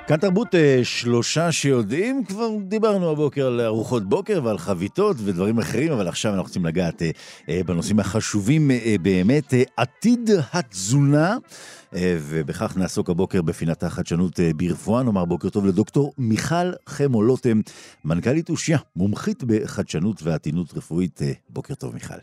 כאן 0.07 0.17
תרבות 0.17 0.55
אה, 0.55 0.81
שלושה 0.83 1.53
שיודעים, 1.53 2.25
כבר 2.25 2.49
דיברנו 2.69 3.11
הבוקר 3.11 3.47
על 3.47 3.61
ארוחות 3.61 4.09
בוקר 4.09 4.41
ועל 4.45 4.59
חביתות 4.59 5.17
ודברים 5.25 5.59
אחרים, 5.59 5.93
אבל 5.93 6.09
עכשיו 6.09 6.33
אנחנו 6.33 6.45
רוצים 6.45 6.67
לגעת 6.67 7.03
אה, 7.03 7.11
אה, 7.49 7.61
בנושאים 7.67 8.01
החשובים 8.01 8.71
באמת, 9.03 9.55
עתיד 9.77 10.31
התזונה. 10.53 11.37
ובכך 12.01 12.77
נעסוק 12.77 13.11
הבוקר 13.11 13.43
בפינת 13.43 13.83
החדשנות 13.83 14.33
ברפואה. 14.57 15.03
נאמר 15.03 15.25
בוקר 15.25 15.49
טוב 15.49 15.67
לדוקטור 15.67 16.13
מיכל 16.19 16.73
חמו 16.87 17.23
לוטם, 17.23 17.61
מנכ"לית 18.05 18.51
אושיה, 18.51 18.79
מומחית 18.97 19.45
בחדשנות 19.45 20.17
ועתינות 20.23 20.75
רפואית. 20.77 21.21
בוקר 21.49 21.75
טוב, 21.75 21.95
מיכל. 21.95 22.15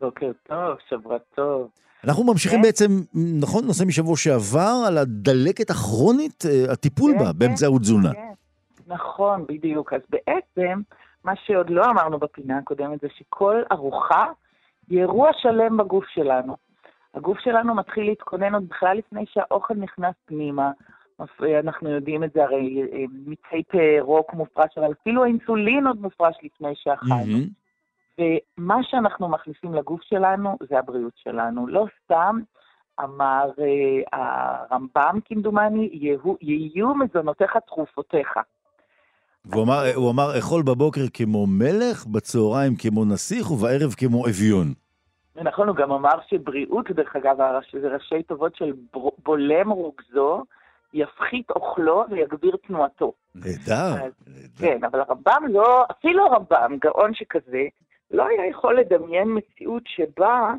בוקר 0.00 0.30
טוב, 0.48 0.76
שבוע 0.88 1.18
טוב. 1.34 1.68
אנחנו 2.04 2.24
ממשיכים 2.24 2.58
כן? 2.58 2.62
בעצם, 2.62 3.00
נכון, 3.40 3.66
נושא 3.66 3.84
משבוע 3.84 4.16
שעבר, 4.16 4.84
על 4.86 4.98
הדלקת 4.98 5.70
הכרונית, 5.70 6.44
אה, 6.46 6.72
הטיפול 6.72 7.12
כן, 7.12 7.18
בה, 7.18 7.32
כן, 7.32 7.38
באמצעות 7.38 7.82
תזונה. 7.82 8.12
כן, 8.12 8.32
נכון, 8.86 9.44
בדיוק. 9.48 9.92
אז 9.92 10.00
בעצם, 10.10 10.80
מה 11.24 11.32
שעוד 11.46 11.70
לא 11.70 11.84
אמרנו 11.84 12.18
בפינה 12.18 12.58
הקודמת, 12.58 13.00
זה 13.00 13.08
שכל 13.18 13.62
ארוחה 13.72 14.26
היא 14.88 15.00
אירוע 15.00 15.30
שלם 15.42 15.76
בגוף 15.76 16.04
שלנו. 16.14 16.69
הגוף 17.14 17.38
שלנו 17.38 17.74
מתחיל 17.74 18.04
להתכונן 18.04 18.54
עוד 18.54 18.68
בכלל 18.68 18.96
לפני 18.96 19.24
שהאוכל 19.26 19.74
נכנס 19.74 20.14
פנימה. 20.24 20.70
אנחנו 21.60 21.90
יודעים 21.90 22.24
את 22.24 22.32
זה, 22.34 22.44
הרי 22.44 22.82
אה, 22.92 23.04
מיצי 23.26 24.00
רוק 24.00 24.34
מופרש, 24.34 24.78
אבל 24.78 24.92
אפילו 25.02 25.24
האינסולין 25.24 25.86
עוד 25.86 26.00
מופרש 26.00 26.36
לפני 26.42 26.72
שאכלנו. 26.74 27.38
Mm-hmm. 27.38 27.60
ומה 28.58 28.76
שאנחנו 28.82 29.28
מכניסים 29.28 29.74
לגוף 29.74 30.00
שלנו 30.02 30.56
זה 30.68 30.78
הבריאות 30.78 31.12
שלנו. 31.16 31.66
לא 31.66 31.86
סתם 32.04 32.40
אמר 33.04 33.50
uh, 33.56 34.18
הרמב"ם, 34.18 35.18
כמדומני, 35.24 35.88
יהיו, 35.92 36.34
יהיו 36.40 36.94
מזונותיך 36.94 37.56
תרופותיך. 37.66 38.28
והוא 39.44 39.64
אמר, 39.64 39.82
הוא 39.94 40.10
אמר, 40.10 40.38
אכול 40.38 40.62
בבוקר 40.62 41.00
כמו 41.12 41.46
מלך, 41.46 42.06
בצהריים 42.06 42.76
כמו 42.76 43.04
נסיך 43.04 43.50
ובערב 43.50 43.92
כמו 43.96 44.26
אביון. 44.26 44.74
נכון, 45.44 45.68
הוא 45.68 45.76
גם 45.76 45.92
אמר 45.92 46.20
שבריאות, 46.28 46.90
דרך 46.90 47.16
אגב, 47.16 47.36
זה 47.80 47.88
ראשי 47.88 48.22
תובות 48.22 48.56
של 48.56 48.72
בולם 49.24 49.70
רוגזו, 49.70 50.44
יפחית 50.94 51.50
אוכלו 51.50 52.04
ויגביר 52.10 52.56
תנועתו. 52.66 53.12
נהדר. 53.34 54.10
כן, 54.58 54.84
אבל 54.84 55.00
הרמב"ם 55.00 55.44
לא, 55.48 55.84
אפילו 55.90 56.26
הרמב"ם, 56.26 56.76
גאון 56.78 57.14
שכזה, 57.14 57.64
לא 58.10 58.26
היה 58.26 58.46
יכול 58.46 58.78
לדמיין 58.78 59.28
מציאות 59.34 59.82
שבה 59.86 60.52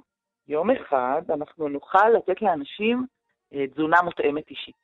יום 0.47 0.69
אחד 0.71 1.21
אנחנו 1.29 1.69
נוכל 1.69 2.09
לתת 2.09 2.41
לאנשים 2.41 3.05
אה, 3.53 3.67
תזונה 3.67 4.01
מותאמת 4.01 4.49
אישית. 4.49 4.75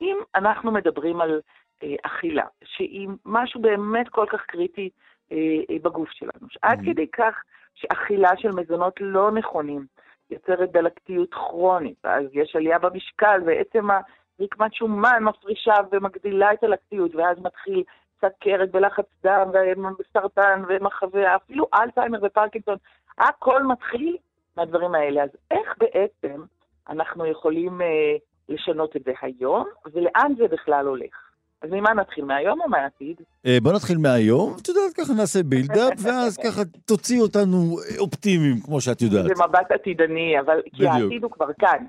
אם 0.00 0.16
אנחנו 0.34 0.72
מדברים 0.72 1.20
על 1.20 1.40
אה, 1.82 1.94
אכילה, 2.02 2.46
שהיא 2.64 3.08
משהו 3.24 3.60
באמת 3.60 4.08
כל 4.08 4.26
כך 4.30 4.40
קריטי 4.46 4.90
אה, 5.32 5.36
בגוף 5.82 6.08
שלנו, 6.10 6.46
עד 6.62 6.80
mm-hmm. 6.80 6.84
כדי 6.84 7.06
כך 7.12 7.42
שאכילה 7.80 8.30
של 8.36 8.52
מזונות 8.52 8.94
לא 9.00 9.30
נכונים 9.30 9.86
יוצרת 10.30 10.72
דלקתיות 10.72 11.34
כרונית, 11.34 12.04
אז 12.04 12.24
יש 12.32 12.56
עלייה 12.56 12.78
במשקל, 12.78 13.40
ועצם 13.46 13.88
רקמת 14.40 14.74
שומן 14.74 15.22
מפרישה 15.24 15.74
ומגדילה 15.92 16.52
את 16.52 16.64
הלקטיות, 16.64 17.14
ואז 17.14 17.38
מתחיל 17.42 17.82
סכרת 18.20 18.68
ולחץ 18.72 19.04
דם 19.22 19.50
וסרטן 19.98 20.62
ומחווה, 20.68 21.36
אפילו 21.36 21.66
אלצהיימר 21.74 22.18
ופרקינסון, 22.22 22.76
הכל 23.18 23.62
מתחיל 23.62 24.16
מהדברים 24.56 24.94
האלה. 24.94 25.22
אז 25.22 25.30
איך 25.50 25.74
בעצם 25.78 26.42
אנחנו 26.88 27.26
יכולים 27.26 27.82
אה, 27.82 28.16
לשנות 28.48 28.96
את 28.96 29.04
זה 29.04 29.12
היום, 29.22 29.68
ולאן 29.92 30.32
זה 30.36 30.48
בכלל 30.48 30.86
הולך? 30.86 31.27
אז 31.62 31.70
ממה 31.72 31.94
נתחיל, 31.94 32.24
מהיום 32.24 32.60
או 32.60 32.68
מהעתיד? 32.68 33.20
אה, 33.46 33.56
בוא 33.62 33.72
נתחיל 33.72 33.98
מהיום, 33.98 34.56
את 34.62 34.68
יודעת, 34.68 34.92
ככה 34.96 35.12
נעשה 35.12 35.42
בילדאפ, 35.42 35.92
ואז 36.04 36.36
ככה 36.36 36.60
תוציא 36.86 37.20
אותנו 37.20 37.76
אופטימיים, 37.98 38.56
כמו 38.64 38.80
שאת 38.80 39.02
יודעת. 39.02 39.24
זה 39.24 39.44
מבט 39.44 39.70
עתידני, 39.72 40.40
אבל 40.40 40.60
כי 40.76 40.86
העתיד 40.86 41.22
הוא 41.22 41.30
כבר 41.30 41.52
כאן. 41.60 41.84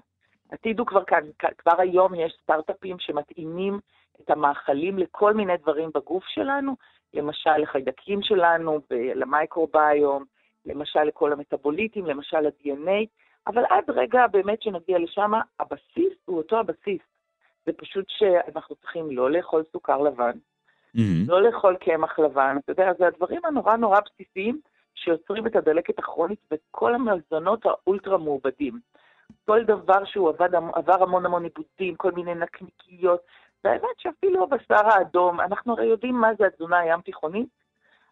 העתיד 0.52 0.80
הוא 0.80 0.88
כבר 0.88 1.04
כאן. 1.04 1.20
כבר 1.58 1.82
היום 1.82 2.16
יש 2.16 2.38
סטארט-אפים 2.44 2.96
שמתאימים 3.00 3.80
את 4.22 4.30
המאכלים 4.30 4.98
לכל 4.98 5.34
מיני 5.34 5.58
דברים 5.58 5.90
בגוף 5.96 6.24
שלנו, 6.28 6.76
למשל 7.14 7.58
לחיידקים 7.58 8.22
שלנו, 8.22 8.80
למייקרוביום, 8.92 10.24
למשל 10.66 11.04
לכל 11.04 11.34
המטאבוליטים, 11.34 12.06
למשל 12.06 12.40
ל-DNA, 12.40 13.06
אבל 13.48 13.64
עד 13.70 13.90
רגע 13.90 14.28
באמת 14.28 14.62
שנגיע 14.62 15.00
לשם, 15.00 15.32
הבסיס 15.60 16.14
הוא 16.26 16.38
אותו 16.38 16.60
הבסיס. 16.60 17.02
זה 17.66 17.72
פשוט 17.74 18.06
שאנחנו 18.08 18.76
צריכים 18.76 19.12
לא 19.12 19.32
לאכול 19.32 19.64
סוכר 19.72 19.98
לבן, 19.98 20.32
mm-hmm. 20.98 21.28
לא 21.28 21.42
לאכול 21.42 21.76
קמח 21.76 22.20
לבן, 22.20 22.58
אתה 22.60 22.72
יודע, 22.72 22.92
זה 22.98 23.08
הדברים 23.08 23.42
הנורא 23.46 23.76
נורא 23.76 24.00
בסיסיים 24.00 24.60
שיוצרים 24.96 25.48
את 25.48 25.56
הדלקת 25.56 26.00
הכרונית 26.00 26.40
וכל 26.52 26.96
המזונות 26.96 27.66
האולטרה 27.66 28.18
מעובדים. 28.18 28.80
כל 29.46 29.64
דבר 29.64 30.06
שהוא 30.06 30.30
עבד, 30.30 30.50
עבר 30.74 31.04
המון 31.04 31.26
המון 31.26 31.44
עיבודים, 31.44 31.96
כל 31.96 32.12
מיני 32.12 32.36
נקניקיות, 32.36 33.22
והאמת 33.64 34.00
שאפילו 34.00 34.44
הבשר 34.44 34.88
האדום, 34.88 35.40
אנחנו 35.40 35.74
הרי 35.74 35.86
יודעים 35.86 36.16
מה 36.16 36.30
זה 36.38 36.46
התזונה 36.46 36.80
הים 36.80 37.02
תיכונית, 37.02 37.50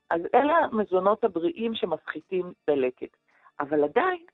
אז 0.09 0.21
אלה 0.35 0.57
המזונות 0.57 1.23
הבריאים 1.23 1.75
שמפחיתים 1.75 2.53
דלקת. 2.69 3.17
אבל 3.59 3.83
עדיין, 3.83 4.25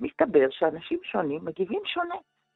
מסתבר 0.00 0.46
שאנשים 0.50 0.98
שונים 1.02 1.44
מגיבים 1.44 1.80
שונה. 1.84 2.14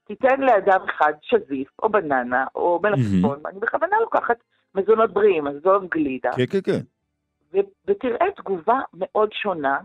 תיתן 0.09 0.41
לאדם 0.41 0.81
אחד 0.89 1.13
שזיף, 1.23 1.69
או 1.83 1.89
בננה, 1.89 2.45
או 2.55 2.81
מלפפון, 2.83 3.39
mm-hmm. 3.45 3.49
אני 3.49 3.59
בכוונה 3.61 3.97
לוקחת 4.01 4.37
מזונות 4.75 5.13
בריאים, 5.13 5.47
עזוב 5.47 5.85
גלידה. 5.91 6.31
כן, 6.37 6.47
כן, 6.47 6.61
כן. 6.61 6.81
ותראה 7.87 8.27
תגובה 8.37 8.81
מאוד 8.95 9.33
שונה, 9.33 9.79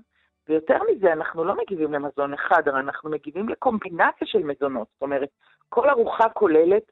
ויותר 0.49 0.77
מזה, 0.91 1.13
אנחנו 1.13 1.43
לא 1.43 1.55
מגיבים 1.57 1.93
למזון 1.93 2.33
אחד, 2.33 2.67
אבל 2.67 2.77
אנחנו 2.77 3.09
מגיבים 3.09 3.49
לקומבינציה 3.49 4.27
של 4.27 4.43
מזונות. 4.43 4.87
זאת 4.93 5.01
אומרת, 5.01 5.29
כל 5.69 5.89
ארוחה 5.89 6.29
כוללת 6.29 6.91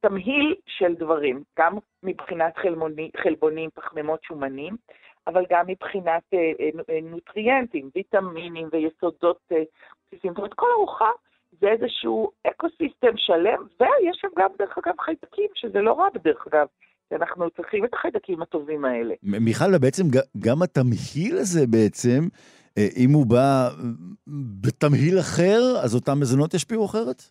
תמהיל 0.00 0.54
של 0.66 0.94
דברים, 0.94 1.42
גם 1.58 1.78
מבחינת 2.02 2.56
חלבוני, 2.56 3.10
חלבונים, 3.22 3.70
פחמימות, 3.74 4.22
שומנים, 4.24 4.76
אבל 5.26 5.44
גם 5.50 5.64
מבחינת 5.66 6.22
אה, 6.34 6.38
אה, 6.38 6.68
אה 6.90 6.98
נוטריאנטים, 7.02 7.90
ויטמינים 7.94 8.68
ויסודות 8.72 9.38
אה, 9.52 9.62
בסיסיים. 10.06 10.32
זאת 10.32 10.38
אומרת, 10.38 10.54
כל 10.54 10.66
ארוחה 10.76 11.10
זה 11.60 11.68
איזשהו 11.68 12.30
ecosystem 12.46 13.16
שלם, 13.16 13.66
ויש 13.80 14.18
שם 14.20 14.28
גם, 14.38 14.48
דרך 14.58 14.78
אגב, 14.78 14.94
חיידקים, 15.00 15.48
שזה 15.54 15.80
לא 15.80 15.92
רע 15.92 16.08
בדרך 16.14 16.46
אגב. 16.46 16.66
אנחנו 17.12 17.50
צריכים 17.50 17.84
את 17.84 17.94
החיידקים 17.94 18.42
הטובים 18.42 18.84
האלה. 18.84 19.14
מיכל, 19.22 19.78
בעצם 19.78 20.02
גם 20.38 20.62
התמהיל 20.62 21.38
הזה 21.38 21.66
בעצם, 21.66 22.20
אה, 22.78 22.88
אם 22.96 23.10
הוא 23.12 23.26
בא 23.26 23.68
בתמהיל 24.62 25.18
אחר, 25.20 25.60
אז 25.84 25.94
אותם 25.94 26.20
מזונות 26.20 26.54
ישפיעו 26.54 26.86
אחרת? 26.86 27.22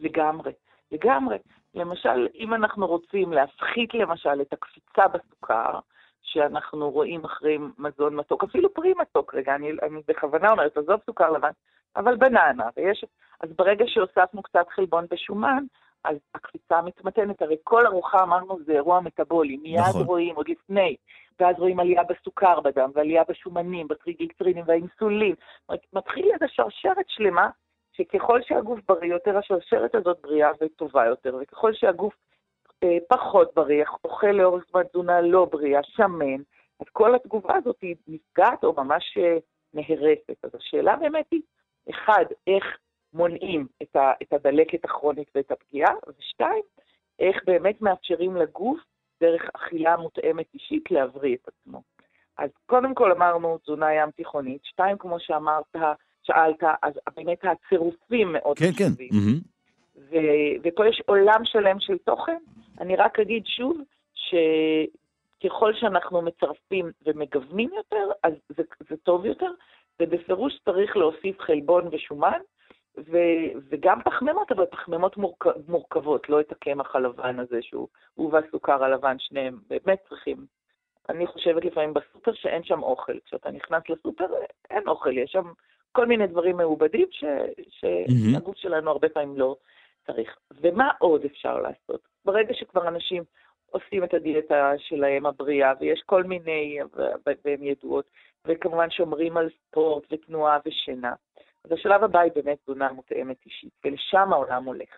לגמרי, 0.00 0.52
לגמרי. 0.92 1.36
למשל, 1.74 2.28
אם 2.34 2.54
אנחנו 2.54 2.86
רוצים 2.86 3.32
להפחית 3.32 3.94
למשל 3.94 4.40
את 4.40 4.52
הקפיצה 4.52 5.08
בסוכר, 5.08 5.78
שאנחנו 6.22 6.90
רואים 6.90 7.24
אחרי 7.24 7.58
מזון 7.78 8.16
מתוק, 8.16 8.44
אפילו 8.44 8.74
פרי 8.74 8.92
מתוק, 9.00 9.34
רגע, 9.34 9.54
אני, 9.54 9.70
אני 9.82 10.00
בכוונה 10.08 10.50
אומרת, 10.50 10.76
עזוב 10.76 11.00
סוכר 11.06 11.30
לבן, 11.30 11.50
אבל 11.96 12.16
בננה, 12.16 12.68
ויש, 12.76 13.04
אז 13.40 13.50
ברגע 13.56 13.84
שהוספנו 13.88 14.42
קצת 14.42 14.66
חלבון 14.68 15.06
ושומן, 15.10 15.64
אז 16.04 16.16
הקפיצה 16.34 16.82
מתמתנת, 16.82 17.42
הרי 17.42 17.56
כל 17.64 17.86
ארוחה 17.86 18.22
אמרנו 18.22 18.58
זה 18.64 18.72
אירוע 18.72 19.00
מטאבולי, 19.00 19.56
מיד 19.56 19.80
נכון. 19.80 20.02
רואים, 20.02 20.36
עוד 20.36 20.48
לפני, 20.48 20.96
ואז 21.40 21.56
רואים 21.58 21.80
עלייה 21.80 22.02
בסוכר 22.02 22.60
בדם, 22.60 22.90
ועלייה 22.94 23.22
בשומנים, 23.28 23.88
בטריגליצרינים 23.88 24.64
והאינסולין. 24.66 25.34
מתחיל 25.92 26.30
איזו 26.32 26.46
שרשרת 26.48 27.08
שלמה, 27.08 27.50
שככל 27.92 28.42
שהגוף 28.42 28.80
בריא 28.88 29.10
יותר, 29.10 29.38
השרשרת 29.38 29.94
הזאת 29.94 30.18
בריאה 30.22 30.50
וטובה 30.60 31.06
יותר, 31.06 31.36
וככל 31.42 31.72
שהגוף 31.74 32.14
אה, 32.82 32.98
פחות 33.08 33.54
בריא, 33.54 33.84
אוכל 34.04 34.26
לאורך 34.26 34.64
זמן 34.70 34.82
תזונה 34.82 35.20
לא 35.20 35.44
בריאה, 35.44 35.82
שמן, 35.82 36.42
אז 36.80 36.86
כל 36.92 37.14
התגובה 37.14 37.56
הזאת 37.56 37.76
היא 37.82 37.96
נפגעת 38.08 38.64
או 38.64 38.72
ממש 38.72 39.18
אה, 39.18 39.36
נהרסת. 39.74 40.44
אז 40.44 40.50
השאלה 40.54 40.96
באמת 40.96 41.26
היא, 41.30 41.42
אחד, 41.90 42.24
איך 42.46 42.64
מונעים 43.12 43.66
את, 43.82 43.96
ה, 43.96 44.12
את 44.22 44.32
הדלקת 44.32 44.84
הכרונית 44.84 45.30
ואת 45.34 45.50
הפגיעה, 45.50 45.92
ושתיים, 46.18 46.62
איך 47.18 47.36
באמת 47.46 47.82
מאפשרים 47.82 48.36
לגוף, 48.36 48.80
דרך 49.20 49.42
אכילה 49.54 49.96
מותאמת 49.96 50.46
אישית, 50.54 50.90
להבריא 50.90 51.36
את 51.36 51.48
עצמו. 51.48 51.82
אז 52.38 52.50
קודם 52.66 52.94
כל 52.94 53.12
אמרנו 53.12 53.58
תזונה 53.58 53.94
ים 53.94 54.10
תיכונית, 54.10 54.64
שתיים, 54.64 54.98
כמו 54.98 55.20
שאמרת, 55.20 55.76
שאלת, 56.22 56.62
אז 56.82 56.92
באמת 57.16 57.38
הצירופים 57.44 58.32
מאוד 58.32 58.58
כן, 58.58 58.72
כן. 58.78 58.84
חשובים. 58.84 59.08
כן, 59.10 59.16
כן. 59.16 59.52
ו- 60.10 60.56
ופה 60.62 60.88
יש 60.88 61.02
עולם 61.06 61.40
שלם 61.44 61.80
של 61.80 61.98
תוכן. 61.98 62.38
אני 62.80 62.96
רק 62.96 63.18
אגיד 63.18 63.42
שוב, 63.46 63.80
שככל 64.14 65.74
שאנחנו 65.74 66.22
מצרפים 66.22 66.90
ומגוונים 67.06 67.70
יותר, 67.76 68.10
אז 68.22 68.32
זה, 68.48 68.62
זה 68.90 68.96
טוב 68.96 69.26
יותר, 69.26 69.50
ובפירוש 70.02 70.58
צריך 70.64 70.96
להוסיף 70.96 71.40
חלבון 71.40 71.88
ושומן, 71.92 72.40
ו- 72.98 73.52
וגם 73.70 74.02
פחמימות, 74.04 74.52
אבל 74.52 74.66
פחמימות 74.66 75.16
מורכ... 75.16 75.46
מורכבות, 75.68 76.28
לא 76.28 76.40
את 76.40 76.52
הקמח 76.52 76.96
הלבן 76.96 77.38
הזה 77.38 77.62
שהוא, 77.62 77.88
הוא 78.14 78.32
והסוכר 78.32 78.84
הלבן, 78.84 79.16
שניהם 79.18 79.58
באמת 79.68 79.98
צריכים. 80.08 80.46
אני 81.08 81.26
חושבת 81.26 81.64
לפעמים 81.64 81.94
בסופר 81.94 82.32
שאין 82.32 82.64
שם 82.64 82.82
אוכל. 82.82 83.18
כשאתה 83.24 83.50
נכנס 83.50 83.82
לסופר, 83.88 84.26
אין 84.70 84.88
אוכל, 84.88 85.18
יש 85.18 85.30
שם 85.30 85.52
כל 85.92 86.06
מיני 86.06 86.26
דברים 86.26 86.56
מעובדים 86.56 87.06
ש... 87.10 87.24
שהגוף 87.68 88.56
שלנו 88.56 88.90
הרבה 88.90 89.08
פעמים 89.08 89.36
לא 89.36 89.56
צריך. 90.06 90.36
ומה 90.60 90.90
עוד 90.98 91.24
אפשר 91.24 91.60
לעשות? 91.60 92.08
ברגע 92.24 92.54
שכבר 92.54 92.88
אנשים 92.88 93.22
עושים 93.70 94.04
את 94.04 94.14
הדיאטה 94.14 94.72
שלהם 94.78 95.26
הבריאה, 95.26 95.72
ויש 95.80 96.02
כל 96.06 96.24
מיני, 96.24 96.78
והן 97.26 97.62
ידועות, 97.62 98.04
וכמובן 98.46 98.90
שומרים 98.90 99.36
על 99.36 99.48
ספורט 99.68 100.04
ותנועה 100.12 100.58
ושינה. 100.66 101.14
אז 101.64 101.72
השלב 101.72 102.04
הבא 102.04 102.20
היא 102.20 102.32
באמת 102.34 102.58
תזונה 102.62 102.92
מותאמת 102.92 103.36
אישית, 103.46 103.72
ולשם 103.84 104.32
העולם 104.32 104.64
הולך. 104.64 104.88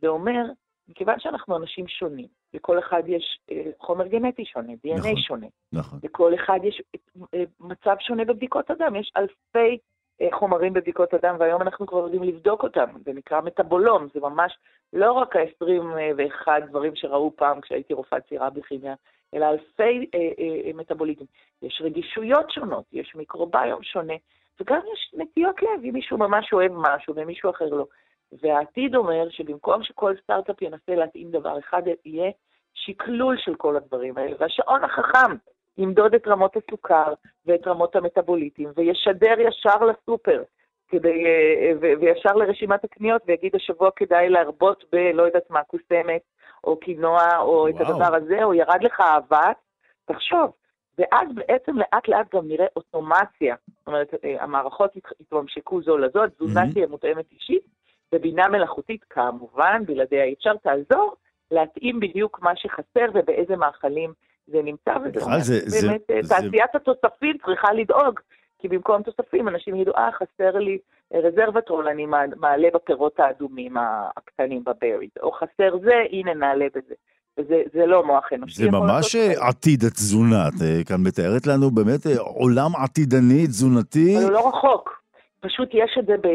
זה 0.00 0.08
אומר, 0.08 0.42
מכיוון 0.88 1.20
שאנחנו 1.20 1.56
אנשים 1.56 1.88
שונים, 1.88 2.26
לכל 2.54 2.78
אחד 2.78 3.02
יש 3.06 3.38
אה, 3.50 3.70
חומר 3.80 4.06
גנטי 4.06 4.44
שונה, 4.44 4.72
DNA 4.72 4.98
נכון, 4.98 5.16
שונה. 5.16 5.46
נכון. 5.72 5.98
לכל 6.02 6.34
אחד 6.34 6.58
יש 6.62 6.82
אה, 7.34 7.44
מצב 7.60 7.96
שונה 8.00 8.24
בבדיקות 8.24 8.70
הדם, 8.70 8.96
יש 8.96 9.12
אלפי 9.16 9.78
אה, 10.20 10.28
חומרים 10.32 10.72
בבדיקות 10.72 11.14
הדם, 11.14 11.36
והיום 11.38 11.62
אנחנו 11.62 11.86
כבר 11.86 11.98
יודעים 11.98 12.22
לבדוק 12.22 12.62
אותם. 12.62 12.86
זה 13.04 13.12
נקרא 13.12 13.40
מטאבולום, 13.40 14.08
זה 14.14 14.20
ממש 14.20 14.58
לא 14.92 15.12
רק 15.12 15.36
ה-21 15.36 16.48
דברים 16.68 16.96
שראו 16.96 17.36
פעם 17.36 17.60
כשהייתי 17.60 17.94
רופאה 17.94 18.20
צעירה 18.20 18.50
בכימיה, 18.50 18.94
אלא 19.34 19.46
אלפי 19.46 20.06
אה, 20.14 20.30
אה, 20.38 20.70
מטאבוליטים. 20.74 21.26
יש 21.62 21.82
רגישויות 21.84 22.50
שונות, 22.50 22.84
יש 22.92 23.14
מיקרוביום 23.14 23.82
שונה, 23.82 24.14
וגם 24.60 24.80
יש 24.92 25.14
נטיות 25.14 25.62
לב, 25.62 25.84
אם 25.84 25.90
מישהו 25.92 26.18
ממש 26.18 26.52
אוהב 26.52 26.72
משהו 26.74 27.14
ומישהו 27.16 27.50
אחר 27.50 27.64
לא. 27.64 27.86
והעתיד 28.42 28.94
אומר 28.94 29.30
שבמקום 29.30 29.82
שכל 29.82 30.14
סטארט-אפ 30.22 30.62
ינסה 30.62 30.94
להתאים 30.94 31.30
דבר 31.30 31.58
אחד, 31.58 31.82
יהיה 32.04 32.30
שקלול 32.74 33.36
של 33.38 33.54
כל 33.54 33.76
הדברים 33.76 34.18
האלה. 34.18 34.36
והשעון 34.38 34.84
החכם 34.84 35.36
ימדוד 35.78 36.14
את 36.14 36.28
רמות 36.28 36.56
הסוכר 36.56 37.12
ואת 37.46 37.66
רמות 37.66 37.96
המטאבוליטים, 37.96 38.68
וישדר 38.76 39.34
ישר 39.40 39.84
לסופר, 39.84 40.42
כדי, 40.88 41.24
אה, 41.26 41.72
וישר 42.00 42.32
לרשימת 42.32 42.84
הקניות, 42.84 43.22
ויגיד 43.26 43.54
השבוע 43.56 43.90
כדאי 43.96 44.28
להרבות 44.28 44.84
ב, 44.92 44.96
לא 44.96 45.22
יודעת 45.22 45.50
מה, 45.50 45.62
קוסמת, 45.62 46.22
או 46.64 46.76
קינוע, 46.76 47.38
או 47.38 47.46
וואו. 47.46 47.68
את 47.68 47.80
הדבר 47.80 48.14
הזה, 48.14 48.44
או 48.44 48.54
ירד 48.54 48.82
לך 48.82 49.00
אהבת, 49.00 49.56
תחשוב. 50.04 50.52
ואז 50.98 51.28
בעצם 51.34 51.78
לאט 51.78 52.08
לאט 52.08 52.34
גם 52.34 52.48
נראה 52.48 52.66
אוטומציה. 52.76 53.56
זאת 53.78 53.86
אומרת, 53.86 54.14
אה, 54.24 54.42
המערכות 54.42 54.96
יתממשקו 55.20 55.82
זו 55.82 55.98
לזו, 55.98 56.24
התזונה 56.24 56.72
תהיה 56.72 56.86
מותאמת 56.86 57.24
אישית, 57.32 57.62
ובינה 58.14 58.48
מלאכותית, 58.48 59.04
כמובן, 59.10 59.82
בלעדיה 59.86 60.24
אי 60.24 60.32
אפשר, 60.32 60.52
תעזור 60.56 61.16
להתאים 61.50 62.00
בדיוק 62.00 62.42
מה 62.42 62.56
שחסר 62.56 63.06
ובאיזה 63.14 63.56
מאכלים 63.56 64.12
זה 64.46 64.62
נמצא, 64.62 64.94
וזה 65.04 65.24
אומר, 65.24 65.40
זה, 65.40 65.86
באמת, 65.88 66.00
זה, 66.08 66.28
תעשיית 66.28 66.70
זה... 66.72 66.78
התוספים 66.78 67.36
צריכה 67.46 67.72
לדאוג, 67.72 68.20
כי 68.62 68.68
במקום 68.68 69.02
תוספים 69.02 69.48
אנשים 69.48 69.76
ידעו, 69.76 69.94
אה, 69.96 70.10
חסר 70.12 70.58
לי 70.58 70.78
רזרבטרול, 71.14 71.88
אני 71.88 72.06
מעלה 72.36 72.68
בפירות 72.74 73.20
האדומים 73.20 73.76
הקטנים 74.16 74.64
בבריז, 74.64 75.10
או 75.22 75.32
חסר 75.32 75.78
זה, 75.84 75.94
הנה 76.12 76.34
נעלה 76.34 76.66
בזה. 76.74 76.94
וזה 77.38 77.86
לא 77.86 78.06
מוח 78.06 78.32
אנושי. 78.32 78.62
זה 78.62 78.70
ממש 78.70 79.16
עתיד 79.48 79.84
התזונה, 79.84 80.48
את 80.48 80.62
אה, 80.62 80.84
כאן 80.88 80.96
מתארת 81.06 81.46
לנו 81.46 81.70
באמת 81.70 82.06
אה, 82.06 82.20
עולם 82.20 82.70
עתידני, 82.84 83.46
תזונתי. 83.46 84.16
אבל 84.16 84.24
הוא 84.24 84.32
לא 84.32 84.48
רחוק, 84.48 85.02
פשוט 85.40 85.68
יש 85.72 85.96
את 85.98 86.06
זה 86.06 86.16
ב... 86.22 86.28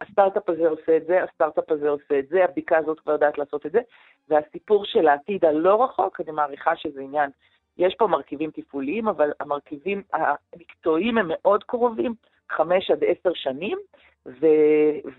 הסטארט-אפ 0.00 0.48
הזה 0.48 0.68
עושה 0.68 0.96
את 0.96 1.06
זה, 1.06 1.22
הסטארט-אפ 1.22 1.70
הזה 1.70 1.88
עושה 1.88 2.18
את 2.18 2.28
זה, 2.28 2.44
הבדיקה 2.44 2.78
הזאת 2.78 3.00
כבר 3.00 3.12
יודעת 3.12 3.38
לעשות 3.38 3.66
את 3.66 3.72
זה, 3.72 3.80
והסיפור 4.28 4.84
של 4.84 5.08
העתיד 5.08 5.44
הלא 5.44 5.84
רחוק, 5.84 6.20
אני 6.20 6.32
מעריכה 6.32 6.76
שזה 6.76 7.00
עניין, 7.00 7.30
יש 7.78 7.94
פה 7.98 8.06
מרכיבים 8.06 8.50
תפעוליים, 8.50 9.08
אבל 9.08 9.30
המרכיבים 9.40 10.02
המקצועיים 10.12 11.18
הם 11.18 11.26
מאוד 11.28 11.64
קרובים, 11.64 12.14
חמש 12.50 12.90
עד 12.90 13.04
עשר 13.04 13.30
שנים, 13.34 13.78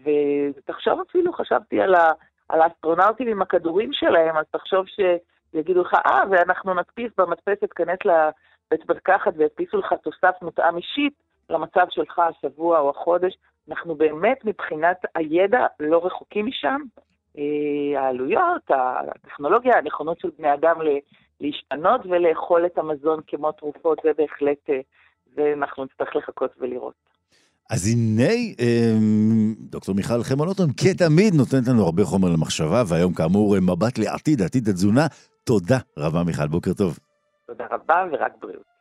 ותחשוב 0.04 1.00
אפילו, 1.10 1.34
חשבתי 1.34 1.82
על, 1.82 1.96
ה, 1.96 2.12
על 2.50 2.62
האסטרונאוטים 2.62 3.28
עם 3.28 3.42
הכדורים 3.42 3.94
שלהם, 3.94 4.38
אז 4.38 4.46
תחשוב 4.52 4.86
שיגידו 4.88 5.82
לך, 5.82 5.94
אה, 5.94 6.20
ואנחנו 6.32 6.74
נדפיס 6.74 7.12
במדפסת, 7.18 7.74
כנס 7.74 8.00
לבית 8.06 8.90
מרקחת 8.90 9.34
וידפיסו 9.38 9.78
לך 9.78 9.94
תוסף 10.04 10.36
מותאם 10.42 10.78
אישית 10.78 11.14
למצב 11.50 11.86
שלך 11.90 12.20
השבוע 12.20 12.80
או 12.80 12.90
החודש. 12.90 13.38
אנחנו 13.70 13.96
באמת 13.96 14.46
מבחינת 14.46 14.98
הידע 15.16 15.66
לא 15.80 16.06
רחוקים 16.06 16.46
משם. 16.46 16.82
אה, 17.38 18.02
העלויות, 18.02 18.62
הטכנולוגיה, 18.70 19.78
הנכונות 19.78 20.20
של 20.20 20.30
בני 20.38 20.54
אדם 20.54 20.82
להשתנות 21.42 22.02
ולאכול 22.06 22.66
את 22.66 22.78
המזון 22.78 23.20
כמו 23.28 23.52
תרופות, 23.52 23.98
זה 24.04 24.10
בהחלט, 24.18 24.70
אה, 24.70 24.80
זה 25.36 25.54
אנחנו 25.58 25.86
נצטרך 25.86 26.16
לחכות 26.16 26.52
ולראות. 26.60 26.94
אז 27.70 27.88
הנה, 27.88 28.34
אמ, 28.60 29.56
דוקטור 29.60 29.96
מיכל 29.96 30.24
חמונוטון, 30.24 30.70
כתמיד 30.78 31.34
נותנת 31.34 31.68
לנו 31.68 31.84
הרבה 31.84 32.04
חומר 32.04 32.30
למחשבה, 32.30 32.84
והיום 32.88 33.14
כאמור 33.14 33.56
מבט 33.60 33.98
לעתיד, 33.98 34.42
עתיד 34.42 34.68
התזונה. 34.70 35.08
תודה 35.44 35.78
רבה 35.98 36.24
מיכל, 36.24 36.48
בוקר 36.48 36.74
טוב. 36.74 37.00
תודה 37.48 37.66
רבה 37.72 38.06
ורק 38.12 38.32
בריאות. 38.42 38.76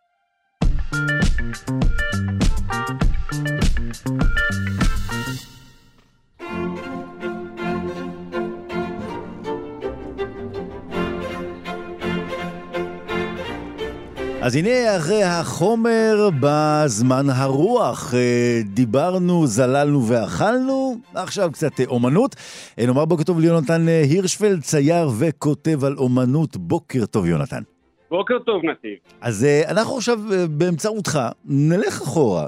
אז 14.45 14.57
הנה 14.57 14.97
אחרי 14.97 15.23
החומר 15.23 16.29
בזמן 16.41 17.31
הרוח. 17.31 18.15
אה, 18.15 18.61
דיברנו, 18.65 19.47
זללנו 19.47 20.09
ואכלנו, 20.09 20.97
עכשיו 21.15 21.51
קצת 21.53 21.81
אה, 21.81 21.85
אומנות. 21.87 22.37
אה, 22.79 22.87
נאמר 22.87 23.05
בוקר 23.05 23.23
טוב 23.23 23.41
ליונתן 23.41 23.89
הירשפלד, 23.89 24.63
צייר 24.63 25.11
וכותב 25.19 25.85
על 25.85 25.95
אומנות. 25.99 26.57
בוקר 26.57 27.07
טוב, 27.07 27.27
יונתן. 27.27 27.63
בוקר 28.11 28.39
טוב, 28.39 28.65
נתיב. 28.65 28.99
אז 29.21 29.47
אנחנו 29.69 29.97
עכשיו 29.97 30.19
באמצעותך 30.51 31.19
נלך 31.45 32.03
אחורה 32.03 32.47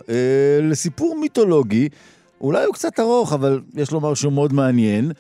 לסיפור 0.62 1.18
מיתולוגי. 1.20 1.88
אולי 2.40 2.64
הוא 2.64 2.74
קצת 2.74 3.00
ארוך, 3.00 3.32
אבל 3.32 3.60
יש 3.74 3.92
לומר 3.92 4.14
שהוא 4.14 4.32
מאוד 4.32 4.52
מעניין, 4.52 5.12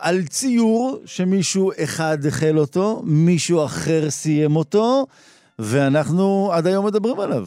על 0.00 0.22
ציור 0.28 0.98
שמישהו 1.04 1.70
אחד 1.84 2.18
החל 2.28 2.58
אותו, 2.58 3.02
מישהו 3.04 3.64
אחר 3.64 4.10
סיים 4.10 4.56
אותו, 4.56 5.06
ואנחנו 5.58 6.50
עד 6.52 6.66
היום 6.66 6.86
מדברים 6.86 7.20
עליו. 7.20 7.44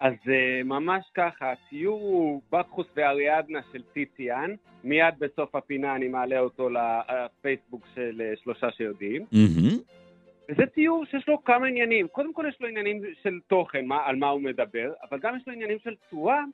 אז 0.00 0.14
uh, 0.24 0.64
ממש 0.64 1.04
ככה, 1.14 1.52
הציור 1.52 2.00
הוא 2.00 2.42
בקחוס 2.52 2.86
ואריאדנה 2.96 3.58
של 3.72 3.82
טיציאן, 3.92 4.54
מיד 4.84 5.14
בסוף 5.18 5.54
הפינה 5.54 5.96
אני 5.96 6.08
מעלה 6.08 6.40
אותו 6.40 6.68
לפייסבוק 6.70 7.86
של 7.94 8.22
uh, 8.34 8.42
שלושה 8.42 8.70
שיודעים. 8.70 9.22
Mm-hmm. 9.22 9.74
וזה 10.48 10.62
ציור 10.74 11.04
שיש 11.04 11.28
לו 11.28 11.44
כמה 11.44 11.66
עניינים. 11.66 12.08
קודם 12.08 12.32
כל 12.32 12.44
יש 12.48 12.56
לו 12.60 12.68
עניינים 12.68 13.02
של 13.22 13.38
תוכן, 13.46 13.86
מה, 13.86 14.06
על 14.06 14.16
מה 14.16 14.28
הוא 14.28 14.40
מדבר, 14.40 14.92
אבל 15.10 15.18
גם 15.18 15.36
יש 15.36 15.42
לו 15.46 15.52
עניינים 15.52 15.78
של 15.84 15.94
צורה, 16.10 16.44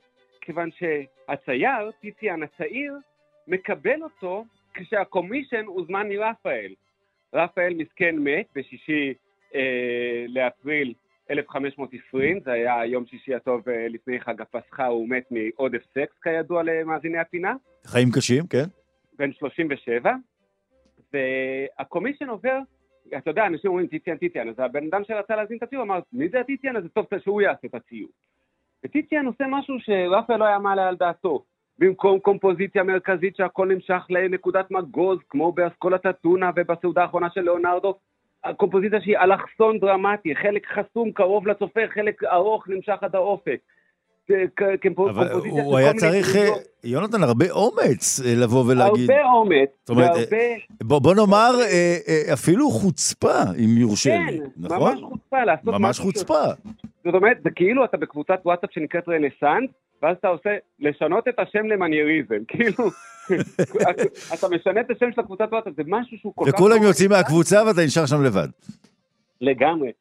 כיוון 0.41 0.69
שהצייר, 0.71 1.91
טיציאן 2.01 2.43
הצעיר, 2.43 2.93
מקבל 3.47 4.03
אותו 4.03 4.45
כשהקומישן 4.73 5.65
הוזמן 5.65 6.07
מרפאל. 6.09 6.73
רפאל 7.33 7.73
מסכן 7.77 8.15
מת 8.19 8.45
בשישי 8.55 9.07
אה, 9.09 9.13
לאפריל 10.27 10.93
1520, 11.31 12.39
זה 12.39 12.51
היה 12.51 12.85
יום 12.85 13.05
שישי 13.05 13.35
הטוב 13.35 13.69
אה, 13.69 13.87
לפני 13.89 14.19
חג 14.19 14.41
הפסחה, 14.41 14.85
הוא 14.85 15.09
מת 15.09 15.23
מעודף 15.31 15.81
סקס 15.91 16.19
כידוע 16.23 16.63
למאזיני 16.63 17.17
הפינה. 17.17 17.53
חיים 17.85 18.11
קשים, 18.11 18.47
כן. 18.47 18.65
בן 19.17 19.33
37, 19.33 20.11
והקומישן 21.13 22.29
עובר, 22.29 22.59
אתה 23.17 23.29
יודע, 23.29 23.47
אנשים 23.47 23.69
אומרים 23.69 23.87
טיטיאן, 23.87 24.17
טיטיאן, 24.17 24.49
אז 24.49 24.55
הבן 24.57 24.87
אדם 24.87 25.01
שרצה 25.03 25.35
להזין 25.35 25.57
את 25.57 25.63
הציור 25.63 25.83
אמר, 25.83 25.99
מי 26.13 26.29
זה 26.29 26.39
הטיטיאן? 26.39 26.75
אז 26.75 26.83
זה 26.83 26.89
טוב 26.89 27.05
שהוא 27.23 27.41
יעשה 27.41 27.67
את 27.67 27.75
הציור. 27.75 28.09
וטיטיאן 28.85 29.25
עושה 29.25 29.43
משהו 29.49 29.75
שרפאל 29.79 30.37
לא 30.37 30.45
היה 30.45 30.59
מעלה 30.59 30.87
על 30.87 30.95
דעתו. 30.95 31.43
במקום 31.79 32.19
קומפוזיציה 32.19 32.83
מרכזית 32.83 33.35
שהכל 33.35 33.67
נמשך 33.67 34.03
לנקודת 34.09 34.71
מגוז, 34.71 35.19
כמו 35.29 35.51
באסכולת 35.51 36.05
אתונה 36.05 36.51
ובסעודה 36.55 37.01
האחרונה 37.01 37.29
של 37.29 37.41
ליאונרדו, 37.41 37.99
הקומפוזיציה 38.45 39.01
שהיא 39.01 39.17
אלכסון 39.17 39.79
דרמטי, 39.79 40.35
חלק 40.35 40.67
חסום 40.67 41.11
קרוב 41.11 41.47
לצופה, 41.47 41.81
חלק 41.93 42.23
ארוך 42.23 42.67
נמשך 42.67 42.97
עד 43.01 43.15
האופק. 43.15 43.59
אבל 45.09 45.31
הוא 45.31 45.77
היה 45.77 45.93
צריך, 45.93 46.35
אה, 46.35 46.49
יונתן, 46.83 47.23
הרבה 47.23 47.51
אומץ 47.51 48.21
אה, 48.25 48.33
לבוא 48.43 48.63
ולהגיד... 48.67 49.11
הרבה 49.11 49.23
אומץ, 49.23 49.69
והרבה... 49.89 50.99
בוא 50.99 51.15
נאמר, 51.15 51.51
אה, 51.61 52.33
אפילו 52.33 52.69
חוצפה, 52.69 53.41
אם 53.57 53.77
יורשה 53.77 54.17
לי, 54.17 54.39
נכון? 54.57 54.95
כן, 54.97 55.01
ממש 55.01 55.01
חוצפה. 55.01 55.77
ממש 55.77 55.99
חוצפה. 55.99 56.43
זאת 57.05 57.13
אומרת, 57.13 57.37
זה 57.43 57.49
כאילו 57.49 57.85
אתה 57.85 57.97
בקבוצת 57.97 58.39
וואטסאפ 58.45 58.69
שנקראת 58.73 59.09
רנסאנס, 59.09 59.69
ואז 60.03 60.17
אתה 60.17 60.27
עושה, 60.27 60.49
לשנות 60.79 61.27
את 61.27 61.39
השם 61.39 61.65
למנייריזם, 61.65 62.45
כאילו, 62.51 62.89
אתה 64.33 64.47
משנה 64.49 64.81
את 64.81 64.91
השם 64.91 65.11
של 65.11 65.21
הקבוצת 65.21 65.47
וואטסאפ, 65.51 65.73
זה 65.75 65.83
משהו 65.87 66.17
שהוא 66.17 66.33
כל 66.35 66.45
כך... 66.45 66.53
וכולם 66.53 66.83
יוצאים 66.83 67.09
מהקבוצה 67.09 67.63
ואתה 67.67 67.81
נשאר 67.85 68.05
שם 68.05 68.23
לבד. 68.23 68.47
לגמרי. 69.41 69.91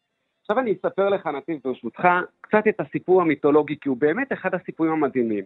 עכשיו 0.41 0.59
אני 0.59 0.73
אספר 0.73 1.09
לך, 1.09 1.27
נתיב, 1.27 1.61
ברשותך, 1.65 2.09
קצת 2.41 2.62
את 2.69 2.81
הסיפור 2.81 3.23
המיתולוגי, 3.23 3.77
כי 3.81 3.89
הוא 3.89 3.97
באמת 3.97 4.33
אחד 4.33 4.55
הסיפורים 4.55 4.93
המדהימים. 4.93 5.45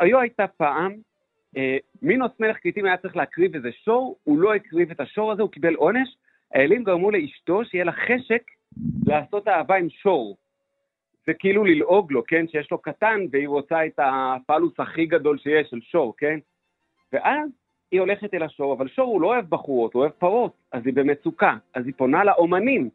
היו 0.00 0.20
הייתה 0.20 0.46
פעם, 0.46 0.92
אה, 1.56 1.76
מינוס 2.02 2.32
מלך 2.40 2.56
כריתים 2.62 2.84
היה 2.84 2.96
צריך 2.96 3.16
להקריב 3.16 3.54
איזה 3.54 3.68
שור, 3.84 4.16
הוא 4.24 4.38
לא 4.38 4.54
הקריב 4.54 4.90
את 4.90 5.00
השור 5.00 5.32
הזה, 5.32 5.42
הוא 5.42 5.50
קיבל 5.50 5.74
עונש, 5.74 6.08
האלים 6.54 6.84
גרמו 6.84 7.10
לאשתו 7.10 7.64
שיהיה 7.64 7.84
לה 7.84 7.92
חשק 7.92 8.42
לעשות 9.06 9.48
אהבה 9.48 9.76
עם 9.76 9.90
שור. 9.90 10.36
זה 11.26 11.34
כאילו 11.34 11.64
ללעוג 11.64 12.12
לו, 12.12 12.22
כן? 12.26 12.48
שיש 12.48 12.70
לו 12.70 12.78
קטן 12.78 13.20
והיא 13.32 13.48
רוצה 13.48 13.86
את 13.86 13.98
הפלוס 13.98 14.72
הכי 14.78 15.06
גדול 15.06 15.38
שיש 15.38 15.70
של 15.70 15.80
שור, 15.80 16.14
כן? 16.16 16.38
ואז 17.12 17.50
היא 17.90 18.00
הולכת 18.00 18.34
אל 18.34 18.42
השור, 18.42 18.72
אבל 18.72 18.88
שור 18.88 19.06
הוא 19.06 19.20
לא 19.20 19.26
אוהב 19.26 19.44
בחורות, 19.48 19.94
הוא 19.94 20.00
אוהב 20.00 20.12
פרות, 20.12 20.52
אז 20.72 20.82
היא 20.86 20.94
במצוקה. 20.94 21.56
אז 21.74 21.86
היא 21.86 21.94
פונה 21.96 22.24
לאומנים, 22.24 22.88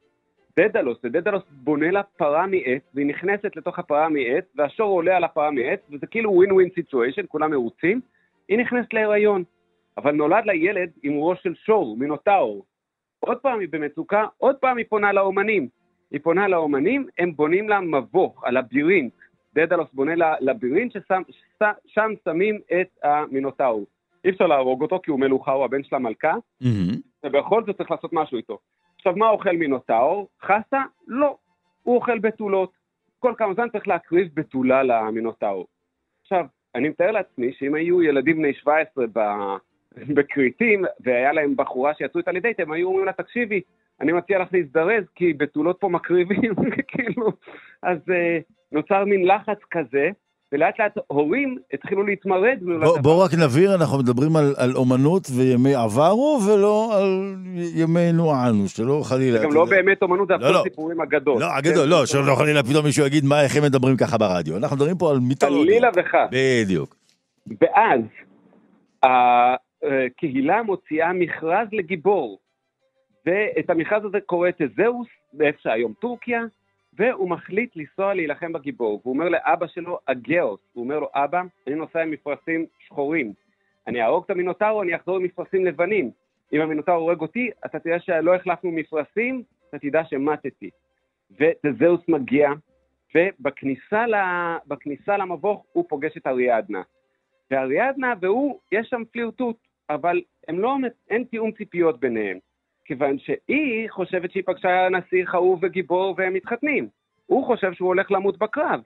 דדלוס, 0.59 0.97
ודדלוס 1.03 1.43
בונה 1.51 1.91
לה 1.91 2.03
פרה 2.03 2.47
מעץ, 2.47 2.81
והיא 2.93 3.07
נכנסת 3.07 3.55
לתוך 3.55 3.79
הפרה 3.79 4.09
מעץ, 4.09 4.45
והשור 4.55 4.89
עולה 4.89 5.17
על 5.17 5.23
הפרה 5.23 5.51
מעץ, 5.51 5.79
וזה 5.91 6.07
כאילו 6.07 6.31
win 6.33 6.51
win 6.51 6.69
situation, 6.75 7.21
כולם 7.27 7.51
מרוצים, 7.51 8.01
היא 8.47 8.57
נכנסת 8.57 8.93
להיריון. 8.93 9.43
אבל 9.97 10.11
נולד 10.11 10.45
לה 10.45 10.55
ילד 10.55 10.91
עם 11.03 11.13
ראש 11.17 11.43
של 11.43 11.55
שור, 11.55 11.97
מינוטאור. 11.97 12.65
עוד 13.19 13.37
פעם 13.37 13.59
היא 13.59 13.67
במצוקה, 13.71 14.25
עוד 14.37 14.55
פעם 14.55 14.77
היא 14.77 14.85
פונה 14.89 15.13
לאומנים. 15.13 15.67
היא 16.15 16.21
פונה 16.21 16.47
לאומנים, 16.47 17.07
הם 17.17 17.35
בונים 17.35 17.69
לה 17.69 17.81
מבוך, 17.81 18.43
הלבירינט. 18.43 19.13
דדלוס 19.55 19.87
בונה 19.93 20.15
לה 20.15 20.35
לבירינט 20.39 20.91
ששם 20.91 22.13
שמים 22.23 22.59
את 22.81 22.87
המינוטאור. 23.03 23.85
אי 24.25 24.29
אפשר 24.29 24.47
להרוג 24.47 24.81
אותו 24.81 24.99
כי 25.03 25.11
הוא 25.11 25.19
מלוכה, 25.19 25.51
הוא 25.51 25.65
הבן 25.65 25.83
של 25.83 25.95
המלכה, 25.95 26.33
mm-hmm. 26.63 26.97
ובכל 27.25 27.63
זאת 27.65 27.77
צריך 27.77 27.91
לעשות 27.91 28.13
משהו 28.13 28.37
איתו. 28.37 28.59
עכשיו, 28.95 29.15
מה 29.15 29.29
אוכל 29.29 29.51
מינוטאור? 29.51 30.27
חסה? 30.41 30.81
לא. 31.07 31.37
הוא 31.83 31.95
אוכל 31.95 32.19
בתולות. 32.19 32.71
כל 33.19 33.33
כמה 33.37 33.53
זמן 33.53 33.69
צריך 33.69 33.87
להקריב 33.87 34.27
בתולה 34.33 34.83
למינוטאור. 34.83 35.67
עכשיו, 36.21 36.45
אני 36.75 36.89
מתאר 36.89 37.11
לעצמי 37.11 37.53
שאם 37.53 37.75
היו 37.75 38.03
ילדים 38.03 38.37
בני 38.37 38.53
17 38.53 39.05
בכריתים, 40.15 40.85
והיה 40.99 41.33
להם 41.33 41.55
בחורה 41.55 41.93
שיצאו 41.93 42.19
איתה 42.19 42.31
לדייט, 42.31 42.59
הם 42.59 42.71
היו 42.71 42.87
אומרים 42.87 43.05
לה, 43.05 43.13
תקשיבי, 43.13 43.61
אני 44.01 44.11
מציע 44.11 44.39
לך 44.39 44.47
להזדרז, 44.53 45.03
כי 45.15 45.33
בתולות 45.33 45.77
פה 45.79 45.89
מקריבים, 45.89 46.53
כאילו. 46.91 47.27
אז 47.83 47.97
uh, 47.97 48.43
נוצר 48.71 49.05
מין 49.05 49.27
לחץ 49.27 49.59
כזה, 49.71 50.09
ולאט 50.51 50.79
לאט 50.79 50.97
הורים 51.07 51.57
התחילו 51.73 52.03
להתמרד. 52.03 52.59
בוא, 52.81 52.99
בוא 52.99 53.23
רק 53.23 53.31
נבהיר, 53.33 53.75
אנחנו 53.75 53.99
מדברים 53.99 54.35
על, 54.35 54.53
על 54.57 54.75
אומנות 54.75 55.27
וימי 55.35 55.75
עברו 55.75 56.39
ולא 56.47 56.97
על 56.97 57.35
ימינו 57.75 58.33
אנו, 58.33 58.67
שלא 58.67 59.01
חלילה... 59.03 59.37
זה 59.37 59.43
גם 59.43 59.53
לא 59.53 59.65
באמת 59.65 60.01
אומנות, 60.01 60.27
זה 60.27 60.33
לא, 60.33 60.45
הפוך 60.45 60.55
לא. 60.55 60.63
סיפורים 60.63 61.01
אגדות. 61.01 61.41
לא, 61.41 61.45
הגדול, 61.57 61.87
לא, 61.87 62.05
שלא 62.05 62.35
חלילה 62.35 62.63
פתאום 62.63 62.85
מישהו 62.85 63.05
יגיד 63.05 63.25
מה, 63.25 63.43
איך 63.43 63.55
הם 63.57 63.63
מדברים 63.63 63.97
ככה 63.97 64.17
ברדיו. 64.17 64.57
אנחנו 64.57 64.75
מדברים 64.75 64.97
פה 64.97 65.11
על 65.11 65.19
מיתולוגיה. 65.19 65.63
חלילה 65.63 65.89
וחס. 65.95 66.29
בדיוק. 66.31 66.95
ואז 67.61 68.01
הקהילה 69.03 70.63
מוציאה 70.63 71.13
מכרז 71.13 71.67
לגיבור, 71.71 72.39
ואת 73.25 73.69
המכרז 73.69 74.05
הזה 74.05 74.21
קורא 74.21 74.49
תזהוס, 74.57 75.07
באיפה 75.33 75.61
שהיום 75.61 75.93
טורקיה, 75.93 76.41
והוא 76.93 77.29
מחליט 77.29 77.75
לנסוע 77.75 78.13
להילחם 78.13 78.53
בגיבור. 78.53 79.01
והוא 79.03 79.13
אומר 79.13 79.29
לאבא 79.29 79.67
שלו, 79.67 79.99
אגאוס, 80.05 80.59
הוא 80.73 80.83
אומר 80.83 80.99
לו, 80.99 81.09
אבא, 81.13 81.41
אני 81.67 81.75
נוסע 81.75 82.01
עם 82.01 82.11
מפרשים 82.11 82.65
שחורים. 82.79 83.33
אני 83.87 84.01
אהרוג 84.01 84.23
את 84.25 84.29
המינוטארו, 84.29 84.81
אני 84.81 84.95
אחזור 84.95 85.17
עם 85.17 85.23
מפרשים 85.23 85.65
לבנים. 85.65 86.11
אם 86.53 86.61
המינוטארו 86.61 87.01
הורג 87.01 87.21
אותי, 87.21 87.49
אתה 87.65 87.79
תדע 87.79 87.99
שלא 87.99 88.35
החלפנו 88.35 88.71
מפרשים, 88.71 89.43
אתה 89.69 89.79
תדע 89.79 90.03
שמטתי. 90.05 90.69
ותזהוס 91.39 92.01
מגיע, 92.07 92.49
ובכניסה 93.15 94.05
בכניסה 94.67 95.17
למבוך 95.17 95.65
הוא 95.73 95.85
פוגש 95.89 96.17
את 96.17 96.27
אריאדנה. 96.27 96.81
ואריאדנה 97.51 98.13
והוא, 98.21 98.59
יש 98.71 98.87
שם 98.87 99.03
פלירטוט, 99.11 99.57
אבל 99.89 100.21
לא, 100.49 100.75
אין 101.09 101.23
תיאום 101.23 101.51
ציפיות 101.51 101.99
ביניהם. 101.99 102.37
כיוון 102.85 103.19
שהיא 103.19 103.89
חושבת 103.89 104.31
שהיא 104.31 104.43
פגשה 104.45 104.89
נסיך 104.89 105.35
אהוב 105.35 105.59
וגיבור 105.63 106.15
והם 106.17 106.33
מתחתנים. 106.33 106.87
הוא 107.25 107.45
חושב 107.45 107.73
שהוא 107.73 107.87
הולך 107.87 108.11
למות 108.11 108.37
בקרב. 108.37 108.81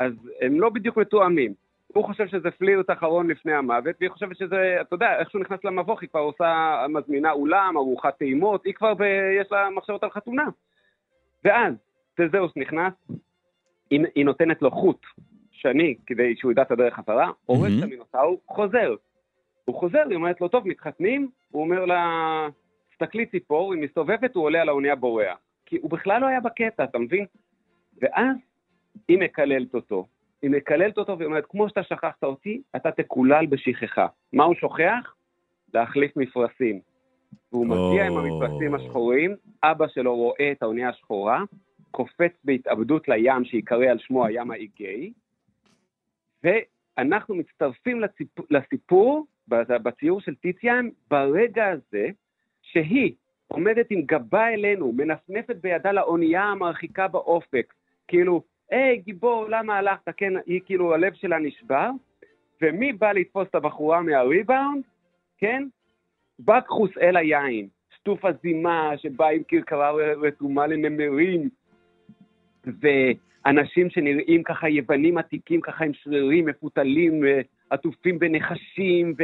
אז 0.00 0.12
הם 0.40 0.60
לא 0.60 0.70
בדיוק 0.70 0.96
מתואמים. 0.96 1.54
הוא 1.86 2.04
חושב 2.04 2.26
שזה 2.26 2.50
פלירט 2.50 2.90
אחרון 2.90 3.30
לפני 3.30 3.52
המוות, 3.52 3.96
והיא 4.00 4.10
חושבת 4.10 4.36
שזה, 4.36 4.76
אתה 4.80 4.94
יודע, 4.94 5.18
איך 5.18 5.30
שהוא 5.30 5.40
נכנס 5.40 5.64
למבוך, 5.64 6.00
היא 6.02 6.08
כבר 6.08 6.20
עושה, 6.20 6.86
מזמינה 6.88 7.32
אולם, 7.32 7.76
ארוחת 7.76 8.18
טעימות, 8.18 8.64
היא 8.64 8.74
כבר, 8.74 8.94
ב, 8.94 9.02
יש 9.40 9.52
לה 9.52 9.70
מחשבות 9.70 10.02
על 10.02 10.10
חתונה. 10.10 10.48
ואז, 11.44 11.74
תזהוס 12.16 12.52
נכנס, 12.56 12.92
היא, 13.90 14.00
היא 14.14 14.24
נותנת 14.24 14.62
לו 14.62 14.70
חוט 14.70 15.06
שני 15.52 15.94
כדי 16.06 16.36
שהוא 16.36 16.52
ידע 16.52 16.62
את 16.62 16.70
הדרך 16.70 16.94
חזרה, 16.94 17.30
הורס 17.46 17.72
את 17.78 17.82
המינוסאור, 17.82 18.40
חוזר. 18.46 18.94
הוא 19.64 19.76
חוזר, 19.76 20.02
היא 20.08 20.16
אומרת 20.16 20.40
לו, 20.40 20.48
טוב, 20.48 20.68
מתחתנים, 20.68 21.30
הוא 21.50 21.62
אומר 21.62 21.84
לה, 21.84 22.48
תסתכלי 22.98 23.26
ציפור, 23.26 23.72
היא 23.72 23.82
מסתובבת, 23.82 24.34
הוא 24.34 24.44
עולה 24.44 24.62
על 24.62 24.68
האונייה 24.68 24.94
בורח. 24.94 25.38
כי 25.66 25.76
הוא 25.76 25.90
בכלל 25.90 26.20
לא 26.20 26.26
היה 26.26 26.40
בקטע, 26.40 26.84
אתה 26.84 26.98
מבין? 26.98 27.26
ואז 28.02 28.36
היא 29.08 29.18
מקללת 29.18 29.74
אותו. 29.74 30.06
היא 30.42 30.50
מקללת 30.50 30.98
אותו 30.98 31.18
ואומרת, 31.18 31.44
כמו 31.48 31.68
שאתה 31.68 31.82
שכחת 31.82 32.24
אותי, 32.24 32.62
אתה 32.76 32.90
תקולל 32.90 33.46
בשכחה. 33.46 34.06
מה 34.32 34.44
הוא 34.44 34.54
שוכח? 34.54 35.14
להחליף 35.74 36.16
מפרשים. 36.16 36.80
והוא 37.52 37.66
מגיע 37.66 38.06
עם 38.06 38.16
המפרשים 38.16 38.74
השחורים, 38.74 39.36
אבא 39.62 39.88
שלו 39.88 40.16
רואה 40.16 40.52
את 40.52 40.62
האונייה 40.62 40.88
השחורה, 40.88 41.42
קופץ 41.90 42.32
בהתאבדות 42.44 43.08
לים 43.08 43.44
שיקרא 43.44 43.86
על 43.86 43.98
שמו 43.98 44.26
הים 44.26 44.50
האיגאי, 44.50 45.12
ואנחנו 46.44 47.34
מצטרפים 47.34 48.00
לציפ... 48.00 48.28
לסיפור, 48.50 49.26
בציור 49.48 50.20
של 50.20 50.34
טיציאן, 50.34 50.88
ברגע 51.10 51.66
הזה 51.66 52.10
שהיא 52.72 53.12
עומדת 53.48 53.86
עם 53.90 54.02
גבה 54.02 54.48
אלינו, 54.48 54.92
מנפנפת 54.92 55.56
בידה 55.56 55.92
לאונייה 55.92 56.42
המרחיקה 56.42 57.08
באופק, 57.08 57.74
כאילו, 58.08 58.42
היי, 58.70 58.96
גיבור, 58.96 59.46
למה 59.48 59.76
הלכת? 59.76 60.08
כן, 60.16 60.32
היא 60.46 60.60
כאילו, 60.66 60.94
הלב 60.94 61.12
שלה 61.14 61.38
נשבר, 61.38 61.90
ומי 62.62 62.92
בא 62.92 63.12
לתפוס 63.12 63.48
את 63.48 63.54
הבחורה 63.54 64.02
מהריבאונד? 64.02 64.82
כן? 65.38 65.64
בקחוס 66.40 66.90
אל 67.00 67.16
היין, 67.16 67.68
שטוף 67.96 68.24
הזימה 68.24 68.92
שבא 68.96 69.26
עם 69.28 69.42
כרכרה 69.48 69.90
רתומה 70.22 70.66
לנמרים, 70.66 71.48
ואנשים 72.64 73.90
שנראים 73.90 74.42
ככה 74.42 74.68
יוונים 74.68 75.18
עתיקים, 75.18 75.60
ככה 75.60 75.84
עם 75.84 75.92
שרירים 75.94 76.46
מפותלים, 76.46 77.24
עטופים 77.70 78.18
בנחשים, 78.18 79.14
ו... 79.18 79.22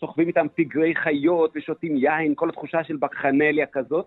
סוחבים 0.00 0.28
איתם 0.28 0.46
פגרי 0.54 0.94
חיות 0.94 1.52
ושותים 1.54 1.96
יין, 1.96 2.34
כל 2.34 2.48
התחושה 2.48 2.84
של 2.84 2.96
בקחנליה 2.96 3.66
כזאת. 3.66 4.06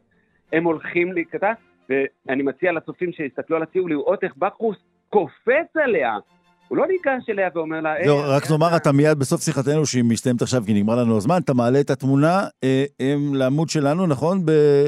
הם 0.53 0.63
הולכים 0.63 1.13
להיקטע, 1.13 1.53
ואני 1.89 2.43
מציע 2.43 2.71
לצופים 2.71 3.11
שיסתכלו 3.11 3.55
על 3.55 3.63
הציור 3.63 3.89
לראות 3.89 4.23
איך 4.23 4.35
בקרוס 4.37 4.77
קופץ 5.09 5.77
עליה. 5.83 6.17
הוא 6.69 6.77
לא 6.77 6.85
ניגש 6.87 7.29
אליה 7.29 7.49
ואומר 7.55 7.81
לה... 7.81 7.93
זהו, 8.05 8.19
רק 8.23 8.51
נאמר, 8.51 8.75
אתה 8.75 8.91
מיד 8.91 9.19
בסוף 9.19 9.43
שיחתנו, 9.43 9.85
שהיא 9.85 10.03
מסתיימת 10.03 10.41
עכשיו 10.41 10.63
כי 10.65 10.73
נגמר 10.73 10.95
לנו 10.95 11.17
הזמן, 11.17 11.41
אתה 11.41 11.53
מעלה 11.53 11.79
את 11.79 11.89
התמונה 11.89 12.43
אה, 12.63 12.85
לעמוד 13.33 13.69
שלנו, 13.69 14.07
נכון? 14.07 14.45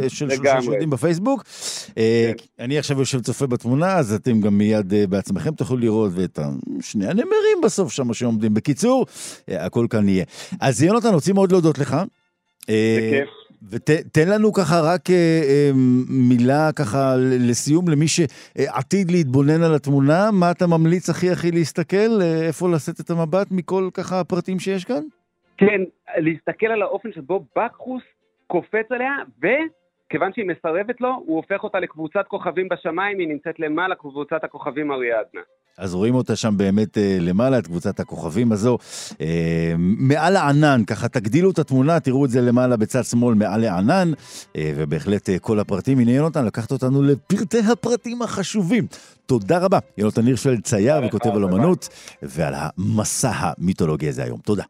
של 0.08 0.30
שלושה 0.30 0.62
שיודעים 0.62 0.90
בפייסבוק. 0.90 1.44
אה, 1.98 2.32
כן. 2.38 2.64
אני 2.64 2.78
עכשיו 2.78 3.00
יושב 3.00 3.22
צופה 3.22 3.48
בתמונה, 3.48 3.96
אז 3.98 4.14
אתם 4.14 4.42
גם 4.42 4.58
מיד 4.58 4.94
אה, 4.94 5.08
בעצמכם 5.08 5.52
תוכלו 5.52 5.78
לראות, 5.78 6.12
ואת 6.16 6.40
שני 6.82 7.06
הנמרים 7.08 7.62
בסוף 7.64 7.92
שם 7.92 8.14
שעומדים. 8.14 8.54
בקיצור, 8.54 9.06
הכל 9.48 9.88
כאן 9.90 10.10
יהיה. 10.10 10.26
אז 10.62 10.84
יונתן, 10.84 11.14
רוצים 11.14 11.36
מאוד 11.36 11.52
להודות 11.52 11.80
לך. 11.80 11.98
בכיף. 12.62 13.41
ותן 13.70 14.30
לנו 14.34 14.54
ככה 14.54 14.76
רק 14.84 15.10
אה, 15.10 15.16
אה, 15.16 15.72
מילה 16.30 16.70
ככה 16.76 17.16
לסיום 17.50 17.90
למי 17.90 18.06
שעתיד 18.08 19.12
להתבונן 19.12 19.64
על 19.64 19.76
התמונה, 19.76 20.30
מה 20.34 20.52
אתה 20.52 20.68
ממליץ 20.68 21.10
הכי 21.10 21.32
הכי 21.32 21.52
להסתכל, 21.52 22.22
אה, 22.22 22.48
איפה 22.48 22.70
לשאת 22.70 23.00
את 23.00 23.10
המבט 23.10 23.48
מכל 23.52 23.90
ככה 23.94 24.20
הפרטים 24.20 24.60
שיש 24.60 24.86
כאן? 24.86 25.04
כן, 25.58 25.82
להסתכל 26.18 26.66
על 26.66 26.82
האופן 26.82 27.10
שבו 27.14 27.46
בקחוס 27.56 28.04
קופץ 28.48 28.88
עליה, 28.90 29.16
וכיוון 30.12 30.32
שהיא 30.34 30.46
מסרבת 30.46 31.02
לו, 31.02 31.10
הוא 31.26 31.36
הופך 31.36 31.64
אותה 31.64 31.80
לקבוצת 31.80 32.26
כוכבים 32.28 32.68
בשמיים, 32.70 33.20
היא 33.20 33.28
נמצאת 33.28 33.60
למעלה 33.60 33.96
קבוצת 33.96 34.44
הכוכבים 34.44 34.92
אריאדנה. 34.92 35.42
אז 35.78 35.94
רואים 35.94 36.16
אותה 36.16 36.36
שם 36.36 36.54
באמת 36.58 36.98
אה, 36.98 37.18
למעלה, 37.20 37.58
את 37.58 37.68
קבוצת 37.68 38.00
הכוכבים 38.00 38.52
הזו. 38.52 38.78
אה, 39.22 39.74
מעל 39.78 40.36
הענן, 40.36 40.82
ככה 40.88 41.08
תגדילו 41.08 41.52
את 41.52 41.60
התמונה, 41.60 42.00
תראו 42.00 42.26
את 42.26 42.30
זה 42.30 42.42
למעלה 42.42 42.78
בצד 42.78 43.04
שמאל 43.04 43.36
מעל 43.36 43.64
הענן, 43.64 44.12
אה, 44.56 44.72
ובהחלט 44.76 45.30
אה, 45.30 45.40
כל 45.40 45.60
הפרטים. 45.60 46.00
הנה 46.00 46.12
יונתן, 46.12 46.46
לקחת 46.46 46.72
אותנו 46.72 47.04
לפרטי 47.04 47.60
הפרטים 47.72 48.22
החשובים. 48.22 48.88
תודה 49.26 49.60
רבה. 49.60 49.80
יונתן 49.98 50.26
הירשפלד, 50.26 50.62
צייר 50.62 51.06
וכותב 51.06 51.30
על 51.36 51.44
אמנות, 51.44 51.90
ועל 52.22 52.54
המסע 52.58 53.32
המיתולוגי 53.34 54.10
הזה 54.10 54.24
היום. 54.24 54.40
תודה. 54.40 54.64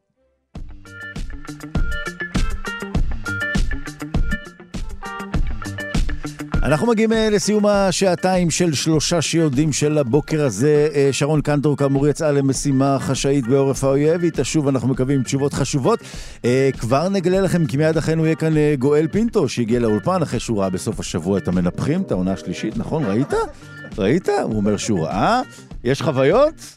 אנחנו 6.63 6.87
מגיעים 6.87 7.13
אה, 7.13 7.29
לסיום 7.29 7.65
השעתיים 7.65 8.49
של 8.49 8.73
שלושה 8.73 9.21
שיודעים 9.21 9.73
של 9.73 9.97
הבוקר 9.97 10.45
הזה. 10.45 10.87
אה, 10.95 11.09
שרון 11.11 11.41
קנטור 11.41 11.77
כאמור 11.77 12.07
יצאה 12.07 12.31
למשימה 12.31 12.97
חשאית 12.99 13.47
בעורף 13.47 13.83
האויב, 13.83 14.23
היא 14.23 14.31
תשוב, 14.33 14.67
אנחנו 14.67 14.87
מקווים, 14.87 15.23
תשובות 15.23 15.53
חשובות. 15.53 15.99
אה, 16.45 16.69
כבר 16.79 17.09
נגלה 17.09 17.41
לכם 17.41 17.65
כי 17.65 17.77
מיד 17.77 17.97
אחינו 17.97 18.25
יהיה 18.25 18.35
כאן 18.35 18.53
גואל 18.79 19.07
פינטו, 19.11 19.49
שהגיע 19.49 19.79
לאולפן 19.79 20.21
אחרי 20.21 20.39
שהוא 20.39 20.59
ראה 20.59 20.69
בסוף 20.69 20.99
השבוע 20.99 21.37
את 21.37 21.47
המנפחים, 21.47 22.01
את 22.01 22.11
העונה 22.11 22.33
השלישית, 22.33 22.77
נכון? 22.77 23.05
ראית? 23.05 23.33
ראית? 23.97 24.29
הוא 24.29 24.55
אומר 24.55 24.77
שהוא 24.77 25.05
ראה. 25.05 25.41
יש 25.83 26.01
חוויות? 26.01 26.75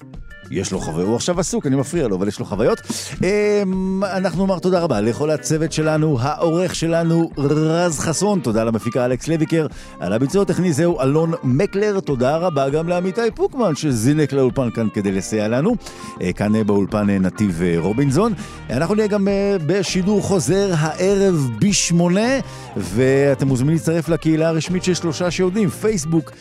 יש 0.51 0.73
לו 0.73 0.81
חוויות, 0.81 1.09
הוא 1.09 1.16
עכשיו 1.16 1.41
עסוק, 1.41 1.66
אני 1.66 1.77
מפריע 1.77 2.09
לו, 2.09 2.16
אבל 2.16 2.29
יש 2.29 2.39
לו 2.39 2.45
חוויות. 2.45 2.81
אמ, 3.23 4.03
אנחנו 4.05 4.47
נאמר 4.47 4.59
תודה 4.59 4.81
רבה 4.81 5.01
לכל 5.01 5.31
הצוות 5.31 5.73
שלנו, 5.73 6.19
העורך 6.21 6.75
שלנו 6.75 7.31
רז 7.39 7.99
חסון, 7.99 8.41
תודה 8.41 8.65
למפיקה 8.65 9.05
אלכס 9.05 9.29
לויקר, 9.29 9.66
על 10.01 10.12
הביצוע 10.12 10.43
הטכני 10.43 10.73
זהו 10.73 11.01
אלון 11.01 11.33
מקלר, 11.43 12.01
תודה 12.01 12.37
רבה 12.37 12.69
גם 12.69 12.89
לעמיתי 12.89 13.31
פוקמן 13.35 13.75
שזינק 13.75 14.33
לאולפן 14.33 14.71
כאן 14.71 14.89
כדי 14.95 15.12
לסייע 15.12 15.49
לנו. 15.49 15.75
אה, 16.23 16.33
כאן 16.33 16.57
אה, 16.57 16.65
באולפן 16.65 17.11
אה, 17.11 17.19
נתיב 17.19 17.62
רובינזון. 17.77 18.33
אנחנו 18.71 18.95
נהיה 18.95 19.07
גם 19.07 19.29
בשידור 19.66 20.23
חוזר 20.23 20.71
הערב 20.79 21.51
ב-8, 21.59 22.03
ואתם 22.77 23.49
מוזמנים 23.49 23.75
להצטרף 23.75 24.09
לקהילה 24.09 24.49
הרשמית 24.49 24.85
של 24.85 24.95
שלושה 24.95 25.31
שיודעים, 25.31 25.69
פייסבוק, 25.69 26.33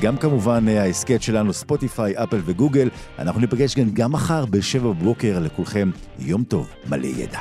גם 0.00 0.16
כמובן 0.16 0.68
ההסכת 0.68 1.22
שלנו, 1.22 1.52
ספוטיפיי, 1.52 2.14
אפל 2.16 2.40
וגוגל. 2.44 2.88
אנחנו 3.24 3.40
ניפגש 3.40 3.74
גם, 3.74 3.90
גם 3.90 4.12
מחר 4.12 4.46
בשבע 4.46 4.88
בבוקר 4.88 5.38
לכולכם. 5.38 5.90
יום 6.18 6.44
טוב, 6.44 6.68
מלא 6.88 7.06
ידע. 7.06 7.40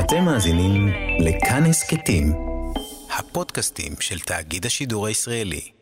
אתם 0.00 0.24
מאזינים 0.24 0.88
לכאן 1.20 1.64
הסכתים, 1.64 2.32
הפודקאסטים 3.18 3.92
של 4.00 4.18
תאגיד 4.18 4.66
השידור 4.66 5.06
הישראלי. 5.06 5.81